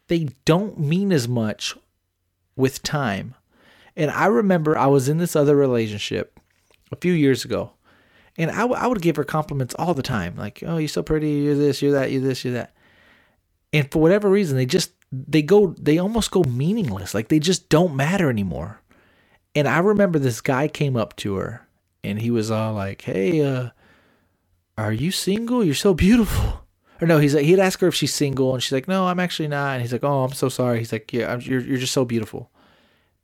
they 0.07 0.29
don't 0.45 0.79
mean 0.79 1.11
as 1.11 1.27
much 1.27 1.75
with 2.55 2.83
time. 2.83 3.35
And 3.95 4.11
I 4.11 4.27
remember 4.27 4.77
I 4.77 4.87
was 4.87 5.09
in 5.09 5.17
this 5.17 5.35
other 5.35 5.55
relationship 5.55 6.39
a 6.91 6.95
few 6.95 7.13
years 7.13 7.45
ago, 7.45 7.71
and 8.37 8.51
I, 8.51 8.59
w- 8.59 8.79
I 8.79 8.87
would 8.87 9.01
give 9.01 9.15
her 9.15 9.23
compliments 9.23 9.75
all 9.77 9.93
the 9.93 10.03
time 10.03 10.35
like, 10.35 10.63
oh, 10.65 10.77
you're 10.77 10.87
so 10.87 11.03
pretty, 11.03 11.29
you're 11.31 11.55
this, 11.55 11.81
you're 11.81 11.93
that, 11.93 12.11
you're 12.11 12.21
this, 12.21 12.45
you're 12.45 12.53
that. 12.53 12.73
And 13.73 13.91
for 13.91 14.01
whatever 14.01 14.29
reason 14.29 14.55
they 14.55 14.65
just 14.65 14.91
they 15.11 15.41
go 15.41 15.75
they 15.79 15.97
almost 15.97 16.31
go 16.31 16.43
meaningless. 16.43 17.13
Like 17.13 17.27
they 17.27 17.39
just 17.39 17.69
don't 17.69 17.95
matter 17.95 18.29
anymore. 18.29 18.81
And 19.55 19.67
i 19.67 19.79
remember 19.79 20.19
this 20.19 20.41
guy 20.41 20.67
came 20.67 20.95
up 20.95 21.15
to 21.17 21.35
her 21.35 21.67
and 22.03 22.21
he 22.21 22.29
was 22.31 22.51
all 22.51 22.73
like 22.73 23.01
hey 23.01 23.43
uh 23.43 23.69
are 24.77 24.93
you 24.93 25.11
single? 25.11 25.63
You're 25.63 25.73
so 25.73 25.93
beautiful 25.95 26.66
or 27.01 27.07
no 27.07 27.19
he's 27.19 27.35
like 27.35 27.45
he'd 27.45 27.59
ask 27.59 27.79
her 27.81 27.87
if 27.87 27.95
she's 27.95 28.13
single 28.13 28.53
and 28.53 28.63
she's 28.63 28.73
like 28.73 28.87
no 28.87 29.07
i'm 29.07 29.19
actually 29.21 29.47
not. 29.49 29.73
And 29.73 29.81
he's 29.81 29.93
like 29.93 30.03
oh 30.03 30.23
i'm 30.25 30.33
so 30.33 30.49
sorry. 30.49 30.79
He's 30.79 30.91
like 30.91 31.11
yeah 31.13 31.33
I'm, 31.33 31.41
you're, 31.41 31.61
you're 31.61 31.77
just 31.79 31.93
so 31.93 32.05
beautiful. 32.05 32.51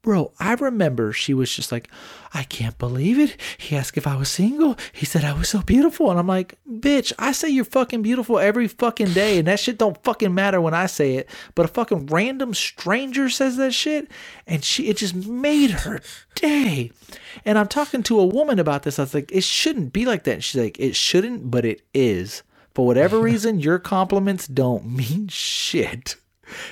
Bro 0.04 0.34
i 0.40 0.54
remember 0.56 1.14
she 1.14 1.34
was 1.34 1.54
just 1.54 1.72
like 1.72 1.90
i 2.34 2.44
can't 2.44 2.78
believe 2.80 3.20
it. 3.20 3.38
He 3.58 3.76
asked 3.76 3.98
if 3.98 4.08
i 4.08 4.16
was 4.16 4.30
single. 4.30 4.78
He 4.94 5.06
said 5.06 5.26
i 5.26 5.34
was 5.34 5.50
so 5.50 5.62
beautiful. 5.62 6.12
And 6.12 6.20
i'm 6.20 6.28
like 6.28 6.58
bitch 6.70 7.14
i 7.20 7.32
say 7.34 7.50
you're 7.50 7.66
fucking 7.66 8.04
beautiful 8.04 8.40
every 8.40 8.68
fucking 8.68 9.14
day 9.14 9.40
and 9.40 9.48
that 9.48 9.60
shit 9.60 9.78
don't 9.80 10.04
fucking 10.04 10.34
matter 10.36 10.62
when 10.62 10.74
i 10.76 10.88
say 10.88 11.16
it. 11.16 11.30
But 11.56 11.66
a 11.66 11.70
fucking 11.70 12.08
random 12.08 12.54
stranger 12.54 13.30
says 13.30 13.58
that 13.58 13.74
shit 13.74 14.10
and 14.48 14.64
she 14.64 14.88
it 14.90 14.98
just 14.98 15.16
made 15.16 15.72
her 15.72 16.02
day. 16.36 16.92
And 17.46 17.60
i'm 17.60 17.68
talking 17.70 18.04
to 18.04 18.20
a 18.20 18.26
woman 18.26 18.60
about 18.60 18.84
this. 18.84 19.00
I 19.00 19.04
was 19.04 19.14
like 19.16 19.32
it 19.34 19.44
shouldn't 19.46 19.94
be 19.94 20.06
like 20.06 20.24
that. 20.26 20.34
And 20.36 20.44
she's 20.44 20.62
like 20.62 20.80
it 20.80 20.96
shouldn't 20.96 21.52
but 21.52 21.66
it 21.66 21.82
is 21.94 22.44
for 22.74 22.86
whatever 22.86 23.20
reason 23.20 23.60
your 23.60 23.80
compliments 23.80 24.48
don't 24.48 24.86
mean 24.86 25.28
shit 25.28 26.16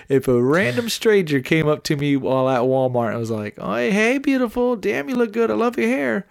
if 0.10 0.28
a 0.28 0.42
random 0.42 0.90
stranger 0.90 1.40
came 1.40 1.68
up 1.68 1.84
to 1.84 1.96
me 1.96 2.16
while 2.16 2.50
at 2.50 2.62
Walmart 2.62 3.12
and 3.12 3.20
was 3.20 3.32
like, 3.32 3.56
"Oh, 3.58 3.76
hey, 3.76 4.18
beautiful, 4.18 4.76
damn, 4.76 5.10
you 5.10 5.16
look 5.16 5.32
good. 5.32 5.50
I 5.52 5.56
love 5.56 5.78
your 5.78 5.88
hair," 5.88 6.28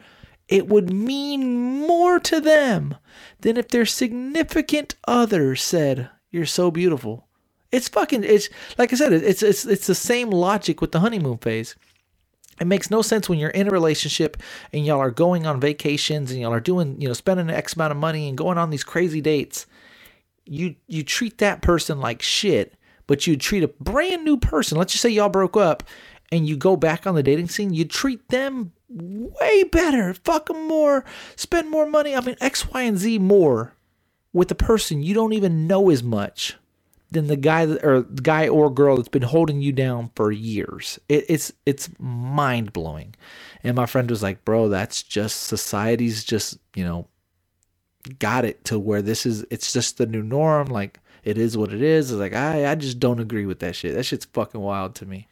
it 0.49 0.69
would 0.69 0.93
mean 0.93 1.81
more 1.81 2.19
to 2.21 2.41
them 2.41 2.97
than 3.41 3.57
if 3.57 3.69
their 3.69 3.87
significant 3.87 4.95
other 5.07 5.57
said, 5.57 6.11
"You're 6.31 6.47
so 6.47 6.71
beautiful." 6.71 7.27
It's 7.73 7.89
fucking. 7.89 8.25
It's 8.25 8.49
like 8.79 8.93
I 8.93 8.97
said. 8.97 9.13
It's 9.13 9.43
it's 9.43 9.65
it's 9.65 9.87
the 9.87 9.95
same 9.95 10.31
logic 10.31 10.81
with 10.81 10.93
the 10.93 11.01
honeymoon 11.01 11.39
phase. 11.39 11.77
It 12.61 12.67
makes 12.67 12.91
no 12.91 13.01
sense 13.01 13.29
when 13.29 13.39
you're 13.39 13.51
in 13.51 13.69
a 13.69 13.71
relationship 13.71 14.37
and 14.73 14.85
y'all 14.85 14.99
are 14.99 15.11
going 15.11 15.47
on 15.47 15.61
vacations 15.61 16.31
and 16.31 16.41
y'all 16.41 16.53
are 16.53 16.61
doing, 16.61 17.01
you 17.01 17.09
know, 17.09 17.15
spending 17.15 17.49
X 17.49 17.75
amount 17.75 17.93
of 17.93 17.97
money 17.97 18.29
and 18.29 18.37
going 18.37 18.59
on 18.59 18.69
these 18.71 18.85
crazy 18.85 19.23
dates. 19.23 19.67
You 20.45 20.77
you 20.87 21.03
treat 21.03 21.39
that 21.39 21.63
person 21.63 22.01
like 22.01 22.21
shit, 22.21 22.75
but 23.07 23.27
you 23.27 23.37
treat 23.37 23.63
a 23.63 23.69
brand 23.69 24.25
new 24.25 24.37
person. 24.37 24.77
Let's 24.77 24.93
just 24.93 25.03
say 25.03 25.09
y'all 25.09 25.31
broke 25.31 25.57
up 25.57 25.85
and 26.31 26.47
you 26.47 26.57
go 26.57 26.77
back 26.77 27.07
on 27.07 27.15
the 27.15 27.23
dating 27.23 27.49
scene, 27.49 27.73
you 27.73 27.85
treat 27.85 28.29
them 28.29 28.73
way 28.89 29.65
better, 29.65 30.13
fuck 30.13 30.47
them 30.47 30.67
more, 30.69 31.05
spend 31.37 31.71
more 31.71 31.87
money. 31.87 32.15
I 32.15 32.21
mean, 32.21 32.37
X, 32.41 32.69
Y, 32.69 32.83
and 32.83 32.99
Z 32.99 33.19
more 33.19 33.75
with 34.33 34.51
a 34.51 34.55
person 34.57 35.03
you 35.03 35.15
don't 35.15 35.33
even 35.33 35.67
know 35.67 35.91
as 35.91 36.03
much 36.03 36.57
than 37.11 37.27
the 37.27 37.37
guy 37.37 37.67
that, 37.67 37.85
or 37.85 38.03
the 38.03 38.23
guy 38.23 38.49
or 38.49 38.71
girl 38.71 38.97
that's 38.97 39.09
been 39.09 39.23
holding 39.23 39.61
you 39.61 39.73
down 39.73 40.11
for 40.15 40.31
years. 40.31 40.99
It, 41.09 41.25
it's 41.29 41.53
it's 41.67 41.89
mind 41.99 42.73
blowing. 42.73 43.15
And 43.65 43.77
my 43.77 43.87
friend 43.87 44.09
was 44.09 44.23
like, 44.23 44.45
"Bro, 44.45 44.69
that's 44.69 45.03
just 45.03 45.43
society's 45.43 46.25
just 46.25 46.59
you 46.75 46.85
know 46.85 47.09
got 48.19 48.45
it 48.45 48.65
to 48.67 48.79
where 48.79 49.03
this 49.03 49.27
is. 49.27 49.45
It's 49.51 49.73
just 49.73 49.99
the 49.99 50.07
new 50.07 50.23
norm. 50.23 50.69
Like 50.69 51.01
it 51.25 51.37
is 51.37 51.57
what 51.57 51.73
it 51.73 51.83
is. 51.83 52.11
It's 52.11 52.21
like 52.21 52.35
I 52.35 52.71
I 52.71 52.75
just 52.75 53.01
don't 53.01 53.21
agree 53.21 53.47
with 53.47 53.59
that 53.61 53.77
shit. 53.77 53.95
That 53.95 54.05
shit's 54.05 54.27
fucking 54.27 54.61
wild 54.61 54.95
to 54.97 55.07
me." 55.07 55.27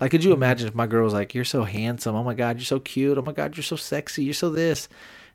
Like, 0.00 0.10
could 0.10 0.24
you 0.24 0.30
mm-hmm. 0.30 0.42
imagine 0.42 0.66
if 0.66 0.74
my 0.74 0.88
girl 0.88 1.04
was 1.04 1.12
like, 1.12 1.34
"You're 1.34 1.44
so 1.44 1.62
handsome. 1.62 2.16
Oh 2.16 2.24
my 2.24 2.34
god, 2.34 2.56
you're 2.56 2.64
so 2.64 2.80
cute. 2.80 3.16
Oh 3.16 3.22
my 3.22 3.32
god, 3.32 3.56
you're 3.56 3.62
so 3.62 3.76
sexy. 3.76 4.24
You're 4.24 4.34
so 4.34 4.50
this." 4.50 4.88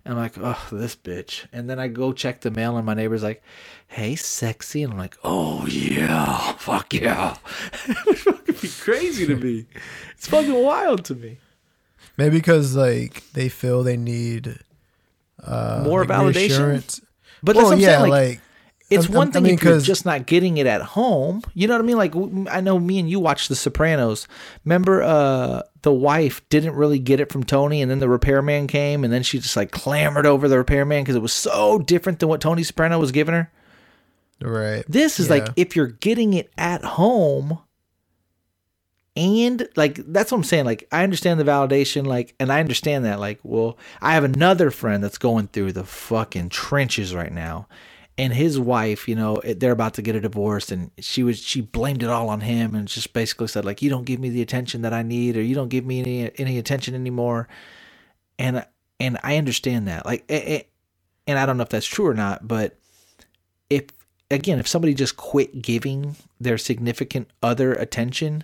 And 0.05 0.13
I'm 0.13 0.19
like, 0.19 0.37
"Oh, 0.37 0.67
this 0.71 0.95
bitch." 0.95 1.45
And 1.51 1.69
then 1.69 1.79
I 1.79 1.87
go 1.87 2.13
check 2.13 2.41
the 2.41 2.51
mail, 2.51 2.77
and 2.77 2.85
my 2.85 2.93
neighbor's 2.93 3.23
like, 3.23 3.43
"Hey, 3.87 4.15
sexy," 4.15 4.83
and 4.83 4.93
I'm 4.93 4.99
like, 4.99 5.17
"Oh 5.23 5.65
yeah, 5.67 6.53
fuck 6.57 6.93
yeah." 6.93 7.37
it 7.87 8.05
would 8.05 8.17
fucking 8.17 8.55
be 8.61 8.69
crazy 8.79 9.25
to 9.27 9.35
me. 9.35 9.65
It's 10.17 10.27
fucking 10.27 10.63
wild 10.63 11.05
to 11.05 11.15
me. 11.15 11.39
Maybe 12.17 12.37
because 12.37 12.75
like 12.75 13.23
they 13.33 13.49
feel 13.49 13.83
they 13.83 13.97
need 13.97 14.59
uh, 15.43 15.81
More 15.85 16.05
like, 16.05 16.09
validation? 16.09 17.01
But 17.41 17.55
that's 17.55 17.63
well, 17.63 17.65
what 17.65 17.73
I'm 17.73 17.79
yeah, 17.79 17.97
saying, 17.99 18.09
like, 18.09 18.29
like 18.29 18.41
It's 18.89 19.05
I'm- 19.05 19.13
one 19.13 19.27
I'm- 19.27 19.29
I 19.29 19.33
thing 19.33 19.43
mean, 19.43 19.53
if 19.55 19.63
you're 19.63 19.79
just 19.81 20.05
not 20.05 20.25
getting 20.25 20.57
it 20.57 20.65
at 20.65 20.81
home. 20.81 21.43
You 21.53 21.67
know 21.67 21.75
what 21.75 21.81
I 21.83 21.85
mean? 21.85 21.97
Like 21.97 22.15
I 22.51 22.59
know 22.61 22.79
me 22.79 22.97
and 22.99 23.09
you 23.09 23.19
watched 23.19 23.49
The 23.49 23.55
Sopranos. 23.55 24.27
Remember, 24.65 25.03
uh, 25.03 25.61
the 25.83 25.93
wife 25.93 26.41
didn't 26.49 26.73
really 26.75 26.99
get 26.99 27.19
it 27.19 27.31
from 27.31 27.43
Tony, 27.43 27.81
and 27.81 27.89
then 27.91 27.99
the 27.99 28.09
repairman 28.09 28.67
came, 28.67 29.03
and 29.03 29.13
then 29.13 29.23
she 29.23 29.39
just 29.39 29.55
like 29.55 29.71
clamored 29.71 30.25
over 30.25 30.47
the 30.47 30.57
repairman 30.57 31.03
because 31.03 31.15
it 31.15 31.21
was 31.21 31.33
so 31.33 31.79
different 31.79 32.19
than 32.19 32.29
what 32.29 32.41
Tony 32.41 32.63
Soprano 32.63 32.99
was 32.99 33.11
giving 33.11 33.35
her. 33.35 33.51
right. 34.41 34.83
This 34.87 35.19
is 35.19 35.29
like 35.29 35.49
if 35.55 35.75
you're 35.75 35.87
getting 35.87 36.33
it 36.33 36.51
at 36.57 36.83
home 36.83 37.59
and 39.15 39.67
like 39.75 39.95
that's 40.07 40.31
what 40.31 40.37
I'm 40.37 40.43
saying 40.43 40.65
like 40.65 40.87
I 40.91 41.03
understand 41.03 41.39
the 41.39 41.43
validation 41.43 42.05
like 42.05 42.35
and 42.39 42.51
I 42.51 42.59
understand 42.59 43.05
that 43.05 43.19
like 43.19 43.39
well 43.43 43.77
I 44.01 44.13
have 44.13 44.23
another 44.23 44.71
friend 44.71 45.03
that's 45.03 45.17
going 45.17 45.47
through 45.47 45.73
the 45.73 45.83
fucking 45.83 46.49
trenches 46.49 47.13
right 47.13 47.31
now 47.31 47.67
and 48.19 48.33
his 48.33 48.59
wife 48.59 49.07
you 49.07 49.15
know 49.15 49.41
they're 49.55 49.71
about 49.71 49.93
to 49.93 50.01
get 50.01 50.13
a 50.13 50.19
divorce 50.19 50.71
and 50.71 50.91
she 50.99 51.23
was 51.23 51.41
she 51.41 51.61
blamed 51.61 52.03
it 52.03 52.09
all 52.09 52.27
on 52.27 52.41
him 52.41 52.75
and 52.75 52.89
just 52.89 53.13
basically 53.13 53.47
said 53.47 53.63
like 53.63 53.81
you 53.81 53.89
don't 53.89 54.03
give 54.03 54.19
me 54.19 54.29
the 54.29 54.41
attention 54.41 54.81
that 54.81 54.93
I 54.93 55.03
need 55.03 55.37
or 55.37 55.41
you 55.41 55.55
don't 55.55 55.69
give 55.69 55.85
me 55.85 56.01
any 56.01 56.31
any 56.37 56.59
attention 56.59 56.93
anymore. 56.93 57.47
And 58.37 58.65
and 58.99 59.17
I 59.23 59.37
understand 59.37 59.87
that 59.87 60.05
like 60.05 60.25
eh, 60.27 60.41
eh, 60.45 60.61
and 61.27 61.39
I 61.39 61.45
don't 61.45 61.55
know 61.55 61.63
if 61.63 61.69
that's 61.69 61.87
true 61.87 62.07
or 62.07 62.13
not 62.13 62.45
but 62.45 62.77
if 63.69 63.85
again 64.29 64.59
if 64.59 64.67
somebody 64.67 64.93
just 64.93 65.15
quit 65.15 65.61
giving 65.61 66.17
their 66.41 66.57
significant 66.57 67.29
other 67.41 67.71
attention 67.71 68.43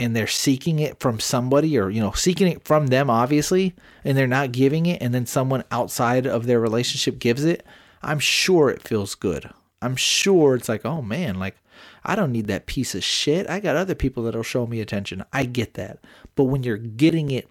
and 0.00 0.16
they're 0.16 0.26
seeking 0.26 0.78
it 0.78 1.00
from 1.00 1.20
somebody 1.20 1.78
or 1.78 1.90
you 1.90 2.00
know 2.00 2.12
seeking 2.12 2.48
it 2.48 2.64
from 2.64 2.86
them 2.86 3.10
obviously 3.10 3.74
and 4.04 4.16
they're 4.16 4.26
not 4.26 4.52
giving 4.52 4.86
it 4.86 5.02
and 5.02 5.12
then 5.12 5.26
someone 5.26 5.64
outside 5.70 6.26
of 6.26 6.46
their 6.46 6.60
relationship 6.60 7.18
gives 7.18 7.44
it 7.44 7.62
i'm 8.06 8.18
sure 8.18 8.70
it 8.70 8.82
feels 8.82 9.14
good. 9.14 9.50
I'm 9.82 9.96
sure 9.96 10.54
it's 10.54 10.68
like 10.68 10.86
oh 10.86 11.02
man 11.02 11.38
like 11.38 11.56
i 12.02 12.16
don't 12.16 12.32
need 12.32 12.46
that 12.46 12.66
piece 12.66 12.94
of 12.94 13.04
shit. 13.04 13.48
I 13.50 13.60
got 13.60 13.76
other 13.76 13.94
people 13.94 14.22
that'll 14.22 14.42
show 14.42 14.66
me 14.66 14.80
attention. 14.80 15.24
I 15.32 15.44
get 15.44 15.74
that. 15.74 15.98
But 16.34 16.44
when 16.44 16.62
you're 16.62 16.78
getting 16.78 17.30
it 17.30 17.48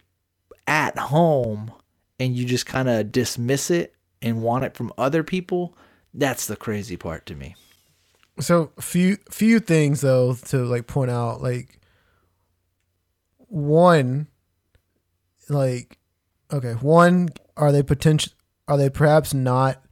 at 0.66 0.98
home 0.98 1.72
and 2.20 2.36
you 2.36 2.46
just 2.46 2.66
kind 2.66 2.90
of 2.90 3.12
dismiss 3.12 3.70
it 3.70 3.94
and 4.22 4.42
want 4.42 4.64
it 4.66 4.76
from 4.76 4.92
other 4.98 5.24
people 5.24 5.78
that's 6.16 6.48
the 6.48 6.56
crazy 6.56 6.98
part 6.98 7.26
to 7.28 7.36
me. 7.36 7.56
So 8.40 8.72
few 8.80 9.18
few 9.30 9.60
things 9.60 10.02
though 10.02 10.34
to 10.34 10.66
like 10.66 10.88
point 10.88 11.12
out 11.12 11.42
like 11.42 11.80
one 13.38 14.28
like 15.50 15.98
okay 16.52 16.74
one 16.74 17.30
are 17.56 17.72
they 17.72 17.84
potential 17.84 18.34
are 18.68 18.78
they 18.78 18.90
perhaps 18.90 19.34
not 19.34 19.85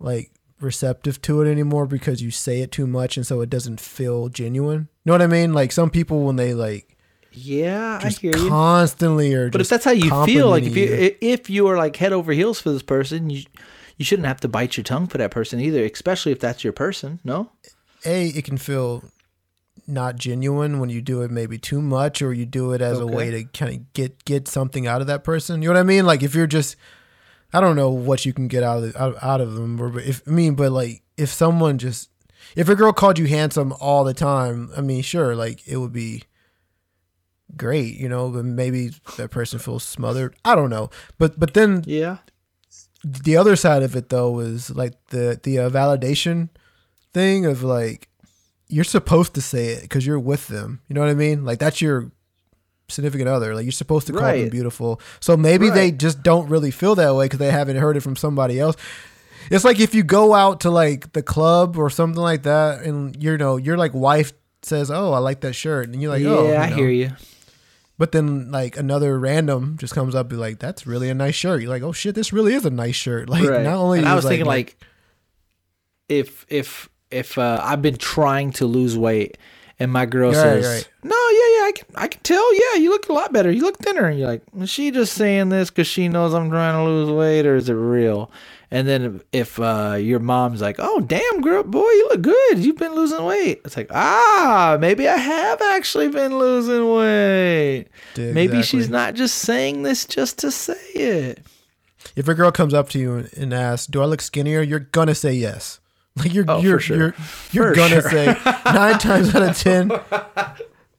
like 0.00 0.32
receptive 0.60 1.22
to 1.22 1.40
it 1.40 1.50
anymore 1.50 1.86
because 1.86 2.20
you 2.22 2.30
say 2.30 2.60
it 2.60 2.72
too 2.72 2.86
much 2.86 3.16
and 3.16 3.26
so 3.26 3.40
it 3.40 3.50
doesn't 3.50 3.80
feel 3.80 4.28
genuine. 4.28 4.88
You 5.04 5.10
know 5.10 5.12
what 5.14 5.22
i 5.22 5.26
mean? 5.26 5.52
Like 5.52 5.72
some 5.72 5.90
people 5.90 6.24
when 6.24 6.36
they 6.36 6.54
like 6.54 6.96
yeah 7.32 8.00
i 8.02 8.08
hear 8.08 8.36
you. 8.36 8.48
constantly 8.48 9.32
are 9.34 9.50
But 9.50 9.60
if 9.60 9.68
that's 9.68 9.84
how 9.84 9.92
you 9.92 10.10
feel, 10.26 10.48
like 10.48 10.64
if 10.64 10.76
you 10.76 11.14
if 11.20 11.48
you 11.48 11.68
are 11.68 11.76
like 11.76 11.94
head 11.96 12.12
over 12.12 12.32
heels 12.32 12.60
for 12.60 12.72
this 12.72 12.82
person, 12.82 13.30
you 13.30 13.44
you 13.96 14.04
shouldn't 14.04 14.26
have 14.26 14.40
to 14.40 14.48
bite 14.48 14.76
your 14.76 14.84
tongue 14.84 15.06
for 15.06 15.18
that 15.18 15.30
person 15.30 15.60
either, 15.60 15.84
especially 15.84 16.32
if 16.32 16.40
that's 16.40 16.64
your 16.64 16.72
person. 16.72 17.20
No, 17.22 17.52
a 18.04 18.28
it 18.28 18.44
can 18.44 18.58
feel 18.58 19.04
not 19.86 20.16
genuine 20.16 20.78
when 20.78 20.88
you 20.88 21.00
do 21.00 21.22
it 21.22 21.30
maybe 21.30 21.58
too 21.58 21.80
much 21.80 22.22
or 22.22 22.32
you 22.32 22.46
do 22.46 22.72
it 22.72 22.80
as 22.80 22.98
a 22.98 23.06
way 23.06 23.30
to 23.30 23.44
kind 23.44 23.74
of 23.74 23.92
get 23.92 24.24
get 24.24 24.48
something 24.48 24.86
out 24.86 25.00
of 25.00 25.06
that 25.06 25.24
person. 25.24 25.62
You 25.62 25.68
know 25.68 25.74
what 25.74 25.80
i 25.80 25.84
mean? 25.84 26.06
Like 26.06 26.22
if 26.22 26.34
you're 26.34 26.46
just 26.46 26.76
i 27.52 27.60
don't 27.60 27.76
know 27.76 27.90
what 27.90 28.24
you 28.24 28.32
can 28.32 28.48
get 28.48 28.62
out 28.62 28.82
of 28.82 28.96
out, 28.96 29.16
out 29.22 29.40
of 29.40 29.54
them 29.54 29.80
or 29.80 29.98
if 30.00 30.22
i 30.26 30.30
mean 30.30 30.54
but 30.54 30.72
like 30.72 31.02
if 31.16 31.28
someone 31.28 31.78
just 31.78 32.10
if 32.56 32.68
a 32.68 32.74
girl 32.74 32.92
called 32.92 33.18
you 33.18 33.26
handsome 33.26 33.72
all 33.80 34.04
the 34.04 34.14
time 34.14 34.70
i 34.76 34.80
mean 34.80 35.02
sure 35.02 35.34
like 35.34 35.66
it 35.66 35.76
would 35.76 35.92
be 35.92 36.22
great 37.56 37.96
you 37.96 38.08
know 38.08 38.28
but 38.30 38.44
maybe 38.44 38.90
that 39.16 39.30
person 39.30 39.58
feels 39.58 39.82
smothered 39.82 40.36
i 40.44 40.54
don't 40.54 40.70
know 40.70 40.88
but 41.18 41.38
but 41.38 41.54
then 41.54 41.82
yeah, 41.86 42.18
the 43.02 43.36
other 43.36 43.56
side 43.56 43.82
of 43.82 43.96
it 43.96 44.08
though 44.08 44.38
is 44.40 44.70
like 44.70 44.94
the 45.08 45.40
the 45.42 45.58
uh, 45.58 45.70
validation 45.70 46.48
thing 47.12 47.46
of 47.46 47.62
like 47.62 48.08
you're 48.70 48.84
supposed 48.84 49.34
to 49.34 49.40
say 49.40 49.66
it 49.66 49.82
because 49.82 50.06
you're 50.06 50.18
with 50.18 50.46
them. 50.48 50.80
You 50.88 50.94
know 50.94 51.00
what 51.00 51.10
I 51.10 51.14
mean? 51.14 51.44
Like 51.44 51.58
that's 51.58 51.80
your 51.80 52.12
significant 52.90 53.28
other. 53.28 53.54
Like 53.54 53.64
you're 53.64 53.72
supposed 53.72 54.06
to 54.08 54.12
call 54.12 54.22
them 54.32 54.48
beautiful. 54.50 55.00
So 55.20 55.36
maybe 55.36 55.70
they 55.70 55.90
just 55.92 56.22
don't 56.22 56.48
really 56.48 56.70
feel 56.70 56.94
that 56.96 57.14
way 57.14 57.24
because 57.26 57.38
they 57.38 57.50
haven't 57.50 57.76
heard 57.76 57.96
it 57.96 58.00
from 58.00 58.16
somebody 58.16 58.60
else. 58.60 58.76
It's 59.50 59.64
like 59.64 59.80
if 59.80 59.94
you 59.94 60.02
go 60.02 60.34
out 60.34 60.60
to 60.60 60.70
like 60.70 61.12
the 61.12 61.22
club 61.22 61.76
or 61.76 61.90
something 61.90 62.20
like 62.22 62.42
that, 62.44 62.82
and 62.82 63.20
you 63.22 63.36
know 63.38 63.56
your 63.56 63.76
like 63.76 63.94
wife 63.94 64.32
says, 64.62 64.90
"Oh, 64.90 65.12
I 65.12 65.18
like 65.18 65.40
that 65.40 65.54
shirt," 65.54 65.88
and 65.88 66.00
you're 66.00 66.10
like, 66.12 66.22
yeah, 66.22 66.28
"Oh, 66.30 66.54
I 66.56 66.68
know. 66.70 66.76
hear 66.76 66.88
you. 66.90 67.10
But 67.98 68.12
then 68.12 68.50
like 68.52 68.76
another 68.76 69.18
random 69.18 69.76
just 69.78 69.94
comes 69.94 70.14
up 70.14 70.28
be 70.28 70.36
like, 70.36 70.58
"That's 70.58 70.86
really 70.86 71.08
a 71.10 71.14
nice 71.14 71.34
shirt." 71.34 71.62
You're 71.62 71.70
like, 71.70 71.82
"Oh 71.82 71.92
shit, 71.92 72.14
this 72.14 72.32
really 72.32 72.54
is 72.54 72.64
a 72.64 72.70
nice 72.70 72.94
shirt." 72.96 73.28
Like 73.30 73.44
Right. 73.48 73.62
not 73.62 73.74
only 73.76 73.98
and 74.00 74.08
I 74.08 74.14
was 74.14 74.24
thinking 74.24 74.46
my- 74.46 74.52
like, 74.54 74.76
if 76.08 76.44
if 76.48 76.88
if 77.10 77.38
uh, 77.38 77.60
I've 77.62 77.82
been 77.82 77.96
trying 77.96 78.52
to 78.52 78.66
lose 78.66 78.96
weight 78.96 79.36
and 79.80 79.90
my 79.90 80.06
girl 80.06 80.32
says, 80.32 80.64
right. 80.66 80.88
"No, 81.02 81.10
yeah, 81.16 81.58
yeah, 81.58 81.64
I 81.66 81.72
can 81.74 81.86
I 81.96 82.06
can 82.08 82.20
tell. 82.22 82.54
Yeah, 82.54 82.80
you 82.80 82.90
look 82.90 83.08
a 83.08 83.12
lot 83.12 83.32
better. 83.32 83.50
You 83.50 83.62
look 83.62 83.78
thinner." 83.78 84.06
And 84.06 84.18
you're 84.18 84.28
like, 84.28 84.42
"Is 84.60 84.70
she 84.70 84.90
just 84.92 85.14
saying 85.14 85.48
this 85.48 85.70
because 85.70 85.88
she 85.88 86.06
knows 86.08 86.34
I'm 86.34 86.50
trying 86.50 86.76
to 86.76 86.84
lose 86.84 87.10
weight, 87.10 87.46
or 87.46 87.56
is 87.56 87.68
it 87.68 87.74
real?" 87.74 88.30
And 88.72 88.86
then 88.86 89.20
if 89.32 89.58
uh, 89.58 89.96
your 89.98 90.20
mom's 90.20 90.60
like, 90.60 90.76
"Oh, 90.78 91.00
damn, 91.00 91.40
girl, 91.40 91.64
boy, 91.64 91.80
you 91.80 92.08
look 92.10 92.22
good. 92.22 92.58
You've 92.58 92.76
been 92.78 92.94
losing 92.94 93.24
weight." 93.24 93.62
It's 93.64 93.76
like, 93.76 93.90
ah, 93.92 94.76
maybe 94.78 95.08
I 95.08 95.16
have 95.16 95.60
actually 95.60 96.08
been 96.08 96.38
losing 96.38 96.88
weight. 96.94 97.86
Yeah, 98.16 98.32
Maybe 98.32 98.62
she's 98.62 98.88
not 98.88 99.14
just 99.14 99.36
saying 99.38 99.82
this 99.82 100.04
just 100.04 100.38
to 100.40 100.52
say 100.52 100.74
it. 100.94 101.40
if 102.14 102.28
a 102.28 102.34
girl 102.34 102.52
comes 102.52 102.72
up 102.74 102.88
to 102.90 102.98
you 103.00 103.26
and 103.36 103.52
asks, 103.52 103.86
"Do 103.86 104.02
I 104.02 104.04
look 104.04 104.20
skinnier?" 104.20 104.62
You're 104.62 104.78
gonna 104.80 105.14
say 105.16 105.32
yes. 105.32 105.80
Like 106.20 106.32
you're 106.34 106.44
Oh, 106.48 106.60
you're 106.60 106.80
sure. 106.80 106.96
you're 106.96 107.14
you're 107.52 107.68
For 107.70 107.74
gonna 107.74 108.00
sure. 108.02 108.10
say 108.10 108.26
nine 108.66 108.98
times 108.98 109.34
out 109.34 109.42
of 109.42 109.56
ten, 109.58 109.90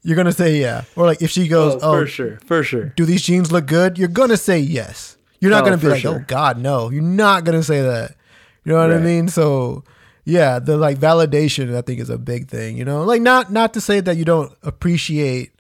you're 0.03 0.15
gonna 0.15 0.31
say 0.31 0.59
yeah. 0.59 0.83
Or 0.95 1.05
like 1.05 1.21
if 1.21 1.29
she 1.29 1.47
goes, 1.47 1.75
"Oh, 1.75 1.79
for 1.93 2.01
oh, 2.01 2.05
sure, 2.05 2.39
for 2.45 2.63
sure. 2.63 2.85
do 2.95 3.05
these 3.05 3.21
jeans 3.21 3.51
look 3.51 3.65
good?" 3.67 3.97
You're 3.97 4.07
gonna 4.07 4.37
say 4.37 4.59
yes. 4.59 5.17
You're 5.39 5.51
not 5.51 5.61
Oh, 5.63 5.65
gonna 5.65 5.77
be 5.77 5.87
like, 5.87 5.99
oh, 6.05 6.13
sure. 6.13 6.19
"Oh 6.21 6.25
God, 6.27 6.57
no." 6.59 6.89
You're 6.89 7.01
not 7.03 7.43
gonna 7.45 7.63
say 7.63 7.81
that. 7.81 8.15
You 8.63 8.73
know 8.73 8.79
what 8.79 8.91
I 8.95 8.99
mean? 8.99 9.27
So 9.27 9.83
yeah, 10.25 10.59
the 10.59 10.77
like 10.77 10.97
validation 10.99 11.75
I 11.75 11.81
think 11.81 11.99
is 11.99 12.09
a 12.09 12.17
big 12.17 12.47
thing. 12.47 12.77
You 12.77 12.85
know, 12.85 13.03
like 13.03 13.21
not 13.21 13.51
not 13.51 13.73
to 13.73 13.81
say 13.81 13.99
that 14.01 14.17
you 14.17 14.25
don't 14.25 14.51
appreciate 14.63 15.51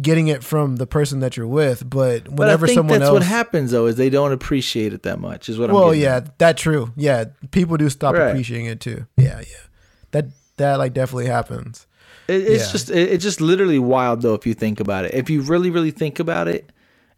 getting 0.00 0.28
it 0.28 0.44
from 0.44 0.76
the 0.76 0.86
person 0.86 1.20
that 1.20 1.36
you're 1.36 1.46
with, 1.46 1.88
but 1.88 2.24
But 2.24 2.32
whenever 2.34 2.66
I 2.66 2.68
think 2.68 2.76
someone 2.78 2.98
that's 3.00 3.08
else 3.08 3.14
what 3.14 3.22
happens 3.24 3.70
though 3.72 3.86
is 3.86 3.96
they 3.96 4.10
don't 4.10 4.32
appreciate 4.32 4.92
it 4.92 5.02
that 5.02 5.18
much. 5.20 5.48
Is 5.48 5.58
what 5.58 5.70
I'm. 5.70 5.76
well, 5.76 5.94
yeah, 5.94 6.16
at. 6.16 6.38
that 6.38 6.56
true. 6.56 6.92
Yeah, 6.96 7.24
people 7.50 7.76
do 7.76 7.88
stop 7.90 8.14
Right. 8.14 8.28
appreciating 8.30 8.66
it 8.66 8.80
too. 8.80 9.06
Yeah, 9.16 9.40
yeah, 9.40 9.66
that 10.12 10.26
that 10.56 10.76
like 10.78 10.92
definitely 10.94 11.26
happens. 11.26 11.86
It, 12.28 12.42
it's 12.42 12.66
Yeah. 12.66 12.72
just 12.72 12.90
it, 12.90 13.10
it's 13.12 13.24
just 13.24 13.40
literally 13.40 13.78
wild 13.78 14.22
though 14.22 14.34
if 14.34 14.46
you 14.46 14.54
think 14.54 14.80
about 14.80 15.04
it. 15.04 15.14
If 15.14 15.30
you 15.30 15.40
really 15.42 15.70
really 15.70 15.90
think 15.90 16.18
about 16.20 16.46
it, 16.48 16.70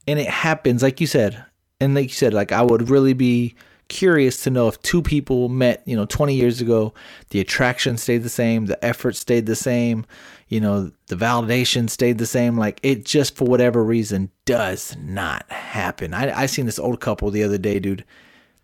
and 0.07 0.19
it 0.19 0.29
happens 0.29 0.83
like 0.83 1.01
you 1.01 1.07
said, 1.07 1.45
and 1.81 1.95
like 1.95 2.05
you 2.05 2.15
said, 2.15 2.33
like 2.33 2.53
I 2.53 2.63
would 2.63 2.89
really 2.89 3.13
be 3.13 3.55
curious 3.89 4.45
to 4.45 4.51
know 4.51 4.69
if 4.69 4.81
two 4.83 5.03
people 5.03 5.49
met, 5.49 5.83
you 5.85 5.97
know, 5.97 6.05
20 6.07 6.33
years 6.37 6.61
ago, 6.61 6.95
the 7.31 7.41
attraction 7.41 7.97
stayed 7.97 8.23
the 8.23 8.29
same, 8.29 8.67
the 8.67 8.83
effort 8.85 9.17
stayed 9.17 9.47
the 9.47 9.57
same, 9.57 10.07
you 10.51 10.61
know, 10.61 10.91
the 11.07 11.17
validation 11.17 11.89
stayed 11.89 12.19
the 12.19 12.27
same. 12.27 12.59
Like 12.59 12.79
it 12.83 13.07
just 13.07 13.35
for 13.37 13.47
whatever 13.47 13.83
reason 13.83 14.31
does 14.45 14.95
not 15.01 15.51
happen. 15.51 16.13
I 16.13 16.43
I 16.43 16.47
seen 16.47 16.67
this 16.67 16.79
old 16.79 17.01
couple 17.01 17.31
the 17.31 17.43
other 17.45 17.57
day, 17.59 17.79
dude. 17.79 18.05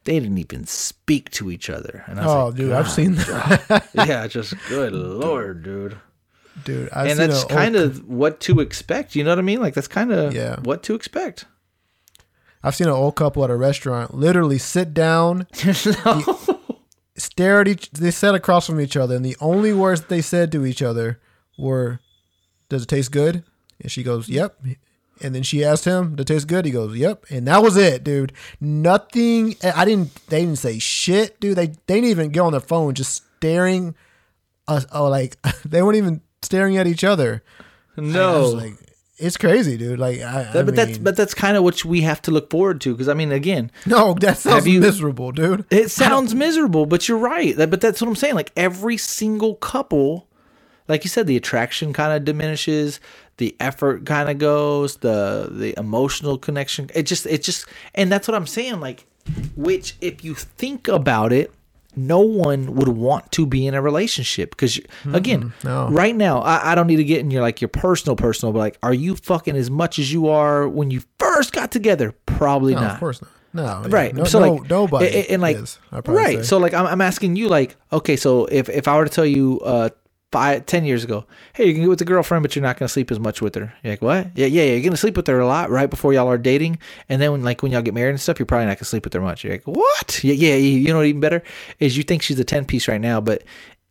They 0.04 0.20
didn't 0.20 0.38
even 0.38 0.66
speak 0.66 1.30
to 1.30 1.50
each 1.50 1.70
other. 1.70 2.04
And 2.06 2.20
I 2.20 2.26
was 2.26 2.34
Oh, 2.34 2.46
like, 2.48 2.54
dude, 2.56 2.72
I've 2.72 2.90
seen 2.90 3.14
that. 3.14 3.88
yeah, 3.94 4.26
just 4.26 4.52
good 4.68 4.92
lord, 4.92 5.62
dude 5.62 5.96
dude. 6.64 6.88
I've 6.90 7.08
and 7.08 7.18
seen 7.18 7.28
that's 7.28 7.42
old 7.42 7.50
kind 7.50 7.76
of 7.76 8.08
what 8.08 8.40
to 8.40 8.60
expect. 8.60 9.14
You 9.14 9.24
know 9.24 9.30
what 9.30 9.38
I 9.38 9.42
mean? 9.42 9.60
Like 9.60 9.74
that's 9.74 9.88
kind 9.88 10.10
of 10.12 10.34
Yeah. 10.34 10.56
what 10.60 10.82
to 10.84 10.94
expect. 10.94 11.44
I've 12.62 12.74
seen 12.74 12.86
an 12.88 12.94
old 12.94 13.14
couple 13.14 13.44
at 13.44 13.50
a 13.50 13.56
restaurant 13.56 14.14
literally 14.14 14.58
sit 14.58 14.92
down, 14.94 15.46
stare 17.16 17.60
at 17.60 17.68
each. 17.68 17.90
They 17.90 18.10
sat 18.10 18.34
across 18.34 18.66
from 18.66 18.80
each 18.80 18.96
other, 18.96 19.14
and 19.14 19.24
the 19.24 19.36
only 19.40 19.72
words 19.72 20.02
they 20.02 20.20
said 20.22 20.50
to 20.52 20.64
each 20.66 20.82
other 20.82 21.20
were, 21.56 22.00
"Does 22.68 22.82
it 22.84 22.88
taste 22.88 23.12
good?" 23.12 23.42
And 23.80 23.90
she 23.90 24.02
goes, 24.02 24.28
"Yep." 24.28 24.58
And 25.22 25.34
then 25.34 25.42
she 25.42 25.64
asked 25.64 25.84
him, 25.86 26.14
"Does 26.16 26.24
it 26.24 26.26
taste 26.26 26.46
good?" 26.48 26.64
He 26.64 26.70
goes, 26.70 26.96
"Yep." 26.96 27.26
And 27.30 27.46
that 27.48 27.62
was 27.62 27.76
it, 27.76 28.04
dude. 28.04 28.32
Nothing. 28.60 29.56
I 29.62 29.84
didn't. 29.84 30.14
They 30.28 30.40
didn't 30.40 30.58
say 30.58 30.78
shit, 30.78 31.40
dude. 31.40 31.56
They 31.56 31.68
they 31.86 31.94
didn't 32.00 32.10
even 32.10 32.28
get 32.30 32.40
on 32.40 32.52
their 32.52 32.60
phone, 32.60 32.94
just 32.94 33.24
staring. 33.36 33.94
Us. 34.68 34.84
Oh, 34.92 35.08
like 35.08 35.36
they 35.64 35.82
weren't 35.82 35.96
even 35.96 36.20
staring 36.42 36.76
at 36.76 36.86
each 36.86 37.04
other. 37.04 37.42
I 37.96 38.00
No, 38.02 38.48
like, 38.50 38.74
it's 39.16 39.36
crazy, 39.38 39.76
dude. 39.78 39.98
Like, 39.98 40.20
I, 40.20 40.40
I 40.40 40.52
That- 40.52 40.66
but 40.66 40.74
that's 40.76 40.98
but 40.98 41.16
that's 41.16 41.34
kind 41.34 41.56
of 41.56 41.62
what 41.62 41.84
we 41.84 42.02
have 42.02 42.20
to 42.22 42.30
look 42.30 42.50
forward 42.50 42.80
to. 42.82 42.92
Because 42.92 43.08
I 43.08 43.14
mean, 43.14 43.32
again, 43.32 43.70
no, 43.86 44.14
that 44.14 44.38
sounds 44.38 44.66
you- 44.66 44.80
miserable, 44.80 45.32
dude. 45.32 45.64
it 45.70 45.90
sounds 45.90 46.34
miserable, 46.34 46.84
but 46.84 47.08
you're 47.08 47.16
right. 47.18 47.56
That, 47.56 47.70
but 47.70 47.80
that's 47.80 48.00
what 48.02 48.08
I'm 48.08 48.16
saying. 48.16 48.34
Like 48.34 48.52
every 48.56 48.96
single 48.98 49.54
couple, 49.54 50.28
like 50.88 51.04
you 51.04 51.10
said, 51.10 51.26
the 51.26 51.36
attraction 51.36 51.92
kind 51.92 52.12
of 52.12 52.24
diminishes, 52.24 53.00
the 53.38 53.56
effort 53.60 54.06
kind 54.06 54.28
of 54.30 54.38
goes, 54.38 54.96
the 54.98 55.48
the 55.50 55.78
emotional 55.78 56.38
connection. 56.38 56.90
It 56.94 57.04
just 57.04 57.26
it 57.26 57.42
just, 57.42 57.66
and 57.94 58.10
that's 58.10 58.28
what 58.28 58.34
I'm 58.34 58.46
saying. 58.46 58.80
Like, 58.80 59.06
which 59.56 59.94
if 60.00 60.24
you 60.24 60.34
think 60.34 60.88
about 60.88 61.32
it. 61.32 61.52
No 61.98 62.20
one 62.20 62.74
would 62.74 62.88
want 62.88 63.32
to 63.32 63.46
be 63.46 63.66
in 63.66 63.72
a 63.72 63.80
relationship 63.80 64.50
because, 64.50 64.78
again, 65.14 65.54
no. 65.64 65.88
right 65.88 66.14
now, 66.14 66.40
I, 66.40 66.72
I 66.72 66.74
don't 66.74 66.86
need 66.88 66.96
to 66.96 67.04
get 67.04 67.20
in 67.20 67.30
your 67.30 67.40
like 67.40 67.62
your 67.62 67.70
personal, 67.70 68.16
personal, 68.16 68.52
but 68.52 68.58
like, 68.58 68.78
are 68.82 68.92
you 68.92 69.16
fucking 69.16 69.56
as 69.56 69.70
much 69.70 69.98
as 69.98 70.12
you 70.12 70.28
are 70.28 70.68
when 70.68 70.90
you 70.90 71.00
first 71.18 71.54
got 71.54 71.70
together? 71.70 72.12
Probably 72.26 72.74
No, 72.74 72.82
not. 72.82 72.92
of 72.92 73.00
course 73.00 73.22
not. 73.22 73.30
No. 73.54 73.88
Right. 73.88 74.14
No, 74.14 74.24
so 74.24 74.40
like 74.40 74.68
nobody 74.68 75.26
and 75.30 75.40
like 75.40 75.56
is, 75.56 75.78
right. 75.90 76.36
say. 76.38 76.42
So 76.42 76.58
like 76.58 76.74
I'm, 76.74 76.84
I'm 76.84 77.00
asking 77.00 77.36
you 77.36 77.48
like 77.48 77.76
okay 77.90 78.16
so 78.16 78.44
if 78.44 78.68
if 78.68 78.86
I 78.86 78.96
were 78.98 79.06
to 79.06 79.10
tell 79.10 79.24
you 79.24 79.60
uh 79.60 79.88
five 80.32 80.66
ten 80.66 80.84
years 80.84 81.04
ago 81.04 81.24
hey 81.54 81.66
you 81.66 81.72
can 81.72 81.82
get 81.82 81.88
with 81.88 82.00
a 82.00 82.04
girlfriend 82.04 82.42
but 82.42 82.54
you're 82.56 82.62
not 82.62 82.76
gonna 82.78 82.88
sleep 82.88 83.10
as 83.10 83.20
much 83.20 83.40
with 83.40 83.54
her 83.54 83.72
you're 83.82 83.92
like 83.92 84.02
what 84.02 84.26
yeah 84.34 84.46
yeah, 84.46 84.62
yeah 84.62 84.72
you're 84.72 84.82
gonna 84.82 84.96
sleep 84.96 85.16
with 85.16 85.26
her 85.26 85.38
a 85.38 85.46
lot 85.46 85.70
right 85.70 85.88
before 85.88 86.12
y'all 86.12 86.28
are 86.28 86.38
dating 86.38 86.78
and 87.08 87.22
then 87.22 87.30
when 87.32 87.42
like 87.42 87.62
when 87.62 87.70
y'all 87.70 87.82
get 87.82 87.94
married 87.94 88.10
and 88.10 88.20
stuff 88.20 88.38
you're 88.38 88.46
probably 88.46 88.66
not 88.66 88.76
gonna 88.76 88.84
sleep 88.84 89.04
with 89.04 89.12
her 89.12 89.20
much 89.20 89.44
you're 89.44 89.52
like 89.52 89.66
what 89.66 90.24
yeah 90.24 90.34
yeah 90.34 90.56
you 90.56 90.88
know 90.88 90.96
what 90.96 91.06
even 91.06 91.20
better 91.20 91.42
is 91.78 91.96
you 91.96 92.02
think 92.02 92.22
she's 92.22 92.40
a 92.40 92.44
ten 92.44 92.64
piece 92.64 92.88
right 92.88 93.00
now 93.00 93.20
but 93.20 93.44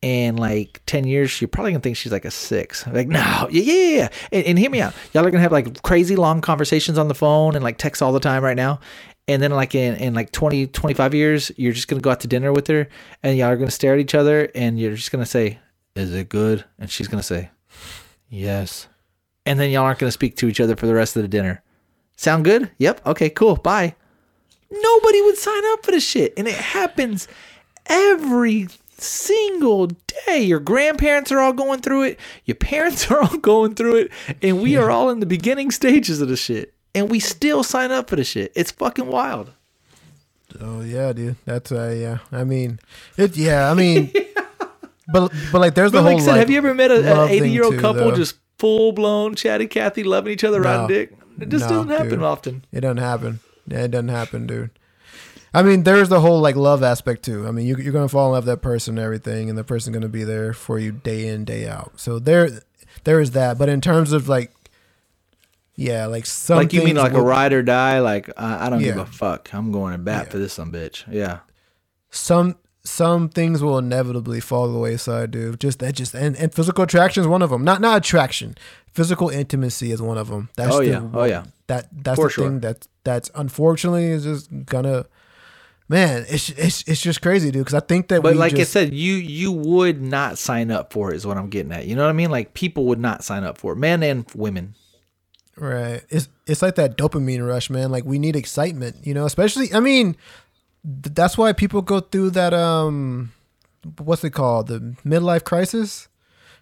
in 0.06 0.36
like 0.36 0.82
10 0.86 1.06
years, 1.06 1.42
you're 1.42 1.48
probably 1.48 1.72
gonna 1.72 1.82
think 1.82 1.98
she's 1.98 2.12
like 2.12 2.26
a 2.26 2.32
six. 2.32 2.86
Like, 2.86 3.08
no, 3.08 3.48
yeah, 3.50 3.64
yeah, 3.64 3.74
yeah. 3.74 3.98
yeah. 3.98 4.10
And, 4.32 4.46
and 4.46 4.60
hear 4.60 4.70
me 4.70 4.80
out. 4.80 4.94
Y'all 5.14 5.26
are 5.26 5.32
gonna 5.32 5.42
have 5.42 5.52
like 5.52 5.82
crazy 5.82 6.16
long 6.16 6.42
conversations 6.42 7.00
on 7.00 7.08
the 7.08 7.16
phone 7.16 7.56
and 7.56 7.64
like 7.64 7.80
text 7.80 8.04
all 8.04 8.14
the 8.14 8.20
time 8.20 8.44
right 8.44 8.56
now. 8.56 8.80
And 9.28 9.42
then 9.42 9.50
like 9.52 9.74
in, 9.74 9.96
in 9.96 10.14
like 10.14 10.32
20, 10.32 10.68
25 10.68 11.16
years, 11.16 11.52
you're 11.58 11.74
just 11.74 11.88
gonna 11.88 12.02
go 12.02 12.12
out 12.12 12.20
to 12.20 12.28
dinner 12.28 12.54
with 12.54 12.68
her 12.68 12.88
and 13.24 13.36
y'all 13.36 13.48
are 13.48 13.58
gonna 13.58 13.72
stare 13.72 13.96
at 13.96 14.00
each 14.00 14.14
other 14.14 14.52
and 14.54 14.80
you're 14.80 14.96
just 14.96 15.12
gonna 15.12 15.26
say, 15.26 15.58
Is 15.96 16.14
it 16.14 16.30
good? 16.30 16.66
And 16.78 16.90
she's 16.90 17.08
gonna 17.08 17.24
say, 17.24 17.50
Yes. 18.30 18.88
And 19.46 19.60
then 19.60 19.70
y'all 19.70 19.84
aren't 19.84 20.00
gonna 20.00 20.12
speak 20.12 20.36
to 20.38 20.48
each 20.48 20.60
other 20.60 20.76
for 20.76 20.88
the 20.88 20.94
rest 20.94 21.16
of 21.16 21.22
the 21.22 21.28
dinner. 21.28 21.64
Sound 22.18 22.46
good? 22.46 22.72
Yep. 22.78 23.06
Okay, 23.06 23.30
cool. 23.30 23.56
Bye. 23.56 23.96
Nobody 24.72 25.22
would 25.22 25.38
sign 25.38 25.64
up 25.74 25.86
for 25.86 25.92
this 25.92 26.06
shit. 26.08 26.34
And 26.38 26.48
it 26.48 26.56
happens 26.56 27.28
every 27.88 28.68
single 28.98 29.88
day. 30.28 30.42
Your 30.42 30.60
grandparents 30.60 31.32
are 31.32 31.40
all 31.40 31.54
going 31.54 31.82
through 31.82 32.04
it. 32.04 32.20
Your 32.46 32.56
parents 32.56 33.10
are 33.12 33.22
all 33.22 33.38
going 33.38 33.76
through 33.76 33.96
it. 33.96 34.12
And 34.42 34.62
we 34.62 34.76
are 34.76 34.90
all 34.90 35.10
in 35.10 35.20
the 35.20 35.26
beginning 35.26 35.72
stages 35.72 36.22
of 36.22 36.30
the 36.30 36.38
shit. 36.38 36.74
And 36.94 37.10
we 37.10 37.20
still 37.20 37.64
sign 37.64 37.92
up 37.92 38.10
for 38.10 38.16
the 38.16 38.24
shit. 38.24 38.52
It's 38.56 38.72
fucking 38.72 39.08
wild. 39.08 39.52
Oh 40.62 40.82
yeah, 40.82 41.12
dude. 41.12 41.36
That's 41.46 41.72
uh 41.72 41.94
yeah. 41.98 42.20
I 42.32 42.46
mean, 42.46 42.80
it. 43.18 43.36
Yeah, 43.36 43.70
I 43.70 43.74
mean, 43.74 44.12
but 45.12 45.32
but 45.52 45.60
like 45.60 45.76
there's 45.76 45.92
the 45.92 46.00
But 46.00 46.04
whole. 46.04 46.12
like 46.14 46.22
I 46.22 46.26
said, 46.26 46.32
like, 46.32 46.40
have 46.40 46.50
you 46.50 46.58
ever 46.58 46.74
met 46.74 46.92
a- 46.92 47.24
an 47.24 47.30
80 47.30 47.50
year 47.52 47.64
old 47.64 47.78
couple 47.80 48.10
though. 48.12 48.16
just 48.16 48.36
full 48.60 48.92
blown 48.92 49.36
chatty 49.36 49.68
Cathy 49.68 50.04
loving 50.04 50.34
each 50.34 50.44
other 50.44 50.62
around 50.62 50.84
No. 50.84 50.88
dick? 50.88 51.14
It 51.40 51.50
just 51.50 51.66
No, 51.70 51.76
doesn't 51.78 51.90
happen 51.92 52.10
dude. 52.10 52.24
often. 52.24 52.66
It 52.72 52.82
doesn't 52.82 52.98
happen. 52.98 53.40
Yeah, 53.68 53.80
it 53.84 53.92
doesn't 53.92 54.08
happen, 54.10 54.48
dude. 54.48 54.70
I 55.54 55.64
mean, 55.64 55.84
there's 55.84 56.10
the 56.10 56.20
whole 56.22 56.40
like 56.42 56.56
love 56.56 56.84
aspect 56.84 57.24
too. 57.24 57.48
I 57.48 57.52
mean, 57.52 57.66
you, 57.66 57.76
you're 57.78 57.94
gonna 57.94 58.10
fall 58.10 58.28
in 58.28 58.34
love 58.34 58.46
with 58.46 58.54
that 58.56 58.62
person 58.62 58.98
and 58.98 59.06
everything, 59.06 59.50
and 59.50 59.58
the 59.58 59.64
person's 59.64 59.94
gonna 59.94 60.08
be 60.10 60.24
there 60.24 60.54
for 60.54 60.80
you 60.80 60.92
day 60.92 61.28
in 61.28 61.46
day 61.46 61.68
out. 61.68 61.94
So 61.98 62.20
there, 62.20 62.62
there 63.06 63.20
is 63.22 63.32
that. 63.32 63.58
But 63.58 63.70
in 63.70 63.80
terms 63.82 64.12
of 64.12 64.28
like, 64.30 64.52
yeah, 65.76 66.06
like 66.08 66.26
some 66.26 66.58
like 66.58 66.74
you 66.74 66.84
mean 66.84 66.96
like 66.96 67.14
a 67.14 67.22
ride 67.22 67.52
or 67.54 67.62
die? 67.64 68.00
Like 68.00 68.30
I, 68.38 68.68
I 68.68 68.70
don't 68.70 68.80
give 68.80 68.96
Yeah. 68.98 69.02
a 69.04 69.06
fuck. 69.06 69.54
I'm 69.54 69.72
going 69.72 69.92
to 69.94 69.98
bat 69.98 70.32
for 70.32 70.38
this 70.38 70.54
some 70.54 70.72
bitch. 70.72 71.04
Yeah. 71.12 71.40
some 72.12 72.56
some 72.86 73.28
things 73.30 73.62
will 73.62 73.78
inevitably 73.78 74.40
fall 74.40 74.72
the 74.72 74.80
wayside, 74.80 75.32
dude. 75.32 75.60
Just 75.60 75.80
that, 75.80 75.96
just 75.96 76.14
and, 76.14 76.36
and 76.38 76.54
physical 76.54 76.84
attraction 76.84 77.22
is 77.22 77.28
one 77.28 77.42
of 77.42 77.50
them. 77.50 77.64
Not 77.64 77.82
not 77.82 77.98
attraction, 77.98 78.56
physical 78.94 79.30
intimacy 79.30 79.92
is 79.92 80.02
one 80.02 80.18
of 80.18 80.30
them. 80.30 80.50
That's 80.56 80.74
Oh, 80.74 80.80
the 80.80 80.88
yeah. 80.88 81.08
Oh, 81.14 81.24
yeah. 81.24 81.46
That 81.68 81.88
that's 81.92 82.16
For 82.16 82.28
the 82.28 82.34
sure. 82.34 82.48
thing 82.48 82.60
that 82.62 82.88
that's 83.04 83.30
unfortunately 83.36 84.06
is 84.06 84.24
just 84.24 84.50
gonna. 84.66 85.06
Man, 85.88 86.26
it's 86.30 86.50
it's 86.50 86.84
it's 86.88 87.02
just 87.02 87.22
crazy, 87.22 87.52
dude. 87.52 87.62
Because 87.66 87.76
I 87.76 87.80
think 87.86 88.08
that 88.08 88.24
But 88.24 88.36
like 88.36 88.56
just, 88.56 88.76
I 88.76 88.82
said, 88.86 88.94
you 88.94 89.14
you 89.14 89.52
would 89.52 90.02
not 90.02 90.38
sign 90.40 90.72
up 90.72 90.92
for 90.92 91.12
it. 91.12 91.16
Is 91.16 91.28
what 91.28 91.38
I'm 91.38 91.50
getting 91.50 91.72
at. 91.72 91.86
You 91.86 91.96
know 91.96 92.04
what 92.04 92.10
I 92.10 92.14
mean? 92.14 92.32
Like 92.32 92.54
people 92.56 92.86
would 92.86 93.00
not 93.00 93.24
sign 93.24 93.44
up 93.44 93.58
for 93.60 93.74
it, 93.74 93.76
men 93.76 94.02
and 94.02 94.26
women. 94.34 94.74
Right. 95.58 96.02
It's 96.10 96.28
it's 96.48 96.62
like 96.62 96.76
that 96.76 96.98
dopamine 96.98 97.48
rush, 97.48 97.70
man. 97.70 97.92
Like 97.92 98.04
we 98.04 98.18
need 98.20 98.36
excitement, 98.36 98.98
you 99.04 99.14
know, 99.14 99.26
especially 99.26 99.74
I 99.74 99.80
mean 99.80 100.18
that's 100.86 101.38
why 101.38 101.52
people 101.52 101.82
go 101.82 102.00
through 102.00 102.30
that 102.32 102.54
um 102.54 103.32
what's 103.98 104.24
it 104.24 104.32
called? 104.32 104.68
The 104.68 104.80
midlife 105.06 105.44
crisis? 105.44 106.08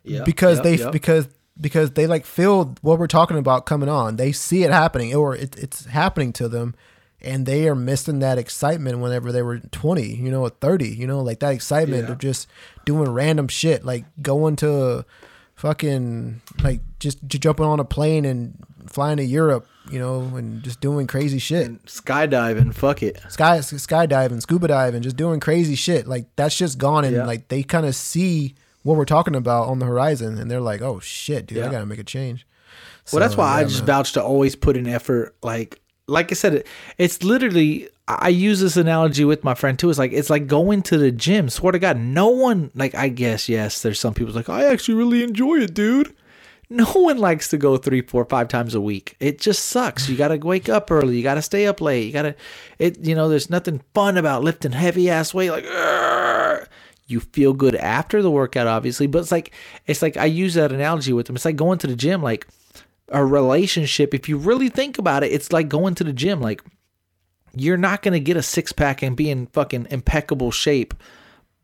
Yeah, 0.03 0.23
Because 0.23 0.61
they 0.61 0.77
because 0.91 1.27
because 1.59 1.91
they 1.91 2.07
like 2.07 2.25
feel 2.25 2.75
what 2.81 2.99
we're 2.99 3.07
talking 3.07 3.37
about 3.37 3.65
coming 3.65 3.89
on. 3.89 4.15
They 4.15 4.31
see 4.31 4.63
it 4.63 4.71
happening 4.71 5.13
or 5.13 5.35
it, 5.35 5.57
it's 5.57 5.85
happening 5.85 6.33
to 6.33 6.47
them 6.47 6.73
and 7.21 7.45
they 7.45 7.67
are 7.69 7.75
missing 7.75 8.19
that 8.19 8.37
excitement 8.37 8.99
whenever 8.99 9.31
they 9.31 9.41
were 9.41 9.59
20, 9.59 10.15
you 10.15 10.29
know, 10.29 10.41
or 10.41 10.49
30, 10.49 10.89
you 10.89 11.07
know, 11.07 11.21
like 11.21 11.39
that 11.39 11.53
excitement 11.53 12.09
of 12.13 12.17
just 12.17 12.47
doing 12.85 13.09
random 13.09 13.47
shit, 13.47 13.85
like 13.85 14.03
going 14.21 14.55
to 14.57 15.05
fucking 15.55 16.41
like 16.61 16.81
just, 16.99 17.25
jumping 17.25 17.65
on 17.65 17.79
a 17.79 17.85
plane 17.85 18.25
and 18.25 18.57
flying 18.87 19.17
to 19.17 19.23
Europe, 19.23 19.65
you 19.91 19.99
know, 19.99 20.21
and 20.35 20.63
just 20.63 20.79
doing 20.81 21.07
crazy 21.07 21.39
shit. 21.39 21.83
skydiving. 21.85 22.73
Fuck 22.73 23.03
it. 23.03 23.19
Sky 23.29 23.57
skydiving, 23.59 24.41
scuba 24.41 24.67
diving, 24.67 25.01
just 25.01 25.17
doing 25.17 25.39
crazy 25.39 25.75
shit. 25.75 26.07
Like 26.07 26.25
that's 26.35 26.57
just 26.57 26.77
gone 26.77 27.03
and 27.05 27.15
Yeah. 27.15 27.25
like 27.25 27.47
they 27.49 27.63
kind 27.63 27.85
of 27.85 27.95
see 27.95 28.55
what 28.83 28.97
we're 28.97 29.05
talking 29.05 29.35
about 29.35 29.67
on 29.69 29.79
the 29.79 29.85
horizon 29.85 30.37
and 30.37 30.49
they're 30.49 30.61
like, 30.61 30.81
"Oh 30.81 30.99
shit, 30.99 31.47
dude, 31.47 31.63
I 31.63 31.71
got 31.71 31.79
to 31.79 31.85
make 31.85 31.99
a 31.99 32.03
change." 32.03 32.45
Well, 33.11 33.19
that's 33.19 33.33
So, 33.33 33.39
why 33.39 33.59
I 33.59 33.63
just 33.63 33.79
man. 33.79 33.87
vouch 33.87 34.13
to 34.13 34.23
always 34.23 34.55
put 34.55 34.77
in 34.77 34.87
effort. 34.87 35.35
Like, 35.43 35.81
like 36.07 36.31
I 36.31 36.35
said, 36.35 36.53
it, 36.55 36.67
it's 36.97 37.23
literally. 37.23 37.89
I 38.05 38.27
use 38.29 38.59
this 38.59 38.75
analogy 38.75 39.23
with 39.23 39.45
my 39.45 39.53
friend 39.53 39.79
too. 39.79 39.89
It's 39.89 39.97
like 39.99 40.11
it's 40.11 40.29
like 40.29 40.47
going 40.47 40.81
to 40.83 40.97
the 40.97 41.09
gym. 41.11 41.47
Swear 41.49 41.71
to 41.71 41.79
God, 41.79 41.97
no 41.97 42.27
one 42.27 42.69
like. 42.75 42.93
I 42.95 43.07
guess 43.07 43.47
yes, 43.47 43.81
there's 43.81 43.99
some 43.99 44.13
people 44.13 44.33
like 44.33 44.49
I 44.49 44.65
actually 44.65 44.95
really 44.95 45.23
enjoy 45.23 45.59
it, 45.59 45.73
dude. 45.73 46.13
No 46.69 46.85
one 46.85 47.17
likes 47.17 47.49
to 47.49 47.57
go 47.57 47.77
three, 47.77 48.01
four, 48.01 48.25
five 48.25 48.47
times 48.47 48.73
a 48.73 48.81
week. 48.81 49.15
It 49.19 49.39
just 49.39 49.65
sucks. 49.65 50.09
You 50.09 50.15
got 50.15 50.29
to 50.29 50.37
wake 50.37 50.69
up 50.69 50.89
early. 50.89 51.17
You 51.17 51.23
got 51.23 51.35
to 51.35 51.41
stay 51.41 51.67
up 51.67 51.81
late. 51.81 52.07
You 52.07 52.13
got 52.13 52.21
to, 52.23 52.35
it. 52.79 53.05
You 53.05 53.15
know, 53.15 53.29
there's 53.29 53.49
nothing 53.49 53.81
fun 53.93 54.17
about 54.17 54.43
lifting 54.43 54.71
heavy 54.71 55.09
ass 55.09 55.33
weight. 55.33 55.51
Like, 55.51 55.65
you 57.05 57.19
feel 57.19 57.53
good 57.53 57.75
after 57.75 58.21
the 58.21 58.31
workout, 58.31 58.67
obviously. 58.67 59.07
But 59.07 59.19
it's 59.19 59.31
like, 59.31 59.53
it's 59.85 60.01
like 60.01 60.17
I 60.17 60.25
use 60.25 60.53
that 60.55 60.71
analogy 60.71 61.13
with 61.13 61.27
them. 61.27 61.35
It's 61.35 61.45
like 61.45 61.57
going 61.57 61.79
to 61.79 61.87
the 61.87 61.95
gym. 61.95 62.23
Like, 62.23 62.47
a 63.09 63.23
relationship, 63.23 64.13
if 64.13 64.27
you 64.27 64.37
really 64.37 64.69
think 64.69 64.97
about 64.97 65.23
it, 65.23 65.31
it's 65.31 65.51
like 65.51 65.69
going 65.69 65.93
to 65.95 66.03
the 66.03 66.13
gym. 66.13 66.41
Like, 66.41 66.63
you're 67.53 67.77
not 67.77 68.01
going 68.01 68.13
to 68.13 68.19
get 68.19 68.37
a 68.37 68.41
six 68.41 68.71
pack 68.71 69.03
and 69.03 69.15
be 69.15 69.29
in 69.29 69.47
fucking 69.47 69.87
impeccable 69.91 70.49
shape 70.49 70.93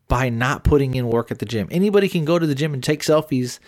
by 0.06 0.28
not 0.28 0.62
putting 0.62 0.94
in 0.94 1.08
work 1.08 1.30
at 1.30 1.38
the 1.38 1.46
gym. 1.46 1.66
Anybody 1.70 2.08
can 2.08 2.24
go 2.24 2.38
to 2.38 2.46
the 2.46 2.54
gym 2.54 2.74
and 2.74 2.84
take 2.84 3.02
selfies 3.02 3.58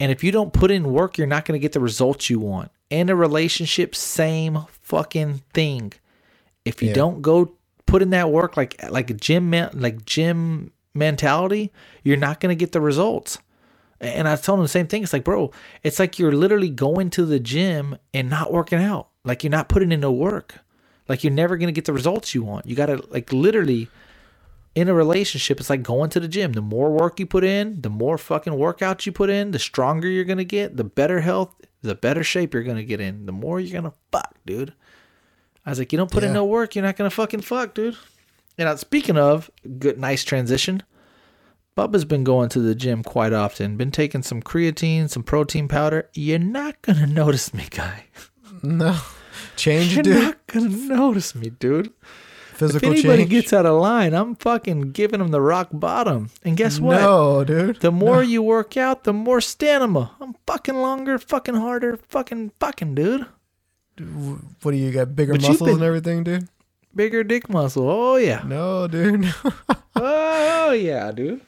And 0.00 0.12
if 0.12 0.22
you 0.22 0.30
don't 0.30 0.52
put 0.52 0.70
in 0.70 0.92
work, 0.92 1.18
you're 1.18 1.26
not 1.26 1.44
going 1.44 1.58
to 1.58 1.62
get 1.62 1.72
the 1.72 1.80
results 1.80 2.30
you 2.30 2.38
want. 2.38 2.70
In 2.90 3.08
a 3.08 3.16
relationship, 3.16 3.94
same 3.94 4.60
fucking 4.82 5.42
thing. 5.52 5.92
If 6.64 6.82
you 6.82 6.88
Yeah. 6.88 6.94
don't 6.94 7.22
go 7.22 7.54
put 7.86 8.02
in 8.02 8.10
that 8.10 8.30
work 8.30 8.56
like 8.56 8.76
like 8.90 9.10
a 9.10 9.14
gym 9.14 9.50
like 9.72 10.04
gym 10.04 10.72
mentality, 10.94 11.72
you're 12.04 12.16
not 12.16 12.40
going 12.40 12.54
to 12.56 12.58
get 12.58 12.72
the 12.72 12.80
results. 12.80 13.38
And 14.00 14.28
I 14.28 14.36
told 14.36 14.60
him 14.60 14.64
the 14.64 14.68
same 14.68 14.86
thing. 14.86 15.02
It's 15.02 15.12
like, 15.12 15.24
bro, 15.24 15.50
it's 15.82 15.98
like 15.98 16.18
you're 16.20 16.32
literally 16.32 16.70
going 16.70 17.10
to 17.10 17.26
the 17.26 17.40
gym 17.40 17.96
and 18.14 18.30
not 18.30 18.52
working 18.52 18.78
out. 18.80 19.08
Like 19.24 19.42
you're 19.42 19.50
not 19.50 19.68
putting 19.68 19.90
in 19.90 20.00
no 20.00 20.12
work. 20.12 20.60
Like 21.08 21.24
you're 21.24 21.32
never 21.32 21.56
gonna 21.56 21.72
get 21.72 21.86
the 21.86 21.92
results 21.92 22.34
you 22.34 22.42
want. 22.44 22.66
You 22.66 22.76
gotta 22.76 23.02
like 23.10 23.32
literally 23.32 23.88
in 24.74 24.88
a 24.88 24.94
relationship, 24.94 25.60
it's 25.60 25.70
like 25.70 25.82
going 25.82 26.10
to 26.10 26.20
the 26.20 26.28
gym. 26.28 26.52
The 26.52 26.62
more 26.62 26.90
work 26.90 27.18
you 27.18 27.26
put 27.26 27.44
in, 27.44 27.80
the 27.80 27.90
more 27.90 28.18
fucking 28.18 28.52
workouts 28.52 29.06
you 29.06 29.12
put 29.12 29.30
in, 29.30 29.50
the 29.50 29.58
stronger 29.58 30.08
you're 30.08 30.24
gonna 30.24 30.44
get, 30.44 30.76
the 30.76 30.84
better 30.84 31.20
health, 31.20 31.54
the 31.82 31.94
better 31.94 32.22
shape 32.22 32.54
you're 32.54 32.62
gonna 32.62 32.84
get 32.84 33.00
in, 33.00 33.26
the 33.26 33.32
more 33.32 33.60
you're 33.60 33.80
gonna 33.80 33.94
fuck, 34.12 34.34
dude. 34.46 34.74
I 35.66 35.70
was 35.70 35.78
like, 35.78 35.92
you 35.92 35.98
don't 35.98 36.10
put 36.10 36.24
in 36.24 36.32
no 36.32 36.44
work, 36.44 36.74
you're 36.74 36.84
not 36.84 36.96
gonna 36.96 37.10
fucking 37.10 37.42
fuck, 37.42 37.74
dude. 37.74 37.96
And 38.56 38.78
speaking 38.78 39.16
of 39.16 39.50
good, 39.78 39.98
nice 39.98 40.24
transition. 40.24 40.82
Bubba's 41.76 42.04
been 42.04 42.24
going 42.24 42.48
to 42.48 42.60
the 42.60 42.74
gym 42.74 43.04
quite 43.04 43.32
often. 43.32 43.76
Been 43.76 43.92
taking 43.92 44.22
some 44.22 44.42
creatine, 44.42 45.08
some 45.08 45.22
protein 45.22 45.68
powder. 45.68 46.10
You're 46.12 46.40
not 46.40 46.82
gonna 46.82 47.06
notice 47.06 47.54
me, 47.54 47.68
guy. 47.70 48.06
No. 48.62 48.98
Change 49.54 49.94
You're 49.94 50.02
dude. 50.02 50.22
not 50.22 50.46
gonna 50.48 50.68
notice 50.68 51.34
me, 51.36 51.50
dude. 51.50 51.92
If 52.60 52.82
anybody 52.82 53.22
change. 53.22 53.30
gets 53.30 53.52
out 53.52 53.66
of 53.66 53.80
line, 53.80 54.14
I'm 54.14 54.34
fucking 54.34 54.92
giving 54.92 55.20
them 55.20 55.30
the 55.30 55.40
rock 55.40 55.68
bottom. 55.72 56.30
And 56.44 56.56
guess 56.56 56.78
what? 56.80 57.00
No, 57.00 57.44
dude. 57.44 57.80
The 57.80 57.92
more 57.92 58.22
you 58.22 58.42
work 58.42 58.76
out, 58.76 59.04
the 59.04 59.12
more 59.12 59.40
stamina. 59.40 60.10
I'm 60.20 60.34
fucking 60.46 60.76
longer, 60.76 61.18
fucking 61.18 61.54
harder, 61.54 61.96
fucking 62.08 62.52
fucking 62.60 62.94
dude. 62.94 63.26
What 64.62 64.70
do 64.72 64.76
you 64.76 64.92
got? 64.92 65.14
Bigger 65.16 65.32
But 65.32 65.42
muscles 65.42 65.70
and 65.70 65.82
everything, 65.82 66.22
dude? 66.24 66.48
Bigger 66.94 67.22
dick 67.24 67.48
muscle. 67.48 67.88
Oh 67.88 68.16
yeah. 68.16 68.42
No, 68.44 68.86
dude. 68.88 69.32
Oh 70.00 70.70
yeah, 70.70 71.10
dude. 71.10 71.40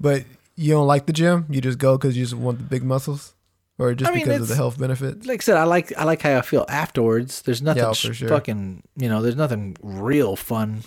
but 0.00 0.24
you 0.54 0.72
don't 0.72 0.86
like 0.86 1.04
the 1.04 1.12
gym? 1.12 1.44
You 1.50 1.60
just 1.60 1.76
go 1.78 1.98
because 1.98 2.16
you 2.16 2.24
just 2.24 2.32
want 2.34 2.56
the 2.58 2.64
big 2.64 2.82
muscles? 2.82 3.34
Or 3.78 3.94
just 3.94 4.10
I 4.10 4.14
mean, 4.14 4.24
because 4.24 4.42
of 4.42 4.48
the 4.48 4.54
health 4.56 4.78
benefits? 4.78 5.26
Like 5.26 5.42
I 5.42 5.44
said, 5.44 5.56
I 5.58 5.64
like 5.64 5.92
I 5.98 6.04
like 6.04 6.22
how 6.22 6.38
I 6.38 6.42
feel 6.42 6.64
afterwards. 6.68 7.42
There's 7.42 7.60
nothing 7.60 7.82
Yeah, 7.82 7.92
sh- 7.92 8.12
sure. 8.16 8.28
fucking 8.28 8.82
you 8.96 9.08
know. 9.08 9.20
There's 9.20 9.36
nothing 9.36 9.76
real 9.82 10.34
fun 10.36 10.82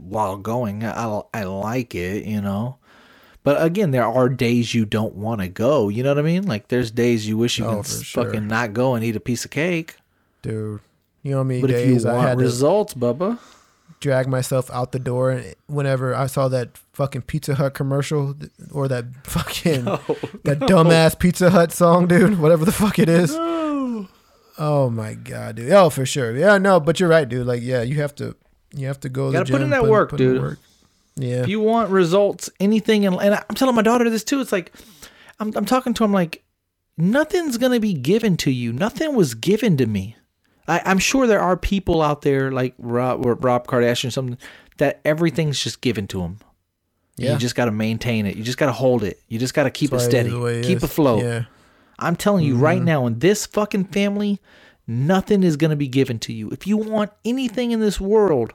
while 0.00 0.36
going. 0.36 0.84
I 0.84 1.22
I 1.32 1.44
like 1.44 1.94
it, 1.94 2.24
you 2.24 2.40
know. 2.40 2.78
But 3.42 3.62
again, 3.62 3.90
there 3.92 4.04
are 4.04 4.28
days 4.28 4.74
you 4.74 4.84
don't 4.84 5.14
want 5.14 5.40
to 5.40 5.48
go. 5.48 5.88
You 5.88 6.02
know 6.02 6.10
what 6.10 6.18
I 6.18 6.22
mean? 6.22 6.46
Like 6.46 6.68
there's 6.68 6.90
days 6.90 7.26
you 7.28 7.38
wish 7.38 7.58
you 7.58 7.64
Oh, 7.64 7.82
for 7.82 8.04
sure. 8.04 8.24
fucking 8.24 8.46
not 8.48 8.72
go 8.74 8.94
and 8.94 9.04
eat 9.04 9.16
a 9.16 9.20
piece 9.20 9.44
of 9.44 9.50
cake. 9.50 9.96
Dude. 10.42 10.80
You 11.22 11.30
know 11.32 11.36
how 11.38 11.44
many 11.44 11.60
But 11.60 11.70
if 11.70 11.86
you 11.86 11.94
days 11.94 12.04
I 12.06 12.14
want 12.14 12.28
had 12.28 12.38
to 12.38 12.44
results, 12.44 12.94
Bubba, 12.94 13.38
drag 14.00 14.26
myself 14.26 14.70
out 14.70 14.92
the 14.92 14.98
door 14.98 15.42
whenever 15.68 16.14
I 16.14 16.26
saw 16.26 16.48
that 16.48 16.70
fucking 17.00 17.22
Pizza 17.22 17.54
Hut 17.54 17.72
commercial 17.72 18.34
or 18.72 18.86
that 18.86 19.06
fucking 19.24 19.84
that 20.44 20.58
dumbass 20.60 21.18
Pizza 21.18 21.48
Hut 21.48 21.72
song, 21.72 22.06
dude, 22.06 22.38
whatever 22.38 22.66
the 22.66 22.72
fuck 22.72 22.98
it 22.98 23.08
is. 23.08 23.34
Oh 23.34 24.90
my 24.92 25.14
god, 25.14 25.56
dude. 25.56 25.72
Oh, 25.72 25.88
for 25.88 26.04
sure. 26.04 26.36
Yeah, 26.36 26.58
no, 26.58 26.78
but 26.78 27.00
you're 27.00 27.08
right, 27.08 27.26
dude. 27.26 27.46
Like, 27.46 27.62
yeah, 27.62 27.80
you 27.80 28.02
have 28.02 28.14
to 28.16 28.36
you 28.76 28.86
have 28.86 29.00
to 29.00 29.08
go 29.08 29.28
to 29.28 29.32
Gotta 29.32 29.50
the 29.50 29.58
put 29.58 29.62
in 29.62 29.70
that 29.70 29.86
work, 29.86 30.12
in 30.12 30.18
dude. 30.18 30.42
work. 30.42 30.58
Yeah. 31.16 31.42
if 31.42 31.48
you 31.48 31.60
want 31.60 31.88
results, 31.88 32.50
anything, 32.60 33.04
in, 33.04 33.14
and 33.14 33.34
I'm 33.34 33.54
telling 33.54 33.74
my 33.74 33.80
daughter 33.82 34.10
this 34.10 34.22
too. 34.22 34.42
It's 34.42 34.52
like 34.52 34.70
I'm 35.38 35.56
I'm 35.56 35.64
talking 35.64 35.94
to 35.94 36.04
him 36.04 36.12
like 36.12 36.44
nothing's 36.98 37.56
gonna 37.56 37.80
be 37.80 37.94
given 37.94 38.36
to 38.38 38.50
you. 38.50 38.74
Nothing 38.74 39.14
was 39.14 39.32
given 39.32 39.78
to 39.78 39.86
me. 39.86 40.16
I, 40.68 40.82
I'm 40.84 40.98
sure 40.98 41.26
there 41.26 41.40
are 41.40 41.56
people 41.56 42.02
out 42.02 42.20
there 42.20 42.52
like 42.52 42.74
Rob, 42.78 43.24
Rob 43.42 43.66
Kardashian 43.66 44.08
or 44.08 44.10
something 44.10 44.36
that 44.76 45.00
everything's 45.06 45.58
just 45.62 45.80
given 45.80 46.06
to 46.08 46.20
them. 46.20 46.40
Yeah. 47.20 47.32
You 47.32 47.38
just 47.38 47.54
got 47.54 47.66
to 47.66 47.70
maintain 47.70 48.26
it. 48.26 48.36
You 48.36 48.42
just 48.42 48.58
got 48.58 48.66
to 48.66 48.72
hold 48.72 49.02
it. 49.02 49.20
You 49.28 49.38
just 49.38 49.54
got 49.54 49.64
to 49.64 49.70
keep 49.70 49.90
That's 49.90 50.04
it 50.04 50.10
steady. 50.10 50.30
it 50.30 50.64
Keep 50.64 50.78
is. 50.78 50.82
afloat. 50.82 51.22
Yeah. 51.22 51.44
I'm 51.98 52.16
telling 52.16 52.44
you 52.44 52.56
right 52.56 52.78
mm-hmm. 52.78 52.86
now, 52.86 53.06
in 53.06 53.18
this 53.18 53.44
fucking 53.46 53.84
family, 53.86 54.40
nothing 54.86 55.42
is 55.42 55.56
going 55.56 55.70
to 55.70 55.76
be 55.76 55.88
given 55.88 56.18
to 56.20 56.32
you. 56.32 56.50
If 56.50 56.66
you 56.66 56.78
want 56.78 57.12
anything 57.24 57.72
in 57.72 57.80
this 57.80 58.00
world, 58.00 58.54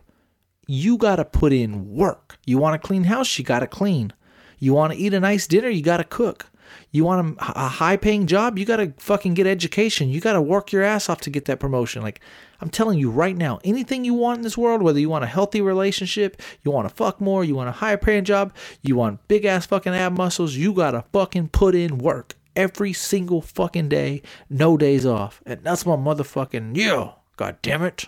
you 0.68 0.98
got 0.98 1.18
to 1.18 1.26
put 1.26 1.54
in 1.54 1.94
work. 1.94 2.38
You 2.46 2.58
want 2.58 2.76
a 2.76 2.80
clean 2.80 3.04
house, 3.04 3.38
you 3.38 3.46
got 3.46 3.60
to 3.60 3.68
clean. 3.68 4.14
You 4.58 4.74
want 4.74 4.94
to 4.94 5.00
eat 5.00 5.14
a 5.14 5.20
nice 5.20 5.46
dinner, 5.46 5.70
you 5.70 5.84
got 5.84 5.98
to 5.98 6.04
cook. 6.04 6.48
You 6.92 7.04
want 7.06 7.38
a, 7.40 7.44
a 7.66 7.68
high 7.68 7.98
paying 7.98 8.28
job, 8.28 8.58
you 8.58 8.66
got 8.66 8.78
to 8.78 8.94
fucking 8.98 9.34
get 9.34 9.48
education. 9.48 10.10
You 10.10 10.22
got 10.22 10.34
to 10.34 10.42
work 10.42 10.72
your 10.72 10.84
ass 10.84 11.10
off 11.10 11.22
to 11.22 11.30
get 11.30 11.46
that 11.46 11.60
promotion. 11.60 12.02
Like, 12.02 12.20
I'm 12.62 12.70
telling 12.70 12.98
you 13.00 13.10
right 13.12 13.36
now, 13.36 13.60
anything 13.64 14.06
you 14.06 14.14
want 14.14 14.38
in 14.38 14.44
this 14.44 14.58
world, 14.58 14.82
whether 14.82 15.00
you 15.00 15.10
want 15.10 15.24
a 15.24 15.28
healthy 15.28 15.62
relationship, 15.62 16.42
you 16.64 16.72
want 16.72 16.88
to 16.88 16.94
fuck 16.96 17.20
more, 17.20 17.44
you 17.44 17.56
want 17.56 17.70
a 17.70 17.74
higher 17.74 17.98
paying 17.98 18.24
job, 18.24 18.54
you 18.82 18.96
want 18.96 19.28
big 19.28 19.46
ass 19.46 19.66
fucking 19.66 19.94
ab 19.94 20.18
muscles, 20.18 20.56
you 20.56 20.74
got 20.74 20.92
to 20.92 21.04
fucking 21.12 21.50
put 21.50 21.76
in 21.76 21.98
work 21.98 22.36
every 22.56 22.94
single 22.94 23.42
fucking 23.42 23.90
day, 23.90 24.22
no 24.50 24.78
days 24.78 25.06
off. 25.06 25.42
And 25.46 25.62
that's 25.64 25.86
my 25.86 25.96
motherfucking, 25.96 26.78
yeah, 26.78 27.12
god 27.36 27.58
damn 27.62 27.84
it. 27.84 28.06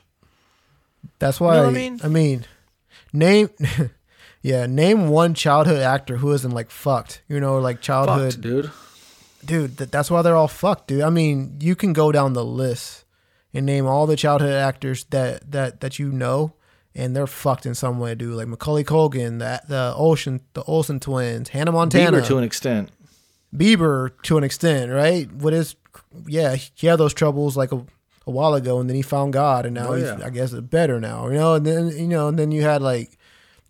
That's 1.19 1.39
why 1.39 1.55
know 1.55 1.63
what 1.63 1.75
I 1.75 2.05
I 2.05 2.07
mean? 2.09 2.13
mean, 2.13 2.45
name 3.13 3.49
yeah, 4.41 4.65
name 4.65 5.07
one 5.09 5.33
childhood 5.33 5.81
actor 5.81 6.17
who 6.17 6.31
isn't 6.33 6.51
like 6.51 6.69
fucked. 6.71 7.21
You 7.27 7.39
know, 7.39 7.59
like 7.59 7.81
childhood 7.81 8.33
Fucked, 8.33 8.41
dude. 8.41 8.71
dude 9.45 9.77
that, 9.77 9.91
that's 9.91 10.09
why 10.11 10.21
they're 10.21 10.35
all 10.35 10.47
fucked 10.47 10.87
dude 10.87 11.01
i 11.01 11.09
mean 11.09 11.57
you 11.61 11.75
can 11.75 11.93
go 11.93 12.11
down 12.11 12.33
the 12.33 12.43
list 12.43 13.05
and 13.53 13.65
name 13.65 13.85
all 13.85 14.05
the 14.07 14.15
childhood 14.15 14.53
actors 14.53 15.05
that 15.11 15.49
that 15.51 15.79
that 15.81 15.99
you 15.99 16.11
know 16.11 16.53
and 16.95 17.15
they're 17.15 17.27
fucked 17.27 17.65
in 17.65 17.73
some 17.75 17.99
way 17.99 18.13
dude 18.15 18.33
like 18.35 18.47
macaulay 18.47 18.83
culkin 18.83 19.39
the 19.39 19.61
the 19.69 19.93
ocean 19.95 20.41
the 20.53 20.63
olsen 20.63 20.99
twins 20.99 21.49
hannah 21.49 21.71
montana 21.71 22.17
Bieber 22.17 22.25
to 22.25 22.37
an 22.37 22.43
extent. 22.43 22.89
bieber 23.55 24.11
to 24.23 24.37
an 24.37 24.43
extent 24.43 24.91
right 24.91 25.31
what 25.31 25.53
is 25.53 25.75
yeah 26.25 26.55
he 26.55 26.87
had 26.87 26.97
those 26.97 27.13
troubles 27.13 27.55
like 27.55 27.71
a, 27.71 27.77
a 28.25 28.31
while 28.31 28.53
ago 28.55 28.79
and 28.79 28.89
then 28.89 28.95
he 28.95 29.01
found 29.01 29.33
god 29.33 29.65
and 29.65 29.75
now 29.75 29.89
Oh, 29.89 29.93
he's 29.93 30.05
yeah. 30.05 30.19
i 30.25 30.29
guess 30.29 30.51
better 30.53 30.99
now 30.99 31.27
you 31.27 31.35
know 31.35 31.55
and 31.55 31.65
then 31.65 31.87
you 31.89 32.07
know 32.07 32.27
and 32.27 32.37
then 32.37 32.51
you 32.51 32.63
had 32.63 32.81
like 32.81 33.16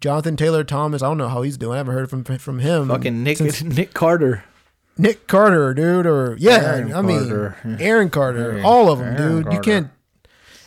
jonathan 0.01 0.35
taylor 0.37 0.63
thomas 0.63 1.01
i 1.01 1.07
don't 1.07 1.17
know 1.17 1.27
how 1.29 1.41
he's 1.41 1.57
doing 1.57 1.73
i 1.75 1.77
haven't 1.77 1.93
heard 1.93 2.09
from 2.09 2.23
from 2.23 2.59
him 2.59 2.87
Fucking 2.89 3.23
Nick 3.23 3.37
since- 3.37 3.63
Nick 3.77 3.93
Carter. 3.93 4.43
Nick 4.99 5.27
Carter, 5.27 5.75
dude, 5.75 6.07
or 6.07 6.35
yeah, 6.39 6.53
Aaron 6.57 6.91
I 6.93 7.01
mean 7.03 7.19
Carter. 7.27 7.57
Aaron 7.79 8.09
Carter, 8.09 8.51
Aaron- 8.53 8.65
all 8.65 8.91
of 8.91 8.97
them, 8.97 9.15
Aaron 9.15 9.43
dude. 9.43 9.53
You 9.53 9.59
can't, 9.59 9.89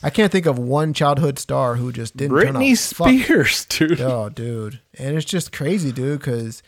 I 0.04 0.10
can't 0.10 0.30
think 0.30 0.46
of 0.46 0.56
one 0.56 0.94
childhood 0.94 1.36
star 1.40 1.74
who 1.74 1.90
just 1.90 2.16
didn't 2.16 2.38
turn 2.38 2.54
Britney 2.54 2.70
out 2.72 2.78
fuck- 2.94 3.08
Spears, 3.08 3.64
dude. 3.68 4.00
Oh, 4.00 4.28
dude, 4.28 4.78
and 4.96 5.16
it's 5.16 5.24
just 5.26 5.50
crazy, 5.50 5.90
dude. 5.90 6.20
Because 6.20 6.62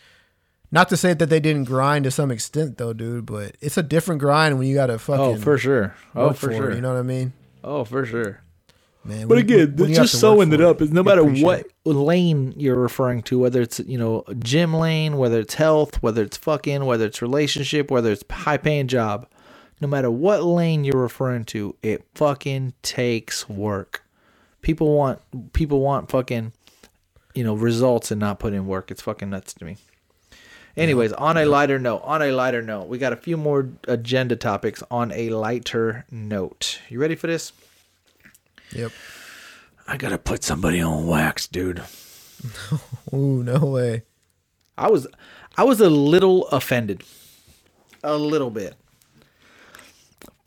not 0.73 0.89
to 0.89 0.97
say 0.97 1.13
that 1.13 1.27
they 1.29 1.39
didn't 1.39 1.63
grind 1.63 2.03
to 2.03 2.11
some 2.11 2.31
extent, 2.31 2.77
though, 2.77 2.91
dude, 2.91 3.25
but 3.25 3.55
it's 3.61 3.77
a 3.77 3.83
different 3.83 4.19
grind 4.19 4.57
when 4.57 4.67
you 4.67 4.75
got 4.75 4.87
to 4.87 4.95
oh, 4.95 4.97
fucking 4.97 5.23
Oh, 5.23 5.35
for 5.37 5.57
sure. 5.57 5.95
Oh, 6.15 6.33
for 6.33 6.51
it, 6.51 6.57
sure. 6.57 6.73
you 6.75 6.81
know 6.81 6.91
what 6.91 6.99
I 6.99 7.03
mean, 7.03 7.31
Oh, 7.63 7.85
for 7.85 8.05
sure. 8.05 8.41
Man. 9.05 9.27
But 9.27 9.37
again, 9.37 9.75
you 9.77 9.93
just 9.93 10.19
sewing 10.19 10.51
it 10.53 10.61
up 10.61 10.81
is 10.81 10.91
no 10.91 11.03
matter 11.03 11.23
what 11.23 11.59
it. 11.61 11.73
lane 11.85 12.53
you're 12.57 12.79
referring 12.79 13.21
to, 13.23 13.39
whether 13.39 13.61
it's 13.61 13.79
you 13.79 13.97
know 13.97 14.23
gym 14.39 14.73
lane, 14.73 15.17
whether 15.17 15.39
it's 15.39 15.55
health, 15.55 16.01
whether 16.01 16.23
it's 16.23 16.37
fucking, 16.37 16.85
whether 16.85 17.05
it's 17.05 17.21
relationship, 17.21 17.91
whether 17.91 18.11
it's 18.11 18.23
high 18.29 18.57
paying 18.57 18.87
job, 18.87 19.27
no 19.81 19.87
matter 19.87 20.09
what 20.09 20.43
lane 20.43 20.83
you're 20.83 21.01
referring 21.01 21.45
to, 21.45 21.75
it 21.81 22.05
fucking 22.15 22.73
takes 22.81 23.49
work. 23.49 24.03
People 24.61 24.95
want 24.95 25.53
people 25.53 25.81
want 25.81 26.09
fucking 26.09 26.53
you 27.33 27.43
know 27.43 27.53
results 27.53 28.11
and 28.11 28.19
not 28.19 28.39
put 28.39 28.53
in 28.53 28.67
work. 28.67 28.91
It's 28.91 29.01
fucking 29.01 29.29
nuts 29.29 29.53
to 29.55 29.65
me. 29.65 29.77
Anyways, 30.75 31.13
on 31.13 31.37
a 31.37 31.45
lighter 31.45 31.77
note, 31.77 32.01
on 32.03 32.23
a 32.23 32.31
lighter 32.31 32.61
note, 32.61 32.87
we 32.87 32.97
got 32.97 33.13
a 33.13 33.15
few 33.15 33.37
more 33.37 33.69
agenda 33.87 34.35
topics 34.35 34.81
on 34.89 35.11
a 35.11 35.29
lighter 35.29 36.05
note. 36.09 36.79
You 36.89 36.99
ready 36.99 37.15
for 37.15 37.27
this? 37.27 37.51
Yep. 38.75 38.91
I 39.87 39.97
gotta 39.97 40.17
put 40.17 40.43
somebody 40.43 40.81
on 40.81 41.07
wax, 41.07 41.47
dude. 41.47 41.83
Ooh, 43.13 43.43
no 43.43 43.59
way. 43.59 44.03
I 44.77 44.89
was 44.89 45.07
I 45.57 45.63
was 45.63 45.79
a 45.79 45.89
little 45.89 46.47
offended. 46.47 47.03
A 48.03 48.17
little 48.17 48.49
bit. 48.49 48.75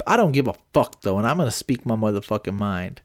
I 0.07 0.17
don't 0.17 0.33
give 0.33 0.49
a 0.49 0.55
fuck 0.73 1.03
though, 1.03 1.19
and 1.19 1.27
I'm 1.27 1.37
gonna 1.37 1.51
speak 1.51 1.87
my 1.87 1.97
motherfucking 1.97 2.55
mind. 2.55 3.01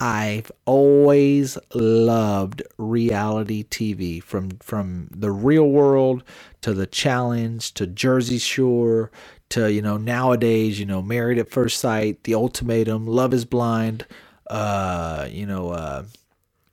I've 0.00 0.50
always 0.64 1.56
loved 1.74 2.62
reality 2.76 3.62
TV 3.62 4.22
from 4.22 4.58
from 4.60 5.08
the 5.12 5.30
real 5.30 5.68
world 5.68 6.24
to 6.62 6.74
the 6.74 6.86
challenge 6.86 7.72
to 7.74 7.86
Jersey 7.86 8.38
Shore 8.38 9.12
to 9.52 9.72
you 9.72 9.82
know 9.82 9.96
nowadays 9.96 10.78
you 10.78 10.86
know 10.86 11.02
Married 11.02 11.38
at 11.38 11.50
First 11.50 11.78
Sight, 11.78 12.24
The 12.24 12.34
Ultimatum, 12.34 13.06
Love 13.06 13.34
Is 13.34 13.44
Blind, 13.44 14.06
uh 14.48 15.28
you 15.30 15.46
know 15.46 15.70
uh 15.70 16.04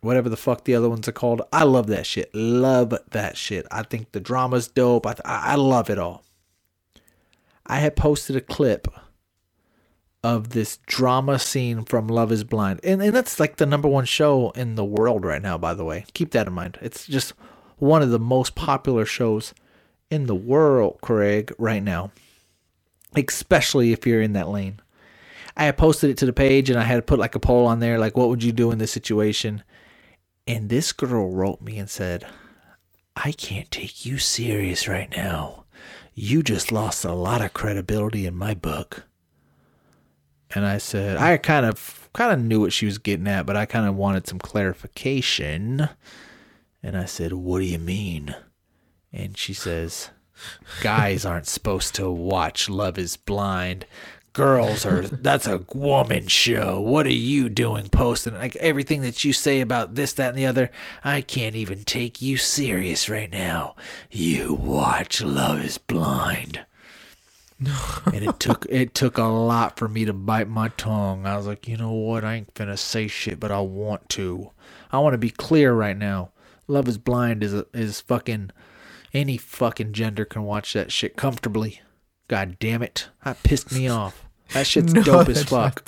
whatever 0.01 0.29
the 0.29 0.37
fuck 0.37 0.63
the 0.63 0.75
other 0.75 0.89
ones 0.89 1.07
are 1.07 1.13
called. 1.13 1.41
I 1.51 1.63
love 1.63 1.87
that 1.87 2.05
shit. 2.05 2.33
Love 2.33 2.93
that 3.11 3.37
shit. 3.37 3.65
I 3.69 3.83
think 3.83 4.11
the 4.11 4.19
drama's 4.19 4.67
dope. 4.67 5.05
I, 5.05 5.15
I 5.25 5.53
I 5.53 5.55
love 5.55 5.89
it 5.89 5.99
all. 5.99 6.23
I 7.65 7.79
had 7.79 7.95
posted 7.95 8.35
a 8.35 8.41
clip 8.41 8.87
of 10.23 10.49
this 10.49 10.79
drama 10.85 11.39
scene 11.39 11.85
from 11.85 12.07
Love 12.07 12.31
is 12.31 12.43
Blind. 12.43 12.79
And, 12.83 13.01
and 13.01 13.15
that's 13.15 13.39
like 13.39 13.57
the 13.57 13.65
number 13.65 13.87
one 13.87 14.05
show 14.05 14.49
in 14.51 14.75
the 14.75 14.83
world 14.83 15.23
right 15.23 15.41
now, 15.41 15.57
by 15.57 15.73
the 15.73 15.85
way. 15.85 16.05
Keep 16.13 16.31
that 16.31 16.47
in 16.47 16.53
mind. 16.53 16.77
It's 16.81 17.05
just 17.05 17.33
one 17.77 18.01
of 18.01 18.09
the 18.09 18.19
most 18.19 18.55
popular 18.55 19.05
shows 19.05 19.53
in 20.09 20.25
the 20.25 20.35
world, 20.35 20.97
Craig, 21.01 21.53
right 21.57 21.83
now. 21.83 22.11
Especially 23.15 23.91
if 23.91 24.05
you're 24.05 24.21
in 24.21 24.33
that 24.33 24.49
lane. 24.49 24.79
I 25.57 25.65
had 25.65 25.77
posted 25.77 26.09
it 26.09 26.17
to 26.19 26.25
the 26.25 26.33
page 26.33 26.69
and 26.69 26.79
I 26.79 26.83
had 26.83 27.07
put 27.07 27.19
like 27.19 27.35
a 27.35 27.39
poll 27.39 27.65
on 27.65 27.79
there, 27.79 27.99
like, 27.99 28.15
what 28.15 28.29
would 28.29 28.43
you 28.43 28.51
do 28.51 28.71
in 28.71 28.77
this 28.77 28.91
situation? 28.91 29.63
And 30.47 30.69
this 30.69 30.91
girl 30.93 31.31
wrote 31.31 31.61
me 31.61 31.77
and 31.77 31.89
said, 31.89 32.25
I 33.15 33.33
can't 33.33 33.69
take 33.69 34.05
you 34.05 34.17
serious 34.17 34.87
right 34.87 35.13
now. 35.15 35.65
You 36.13 36.43
just 36.43 36.71
lost 36.71 37.03
a 37.03 37.13
lot 37.13 37.41
of 37.41 37.53
credibility 37.53 38.25
in 38.25 38.35
my 38.35 38.53
book. 38.53 39.03
And 40.55 40.65
I 40.65 40.77
said, 40.77 41.17
I 41.17 41.37
kind 41.37 41.65
of 41.65 42.09
kind 42.13 42.33
of 42.33 42.39
knew 42.39 42.61
what 42.61 42.73
she 42.73 42.85
was 42.85 42.97
getting 42.97 43.27
at, 43.27 43.45
but 43.45 43.55
I 43.55 43.65
kind 43.65 43.87
of 43.87 43.95
wanted 43.95 44.27
some 44.27 44.39
clarification. 44.39 45.89
And 46.81 46.97
I 46.97 47.05
said, 47.05 47.33
"What 47.33 47.59
do 47.59 47.65
you 47.65 47.77
mean?" 47.77 48.35
And 49.13 49.37
she 49.37 49.53
says, 49.53 50.09
"Guys 50.81 51.25
aren't 51.25 51.47
supposed 51.47 51.95
to 51.95 52.09
watch 52.09 52.69
Love 52.69 52.97
is 52.97 53.17
Blind. 53.17 53.85
Girls 54.33 54.85
are 54.85 55.01
that's 55.01 55.47
a 55.47 55.65
woman 55.73 56.27
show. 56.27 56.79
What 56.79 57.05
are 57.05 57.11
you 57.11 57.49
doing 57.49 57.89
posting 57.89 58.35
like 58.35 58.55
everything 58.57 59.01
that 59.01 59.23
you 59.23 59.33
say 59.33 59.59
about 59.59 59.95
this 59.95 60.13
that 60.13 60.29
and 60.29 60.37
the 60.37 60.45
other? 60.45 60.71
I 61.03 61.21
can't 61.21 61.55
even 61.55 61.83
take 61.83 62.21
you 62.21 62.37
serious 62.37 63.09
right 63.09 63.31
now. 63.31 63.75
You 64.11 64.53
watch 64.53 65.21
Love 65.21 65.63
is 65.63 65.77
Blind." 65.77 66.65
and 68.13 68.23
it 68.23 68.39
took 68.39 68.65
it 68.69 68.93
took 68.93 69.17
a 69.17 69.23
lot 69.23 69.77
for 69.77 69.87
me 69.87 70.05
to 70.05 70.13
bite 70.13 70.47
my 70.47 70.69
tongue. 70.69 71.25
I 71.25 71.35
was 71.35 71.45
like, 71.45 71.67
you 71.67 71.75
know 71.75 71.91
what? 71.91 72.23
I 72.23 72.35
ain't 72.35 72.53
finna 72.53 72.77
say 72.77 73.07
shit, 73.07 73.39
but 73.39 73.51
I 73.51 73.59
want 73.59 74.07
to. 74.09 74.51
I 74.91 74.99
want 74.99 75.13
to 75.13 75.17
be 75.17 75.29
clear 75.29 75.73
right 75.73 75.97
now. 75.97 76.29
Love 76.67 76.87
is 76.87 76.97
Blind 76.97 77.43
is 77.43 77.53
is 77.73 77.99
fucking 78.01 78.51
any 79.13 79.37
fucking 79.37 79.93
gender 79.93 80.25
can 80.25 80.43
watch 80.43 80.73
that 80.73 80.91
shit 80.91 81.15
comfortably. 81.15 81.81
God 82.27 82.57
damn 82.59 82.81
it, 82.83 83.09
that 83.23 83.41
pissed 83.43 83.71
me 83.71 83.87
off. 83.87 84.25
That 84.53 84.65
shit's 84.67 84.93
No, 84.93 85.03
dope 85.03 85.29
as 85.29 85.43
fuck. 85.43 85.83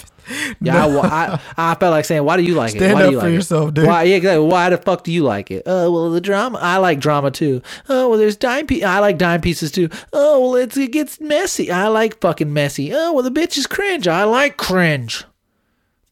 Yeah, 0.62 0.86
I, 0.86 1.40
I, 1.58 1.72
I 1.72 1.76
felt 1.76 1.92
like 1.92 2.06
saying, 2.06 2.24
why 2.24 2.38
do 2.38 2.44
you 2.44 2.54
like 2.54 2.76
it? 2.76 2.78
Stand 2.78 2.94
Why 2.94 3.02
do 3.02 3.08
up 3.08 3.12
you 3.14 3.20
for 3.20 3.26
like 3.26 3.34
yourself, 3.34 3.70
it? 3.70 3.74
dude. 3.74 3.88
Why, 3.88 4.04
yeah, 4.04 4.18
exactly. 4.18 4.46
Why 4.48 4.70
the 4.70 4.78
fuck 4.78 5.04
do 5.04 5.12
you 5.12 5.24
like 5.24 5.50
it? 5.50 5.64
Oh, 5.66 5.92
well, 5.92 6.10
the 6.12 6.22
drama. 6.22 6.60
I 6.62 6.78
like 6.78 7.00
drama 7.00 7.32
too. 7.32 7.62
Oh, 7.90 8.10
well, 8.10 8.20
there's 8.20 8.36
dime 8.38 8.68
pieces. 8.68 8.84
I 8.86 9.00
like 9.00 9.18
dime 9.18 9.42
pieces 9.42 9.72
too. 9.72 9.90
Oh, 10.14 10.40
well, 10.40 10.56
it's, 10.56 10.78
it 10.78 10.92
gets 10.92 11.20
messy. 11.20 11.72
I 11.72 11.88
like 11.88 12.22
fucking 12.22 12.54
messy. 12.54 12.94
Oh, 12.94 13.14
well, 13.14 13.24
the 13.24 13.32
bitch 13.32 13.58
is 13.58 13.66
cringe. 13.66 14.08
I 14.08 14.24
like 14.26 14.58
cringe. 14.58 15.26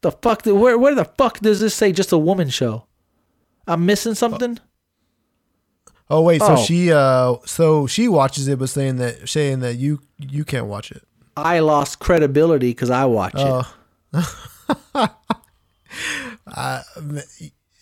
The 0.00 0.10
fuck? 0.10 0.44
Where, 0.44 0.76
where 0.76 0.94
the 0.94 1.04
fuck 1.04 1.38
does 1.38 1.60
this 1.60 1.74
say 1.74 1.92
just 1.92 2.10
a 2.12 2.18
woman 2.18 2.48
show? 2.50 2.86
I'm 3.66 3.86
missing 3.86 4.14
something. 4.14 4.58
Oh 6.10 6.22
wait, 6.22 6.40
so 6.40 6.54
Oh. 6.54 6.56
she 6.56 6.92
uh 6.92 7.36
so 7.44 7.86
she 7.86 8.08
watches 8.08 8.48
it, 8.48 8.58
but 8.58 8.68
saying 8.68 8.96
that 8.96 9.28
saying 9.28 9.60
that 9.60 9.76
you 9.76 10.00
you 10.18 10.44
can't 10.44 10.66
watch 10.66 10.90
it. 10.90 11.02
I 11.36 11.60
lost 11.60 12.00
credibility 12.00 12.70
because 12.70 12.90
I 12.90 13.04
watch 13.04 13.34
it. 13.36 13.66
Oh. 14.12 15.08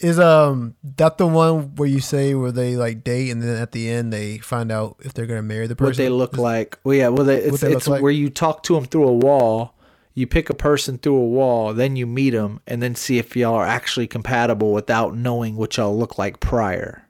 Is 0.01 0.21
um 0.21 0.77
that 0.97 1.19
the 1.19 1.27
one 1.27 1.75
where 1.75 1.89
you 1.89 1.99
say 2.01 2.33
where 2.35 2.53
they 2.53 2.77
like 2.77 3.03
date 3.03 3.31
and 3.31 3.43
then 3.43 3.57
at 3.61 3.73
the 3.73 3.89
end 3.91 4.13
they 4.13 4.39
find 4.39 4.71
out 4.71 4.97
if 5.01 5.13
they're 5.13 5.27
gonna 5.27 5.43
marry 5.43 5.67
the 5.67 5.75
person? 5.75 5.89
what 5.89 5.97
they 5.97 6.09
look 6.09 6.37
like. 6.39 6.79
Well, 6.85 6.95
yeah, 6.95 7.09
well, 7.09 7.25
they, 7.25 7.39
it's, 7.39 7.61
they 7.61 7.73
it's 7.73 7.89
like? 7.89 8.01
where 8.01 8.13
you 8.13 8.31
talk 8.31 8.63
to 8.65 8.75
them 8.75 8.85
through 8.85 9.09
a 9.09 9.13
wall. 9.13 9.75
You 10.15 10.27
pick 10.29 10.51
a 10.51 10.55
person 10.55 10.99
through 10.99 11.17
a 11.17 11.27
wall, 11.27 11.75
then 11.75 11.97
you 11.97 12.07
meet 12.07 12.31
them, 12.31 12.61
and 12.67 12.83
then 12.83 12.95
see 12.97 13.19
if 13.19 13.37
y'all 13.37 13.55
are 13.55 13.67
actually 13.67 14.07
compatible 14.09 14.73
without 14.73 15.17
knowing 15.17 15.57
what 15.57 15.77
y'all 15.77 15.97
look 15.97 16.17
like 16.19 16.39
prior. 16.41 17.08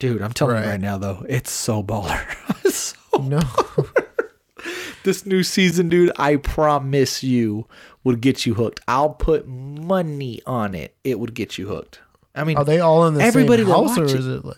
Dude, 0.00 0.22
I'm 0.22 0.32
telling 0.32 0.56
you 0.56 0.62
Right. 0.62 0.70
right 0.70 0.80
now, 0.80 0.98
though, 0.98 1.24
it's 1.28 1.52
so 1.52 1.82
baller. 1.82 2.18
so, 2.72 2.96
No. 3.22 3.40
this 5.04 5.24
new 5.24 5.42
season, 5.42 5.88
dude, 5.88 6.10
I 6.16 6.36
promise 6.36 7.22
you 7.22 7.68
would 8.02 8.20
get 8.20 8.46
you 8.46 8.54
hooked. 8.54 8.80
I'll 8.88 9.10
put 9.10 9.46
money 9.46 10.40
on 10.46 10.74
it. 10.74 10.96
It 11.04 11.20
would 11.20 11.34
get 11.34 11.58
you 11.58 11.68
hooked. 11.68 12.00
I 12.34 12.44
mean, 12.44 12.56
Are 12.56 12.64
they 12.64 12.80
all 12.80 13.06
in 13.06 13.14
the 13.14 13.22
everybody 13.22 13.62
same 13.62 13.72
house 13.72 13.98
or 13.98 14.04
is 14.04 14.26
it 14.26 14.44
like 14.44 14.56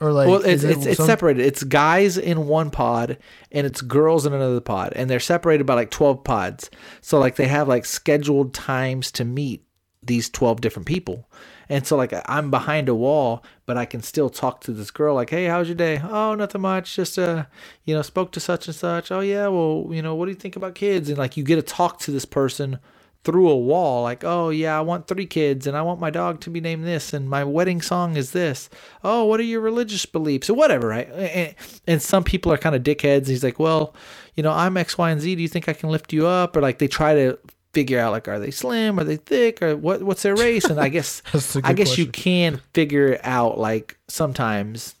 or 0.00 0.12
like 0.12 0.28
well, 0.28 0.40
is 0.40 0.64
it's 0.64 0.86
it 0.86 0.88
it's, 0.88 0.98
it's 0.98 1.06
separated. 1.06 1.44
It's 1.44 1.62
guys 1.62 2.16
in 2.16 2.46
one 2.46 2.70
pod 2.70 3.18
and 3.52 3.66
it's 3.66 3.82
girls 3.82 4.24
in 4.24 4.32
another 4.32 4.60
pod, 4.60 4.94
and 4.96 5.10
they're 5.10 5.20
separated 5.20 5.64
by 5.66 5.74
like 5.74 5.90
twelve 5.90 6.24
pods. 6.24 6.70
So 7.02 7.18
like 7.18 7.36
they 7.36 7.48
have 7.48 7.68
like 7.68 7.84
scheduled 7.84 8.54
times 8.54 9.10
to 9.12 9.24
meet 9.26 9.62
these 10.02 10.30
twelve 10.30 10.62
different 10.62 10.86
people, 10.86 11.28
and 11.70 11.86
so 11.86 11.96
like 11.96 12.12
I'm 12.26 12.50
behind 12.50 12.88
a 12.88 12.94
wall, 12.94 13.44
but 13.64 13.78
I 13.78 13.86
can 13.86 14.02
still 14.02 14.28
talk 14.28 14.60
to 14.62 14.72
this 14.72 14.90
girl. 14.90 15.14
Like, 15.14 15.30
hey, 15.30 15.46
how's 15.46 15.68
your 15.68 15.76
day? 15.76 16.00
Oh, 16.02 16.34
nothing 16.34 16.60
much. 16.60 16.96
Just 16.96 17.18
uh, 17.18 17.46
you 17.84 17.94
know, 17.94 18.02
spoke 18.02 18.32
to 18.32 18.40
such 18.40 18.66
and 18.66 18.74
such. 18.74 19.12
Oh 19.12 19.20
yeah, 19.20 19.46
well, 19.46 19.86
you 19.90 20.02
know, 20.02 20.16
what 20.16 20.26
do 20.26 20.32
you 20.32 20.36
think 20.36 20.56
about 20.56 20.74
kids? 20.74 21.08
And 21.08 21.16
like 21.16 21.36
you 21.36 21.44
get 21.44 21.56
to 21.56 21.62
talk 21.62 22.00
to 22.00 22.10
this 22.10 22.24
person 22.24 22.80
through 23.22 23.50
a 23.50 23.56
wall 23.56 24.02
like 24.02 24.24
oh 24.24 24.48
yeah 24.48 24.78
i 24.78 24.80
want 24.80 25.06
three 25.06 25.26
kids 25.26 25.66
and 25.66 25.76
i 25.76 25.82
want 25.82 26.00
my 26.00 26.08
dog 26.08 26.40
to 26.40 26.48
be 26.48 26.58
named 26.58 26.86
this 26.86 27.12
and 27.12 27.28
my 27.28 27.44
wedding 27.44 27.82
song 27.82 28.16
is 28.16 28.32
this 28.32 28.70
oh 29.04 29.26
what 29.26 29.38
are 29.38 29.42
your 29.42 29.60
religious 29.60 30.06
beliefs 30.06 30.48
or 30.48 30.54
whatever 30.54 30.88
right 30.88 31.10
and, 31.10 31.54
and 31.86 32.00
some 32.00 32.24
people 32.24 32.50
are 32.50 32.56
kind 32.56 32.74
of 32.74 32.82
dickheads 32.82 33.28
he's 33.28 33.44
like 33.44 33.58
well 33.58 33.94
you 34.36 34.42
know 34.42 34.50
i'm 34.50 34.74
x 34.78 34.96
y 34.96 35.10
and 35.10 35.20
z 35.20 35.34
do 35.34 35.42
you 35.42 35.48
think 35.48 35.68
i 35.68 35.74
can 35.74 35.90
lift 35.90 36.14
you 36.14 36.26
up 36.26 36.56
or 36.56 36.62
like 36.62 36.78
they 36.78 36.88
try 36.88 37.12
to 37.12 37.38
figure 37.72 38.00
out 38.00 38.10
like 38.12 38.26
are 38.26 38.38
they 38.40 38.50
slim 38.50 38.98
are 38.98 39.04
they 39.04 39.16
thick 39.16 39.62
or 39.62 39.76
what 39.76 40.02
what's 40.02 40.22
their 40.22 40.34
race 40.34 40.64
and 40.64 40.80
i 40.80 40.88
guess 40.96 41.22
i 41.32 41.38
a 41.38 41.58
i 41.64 41.68
good 41.72 41.76
guess 41.76 41.98
you 41.98 42.06
can 42.06 42.60
figure 42.74 43.18
out 43.22 43.58
like 43.58 43.96
sometimes 44.08 44.94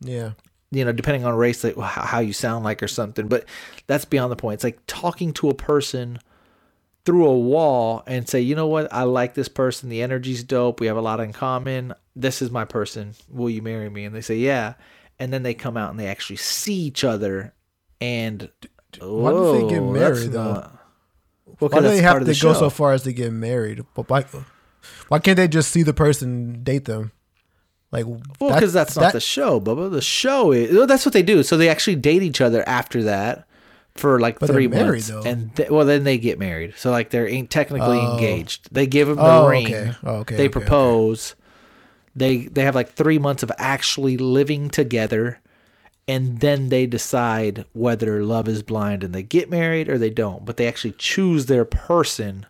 Yeah. 0.00 0.32
you 0.70 0.84
know, 0.84 0.92
depending 0.92 1.24
on 1.24 1.34
race, 1.34 1.62
like 1.64 1.76
how, 1.78 2.18
you 2.20 2.32
sound 2.32 2.64
like 2.64 2.82
or 2.82 2.88
something. 2.88 3.28
But 3.28 3.44
that's 3.86 4.04
beyond 4.04 4.30
the 4.32 4.36
point. 4.36 4.54
It's 4.54 4.64
like 4.64 4.78
talking 4.86 5.32
to 5.34 5.48
a 5.48 5.54
person 5.54 6.18
through 7.04 7.26
a 7.26 7.38
wall 7.38 8.02
and 8.06 8.28
say, 8.28 8.40
you 8.40 8.54
know 8.56 8.66
what, 8.66 8.92
I 8.92 9.04
like 9.04 9.34
this 9.34 9.48
person. 9.48 9.88
The 9.88 10.02
energy's 10.02 10.42
dope. 10.42 10.80
We 10.80 10.86
have 10.88 10.96
a 10.96 11.00
lot 11.02 11.20
in 11.20 11.32
common. 11.32 11.94
This 12.16 12.42
is 12.42 12.50
my 12.50 12.64
person. 12.64 13.14
Will 13.28 13.50
you 13.50 13.62
marry 13.62 13.88
me? 13.88 14.04
And 14.04 14.14
they 14.14 14.20
say, 14.20 14.36
yeah. 14.36 14.74
And 15.18 15.32
then 15.32 15.42
they 15.42 15.54
come 15.54 15.76
out 15.76 15.90
and 15.90 15.98
they 15.98 16.08
actually 16.08 16.36
see 16.36 16.74
each 16.74 17.04
other. 17.04 17.54
And 18.00 18.50
Why 19.00 19.30
do 19.30 19.52
they 19.62 19.68
get 19.74 19.80
oh, 19.82 19.92
married, 19.92 20.32
though? 20.32 20.54
not- 20.54 20.73
Well, 21.72 21.82
Why 21.82 21.88
do 21.88 21.94
they 21.94 22.02
have 22.02 22.14
to 22.14 22.30
of 22.30 22.40
go 22.40 22.52
the 22.52 22.54
so 22.54 22.70
far 22.70 22.92
as 22.92 23.02
to 23.02 23.12
get 23.12 23.32
married? 23.32 23.84
But 23.94 24.08
why, 24.08 24.24
why 25.08 25.18
can't 25.18 25.36
they 25.36 25.48
just 25.48 25.70
see 25.70 25.82
the 25.82 25.94
person 25.94 26.62
date 26.62 26.84
them? 26.86 27.12
Like 27.92 28.06
Well, 28.06 28.52
because 28.54 28.72
that's 28.72 28.96
not 28.96 29.12
the 29.12 29.20
show, 29.20 29.60
Bubba. 29.60 29.90
The 29.90 30.00
show 30.02 30.50
is 30.52 30.74
well, 30.76 30.86
that's 30.86 31.06
what 31.06 31.12
they 31.12 31.22
do. 31.22 31.42
So 31.42 31.56
they 31.56 31.68
actually 31.68 31.96
date 31.96 32.22
each 32.22 32.40
other 32.40 32.68
after 32.68 33.04
that 33.04 33.46
for 33.94 34.18
like 34.18 34.40
three 34.40 34.66
married, 34.66 34.88
months, 34.88 35.08
though. 35.08 35.22
and 35.22 35.54
th- 35.54 35.70
well, 35.70 35.86
then 35.86 36.02
they 36.02 36.18
get 36.18 36.36
married. 36.38 36.74
So 36.76 36.90
like 36.90 37.10
they're 37.10 37.28
ain't 37.28 37.50
technically 37.50 37.98
Oh. 37.98 38.14
engaged. 38.14 38.68
They 38.72 38.88
give 38.88 39.08
him 39.08 39.16
the 39.16 39.22
Oh, 39.22 39.46
ring. 39.46 39.66
okay. 39.66 39.92
Oh, 40.02 40.14
okay, 40.16 40.34
They 40.36 40.42
okay, 40.42 40.48
okay. 40.48 40.52
propose. 40.60 41.36
They 42.16 42.46
they 42.46 42.62
have 42.64 42.74
like 42.74 42.92
three 42.94 43.18
months 43.20 43.42
of 43.44 43.52
actually 43.58 44.16
living 44.16 44.70
together, 44.70 45.40
and 46.06 46.40
then 46.40 46.68
they 46.68 46.86
decide 46.86 47.64
whether 47.72 48.22
love 48.22 48.48
is 48.48 48.62
blind 48.62 49.02
and 49.02 49.14
they 49.14 49.22
get 49.22 49.50
married 49.50 49.88
or 49.88 49.98
they 49.98 50.10
don't. 50.10 50.44
But 50.44 50.56
they 50.56 50.68
actually 50.68 50.94
choose 50.98 51.46
their 51.46 51.64
person 51.64 52.46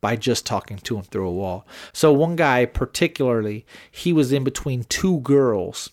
by 0.00 0.16
just 0.16 0.44
talking 0.44 0.76
to 0.76 0.96
him 0.96 1.02
through 1.02 1.26
a 1.26 1.32
wall. 1.32 1.66
So 1.92 2.12
one 2.12 2.36
guy 2.36 2.66
particularly, 2.66 3.64
he 3.90 4.12
was 4.12 4.32
in 4.32 4.44
between 4.44 4.84
two 4.84 5.20
girls. 5.20 5.88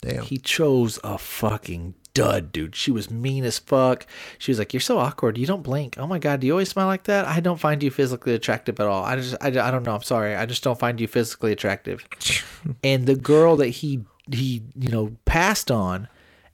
Damn. 0.00 0.22
He 0.22 0.38
chose 0.38 1.00
a 1.02 1.18
fucking 1.18 1.94
dud, 2.12 2.52
dude. 2.52 2.76
She 2.76 2.92
was 2.92 3.10
mean 3.10 3.44
as 3.44 3.58
fuck. 3.58 4.06
She 4.38 4.52
was 4.52 4.58
like, 4.58 4.72
"You're 4.72 4.80
so 4.80 4.98
awkward. 4.98 5.36
You 5.38 5.46
don't 5.46 5.62
blink. 5.62 5.96
Oh 5.98 6.06
my 6.06 6.18
god, 6.18 6.40
do 6.40 6.46
you 6.46 6.52
always 6.52 6.68
smile 6.68 6.86
like 6.86 7.04
that? 7.04 7.26
I 7.26 7.40
don't 7.40 7.58
find 7.58 7.82
you 7.82 7.90
physically 7.90 8.34
attractive 8.34 8.78
at 8.78 8.86
all. 8.86 9.04
I 9.04 9.16
just, 9.16 9.34
I, 9.40 9.48
I 9.48 9.70
don't 9.70 9.82
know. 9.82 9.94
I'm 9.94 10.02
sorry. 10.02 10.36
I 10.36 10.46
just 10.46 10.62
don't 10.62 10.78
find 10.78 11.00
you 11.00 11.08
physically 11.08 11.52
attractive." 11.52 12.06
and 12.84 13.06
the 13.06 13.16
girl 13.16 13.56
that 13.56 13.68
he 13.68 14.04
he 14.30 14.62
you 14.78 14.88
know 14.90 15.16
passed 15.24 15.70
on 15.70 16.08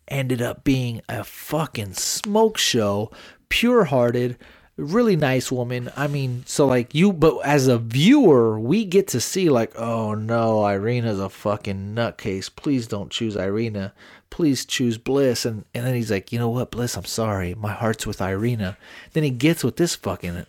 ended 0.08 0.42
up 0.42 0.64
being 0.64 1.00
a 1.08 1.22
fucking 1.22 1.92
smoke 1.94 2.58
show, 2.58 3.10
pure 3.48 3.84
hearted, 3.84 4.36
really 4.76 5.14
nice 5.14 5.52
woman. 5.52 5.88
I 5.96 6.08
mean, 6.08 6.42
so 6.46 6.66
like 6.66 6.94
you, 6.96 7.12
but 7.12 7.38
as 7.44 7.68
a 7.68 7.78
viewer, 7.78 8.58
we 8.58 8.84
get 8.84 9.06
to 9.08 9.20
see 9.20 9.48
like, 9.48 9.72
oh 9.78 10.14
no, 10.14 10.64
Irina's 10.64 11.20
a 11.20 11.28
fucking 11.28 11.94
nutcase. 11.94 12.50
Please 12.54 12.88
don't 12.88 13.10
choose 13.10 13.36
Irina. 13.36 13.92
Please 14.30 14.64
choose 14.64 14.98
Bliss. 14.98 15.44
And 15.44 15.64
and 15.74 15.86
then 15.86 15.94
he's 15.94 16.10
like, 16.10 16.32
you 16.32 16.38
know 16.40 16.48
what, 16.48 16.72
Bliss, 16.72 16.96
I'm 16.96 17.04
sorry, 17.04 17.54
my 17.54 17.72
heart's 17.72 18.06
with 18.06 18.20
Irina. 18.20 18.76
Then 19.12 19.22
he 19.22 19.30
gets 19.30 19.62
with 19.62 19.76
this 19.76 19.94
fucking, 19.94 20.44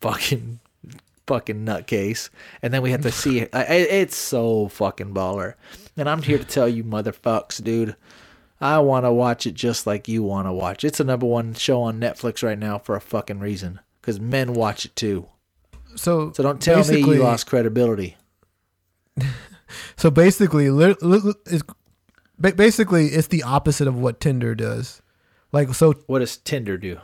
fucking. 0.00 0.60
Fucking 1.26 1.64
nutcase, 1.64 2.28
and 2.60 2.74
then 2.74 2.82
we 2.82 2.90
have 2.90 3.00
to 3.00 3.10
see. 3.22 3.44
I- 3.44 3.62
I- 3.64 3.88
It's 4.02 4.14
so 4.14 4.68
fucking 4.68 5.14
baller, 5.14 5.54
and 5.96 6.08
I'm 6.08 6.22
here 6.22 6.38
to 6.38 6.44
tell 6.44 6.68
you, 6.68 6.84
motherfucks, 6.84 7.62
dude 7.62 7.96
I 8.60 8.78
want 8.78 9.04
to 9.04 9.12
watch 9.12 9.46
it 9.46 9.52
just 9.54 9.86
like 9.86 10.08
you 10.08 10.22
want 10.22 10.46
to 10.46 10.52
watch. 10.52 10.84
It's 10.84 11.00
a 11.00 11.04
number 11.04 11.26
one 11.26 11.52
show 11.54 11.82
on 11.82 12.00
Netflix 12.00 12.42
right 12.42 12.58
now 12.58 12.78
for 12.78 12.94
a 12.96 13.00
fucking 13.00 13.40
reason. 13.40 13.80
Because 14.00 14.18
men 14.20 14.54
watch 14.54 14.86
it 14.86 14.96
too. 14.96 15.26
So 15.96 16.32
So 16.32 16.42
don't 16.42 16.62
tell 16.62 16.82
me 16.84 17.00
you 17.00 17.14
lost 17.22 17.46
credibility. 17.46 18.16
So 19.96 20.10
basically, 20.10 20.70
li- 20.70 20.94
li- 21.00 21.32
it's, 21.46 21.62
basically, 22.38 23.06
it's 23.08 23.28
the 23.28 23.42
opposite 23.42 23.88
of 23.88 23.96
what 23.98 24.20
Tinder 24.20 24.54
does. 24.54 25.02
Like, 25.52 25.74
so 25.74 25.94
What 26.06 26.20
does 26.20 26.36
Tinder 26.36 26.76
do? 26.78 26.98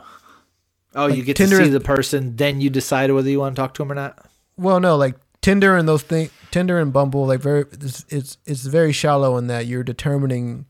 Oh, 0.95 1.07
Like, 1.07 1.17
you 1.17 1.23
get 1.23 1.35
Tinder 1.37 1.57
to 1.57 1.63
see 1.63 1.67
is- 1.67 1.73
the 1.73 1.79
person, 1.81 2.35
then 2.37 2.61
you 2.61 2.69
decide 2.69 3.11
whether 3.11 3.29
you 3.29 3.39
want 3.39 3.55
to 3.55 3.61
talk 3.61 3.73
to 3.75 3.83
him 3.83 3.91
or 3.91 3.95
not. 3.95 4.25
well, 4.57 4.79
no, 4.79 4.95
like 4.95 5.15
Tinder 5.41 5.75
and 5.75 5.87
those 5.87 6.03
things, 6.03 6.31
Tinder 6.51 6.79
and 6.79 6.93
Bumble, 6.93 7.25
like 7.25 7.39
very, 7.39 7.61
it's, 7.71 8.05
it's 8.09 8.37
it's 8.45 8.61
very 8.63 8.91
shallow 8.91 9.37
in 9.37 9.47
that 9.47 9.65
you're 9.65 9.83
determining 9.83 10.65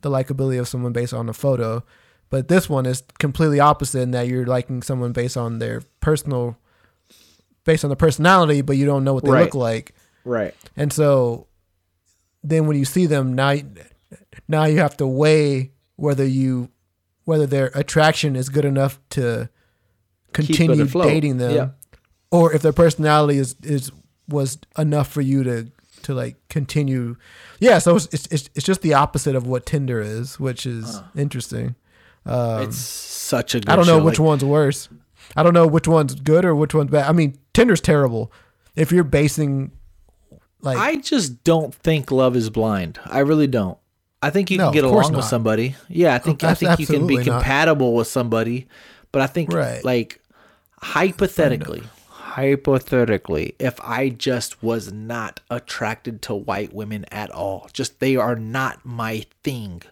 the 0.00 0.10
likability 0.10 0.58
of 0.58 0.68
someone 0.68 0.92
based 0.92 1.12
on 1.14 1.28
a 1.28 1.32
photo, 1.32 1.82
but 2.30 2.48
this 2.48 2.68
one 2.68 2.86
is 2.86 3.02
completely 3.18 3.60
opposite 3.60 4.00
in 4.00 4.10
that 4.12 4.26
you're 4.28 4.46
liking 4.46 4.82
someone 4.82 5.12
based 5.12 5.36
on 5.36 5.58
their 5.58 5.82
personal, 6.00 6.56
based 7.64 7.84
on 7.84 7.90
the 7.90 7.96
personality, 7.96 8.60
but 8.62 8.76
you 8.76 8.86
don't 8.86 9.04
know 9.04 9.14
what 9.14 9.24
they 9.24 9.30
Right. 9.30 9.44
look 9.44 9.54
like. 9.54 9.94
Right. 10.24 10.54
And 10.76 10.92
so 10.92 11.46
then 12.42 12.66
when 12.66 12.76
you 12.78 12.84
see 12.84 13.06
them 13.06 13.34
now 13.34 13.54
now 14.48 14.64
you 14.64 14.78
have 14.78 14.96
to 14.98 15.06
weigh 15.06 15.72
whether 15.96 16.24
you 16.26 16.70
whether 17.24 17.46
their 17.46 17.70
attraction 17.74 18.36
is 18.36 18.48
good 18.50 18.64
enough 18.66 18.98
to 19.10 19.48
continue 20.32 20.84
dating 20.86 21.38
them 21.38 21.54
Yeah. 21.54 21.68
or 22.30 22.52
if 22.52 22.60
their 22.62 22.72
personality 22.72 23.38
is 23.38 23.56
is 23.62 23.90
was 24.28 24.58
enough 24.78 25.08
for 25.08 25.20
you 25.20 25.42
to 25.44 25.70
to 26.02 26.14
like 26.14 26.36
continue 26.48 27.16
yeah 27.60 27.78
so 27.78 27.96
it's 27.96 28.06
it's, 28.12 28.50
it's, 28.54 28.64
just 28.66 28.82
the 28.82 28.92
opposite 28.94 29.34
of 29.34 29.46
what 29.46 29.64
tinder 29.64 30.00
is 30.00 30.38
which 30.38 30.66
is 30.66 31.00
interesting 31.16 31.74
um, 32.26 32.62
it's 32.62 32.76
such 32.76 33.54
a 33.54 33.60
good 33.60 33.68
i 33.70 33.76
don't 33.76 33.86
know 33.86 33.98
show. 33.98 34.04
which 34.04 34.18
Like, 34.18 34.26
one's 34.26 34.44
worse 34.44 34.88
i 35.36 35.42
don't 35.42 35.54
know 35.54 35.66
which 35.66 35.88
one's 35.88 36.14
good 36.14 36.44
or 36.44 36.54
which 36.54 36.74
one's 36.74 36.90
bad 36.90 37.08
i 37.08 37.12
mean 37.12 37.38
tinder's 37.54 37.80
terrible 37.80 38.30
if 38.76 38.92
you're 38.92 39.04
basing 39.04 39.70
like 40.60 40.78
I 40.78 40.96
just 40.96 41.44
don't 41.44 41.74
think 41.74 42.10
love 42.10 42.36
is 42.36 42.48
blind. 42.48 42.98
I 43.04 43.18
really 43.18 43.46
don't. 43.46 43.76
I 44.22 44.30
think 44.30 44.50
you 44.50 44.56
No, 44.56 44.64
can 44.68 44.72
get 44.72 44.84
along 44.84 45.12
with 45.12 45.26
somebody. 45.26 45.76
Yeah, 45.90 46.14
I 46.14 46.18
think 46.18 46.42
I 46.42 46.54
think 46.54 46.80
you 46.80 46.86
can 46.86 47.06
be 47.06 47.16
absolutely 47.16 47.30
not. 47.30 47.40
compatible 47.42 47.94
with 47.94 48.06
somebody, 48.08 48.66
but 49.12 49.20
I 49.20 49.26
think 49.26 49.52
Right. 49.52 49.84
like 49.84 50.22
hypothetically, 50.80 51.82
hypothetically, 52.34 53.54
if 53.58 53.80
I 53.80 54.08
just 54.08 54.62
was 54.62 54.92
not 54.92 55.40
attracted 55.50 56.20
to 56.22 56.34
white 56.34 56.72
women 56.72 57.04
at 57.12 57.30
all, 57.30 57.68
just 57.72 58.00
they 58.00 58.16
are 58.16 58.36
not 58.36 58.84
my 58.84 59.24
thing, 59.42 59.82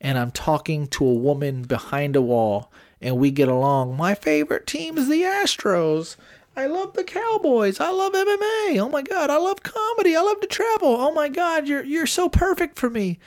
and 0.00 0.18
I'm 0.18 0.30
talking 0.30 0.86
to 0.88 1.06
a 1.06 1.14
woman 1.14 1.62
behind 1.62 2.14
a 2.14 2.22
wall 2.22 2.70
and 3.00 3.16
we 3.16 3.30
get 3.30 3.48
along, 3.48 3.96
my 3.96 4.14
favorite 4.14 4.66
team 4.66 4.98
is 4.98 5.08
the 5.08 5.22
Astros. 5.22 6.16
I 6.56 6.66
love 6.66 6.94
the 6.94 7.04
Cowboys. 7.04 7.78
I 7.78 7.90
love 7.90 8.12
MMA. 8.12 8.80
Oh 8.80 8.88
my 8.90 9.02
god, 9.02 9.30
I 9.30 9.38
love 9.38 9.62
comedy. 9.62 10.16
I 10.16 10.20
love 10.20 10.40
to 10.40 10.46
travel. 10.48 10.96
Oh 10.96 11.12
my 11.12 11.28
god, 11.28 11.68
you're 11.68 11.84
you're 11.84 12.06
so 12.06 12.28
perfect 12.28 12.78
for 12.78 12.90
me. 12.90 13.18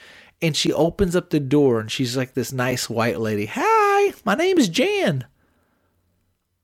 And 0.42 0.54
she 0.54 0.72
opens 0.72 1.16
up 1.16 1.30
the 1.30 1.40
door 1.40 1.80
and 1.80 1.90
she's 1.90 2.16
like 2.16 2.34
this 2.34 2.52
nice 2.52 2.90
white 2.90 3.18
lady. 3.18 3.48
Hi, 3.50 4.12
my 4.24 4.34
name 4.34 4.58
is 4.58 4.68
Jan. 4.68 5.24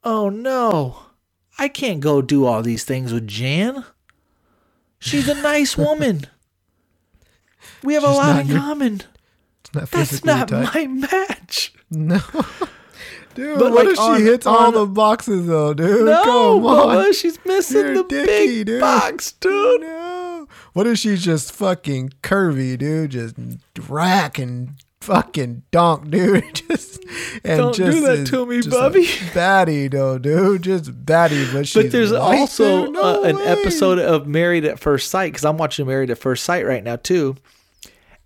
Oh 0.04 0.28
no. 0.28 1.07
I 1.58 1.68
can't 1.68 2.00
go 2.00 2.22
do 2.22 2.44
all 2.46 2.62
these 2.62 2.84
things 2.84 3.12
with 3.12 3.26
Jan. 3.26 3.84
She's 4.98 5.28
a 5.28 5.34
nice 5.34 5.76
woman. 5.86 6.26
We 7.82 7.94
have 7.94 8.04
a 8.04 8.10
lot 8.10 8.40
in 8.40 8.46
your- 8.48 8.58
common. 8.58 9.02
it's 9.64 9.74
not 9.74 9.90
That's 9.90 10.24
not 10.24 10.50
my 10.50 10.86
match. 10.86 11.72
No. 11.90 12.20
Dude, 13.34 13.58
But, 13.60 13.70
what 13.72 13.84
like, 13.86 13.92
if 13.92 13.96
she 13.96 14.02
on- 14.02 14.20
hits 14.22 14.46
all 14.46 14.72
the 14.72 14.86
boxes 14.86 15.46
though, 15.46 15.72
dude? 15.72 16.06
No, 16.06 16.22
Come 16.24 16.66
on. 16.66 17.12
She's 17.12 17.38
missing 17.44 17.76
You're 17.86 17.94
the 17.94 18.02
dicky, 18.04 18.26
big 18.26 18.66
dude. 18.66 18.80
box, 18.80 19.30
dude. 19.32 19.80
No. 19.82 20.48
What 20.72 20.88
if 20.88 20.98
she's 20.98 21.22
just 21.24 21.52
fucking 21.52 22.14
curvy, 22.22 22.76
dude? 22.76 23.12
Just 23.12 23.36
rack 23.88 24.38
and 24.40 24.70
fucking 25.08 25.62
donk, 25.70 26.10
dude. 26.10 26.54
just 26.68 27.02
and 27.44 27.58
Don't 27.58 27.74
do 27.74 27.84
just 27.84 28.02
that 28.02 28.18
is 28.18 28.30
to 28.30 28.46
me, 28.46 28.62
Bubby. 28.62 29.06
Baddie 29.32 29.90
though, 29.90 30.18
dude. 30.18 30.62
Just 30.62 31.04
baddie, 31.04 31.52
but 31.52 31.70
But 31.74 31.90
there's 31.90 32.12
white, 32.12 32.38
also 32.38 32.86
dude? 32.86 32.94
No 32.94 33.00
uh, 33.00 33.22
an 33.22 33.38
episode 33.38 33.98
of 33.98 34.26
Married 34.26 34.64
at 34.64 34.78
First 34.78 35.10
Sight 35.10 35.32
because 35.32 35.44
I'm 35.44 35.56
watching 35.56 35.86
Married 35.86 36.10
at 36.10 36.18
First 36.18 36.44
Sight 36.44 36.66
right 36.66 36.84
now 36.84 36.96
too. 36.96 37.36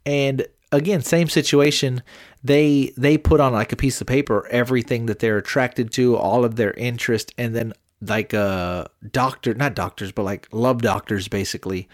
And 0.05 0.47
again, 0.73 1.03
same 1.03 1.29
situation. 1.29 2.03
They 2.43 2.93
they 2.97 3.17
put 3.17 3.41
on 3.41 3.53
like 3.53 3.73
a 3.73 3.77
piece 3.77 4.01
of 4.01 4.07
paper 4.07 4.47
everything 4.51 5.07
that 5.07 5.21
they're 5.21 5.39
attracted 5.39 5.93
to, 5.93 6.17
all 6.17 6.45
of 6.45 6.57
their 6.57 6.73
interest, 6.73 7.33
and 7.39 7.55
then 7.55 7.73
like 8.01 8.35
uh 8.35 8.87
doctor, 9.13 9.55
not 9.55 9.75
doctors, 9.75 10.11
but 10.11 10.25
like 10.25 10.49
love 10.51 10.83
doctors 10.83 11.29
basically 11.29 11.89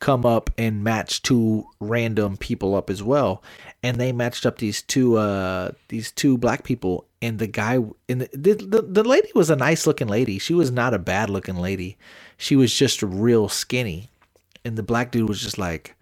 come 0.00 0.26
up 0.26 0.50
and 0.58 0.84
match 0.84 1.22
two 1.22 1.66
random 1.80 2.36
people 2.36 2.74
up 2.74 2.90
as 2.90 3.02
well. 3.02 3.42
And 3.82 3.98
they 3.98 4.12
matched 4.12 4.46
up 4.46 4.58
these 4.58 4.82
two 4.82 5.16
uh 5.16 5.72
these 5.88 6.10
two 6.12 6.38
black 6.38 6.64
people 6.64 7.06
and 7.22 7.38
the 7.38 7.46
guy 7.46 7.78
and 8.08 8.20
the, 8.20 8.54
the, 8.54 8.82
the, 8.82 9.02
lady 9.02 9.30
was 9.34 9.48
a 9.48 9.56
nice 9.56 9.86
looking 9.86 10.08
lady. 10.08 10.38
She 10.38 10.52
was 10.52 10.70
not 10.70 10.92
a 10.92 10.98
bad 10.98 11.30
looking 11.30 11.56
lady. 11.56 11.96
She 12.36 12.56
was 12.56 12.74
just 12.74 13.02
real 13.02 13.48
skinny. 13.48 14.10
And 14.64 14.76
the 14.76 14.82
black 14.82 15.10
dude 15.10 15.28
was 15.28 15.40
just 15.40 15.58
like 15.58 15.94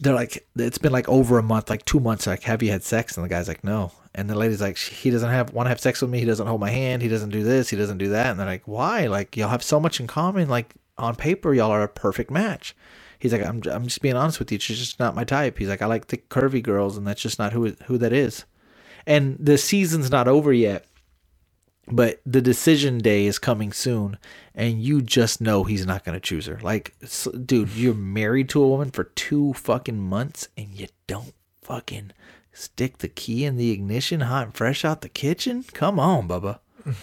they're 0.00 0.14
like 0.14 0.46
it's 0.56 0.78
been 0.78 0.92
like 0.92 1.08
over 1.08 1.38
a 1.38 1.42
month, 1.42 1.70
like 1.70 1.84
two 1.84 2.00
months. 2.00 2.26
Like, 2.26 2.42
have 2.44 2.62
you 2.62 2.70
had 2.70 2.84
sex? 2.84 3.16
And 3.16 3.24
the 3.24 3.28
guy's 3.28 3.48
like, 3.48 3.64
no. 3.64 3.92
And 4.14 4.30
the 4.30 4.36
lady's 4.36 4.60
like, 4.60 4.76
he 4.76 5.10
doesn't 5.10 5.30
have 5.30 5.52
want 5.52 5.66
to 5.66 5.70
have 5.70 5.80
sex 5.80 6.00
with 6.00 6.10
me. 6.10 6.20
He 6.20 6.24
doesn't 6.24 6.46
hold 6.46 6.60
my 6.60 6.70
hand. 6.70 7.02
He 7.02 7.08
doesn't 7.08 7.30
do 7.30 7.42
this. 7.42 7.68
He 7.68 7.76
doesn't 7.76 7.98
do 7.98 8.10
that. 8.10 8.26
And 8.28 8.38
they're 8.38 8.46
like, 8.46 8.66
why? 8.66 9.06
Like 9.06 9.36
y'all 9.36 9.48
have 9.48 9.62
so 9.62 9.80
much 9.80 10.00
in 10.00 10.06
common. 10.06 10.48
Like 10.48 10.74
on 10.98 11.14
paper, 11.16 11.54
y'all 11.54 11.70
are 11.70 11.82
a 11.82 11.88
perfect 11.88 12.30
match. 12.30 12.74
He's 13.18 13.32
like, 13.32 13.42
I'm 13.44 13.62
I'm 13.70 13.84
just 13.84 14.00
being 14.02 14.16
honest 14.16 14.38
with 14.38 14.52
you. 14.52 14.58
She's 14.58 14.78
just 14.78 15.00
not 15.00 15.14
my 15.14 15.24
type. 15.24 15.58
He's 15.58 15.68
like, 15.68 15.82
I 15.82 15.86
like 15.86 16.06
the 16.08 16.18
curvy 16.18 16.62
girls, 16.62 16.96
and 16.96 17.06
that's 17.06 17.22
just 17.22 17.38
not 17.38 17.52
who 17.52 17.74
who 17.86 17.98
that 17.98 18.12
is. 18.12 18.44
And 19.06 19.36
the 19.40 19.58
season's 19.58 20.10
not 20.10 20.28
over 20.28 20.52
yet, 20.52 20.84
but 21.90 22.20
the 22.26 22.42
decision 22.42 22.98
day 22.98 23.26
is 23.26 23.38
coming 23.38 23.72
soon, 23.72 24.18
and 24.54 24.82
you 24.82 25.00
just 25.02 25.40
know 25.40 25.64
he's 25.64 25.86
not 25.86 26.04
going 26.04 26.14
to 26.14 26.20
choose 26.20 26.46
her. 26.46 26.60
Like, 26.62 26.94
dude, 27.46 27.70
you're 27.74 27.94
married 27.94 28.48
to 28.50 28.62
a 28.62 28.68
woman 28.68 28.90
for 28.90 29.04
two 29.04 29.54
fucking 29.54 29.98
months, 29.98 30.48
and 30.56 30.68
you 30.74 30.88
don't 31.06 31.32
fucking 31.62 32.12
stick 32.52 32.98
the 32.98 33.08
key 33.08 33.44
in 33.44 33.56
the 33.56 33.70
ignition, 33.70 34.20
hot 34.20 34.44
and 34.46 34.54
fresh 34.54 34.84
out 34.84 35.00
the 35.00 35.08
kitchen. 35.08 35.64
Come 35.72 35.98
on, 35.98 36.28
Bubba. 36.28 36.58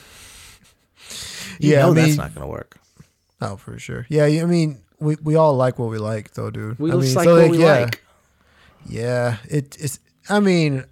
You 1.60 1.72
Yeah, 1.74 1.82
know 1.84 1.92
I 1.92 1.94
that's 1.96 2.08
mean- 2.10 2.18
not 2.18 2.34
going 2.36 2.48
to 2.48 2.52
work. 2.52 2.80
Oh, 3.42 3.58
for 3.58 3.78
sure. 3.78 4.06
Yeah, 4.10 4.26
I 4.26 4.46
mean, 4.46 4.82
we, 5.00 5.18
we 5.22 5.36
all 5.36 5.56
like 5.56 5.78
what 5.78 5.90
we 5.90 5.98
like, 5.98 6.32
though, 6.32 6.50
dude. 6.50 6.80
We 6.80 6.92
I 6.92 6.96
mean, 6.96 7.14
like 7.14 7.26
so, 7.26 7.42
what 7.42 7.52
we 7.52 7.60
yeah, 7.60 7.80
like. 7.80 8.04
Yeah, 8.88 9.38
it, 9.50 9.78
it's. 9.80 10.00
I 10.30 10.40
mean, 10.40 10.86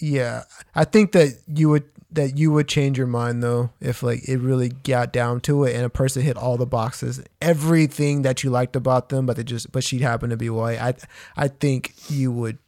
yeah, 0.00 0.42
I 0.74 0.84
think 0.84 1.12
that 1.12 1.38
you 1.46 1.68
would 1.68 1.84
that 2.12 2.36
you 2.36 2.52
would 2.52 2.68
change 2.68 2.98
your 2.98 3.06
mind 3.06 3.42
though 3.42 3.70
if 3.80 4.02
like 4.02 4.28
it 4.28 4.38
really 4.38 4.68
got 4.68 5.12
down 5.12 5.40
to 5.40 5.64
it 5.64 5.74
and 5.74 5.84
a 5.84 5.88
person 5.88 6.22
hit 6.22 6.36
all 6.36 6.56
the 6.56 6.66
boxes, 6.66 7.22
everything 7.40 8.22
that 8.22 8.44
you 8.44 8.50
liked 8.50 8.76
about 8.76 9.08
them, 9.08 9.24
but 9.24 9.36
they 9.36 9.44
just 9.44 9.72
but 9.72 9.82
she 9.82 10.00
happened 10.00 10.30
to 10.30 10.36
be 10.36 10.50
white. 10.50 10.80
I 10.80 10.94
I 11.36 11.48
think 11.48 11.94
you 12.10 12.30
would. 12.32 12.58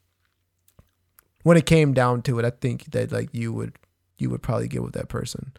When 1.42 1.58
it 1.58 1.66
came 1.66 1.92
down 1.92 2.22
to 2.22 2.38
it, 2.38 2.44
I 2.46 2.50
think 2.50 2.92
that 2.92 3.12
like 3.12 3.28
you 3.32 3.52
would 3.52 3.74
you 4.16 4.30
would 4.30 4.42
probably 4.42 4.68
get 4.68 4.82
with 4.82 4.94
that 4.94 5.08
person. 5.08 5.52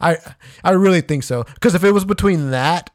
I 0.00 0.16
I 0.64 0.70
really 0.70 1.00
think 1.00 1.22
so 1.22 1.44
because 1.54 1.74
if 1.74 1.84
it 1.84 1.92
was 1.92 2.04
between 2.04 2.50
that 2.50 2.90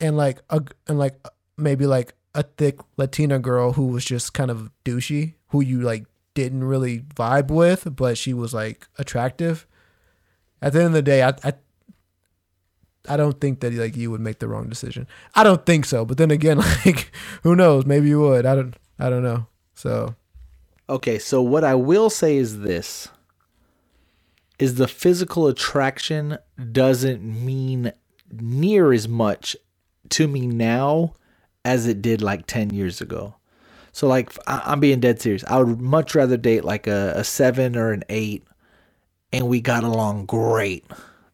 and 0.00 0.16
like 0.16 0.40
a 0.50 0.62
and 0.88 0.98
like 0.98 1.14
maybe 1.56 1.86
like 1.86 2.14
a 2.34 2.42
thick 2.42 2.78
Latina 2.96 3.38
girl 3.38 3.72
who 3.72 3.88
was 3.88 4.04
just 4.04 4.34
kind 4.34 4.50
of 4.50 4.70
douchey, 4.84 5.34
who 5.48 5.60
you 5.60 5.80
like 5.80 6.06
didn't 6.34 6.64
really 6.64 7.00
vibe 7.00 7.50
with, 7.50 7.94
but 7.96 8.16
she 8.16 8.32
was 8.32 8.54
like 8.54 8.88
attractive. 8.98 9.66
At 10.62 10.72
the 10.72 10.80
end 10.80 10.88
of 10.88 10.92
the 10.92 11.02
day, 11.02 11.22
I 11.22 11.34
I, 11.44 11.52
I 13.08 13.16
don't 13.16 13.40
think 13.40 13.60
that 13.60 13.72
like 13.74 13.96
you 13.96 14.10
would 14.10 14.20
make 14.20 14.38
the 14.38 14.48
wrong 14.48 14.68
decision. 14.68 15.06
I 15.34 15.42
don't 15.42 15.66
think 15.66 15.84
so, 15.84 16.04
but 16.04 16.18
then 16.18 16.30
again, 16.30 16.58
like 16.86 17.12
who 17.42 17.56
knows? 17.56 17.86
Maybe 17.86 18.08
you 18.08 18.20
would. 18.20 18.46
I 18.46 18.54
don't. 18.54 18.74
I 18.98 19.08
don't 19.08 19.22
know. 19.22 19.46
So 19.74 20.14
Okay, 20.90 21.20
so 21.20 21.40
what 21.40 21.62
I 21.62 21.76
will 21.76 22.10
say 22.10 22.36
is 22.36 22.60
this 22.60 23.08
is 24.60 24.74
the 24.74 24.86
physical 24.86 25.46
attraction 25.48 26.36
doesn't 26.70 27.22
mean 27.22 27.92
near 28.30 28.92
as 28.92 29.08
much 29.08 29.56
to 30.10 30.28
me 30.28 30.46
now 30.46 31.14
as 31.64 31.86
it 31.86 32.02
did 32.02 32.20
like 32.20 32.46
10 32.46 32.70
years 32.70 33.00
ago. 33.00 33.34
So 33.92 34.06
like 34.06 34.32
I- 34.46 34.62
I'm 34.66 34.78
being 34.78 35.00
dead 35.00 35.20
serious. 35.20 35.42
I 35.48 35.58
would 35.58 35.80
much 35.80 36.14
rather 36.14 36.36
date 36.36 36.62
like 36.62 36.86
a, 36.86 37.14
a 37.16 37.24
7 37.24 37.74
or 37.74 37.90
an 37.92 38.04
8 38.10 38.44
and 39.32 39.48
we 39.48 39.60
got 39.62 39.82
along 39.82 40.26
great 40.26 40.84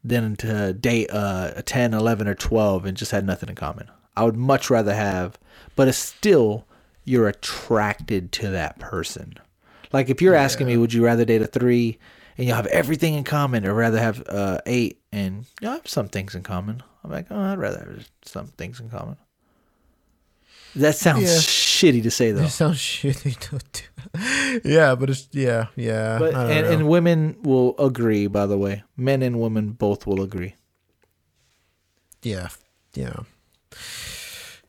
than 0.05 0.37
to 0.37 0.71
date 0.71 1.09
a, 1.11 1.55
a 1.57 1.61
10, 1.63 1.93
11 1.93 2.27
or 2.29 2.33
12 2.35 2.85
and 2.85 2.95
just 2.97 3.11
had 3.11 3.25
nothing 3.25 3.49
in 3.49 3.55
common. 3.55 3.89
I 4.15 4.23
would 4.23 4.37
much 4.37 4.69
rather 4.69 4.95
have 4.95 5.37
but 5.75 5.89
it's 5.89 5.97
still 5.97 6.65
you're 7.03 7.27
attracted 7.27 8.31
to 8.33 8.49
that 8.51 8.79
person. 8.79 9.33
Like 9.91 10.09
if 10.09 10.21
you're 10.21 10.35
asking 10.35 10.67
me, 10.67 10.77
would 10.77 10.93
you 10.93 11.03
rather 11.03 11.25
date 11.25 11.41
a 11.41 11.47
three 11.47 11.99
and 12.37 12.45
you'll 12.47 12.55
have 12.55 12.67
everything 12.67 13.13
in 13.15 13.23
common, 13.23 13.65
or 13.65 13.73
rather 13.73 13.99
have 13.99 14.23
uh, 14.29 14.59
eight 14.65 15.01
and 15.11 15.45
you'll 15.61 15.71
have 15.71 15.87
some 15.87 16.07
things 16.09 16.35
in 16.35 16.43
common? 16.43 16.83
I'm 17.03 17.11
like, 17.11 17.27
oh, 17.29 17.39
I'd 17.39 17.57
rather 17.59 17.79
have 17.79 18.09
some 18.23 18.47
things 18.47 18.79
in 18.79 18.89
common. 18.89 19.17
That 20.75 20.95
sounds 20.95 21.23
Yeah. 21.23 21.29
shitty 21.91 22.03
to 22.03 22.11
say 22.11 22.31
though. 22.31 22.43
It 22.43 22.49
sounds 22.49 22.77
shitty. 22.77 23.37
to 23.39 23.59
do. 23.73 24.61
yeah, 24.69 24.93
but 24.95 25.09
it's 25.09 25.27
yeah, 25.31 25.67
yeah. 25.75 26.19
But 26.19 26.35
and, 26.35 26.67
and 26.67 26.87
women 26.89 27.37
will 27.41 27.75
agree. 27.79 28.27
By 28.27 28.45
the 28.45 28.57
way, 28.57 28.83
men 28.95 29.23
and 29.23 29.39
women 29.39 29.71
both 29.71 30.05
will 30.05 30.21
agree. 30.21 30.53
yeah, 32.21 32.49
yeah. 32.93 33.15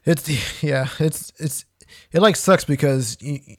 It's 0.04 0.62
yeah, 0.62 0.88
it's 0.98 1.32
it's 1.38 1.64
it 2.12 2.20
like 2.22 2.36
sucks 2.36 2.64
because 2.64 3.18
y 3.22 3.58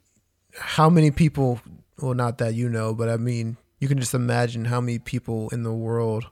how 0.55 0.89
many 0.89 1.11
people? 1.11 1.61
Well, 2.01 2.13
not 2.15 2.37
that 2.39 2.53
you 2.55 2.69
know, 2.69 2.93
but 2.93 3.09
I 3.09 3.17
mean, 3.17 3.57
you 3.79 3.87
can 3.87 3.99
just 3.99 4.13
imagine 4.13 4.65
how 4.65 4.81
many 4.81 4.99
people 4.99 5.49
in 5.49 5.63
the 5.63 5.73
world 5.73 6.25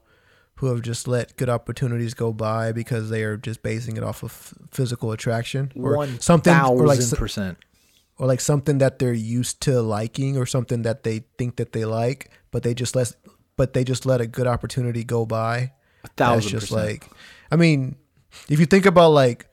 who 0.56 0.68
have 0.68 0.82
just 0.82 1.08
let 1.08 1.38
good 1.38 1.50
opportunities 1.50 2.14
go 2.14 2.34
by 2.34 2.72
because 2.72 3.10
they 3.10 3.24
are 3.24 3.38
just 3.38 3.62
basing 3.62 3.96
it 3.96 4.04
off 4.04 4.24
of 4.24 4.54
physical 4.72 5.12
attraction 5.12 5.72
or 5.76 5.96
One 5.98 6.20
something, 6.20 6.54
or 6.54 6.86
like 6.88 7.00
percent. 7.16 7.58
or 8.18 8.26
like 8.28 8.42
something 8.42 8.80
that 8.80 8.98
they're 9.00 9.14
used 9.14 9.62
to 9.62 9.82
liking 9.82 10.36
or 10.38 10.46
something 10.48 10.82
that 10.82 11.04
they 11.04 11.20
think 11.38 11.58
that 11.58 11.74
they 11.74 11.86
like, 11.86 12.32
but 12.52 12.64
they 12.64 12.74
just 12.74 12.96
let 12.96 13.14
but 13.56 13.74
they 13.74 13.84
just 13.84 14.06
let 14.06 14.20
a 14.22 14.28
good 14.28 14.48
opportunity 14.48 15.04
go 15.04 15.26
by. 15.26 15.58
A 15.58 15.70
That's 16.04 16.14
thousand 16.16 16.50
just 16.52 16.70
percent. 16.72 16.86
like 16.88 17.10
I 17.52 17.56
mean, 17.56 17.96
if 18.50 18.60
you 18.60 18.66
think 18.66 18.86
about 18.88 19.10
like 19.12 19.48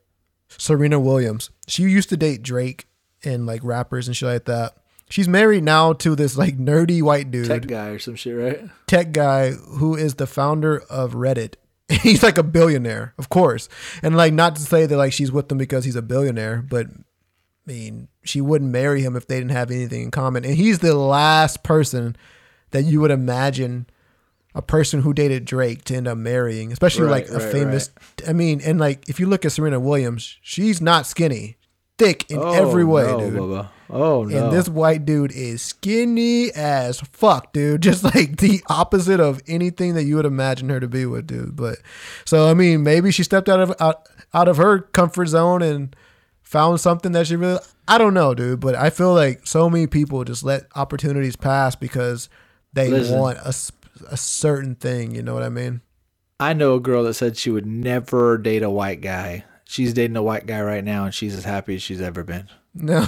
Serena 0.49 0.99
Williams, 0.99 1.51
she 1.69 1.83
used 1.83 2.09
to 2.11 2.16
date 2.16 2.43
Drake 2.43 2.87
and 3.25 3.45
like 3.47 3.62
rappers 3.62 4.07
and 4.09 4.16
shit 4.16 4.29
like 4.29 4.45
that. 4.47 4.75
She's 5.11 5.29
married 5.29 5.65
now 5.65 5.93
to 5.95 6.17
this 6.17 6.37
like 6.37 6.57
nerdy 6.57 7.03
white 7.03 7.31
dude, 7.31 7.47
tech 7.47 7.67
guy 7.67 7.89
or 7.89 7.99
some 7.99 8.17
shit, 8.17 8.37
right? 8.37 8.71
tech 8.87 9.13
guy 9.13 9.51
who 9.53 9.95
is 9.95 10.15
the 10.15 10.27
founder 10.27 10.79
of 10.91 11.13
Reddit. 11.13 11.55
he's 11.89 12.23
like 12.23 12.39
a 12.39 12.43
billionaire, 12.43 13.13
of 13.19 13.29
course. 13.29 13.69
And 14.03 14.17
like 14.17 14.33
not 14.33 14.57
to 14.57 14.63
say 14.63 14.87
that 14.87 14.97
like 14.97 15.13
she's 15.13 15.31
with 15.31 15.53
him 15.53 15.59
because 15.59 15.85
he's 15.85 15.97
a 15.97 16.03
billionaire, 16.03 16.63
but 16.63 16.87
I 16.87 17.71
mean, 17.71 18.09
she 18.25 18.41
wouldn't 18.41 18.71
marry 18.71 19.03
him 19.03 19.17
if 19.17 19.27
they 19.27 19.39
didn't 19.39 19.53
have 19.53 19.71
anything 19.71 20.03
in 20.03 20.11
common. 20.11 20.45
And 20.45 20.55
he's 20.55 20.79
the 20.79 20.95
last 20.95 21.63
person 21.63 22.17
that 22.71 22.85
you 22.85 23.01
would 23.01 23.11
imagine 23.11 23.87
a 24.55 24.63
person 24.63 25.03
who 25.03 25.13
dated 25.13 25.45
Drake 25.45 25.85
to 25.85 25.97
end 25.97 26.09
up 26.09 26.17
marrying, 26.17 26.73
especially 26.73 27.05
Right, 27.05 27.29
like 27.29 27.29
a 27.29 27.45
right, 27.45 27.53
famous 27.53 27.91
I 28.27 28.33
mean, 28.33 28.61
and 28.65 28.79
like 28.81 29.09
if 29.09 29.21
you 29.21 29.27
look 29.27 29.45
at 29.45 29.53
Serena 29.53 29.79
Williams, 29.81 30.39
she's 30.43 30.81
not 30.81 31.07
skinny. 31.07 31.57
Thick 31.97 32.31
in 32.31 32.39
oh, 32.39 32.53
every 32.53 32.85
way, 32.85 33.05
no, 33.05 33.21
dude. 33.21 33.35
Bubba. 33.35 33.69
Oh 33.91 34.25
no. 34.25 34.45
And 34.47 34.53
this 34.53 34.69
white 34.69 35.05
dude 35.05 35.31
is 35.31 35.62
skinny 35.62 36.51
as 36.53 37.01
fuck, 37.01 37.53
dude. 37.53 37.83
Just 37.83 38.03
like 38.03 38.39
the 38.39 38.62
opposite 38.69 39.21
of 39.21 39.41
anything 39.47 39.95
that 39.95 40.05
you 40.05 40.16
would 40.16 40.27
imagine 40.27 40.69
her 40.71 40.81
to 40.81 40.89
be 40.89 41.07
with, 41.07 41.27
dude. 41.27 41.55
But 41.55 41.79
so 42.25 42.49
I 42.49 42.55
mean, 42.55 42.83
maybe 42.83 43.12
she 43.12 43.23
stepped 43.23 43.49
out 43.49 43.61
of 43.61 43.75
out, 43.81 44.09
out 44.33 44.49
of 44.49 44.57
her 44.57 44.81
comfort 44.81 45.27
zone 45.27 45.62
and 45.62 45.95
found 46.43 46.81
something 46.81 47.12
that 47.12 47.27
she 47.27 47.37
really 47.37 47.61
I 47.87 47.99
don't 47.99 48.15
know, 48.15 48.35
dude. 48.35 48.61
But 48.61 48.75
I 48.75 48.91
feel 48.91 49.15
like 49.15 49.47
so 49.47 49.71
many 49.71 49.87
people 49.87 50.25
just 50.25 50.43
let 50.43 50.66
opportunities 50.75 51.37
pass 51.37 51.77
because 51.77 52.29
they 52.73 52.89
Listen. 52.89 53.19
want 53.19 53.39
a 53.39 54.16
certain 54.16 54.75
thing. 54.75 55.15
You 55.15 55.23
know 55.23 55.35
what 55.35 55.43
I 55.43 55.49
mean? 55.49 55.81
I 56.41 56.53
know 56.53 56.75
a 56.75 56.81
girl 56.81 57.05
that 57.05 57.15
said 57.15 57.37
she 57.37 57.51
would 57.51 57.66
never 57.66 58.39
date 58.39 58.62
a 58.62 58.71
white 58.71 59.01
guy. 59.01 59.45
She's 59.75 59.93
dating 59.93 60.17
a 60.17 60.23
white 60.23 60.47
guy 60.47 60.63
right 60.63 60.85
now, 60.85 61.05
and 61.05 61.13
she's 61.13 61.35
as 61.35 61.45
happy 61.45 61.75
as 61.75 61.83
she's 61.83 62.01
ever 62.01 62.23
been. 62.23 62.49
No. 62.75 63.07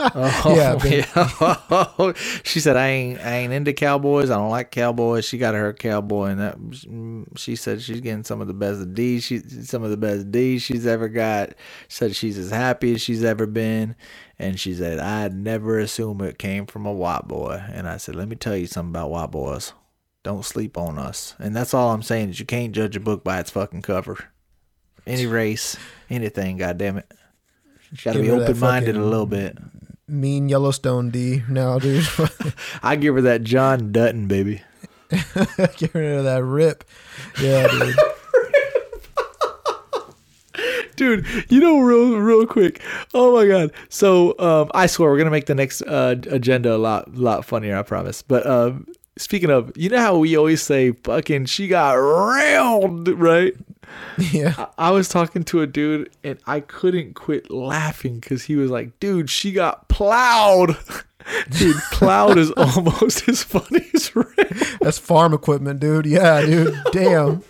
Oh, 0.00 0.54
Yeah, 0.56 0.76
yeah. 0.84 2.12
she 2.42 2.58
said, 2.58 2.76
"I 2.76 2.88
ain't, 2.88 3.20
I 3.20 3.36
ain't 3.36 3.52
into 3.52 3.72
cowboys. 3.72 4.28
I 4.28 4.34
don't 4.34 4.50
like 4.50 4.72
cowboys." 4.72 5.24
She 5.24 5.38
got 5.38 5.54
her 5.54 5.72
cowboy, 5.72 6.30
and 6.30 6.40
that 6.40 7.38
she 7.38 7.54
said 7.54 7.80
she's 7.80 8.00
getting 8.00 8.24
some 8.24 8.40
of 8.40 8.48
the 8.48 8.54
best 8.54 8.92
D. 8.92 9.20
She 9.20 9.38
some 9.38 9.84
of 9.84 9.90
the 9.90 9.96
best 9.96 10.32
D 10.32 10.58
she's 10.58 10.84
ever 10.84 11.08
got. 11.08 11.50
Said 11.86 12.16
she's 12.16 12.36
as 12.38 12.50
happy 12.50 12.94
as 12.94 13.00
she's 13.00 13.22
ever 13.22 13.46
been, 13.46 13.94
and 14.36 14.58
she 14.58 14.74
said, 14.74 14.98
"I'd 14.98 15.32
never 15.32 15.78
assume 15.78 16.20
it 16.22 16.40
came 16.40 16.66
from 16.66 16.86
a 16.86 16.92
white 16.92 17.28
boy." 17.28 17.62
And 17.72 17.86
I 17.86 17.98
said, 17.98 18.16
"Let 18.16 18.26
me 18.26 18.34
tell 18.34 18.56
you 18.56 18.66
something 18.66 18.90
about 18.90 19.10
white 19.12 19.30
boys. 19.30 19.74
Don't 20.24 20.44
sleep 20.44 20.76
on 20.76 20.98
us." 20.98 21.36
And 21.38 21.54
that's 21.54 21.72
all 21.72 21.92
I'm 21.92 22.02
saying 22.02 22.30
is 22.30 22.40
you 22.40 22.46
can't 22.46 22.72
judge 22.72 22.96
a 22.96 23.00
book 23.00 23.22
by 23.22 23.38
its 23.38 23.52
fucking 23.52 23.82
cover. 23.82 24.18
Any 25.06 25.26
race, 25.26 25.76
anything, 26.08 26.56
goddamn 26.58 26.98
it. 26.98 27.12
Got 28.04 28.12
to 28.12 28.22
be 28.22 28.30
open 28.30 28.58
minded 28.58 28.96
a 28.96 29.04
little 29.04 29.26
bit. 29.26 29.58
Mean 30.06 30.48
Yellowstone 30.48 31.10
D 31.10 31.42
now, 31.48 31.78
dude. 31.78 32.06
I 32.82 32.96
give 32.96 33.14
her 33.14 33.20
that 33.22 33.42
John 33.44 33.92
Dutton, 33.92 34.26
baby. 34.26 34.62
Get 35.08 35.94
rid 35.94 36.18
of 36.18 36.24
that 36.24 36.42
rip. 36.44 36.84
Yeah, 37.40 37.66
dude. 37.68 37.96
Dude, 40.96 41.24
you 41.48 41.60
know, 41.60 41.78
real 41.80 42.18
real 42.18 42.46
quick. 42.46 42.82
Oh 43.14 43.34
my 43.34 43.46
god. 43.46 43.72
So, 43.88 44.38
um, 44.38 44.70
I 44.74 44.86
swear 44.86 45.08
we're 45.08 45.16
gonna 45.16 45.30
make 45.30 45.46
the 45.46 45.54
next 45.54 45.80
uh, 45.82 46.16
agenda 46.28 46.74
a 46.74 46.76
lot 46.76 47.14
lot 47.14 47.46
funnier. 47.46 47.78
I 47.78 47.82
promise. 47.82 48.20
But 48.20 48.46
um, 48.46 48.86
speaking 49.16 49.48
of, 49.48 49.72
you 49.76 49.88
know 49.88 49.98
how 49.98 50.18
we 50.18 50.36
always 50.36 50.62
say, 50.62 50.92
"Fucking, 50.92 51.46
she 51.46 51.68
got 51.68 51.92
railed," 51.92 53.08
right? 53.08 53.54
Yeah. 54.32 54.54
I, 54.76 54.88
I 54.88 54.90
was 54.90 55.08
talking 55.08 55.44
to 55.44 55.62
a 55.62 55.66
dude 55.66 56.10
and 56.22 56.38
I 56.46 56.60
couldn't 56.60 57.14
quit 57.14 57.50
laughing 57.50 58.18
because 58.18 58.44
he 58.44 58.56
was 58.56 58.70
like, 58.70 58.98
"Dude, 59.00 59.30
she 59.30 59.52
got 59.52 59.88
plowed." 59.88 60.76
Dude, 61.50 61.76
plowed 61.92 62.38
is 62.38 62.50
almost 62.56 63.28
as 63.28 63.42
funny 63.42 63.86
as 63.94 64.14
railed. 64.16 64.26
That's 64.80 64.98
farm 64.98 65.32
equipment, 65.34 65.78
dude. 65.78 66.06
Yeah, 66.06 66.40
dude. 66.44 66.74
Damn. 66.92 67.42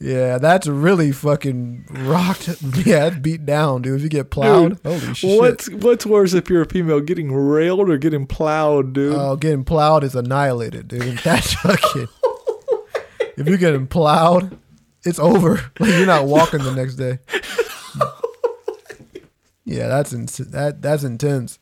Yeah, 0.00 0.38
that's 0.38 0.66
really 0.66 1.12
fucking 1.12 1.86
rocked. 1.90 2.48
Yeah, 2.84 3.10
beat 3.10 3.46
down, 3.46 3.82
dude. 3.82 3.96
If 3.96 4.02
you 4.02 4.08
get 4.08 4.30
plowed, 4.30 4.82
Dude, 4.82 4.92
holy 5.00 5.14
shit. 5.14 5.38
What's 5.40 5.70
what's 5.70 6.04
worse 6.04 6.34
if 6.34 6.50
you're 6.50 6.62
a 6.62 6.68
female, 6.68 7.00
getting 7.00 7.32
railed 7.32 7.88
or 7.88 7.96
getting 7.96 8.26
plowed, 8.26 8.92
dude? 8.92 9.14
Oh, 9.14 9.36
getting 9.36 9.64
plowed 9.64 10.04
is 10.04 10.14
annihilated, 10.14 10.88
dude. 10.88 11.18
That's 11.18 11.54
fucking. 11.54 12.08
if 13.36 13.46
you're 13.48 13.56
getting 13.56 13.86
plowed, 13.86 14.58
it's 15.04 15.18
over. 15.18 15.70
Like 15.80 15.90
you're 15.90 16.06
not 16.06 16.26
walking 16.26 16.62
the 16.62 16.72
next 16.74 16.94
day. 16.96 17.18
Yeah, 19.66 19.88
that's 19.88 20.12
ins- 20.12 20.36
that 20.36 20.82
that's 20.82 21.04
intense. 21.04 21.58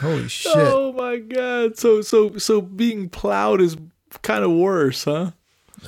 Holy 0.00 0.28
shit. 0.28 0.52
Oh 0.54 0.92
my 0.92 1.16
god! 1.16 1.78
So 1.78 2.02
so 2.02 2.36
so 2.36 2.60
being 2.60 3.08
plowed 3.08 3.62
is 3.62 3.76
kind 4.22 4.44
of 4.44 4.50
worse, 4.50 5.04
huh? 5.04 5.30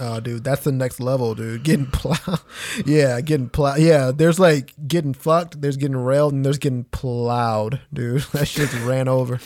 Oh, 0.00 0.20
dude, 0.20 0.44
that's 0.44 0.64
the 0.64 0.72
next 0.72 0.98
level, 1.00 1.34
dude. 1.34 1.62
Getting 1.64 1.86
plowed. 1.92 2.40
Yeah, 2.86 3.20
getting 3.20 3.50
plowed. 3.50 3.80
Yeah, 3.80 4.12
there's 4.14 4.38
like 4.38 4.72
getting 4.88 5.12
fucked, 5.12 5.60
there's 5.60 5.76
getting 5.76 5.96
railed, 5.96 6.32
and 6.32 6.44
there's 6.44 6.58
getting 6.58 6.84
plowed, 6.84 7.80
dude. 7.92 8.22
That 8.32 8.46
shit's 8.48 8.74
ran 8.78 9.06
over. 9.08 9.38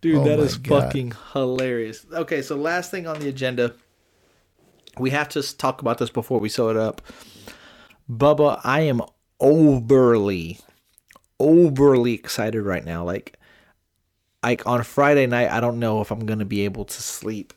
Dude, 0.00 0.16
Oh 0.16 0.24
that 0.24 0.38
is 0.38 0.56
God. 0.56 0.84
fucking 0.84 1.12
hilarious. 1.34 2.06
Okay, 2.10 2.40
so 2.40 2.56
last 2.56 2.90
thing 2.90 3.06
on 3.06 3.20
the 3.20 3.28
agenda, 3.28 3.74
we 4.98 5.10
have 5.10 5.28
to 5.30 5.56
talk 5.56 5.80
about 5.80 5.98
this 5.98 6.10
before 6.10 6.40
we 6.40 6.48
sew 6.48 6.70
it 6.70 6.76
up. 6.76 7.02
Bubba, 8.10 8.60
I 8.64 8.80
am 8.82 9.02
overly, 9.38 10.58
overly 11.38 12.12
excited 12.14 12.62
right 12.62 12.84
now. 12.84 13.04
Like, 13.04 13.38
like 14.42 14.66
on 14.66 14.82
Friday 14.82 15.26
night, 15.26 15.50
I 15.50 15.60
don't 15.60 15.78
know 15.78 16.00
if 16.00 16.10
I'm 16.10 16.26
gonna 16.26 16.44
be 16.44 16.64
able 16.64 16.84
to 16.84 17.02
sleep. 17.02 17.52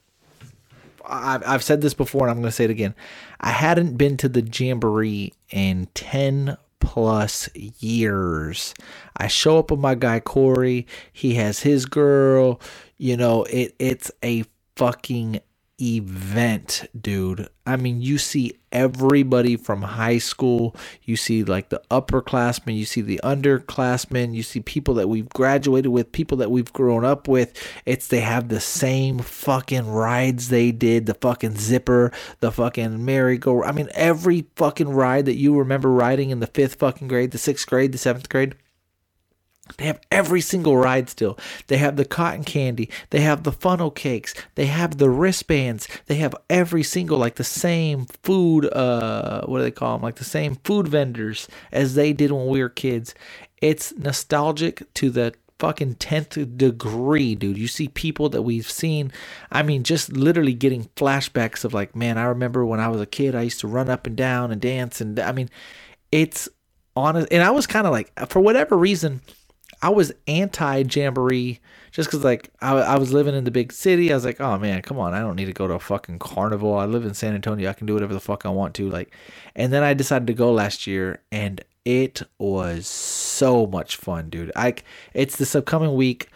I've 1.06 1.44
I've 1.46 1.64
said 1.64 1.82
this 1.82 1.94
before, 1.94 2.24
and 2.24 2.32
I'm 2.32 2.38
gonna 2.38 2.52
say 2.52 2.66
it 2.66 2.70
again. 2.70 2.96
I 3.40 3.50
hadn't 3.50 3.98
been 3.98 4.18
to 4.18 4.30
the 4.30 4.42
jamboree 4.42 5.34
in 5.50 5.88
ten 5.94 6.58
plus 6.80 7.50
years. 7.56 8.74
I 9.18 9.28
show 9.28 9.58
up 9.58 9.72
with 9.72 9.80
my 9.80 9.96
guy 9.96 10.20
Corey. 10.20 10.86
He 11.12 11.36
has 11.36 11.62
his 11.62 11.86
girl. 11.86 12.62
You 12.98 13.18
know, 13.18 13.44
it 13.46 13.76
it's 13.80 14.12
a 14.24 14.44
fucking 14.76 15.40
event, 15.82 16.86
dude. 17.00 17.50
I 17.66 17.78
mean, 17.78 18.02
you 18.02 18.18
see 18.18 18.60
everybody 18.72 19.56
from 19.56 19.82
high 19.82 20.18
school. 20.18 20.76
You 21.04 21.16
see 21.16 21.44
like 21.44 21.70
the 21.70 21.82
upperclassmen, 21.90 22.76
you 22.76 22.86
see 22.86 23.02
the 23.02 23.20
underclassmen, 23.24 24.34
you 24.34 24.44
see 24.44 24.60
people 24.60 24.94
that 24.96 25.08
we've 25.08 25.30
graduated 25.30 25.92
with, 25.92 26.12
people 26.12 26.38
that 26.38 26.52
we've 26.52 26.72
grown 26.74 27.06
up 27.06 27.28
with. 27.28 27.54
It's 27.86 28.08
they 28.08 28.20
have 28.20 28.50
the 28.50 28.60
same 28.60 29.20
fucking 29.20 29.88
rides 29.88 30.50
they 30.50 30.72
did, 30.72 31.06
the 31.06 31.16
fucking 31.16 31.58
zipper, 31.58 32.12
the 32.40 32.52
fucking 32.52 33.04
merry-go. 33.04 33.64
I 33.64 33.72
mean, 33.72 33.90
every 33.94 34.46
fucking 34.56 34.90
ride 34.90 35.26
that 35.26 35.38
you 35.38 35.58
remember 35.58 35.90
riding 35.90 36.30
in 36.30 36.40
the 36.40 36.48
fifth 36.48 36.76
fucking 36.76 37.08
grade, 37.08 37.32
the 37.32 37.38
sixth 37.38 37.68
grade, 37.68 37.92
the 37.92 37.98
seventh 37.98 38.30
grade 38.30 38.56
They 39.78 39.86
have 39.86 40.02
every 40.12 40.42
single 40.42 40.78
ride 40.78 41.10
still. 41.10 41.38
They 41.68 41.78
have 41.78 41.96
the 41.96 42.06
cotton 42.06 42.44
candy. 42.44 42.90
They 43.12 43.22
have 43.22 43.44
the 43.44 43.52
funnel 43.52 43.92
cakes. 43.92 44.34
They 44.56 44.66
have 44.66 44.98
the 44.98 45.10
wristbands. 45.10 45.88
They 46.08 46.16
have 46.16 46.36
every 46.50 46.84
single 46.84 47.18
like 47.18 47.36
the 47.36 47.44
same 47.46 48.06
food. 48.06 48.66
Uh, 48.66 49.46
what 49.46 49.60
do 49.60 49.64
they 49.64 49.72
call 49.72 49.98
them? 49.98 50.04
Like 50.04 50.16
the 50.16 50.26
same 50.26 50.56
food 50.64 50.88
vendors 50.88 51.48
as 51.72 51.96
they 51.96 52.12
did 52.12 52.32
when 52.32 52.48
we 52.48 52.62
were 52.62 52.70
kids. 52.70 53.16
It's 53.62 53.94
nostalgic 53.98 54.94
to 54.96 55.10
the 55.10 55.34
fucking 55.60 55.96
10th 55.96 56.58
degree, 56.58 57.34
dude. 57.36 57.58
You 57.58 57.70
see 57.70 57.88
people 57.88 58.28
that 58.30 58.42
we've 58.42 58.70
seen. 58.70 59.14
I 59.50 59.64
mean, 59.64 59.84
just 59.84 60.12
literally 60.12 60.54
getting 60.54 60.90
flashbacks 60.98 61.64
of 61.64 61.74
like, 61.74 61.96
man, 61.96 62.18
I 62.18 62.26
remember 62.26 62.66
when 62.66 62.82
I 62.82 62.90
was 62.90 63.00
a 63.00 63.06
kid, 63.06 63.34
I 63.34 63.44
used 63.44 63.62
to 63.62 63.68
run 63.68 63.90
up 63.90 64.06
and 64.06 64.18
down 64.18 64.52
and 64.52 64.60
dance. 64.60 65.00
And 65.00 65.18
I 65.20 65.32
mean, 65.32 65.50
it's 66.12 66.50
honest. 66.98 67.30
And 67.32 67.42
I 67.42 67.52
was 67.52 67.66
kind 67.66 67.88
of 67.88 67.94
like, 67.94 68.12
for 68.28 68.42
whatever 68.42 68.78
reason, 68.78 69.22
I 69.84 69.90
was 69.90 70.14
anti 70.28 70.86
Jamboree 70.90 71.60
just 71.92 72.10
because, 72.10 72.24
like, 72.24 72.50
I, 72.62 72.72
I 72.78 72.98
was 72.98 73.12
living 73.12 73.36
in 73.36 73.44
the 73.44 73.52
big 73.52 73.74
city. 73.74 74.12
I 74.12 74.16
was 74.16 74.24
like, 74.24 74.40
oh 74.40 74.58
man, 74.58 74.82
come 74.82 74.98
on. 74.98 75.14
I 75.14 75.20
don't 75.20 75.36
need 75.36 75.46
to 75.46 75.54
go 75.54 75.68
to 75.68 75.74
a 75.74 75.80
fucking 75.80 76.20
carnival. 76.20 76.76
I 76.78 76.86
live 76.86 77.06
in 77.06 77.14
San 77.14 77.36
Antonio. 77.36 77.70
I 77.70 77.74
can 77.74 77.86
do 77.86 77.94
whatever 77.94 78.14
the 78.14 78.22
fuck 78.22 78.46
I 78.46 78.50
want 78.50 78.74
to. 78.76 78.90
Like, 78.90 79.14
and 79.58 79.74
then 79.74 79.84
I 79.84 79.94
decided 79.94 80.28
to 80.28 80.34
go 80.34 80.54
last 80.54 80.88
year 80.88 81.22
and 81.34 81.62
it 81.84 82.22
was 82.38 82.88
so 82.88 83.68
much 83.68 83.98
fun, 83.98 84.30
dude. 84.30 84.54
I, 84.56 84.76
it's 85.14 85.36
this 85.36 85.54
upcoming 85.54 85.96
week. 85.96 86.30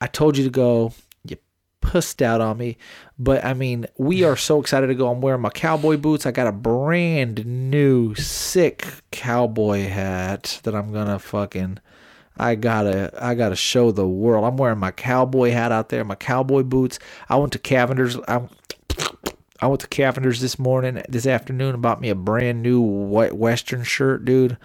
I 0.00 0.06
told 0.06 0.38
you 0.38 0.44
to 0.44 0.50
go. 0.50 0.94
You 1.26 1.36
pussed 1.82 2.22
out 2.22 2.40
on 2.40 2.56
me. 2.56 2.78
But 3.18 3.44
I 3.44 3.52
mean, 3.52 3.84
we 3.98 4.24
are 4.24 4.36
so 4.36 4.62
excited 4.62 4.86
to 4.86 4.94
go. 4.94 5.10
I'm 5.10 5.20
wearing 5.20 5.42
my 5.42 5.50
cowboy 5.50 5.98
boots. 5.98 6.24
I 6.24 6.30
got 6.30 6.46
a 6.46 6.52
brand 6.52 7.44
new 7.44 8.14
sick 8.14 8.86
cowboy 9.10 9.88
hat 9.88 10.60
that 10.62 10.74
I'm 10.74 10.90
gonna 10.90 11.18
fucking 11.18 11.80
I 12.36 12.56
gotta 12.56 13.12
I 13.20 13.34
gotta 13.34 13.56
show 13.56 13.92
the 13.92 14.06
world. 14.06 14.44
I'm 14.44 14.56
wearing 14.56 14.78
my 14.78 14.90
cowboy 14.90 15.50
hat 15.50 15.72
out 15.72 15.88
there, 15.88 16.04
my 16.04 16.16
cowboy 16.16 16.62
boots. 16.62 16.98
I 17.28 17.36
went 17.36 17.52
to 17.52 17.58
Cavender's. 17.58 18.16
I, 18.26 18.42
I 19.60 19.66
went 19.66 19.80
to 19.82 19.88
Cavender's 19.88 20.40
this 20.40 20.58
morning, 20.58 21.02
this 21.08 21.26
afternoon, 21.26 21.74
and 21.74 21.82
bought 21.82 22.00
me 22.00 22.10
a 22.10 22.14
brand 22.14 22.62
new 22.62 22.80
white 22.80 23.34
Western 23.34 23.84
shirt, 23.84 24.24
dude. 24.24 24.58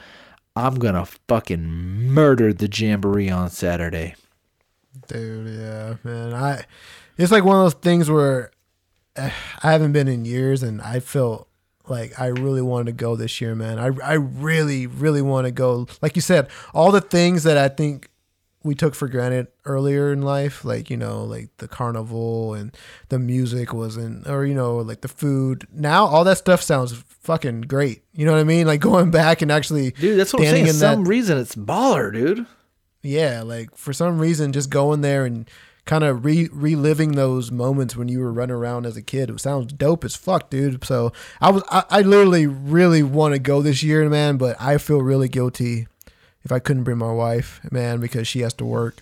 I'm 0.55 0.75
gonna 0.75 1.05
fucking 1.05 1.63
murder 1.63 2.53
the 2.53 2.67
jamboree 2.67 3.29
on 3.29 3.49
Saturday. 3.49 4.15
Dude, 5.07 5.59
yeah, 5.59 5.95
man. 6.03 6.33
I 6.33 6.65
it's 7.17 7.31
like 7.31 7.43
one 7.43 7.57
of 7.57 7.63
those 7.63 7.81
things 7.81 8.09
where 8.09 8.51
eh, 9.15 9.31
I 9.61 9.71
haven't 9.71 9.91
been 9.91 10.07
in 10.07 10.25
years, 10.25 10.63
and 10.63 10.81
I 10.81 10.99
felt 10.99 11.48
like 11.89 12.19
I 12.19 12.27
really 12.27 12.61
wanted 12.61 12.85
to 12.87 12.91
go 12.93 13.15
this 13.15 13.41
year, 13.41 13.55
man. 13.55 13.79
I 13.79 13.89
I 14.03 14.13
really 14.13 14.87
really 14.87 15.21
want 15.21 15.45
to 15.45 15.51
go. 15.51 15.87
Like 16.01 16.15
you 16.15 16.21
said, 16.21 16.49
all 16.73 16.91
the 16.91 17.01
things 17.01 17.43
that 17.43 17.57
I 17.57 17.67
think 17.69 18.09
we 18.61 18.75
took 18.75 18.93
for 18.93 19.07
granted 19.07 19.47
earlier 19.65 20.11
in 20.11 20.21
life, 20.21 20.65
like 20.65 20.89
you 20.89 20.97
know, 20.97 21.23
like 21.23 21.49
the 21.57 21.67
carnival 21.67 22.53
and 22.53 22.75
the 23.07 23.17
music 23.17 23.73
wasn't, 23.73 24.27
or 24.27 24.45
you 24.45 24.53
know, 24.53 24.77
like 24.77 25.01
the 25.01 25.07
food. 25.07 25.65
Now 25.73 26.05
all 26.05 26.23
that 26.25 26.37
stuff 26.37 26.61
sounds 26.61 26.91
fucking 27.21 27.61
great. 27.61 28.03
You 28.13 28.25
know 28.25 28.33
what 28.33 28.41
I 28.41 28.43
mean? 28.43 28.67
Like 28.67 28.81
going 28.91 29.11
back 29.11 29.41
and 29.41 29.51
actually, 29.51 29.91
Dude, 29.91 30.19
that's 30.19 30.33
what 30.33 30.41
I'm 30.43 30.49
saying. 30.49 30.67
in 30.67 30.73
Some 30.73 31.03
that- 31.03 31.09
reason 31.09 31.37
it's 31.37 31.55
baller, 31.55 32.11
dude. 32.13 32.45
yeah, 33.01 33.43
like 33.43 33.75
for 33.77 33.93
some 33.93 34.19
reason, 34.19 34.51
just 34.51 34.69
going 34.69 35.01
there 35.01 35.25
and 35.25 35.49
kind 35.89 36.03
of 36.03 36.23
re- 36.23 36.49
reliving 36.53 37.13
those 37.13 37.51
moments 37.51 37.95
when 37.95 38.07
you 38.07 38.19
were 38.19 38.31
running 38.31 38.55
around 38.55 38.85
as 38.85 38.95
a 38.95 39.01
kid. 39.01 39.29
It 39.31 39.39
sounds 39.39 39.73
dope 39.73 40.05
as 40.05 40.15
fuck, 40.15 40.51
dude. 40.51 40.85
So 40.85 41.11
I 41.41 41.49
was, 41.49 41.63
I, 41.71 41.83
I 41.89 42.01
literally 42.01 42.45
really 42.45 43.01
want 43.01 43.33
to 43.33 43.39
go 43.39 43.63
this 43.63 43.81
year, 43.81 44.07
man. 44.07 44.37
But 44.37 44.55
I 44.61 44.77
feel 44.77 45.01
really 45.01 45.27
guilty 45.27 45.87
if 46.43 46.51
I 46.51 46.59
couldn't 46.59 46.83
bring 46.83 46.99
my 46.99 47.11
wife, 47.11 47.59
man, 47.71 47.99
because 47.99 48.27
she 48.27 48.41
has 48.41 48.53
to 48.55 48.65
work 48.65 48.97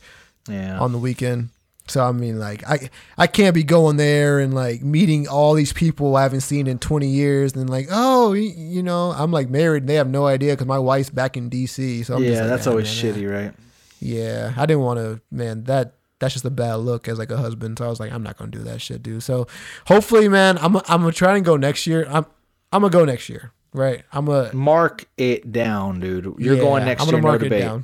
Yeah. 0.48 0.80
on 0.80 0.94
the 0.94 0.98
weekend. 0.98 1.50
So 1.90 2.04
I 2.04 2.12
mean, 2.14 2.40
like 2.40 2.66
I 2.68 2.90
I 3.18 3.28
can't 3.28 3.54
be 3.54 3.64
going 3.64 3.98
there 3.98 4.40
and 4.40 4.54
like 4.54 4.82
meeting 4.82 5.28
all 5.28 5.54
these 5.56 5.74
people 5.74 6.16
I 6.16 6.24
haven't 6.24 6.42
seen 6.42 6.68
in 6.68 6.80
20 6.80 7.08
years, 7.08 7.54
and 7.54 7.70
like 7.70 7.88
oh 7.92 8.32
you 8.34 8.82
know 8.84 9.12
I'm 9.12 9.32
like 9.32 9.50
married 9.50 9.84
and 9.84 9.90
they 9.90 9.96
have 9.96 10.10
no 10.10 10.26
idea 10.26 10.54
because 10.54 10.68
my 10.68 10.80
wife's 10.80 11.10
back 11.10 11.36
in 11.38 11.50
DC. 11.50 12.06
So 12.06 12.16
I'm 12.16 12.24
just 12.24 12.34
yeah, 12.34 12.42
like, 12.42 12.50
that's 12.50 12.68
"Ah, 12.68 12.72
always 12.72 12.88
man, 13.04 13.14
shitty, 13.14 13.30
right? 13.32 13.54
yeah, 14.00 14.54
I 14.58 14.66
didn't 14.66 14.84
want 14.84 15.00
to, 15.00 15.22
man. 15.32 15.64
That 15.66 15.94
that's 16.20 16.34
just 16.34 16.46
a 16.46 16.50
bad 16.50 16.76
look 16.76 17.08
as 17.08 17.20
like 17.20 17.32
a 17.32 17.38
husband. 17.38 17.78
So 17.78 17.86
I 17.86 17.90
was 17.90 18.00
like, 18.00 18.12
I'm 18.12 18.24
not 18.24 18.38
gonna 18.38 18.52
do 18.52 18.64
that 18.64 18.82
shit, 18.82 19.04
dude. 19.04 19.24
So 19.24 19.48
hopefully, 19.88 20.28
man, 20.28 20.58
I'm 20.60 20.76
I'm 20.78 21.02
gonna 21.02 21.12
try 21.12 21.36
and 21.36 21.46
go 21.46 21.58
next 21.58 21.86
year. 21.88 22.06
I'm 22.10 22.26
I'm 22.72 22.82
gonna 22.82 22.92
go 22.92 23.06
next 23.06 23.30
year, 23.30 23.52
right? 23.74 24.04
I'm 24.12 24.26
gonna 24.26 24.54
Mark 24.54 25.06
it 25.18 25.52
down, 25.52 26.00
dude. 26.00 26.26
You're 26.38 26.56
yeah, 26.56 26.62
going 26.62 26.86
next 26.86 27.04
I'm 27.04 27.08
year, 27.08 27.12
gonna 27.14 27.22
no 27.24 27.28
mark 27.30 27.42
it 27.42 27.46
debate. 27.46 27.62
down. 27.62 27.84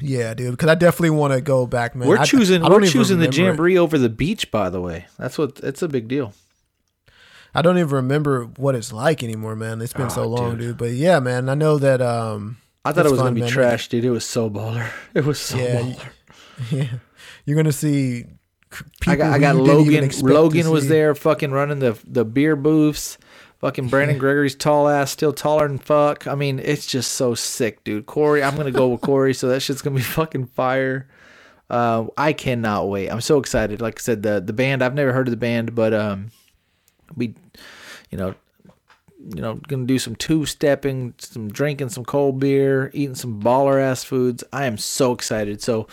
Yeah, 0.00 0.34
dude, 0.34 0.50
because 0.52 0.68
I 0.68 0.74
definitely 0.74 1.10
want 1.10 1.32
to 1.32 1.40
go 1.40 1.64
back, 1.66 1.94
man. 1.94 2.08
We're 2.08 2.24
choosing 2.24 2.64
I 2.64 2.68
don't 2.68 2.80
we're 2.80 2.88
choosing 2.88 3.20
the 3.20 3.28
remember 3.28 3.68
it. 3.68 3.76
over 3.76 3.98
the 3.98 4.08
beach, 4.08 4.50
by 4.50 4.68
the 4.68 4.80
way. 4.80 5.06
That's 5.16 5.38
what 5.38 5.60
it's 5.62 5.80
a 5.82 5.88
big 5.88 6.08
deal. 6.08 6.34
I 7.54 7.62
don't 7.62 7.78
even 7.78 7.90
remember 7.90 8.44
what 8.56 8.74
it's 8.74 8.92
like 8.92 9.22
anymore, 9.22 9.54
man. 9.54 9.80
It's 9.82 9.92
been 9.92 10.10
so 10.10 10.22
Oh, 10.22 10.28
long, 10.28 10.50
dude. 10.52 10.58
dude. 10.60 10.78
But 10.78 10.92
yeah, 10.92 11.20
man, 11.20 11.48
I 11.48 11.54
know 11.54 11.78
that. 11.78 12.00
um 12.02 12.56
I 12.84 12.90
thought 12.92 13.06
it 13.06 13.10
was 13.10 13.20
fun, 13.20 13.26
gonna 13.26 13.34
be 13.36 13.40
man. 13.42 13.50
trash, 13.50 13.88
dude. 13.88 14.04
It 14.04 14.10
was 14.10 14.24
so 14.24 14.50
baller. 14.50 14.88
It 15.14 15.24
was 15.24 15.38
so 15.38 15.56
Yeah, 15.58 15.82
baller. 15.82 16.08
Yeah, 16.72 16.88
you're 17.44 17.56
gonna 17.56 17.72
see. 17.72 18.24
I 19.06 19.16
got 19.16 19.32
I 19.32 19.38
got 19.38 19.56
Logan. 19.56 20.10
Logan 20.22 20.70
was 20.70 20.88
there, 20.88 21.14
fucking 21.14 21.50
running 21.50 21.78
the 21.78 21.98
the 22.06 22.24
beer 22.24 22.56
booths. 22.56 23.18
Fucking 23.58 23.88
Brandon 23.88 24.18
Gregory's 24.18 24.56
tall 24.56 24.88
ass, 24.88 25.12
still 25.12 25.32
taller 25.32 25.68
than 25.68 25.78
fuck. 25.78 26.26
I 26.26 26.34
mean, 26.34 26.58
it's 26.58 26.84
just 26.84 27.12
so 27.12 27.34
sick, 27.34 27.84
dude. 27.84 28.06
Corey, 28.06 28.42
I'm 28.42 28.56
gonna 28.56 28.72
go 28.72 28.88
with 28.88 29.02
Corey, 29.02 29.34
so 29.34 29.48
that 29.48 29.60
shit's 29.60 29.82
gonna 29.82 29.96
be 29.96 30.02
fucking 30.02 30.46
fire. 30.46 31.08
Uh, 31.70 32.06
I 32.16 32.32
cannot 32.32 32.88
wait. 32.88 33.08
I'm 33.08 33.20
so 33.20 33.38
excited. 33.38 33.80
Like 33.80 34.00
I 34.00 34.02
said, 34.02 34.22
the 34.22 34.40
the 34.40 34.52
band. 34.52 34.82
I've 34.82 34.94
never 34.94 35.12
heard 35.12 35.28
of 35.28 35.30
the 35.30 35.36
band, 35.36 35.74
but 35.74 35.94
um, 35.94 36.32
we, 37.14 37.34
you 38.10 38.18
know, 38.18 38.34
you 39.34 39.40
know, 39.40 39.54
gonna 39.54 39.86
do 39.86 39.98
some 39.98 40.16
two 40.16 40.44
stepping, 40.44 41.14
some 41.18 41.48
drinking 41.48 41.90
some 41.90 42.04
cold 42.04 42.40
beer, 42.40 42.90
eating 42.92 43.14
some 43.14 43.40
baller 43.40 43.80
ass 43.80 44.02
foods. 44.02 44.42
I 44.52 44.66
am 44.66 44.76
so 44.76 45.12
excited. 45.12 45.62
So 45.62 45.86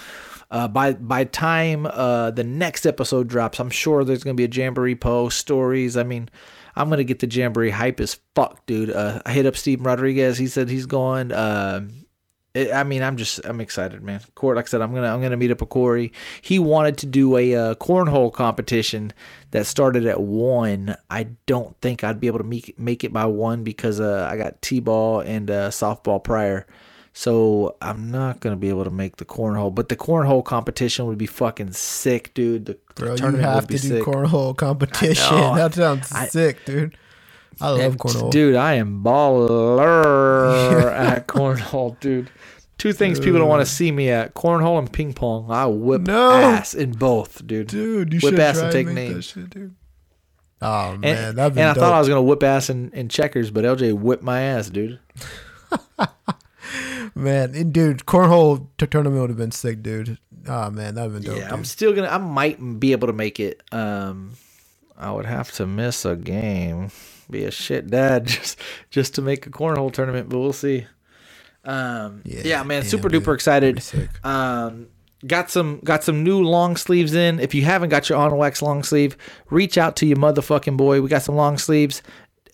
uh, 0.51 0.67
by 0.67 0.93
by 0.93 1.23
time 1.25 1.85
uh, 1.85 2.31
the 2.31 2.43
next 2.43 2.85
episode 2.85 3.27
drops, 3.27 3.59
I'm 3.59 3.69
sure 3.69 4.03
there's 4.03 4.23
gonna 4.23 4.33
be 4.33 4.45
a 4.45 4.49
jamboree 4.49 4.95
post 4.95 5.37
stories. 5.37 5.95
I 5.95 6.03
mean, 6.03 6.29
I'm 6.75 6.89
gonna 6.89 7.03
get 7.03 7.19
the 7.19 7.27
jamboree 7.27 7.69
hype 7.69 7.99
as 7.99 8.19
fuck, 8.35 8.65
dude. 8.65 8.89
Uh, 8.89 9.21
I 9.25 9.31
hit 9.33 9.45
up 9.45 9.55
Steve 9.55 9.85
Rodriguez. 9.85 10.37
He 10.37 10.47
said 10.47 10.69
he's 10.69 10.85
going. 10.85 11.31
Uh, 11.31 11.87
it, 12.55 12.73
I 12.73 12.83
mean, 12.83 13.03
I'm 13.03 13.15
just 13.15 13.45
I'm 13.45 13.61
excited, 13.61 14.01
man. 14.01 14.21
Corey, 14.33 14.55
like 14.55 14.65
I 14.65 14.69
said, 14.69 14.81
I'm 14.81 14.93
gonna 14.93 15.13
I'm 15.13 15.21
gonna 15.21 15.37
meet 15.37 15.51
up 15.51 15.61
with 15.61 15.69
Corey. 15.69 16.11
He 16.41 16.57
wanted 16.57 16.97
to 16.99 17.05
do 17.05 17.37
a 17.37 17.55
uh, 17.55 17.75
cornhole 17.75 18.33
competition 18.33 19.13
that 19.51 19.67
started 19.67 20.07
at 20.07 20.19
one. 20.21 20.95
I 21.11 21.27
don't 21.45 21.79
think 21.81 22.03
I'd 22.03 22.19
be 22.19 22.27
able 22.27 22.39
to 22.39 22.43
make 22.43 22.77
make 22.79 23.03
it 23.03 23.13
by 23.13 23.25
one 23.25 23.63
because 23.63 23.99
uh, 23.99 24.27
I 24.31 24.37
got 24.37 24.61
t-ball 24.63 25.19
and 25.19 25.51
uh, 25.51 25.69
softball 25.69 26.23
prior. 26.23 26.65
So 27.19 27.75
I'm 27.81 28.11
not 28.11 28.39
gonna 28.39 28.55
be 28.55 28.69
able 28.69 28.85
to 28.85 28.89
make 28.89 29.17
the 29.17 29.25
cornhole, 29.25 29.75
but 29.75 29.89
the 29.89 29.97
cornhole 29.97 30.41
competition 30.41 31.05
would 31.05 31.17
be 31.17 31.25
fucking 31.25 31.73
sick, 31.73 32.33
dude. 32.33 32.65
The, 32.67 32.77
the 32.95 33.03
Bro, 33.03 33.15
you 33.15 33.35
have 33.39 33.55
would 33.55 33.61
to 33.63 33.67
be 33.67 33.73
do 33.73 33.87
sick. 33.89 34.03
cornhole 34.05 34.55
competition. 34.55 35.35
That 35.55 35.73
sounds 35.73 36.09
I- 36.13 36.27
sick, 36.27 36.63
dude. 36.63 36.97
I 37.59 37.71
love 37.71 37.97
cornhole. 37.97 38.31
Dude, 38.31 38.55
I 38.55 38.75
am 38.75 39.03
baller 39.03 40.93
at 40.93 41.27
cornhole, 41.27 41.99
dude. 41.99 42.29
Two 42.77 42.93
things 42.93 43.19
people 43.19 43.39
don't 43.39 43.49
want 43.49 43.67
to 43.67 43.69
see 43.69 43.91
me 43.91 44.09
at: 44.11 44.33
cornhole 44.33 44.79
and 44.79 44.89
ping 44.89 45.11
pong. 45.11 45.51
I 45.51 45.65
whip 45.65 46.03
No. 46.03 46.31
ass 46.31 46.73
in 46.73 46.93
both, 46.93 47.45
dude. 47.45 47.67
dude, 47.67 48.13
you 48.13 48.19
whip 48.23 48.31
should 48.35 48.39
ass 48.39 48.55
try 48.55 48.63
and 48.63 48.71
take 48.71 48.87
make 48.87 48.95
that 48.95 49.13
names. 49.15 49.25
shit, 49.25 49.49
dude. 49.49 49.75
Oh 50.61 50.95
man, 50.95 51.35
that'd 51.35 51.53
be 51.55 51.59
and 51.59 51.71
I 51.71 51.73
dope. 51.73 51.81
thought 51.81 51.93
I 51.93 51.99
was 51.99 52.07
gonna 52.07 52.21
whip 52.23 52.43
ass 52.43 52.69
in, 52.69 52.91
in 52.93 53.09
checkers, 53.09 53.51
but 53.51 53.65
LJ 53.65 53.91
whipped 53.99 54.23
my 54.23 54.39
ass, 54.39 54.69
dude. 54.69 54.99
man, 57.15 57.53
and 57.55 57.73
dude, 57.73 57.99
cornhole 58.05 58.67
tournament 58.77 59.21
would 59.21 59.29
have 59.29 59.37
been 59.37 59.51
sick, 59.51 59.81
dude. 59.83 60.17
Oh 60.47 60.69
man, 60.69 60.95
that'd 60.95 61.11
have 61.11 61.21
been 61.21 61.31
dope. 61.31 61.39
yeah, 61.41 61.53
I'm 61.53 61.65
still 61.65 61.93
gonna. 61.93 62.07
I 62.07 62.17
might 62.17 62.79
be 62.79 62.91
able 62.91 63.07
to 63.07 63.13
make 63.13 63.39
it. 63.39 63.61
Um, 63.71 64.31
I 64.97 65.11
would 65.11 65.25
have 65.25 65.51
to 65.53 65.65
miss 65.67 66.05
a 66.05 66.15
game, 66.15 66.91
be 67.29 67.43
a 67.45 67.51
shit 67.51 67.89
dad 67.89 68.25
just 68.27 68.59
just 68.89 69.15
to 69.15 69.21
make 69.21 69.45
a 69.47 69.49
cornhole 69.49 69.91
tournament, 69.91 70.29
but 70.29 70.39
we'll 70.39 70.53
see. 70.53 70.85
Um, 71.65 72.21
yeah, 72.25 72.41
Yeah, 72.45 72.63
man, 72.63 72.81
damn, 72.81 72.89
super 72.89 73.09
dude. 73.09 73.23
duper 73.23 73.35
excited. 73.35 73.81
Um, 74.23 74.87
got 75.27 75.49
some 75.51 75.81
got 75.83 76.03
some 76.03 76.23
new 76.23 76.41
long 76.41 76.77
sleeves 76.77 77.13
in. 77.13 77.39
If 77.39 77.53
you 77.53 77.63
haven't 77.63 77.89
got 77.89 78.09
your 78.09 78.17
on 78.17 78.35
wax 78.37 78.61
long 78.61 78.83
sleeve, 78.83 79.17
reach 79.49 79.77
out 79.77 79.95
to 79.97 80.05
your 80.05 80.17
motherfucking 80.17 80.77
boy. 80.77 81.01
We 81.01 81.09
got 81.09 81.21
some 81.23 81.35
long 81.35 81.57
sleeves. 81.57 82.01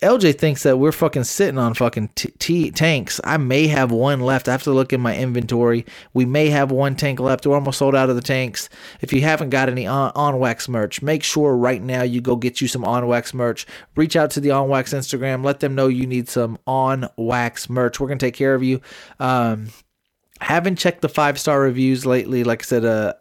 LJ 0.06 0.38
thinks 0.38 0.62
that 0.64 0.78
we're 0.78 0.92
fucking 0.92 1.24
sitting 1.24 1.58
on 1.58 1.74
fucking 1.74 2.10
t- 2.14 2.32
t- 2.38 2.70
tanks. 2.70 3.20
I 3.24 3.38
may 3.38 3.68
have 3.68 3.92
one 3.92 4.20
left. 4.20 4.48
I 4.48 4.52
have 4.52 4.62
to 4.64 4.72
look 4.72 4.94
in 4.94 5.02
my 5.02 5.18
inventory. 5.18 5.84
We 6.14 6.26
may 6.26 6.50
have 6.50 6.70
one 6.70 6.96
tank 6.96 7.20
left. 7.20 7.48
We're 7.48 7.56
almost 7.56 7.80
sold 7.80 7.96
out 7.96 8.12
of 8.12 8.16
the 8.16 8.22
tanks. 8.22 8.70
If 9.02 9.12
you 9.12 9.22
haven't 9.22 9.50
got 9.50 9.68
any 9.68 9.88
on, 9.88 10.12
on 10.14 10.38
wax 10.38 10.70
merch, 10.70 11.02
make 11.02 11.24
sure 11.24 11.58
right 11.58 11.82
now 11.82 12.04
you 12.04 12.22
go 12.22 12.36
get 12.36 12.62
you 12.62 12.68
some 12.68 12.86
on 12.86 13.08
wax 13.08 13.34
merch. 13.34 13.66
Reach 13.96 14.16
out 14.16 14.30
to 14.32 14.40
the 14.40 14.52
on 14.52 14.70
wax 14.70 14.94
Instagram. 14.94 15.44
Let 15.44 15.60
them 15.60 15.74
know 15.74 15.88
you 15.88 16.06
need 16.06 16.30
some 16.30 16.60
on 16.68 17.10
wax 17.18 17.68
merch. 17.68 18.00
We're 18.00 18.08
gonna 18.08 18.20
take 18.20 18.36
care 18.36 18.54
of 18.54 18.62
you. 18.62 18.82
Um, 19.20 19.70
haven't 20.40 20.78
checked 20.78 21.02
the 21.02 21.10
five 21.10 21.40
star 21.40 21.62
reviews 21.62 22.06
lately. 22.06 22.44
Like 22.44 22.62
I 22.62 22.66
said, 22.66 22.86
uh, 22.86 23.14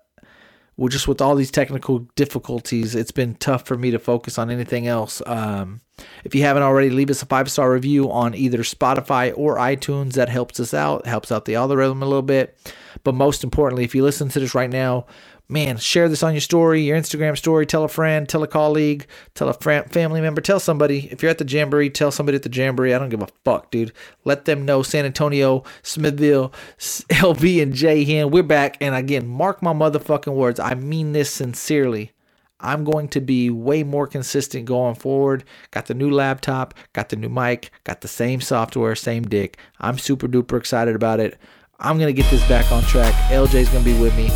well, 0.77 0.89
just 0.89 1.07
with 1.07 1.21
all 1.21 1.37
these 1.37 1.51
technical 1.51 2.01
difficulties, 2.17 2.95
it's 2.95 3.13
been 3.13 3.35
tough 3.37 3.67
for 3.67 3.77
me 3.77 3.91
to 3.93 3.99
focus 3.99 4.39
on 4.39 4.51
anything 4.51 4.89
else. 4.89 5.23
Um, 5.25 5.81
if 6.25 6.35
you 6.35 6.43
haven't 6.43 6.65
already, 6.65 6.91
leave 6.91 7.11
us 7.11 7.23
a 7.23 7.27
five 7.27 7.51
star 7.51 7.73
review 7.73 8.11
on 8.11 8.35
either 8.35 8.59
Spotify 8.59 9.33
or 9.37 9.57
iTunes. 9.57 10.15
That 10.15 10.29
helps 10.29 10.59
us 10.59 10.75
out, 10.75 11.07
helps 11.07 11.31
out 11.31 11.45
the 11.45 11.55
algorithm 11.55 12.03
a 12.03 12.07
little 12.07 12.23
bit. 12.23 12.59
But 13.05 13.15
most 13.15 13.45
importantly, 13.45 13.85
if 13.85 13.95
you 13.95 14.03
listen 14.03 14.29
to 14.31 14.41
this 14.41 14.55
right 14.55 14.71
now, 14.71 15.07
man, 15.49 15.77
share 15.77 16.09
this 16.09 16.23
on 16.23 16.33
your 16.33 16.41
story, 16.41 16.83
your 16.83 16.99
Instagram 16.99 17.37
story. 17.37 17.66
Tell 17.66 17.85
a 17.85 17.89
friend, 17.89 18.29
tell 18.29 18.43
a 18.43 18.49
colleague, 18.49 19.07
tell 19.35 19.49
a 19.49 19.55
friend, 19.55 19.91
family 19.93 20.21
member, 20.21 20.41
tell 20.41 20.61
somebody. 20.61 21.09
If 21.11 21.23
you're 21.23 21.31
at 21.31 21.39
the 21.39 21.45
Jamboree, 21.45 21.91
tell 21.91 22.11
somebody 22.11 22.37
at 22.37 22.43
the 22.43 22.53
Jamboree. 22.53 22.95
I 22.95 22.99
don't 22.99 23.11
give 23.11 23.23
a 23.23 23.29
fuck, 23.45 23.71
dude. 23.71 23.93
Let 24.25 24.45
them 24.45 24.65
know 24.65 24.83
San 24.83 25.05
Antonio, 25.05 25.65
Smithville, 25.83 26.53
LB, 26.79 27.62
and 27.62 27.75
J 27.75 28.05
Hen. 28.05 28.31
We're 28.31 28.43
back. 28.43 28.77
And 28.81 28.95
again, 28.95 29.27
mark 29.27 29.62
my 29.62 29.73
motherfucking 29.73 30.35
words. 30.35 30.59
I 30.59 30.75
mean 30.75 31.12
this 31.12 31.31
sincerely. 31.31 32.12
I'm 32.61 32.85
going 32.85 33.09
to 33.09 33.21
be 33.21 33.51
way 33.51 33.83
more 33.83 34.07
consistent 34.07 34.65
going 34.65 34.95
forward. 34.95 35.45
Got 35.71 35.87
the 35.87 35.95
new 35.95 36.11
laptop, 36.11 36.73
got 36.95 37.11
the 37.11 37.16
new 37.16 37.29
mic, 37.29 37.71
got 37.85 38.01
the 38.01 38.09
same 38.09 38.41
software, 38.41 38.95
same 38.95 39.25
dick. 39.25 39.59
I'm 39.81 39.99
super 39.99 40.27
duper 40.27 40.59
excited 40.59 40.97
about 40.97 41.21
it. 41.21 41.39
I'm 41.79 41.99
going 41.99 42.15
to 42.15 42.23
get 42.23 42.31
this 42.31 42.47
back 42.49 42.71
on 42.73 42.83
track. 42.85 43.12
LJ's 43.31 43.69
going 43.69 43.85
to 43.85 43.93
be 43.93 44.01
with 44.01 44.16
me. 44.16 44.31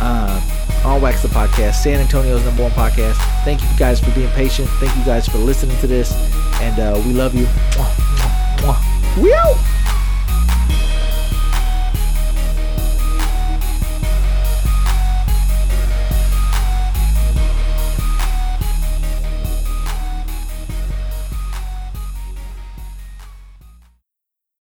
Um, 0.00 0.42
on 0.84 1.02
Wax 1.02 1.22
the 1.22 1.28
Podcast, 1.28 1.74
San 1.82 2.00
Antonio's 2.00 2.44
number 2.44 2.62
one 2.62 2.72
podcast. 2.72 3.16
Thank 3.44 3.62
you 3.62 3.68
guys 3.78 4.00
for 4.00 4.10
being 4.12 4.30
patient. 4.30 4.68
Thank 4.80 4.96
you 4.96 5.04
guys 5.04 5.28
for 5.28 5.38
listening 5.38 5.76
to 5.80 5.86
this. 5.86 6.12
And 6.60 6.78
uh, 6.80 7.00
we 7.04 7.12
love 7.12 7.34
you. 7.34 7.44
Mwah, 7.44 7.94
mwah, 8.16 8.58
mwah. 8.76 9.22
We 9.22 9.34
out. 9.34 9.79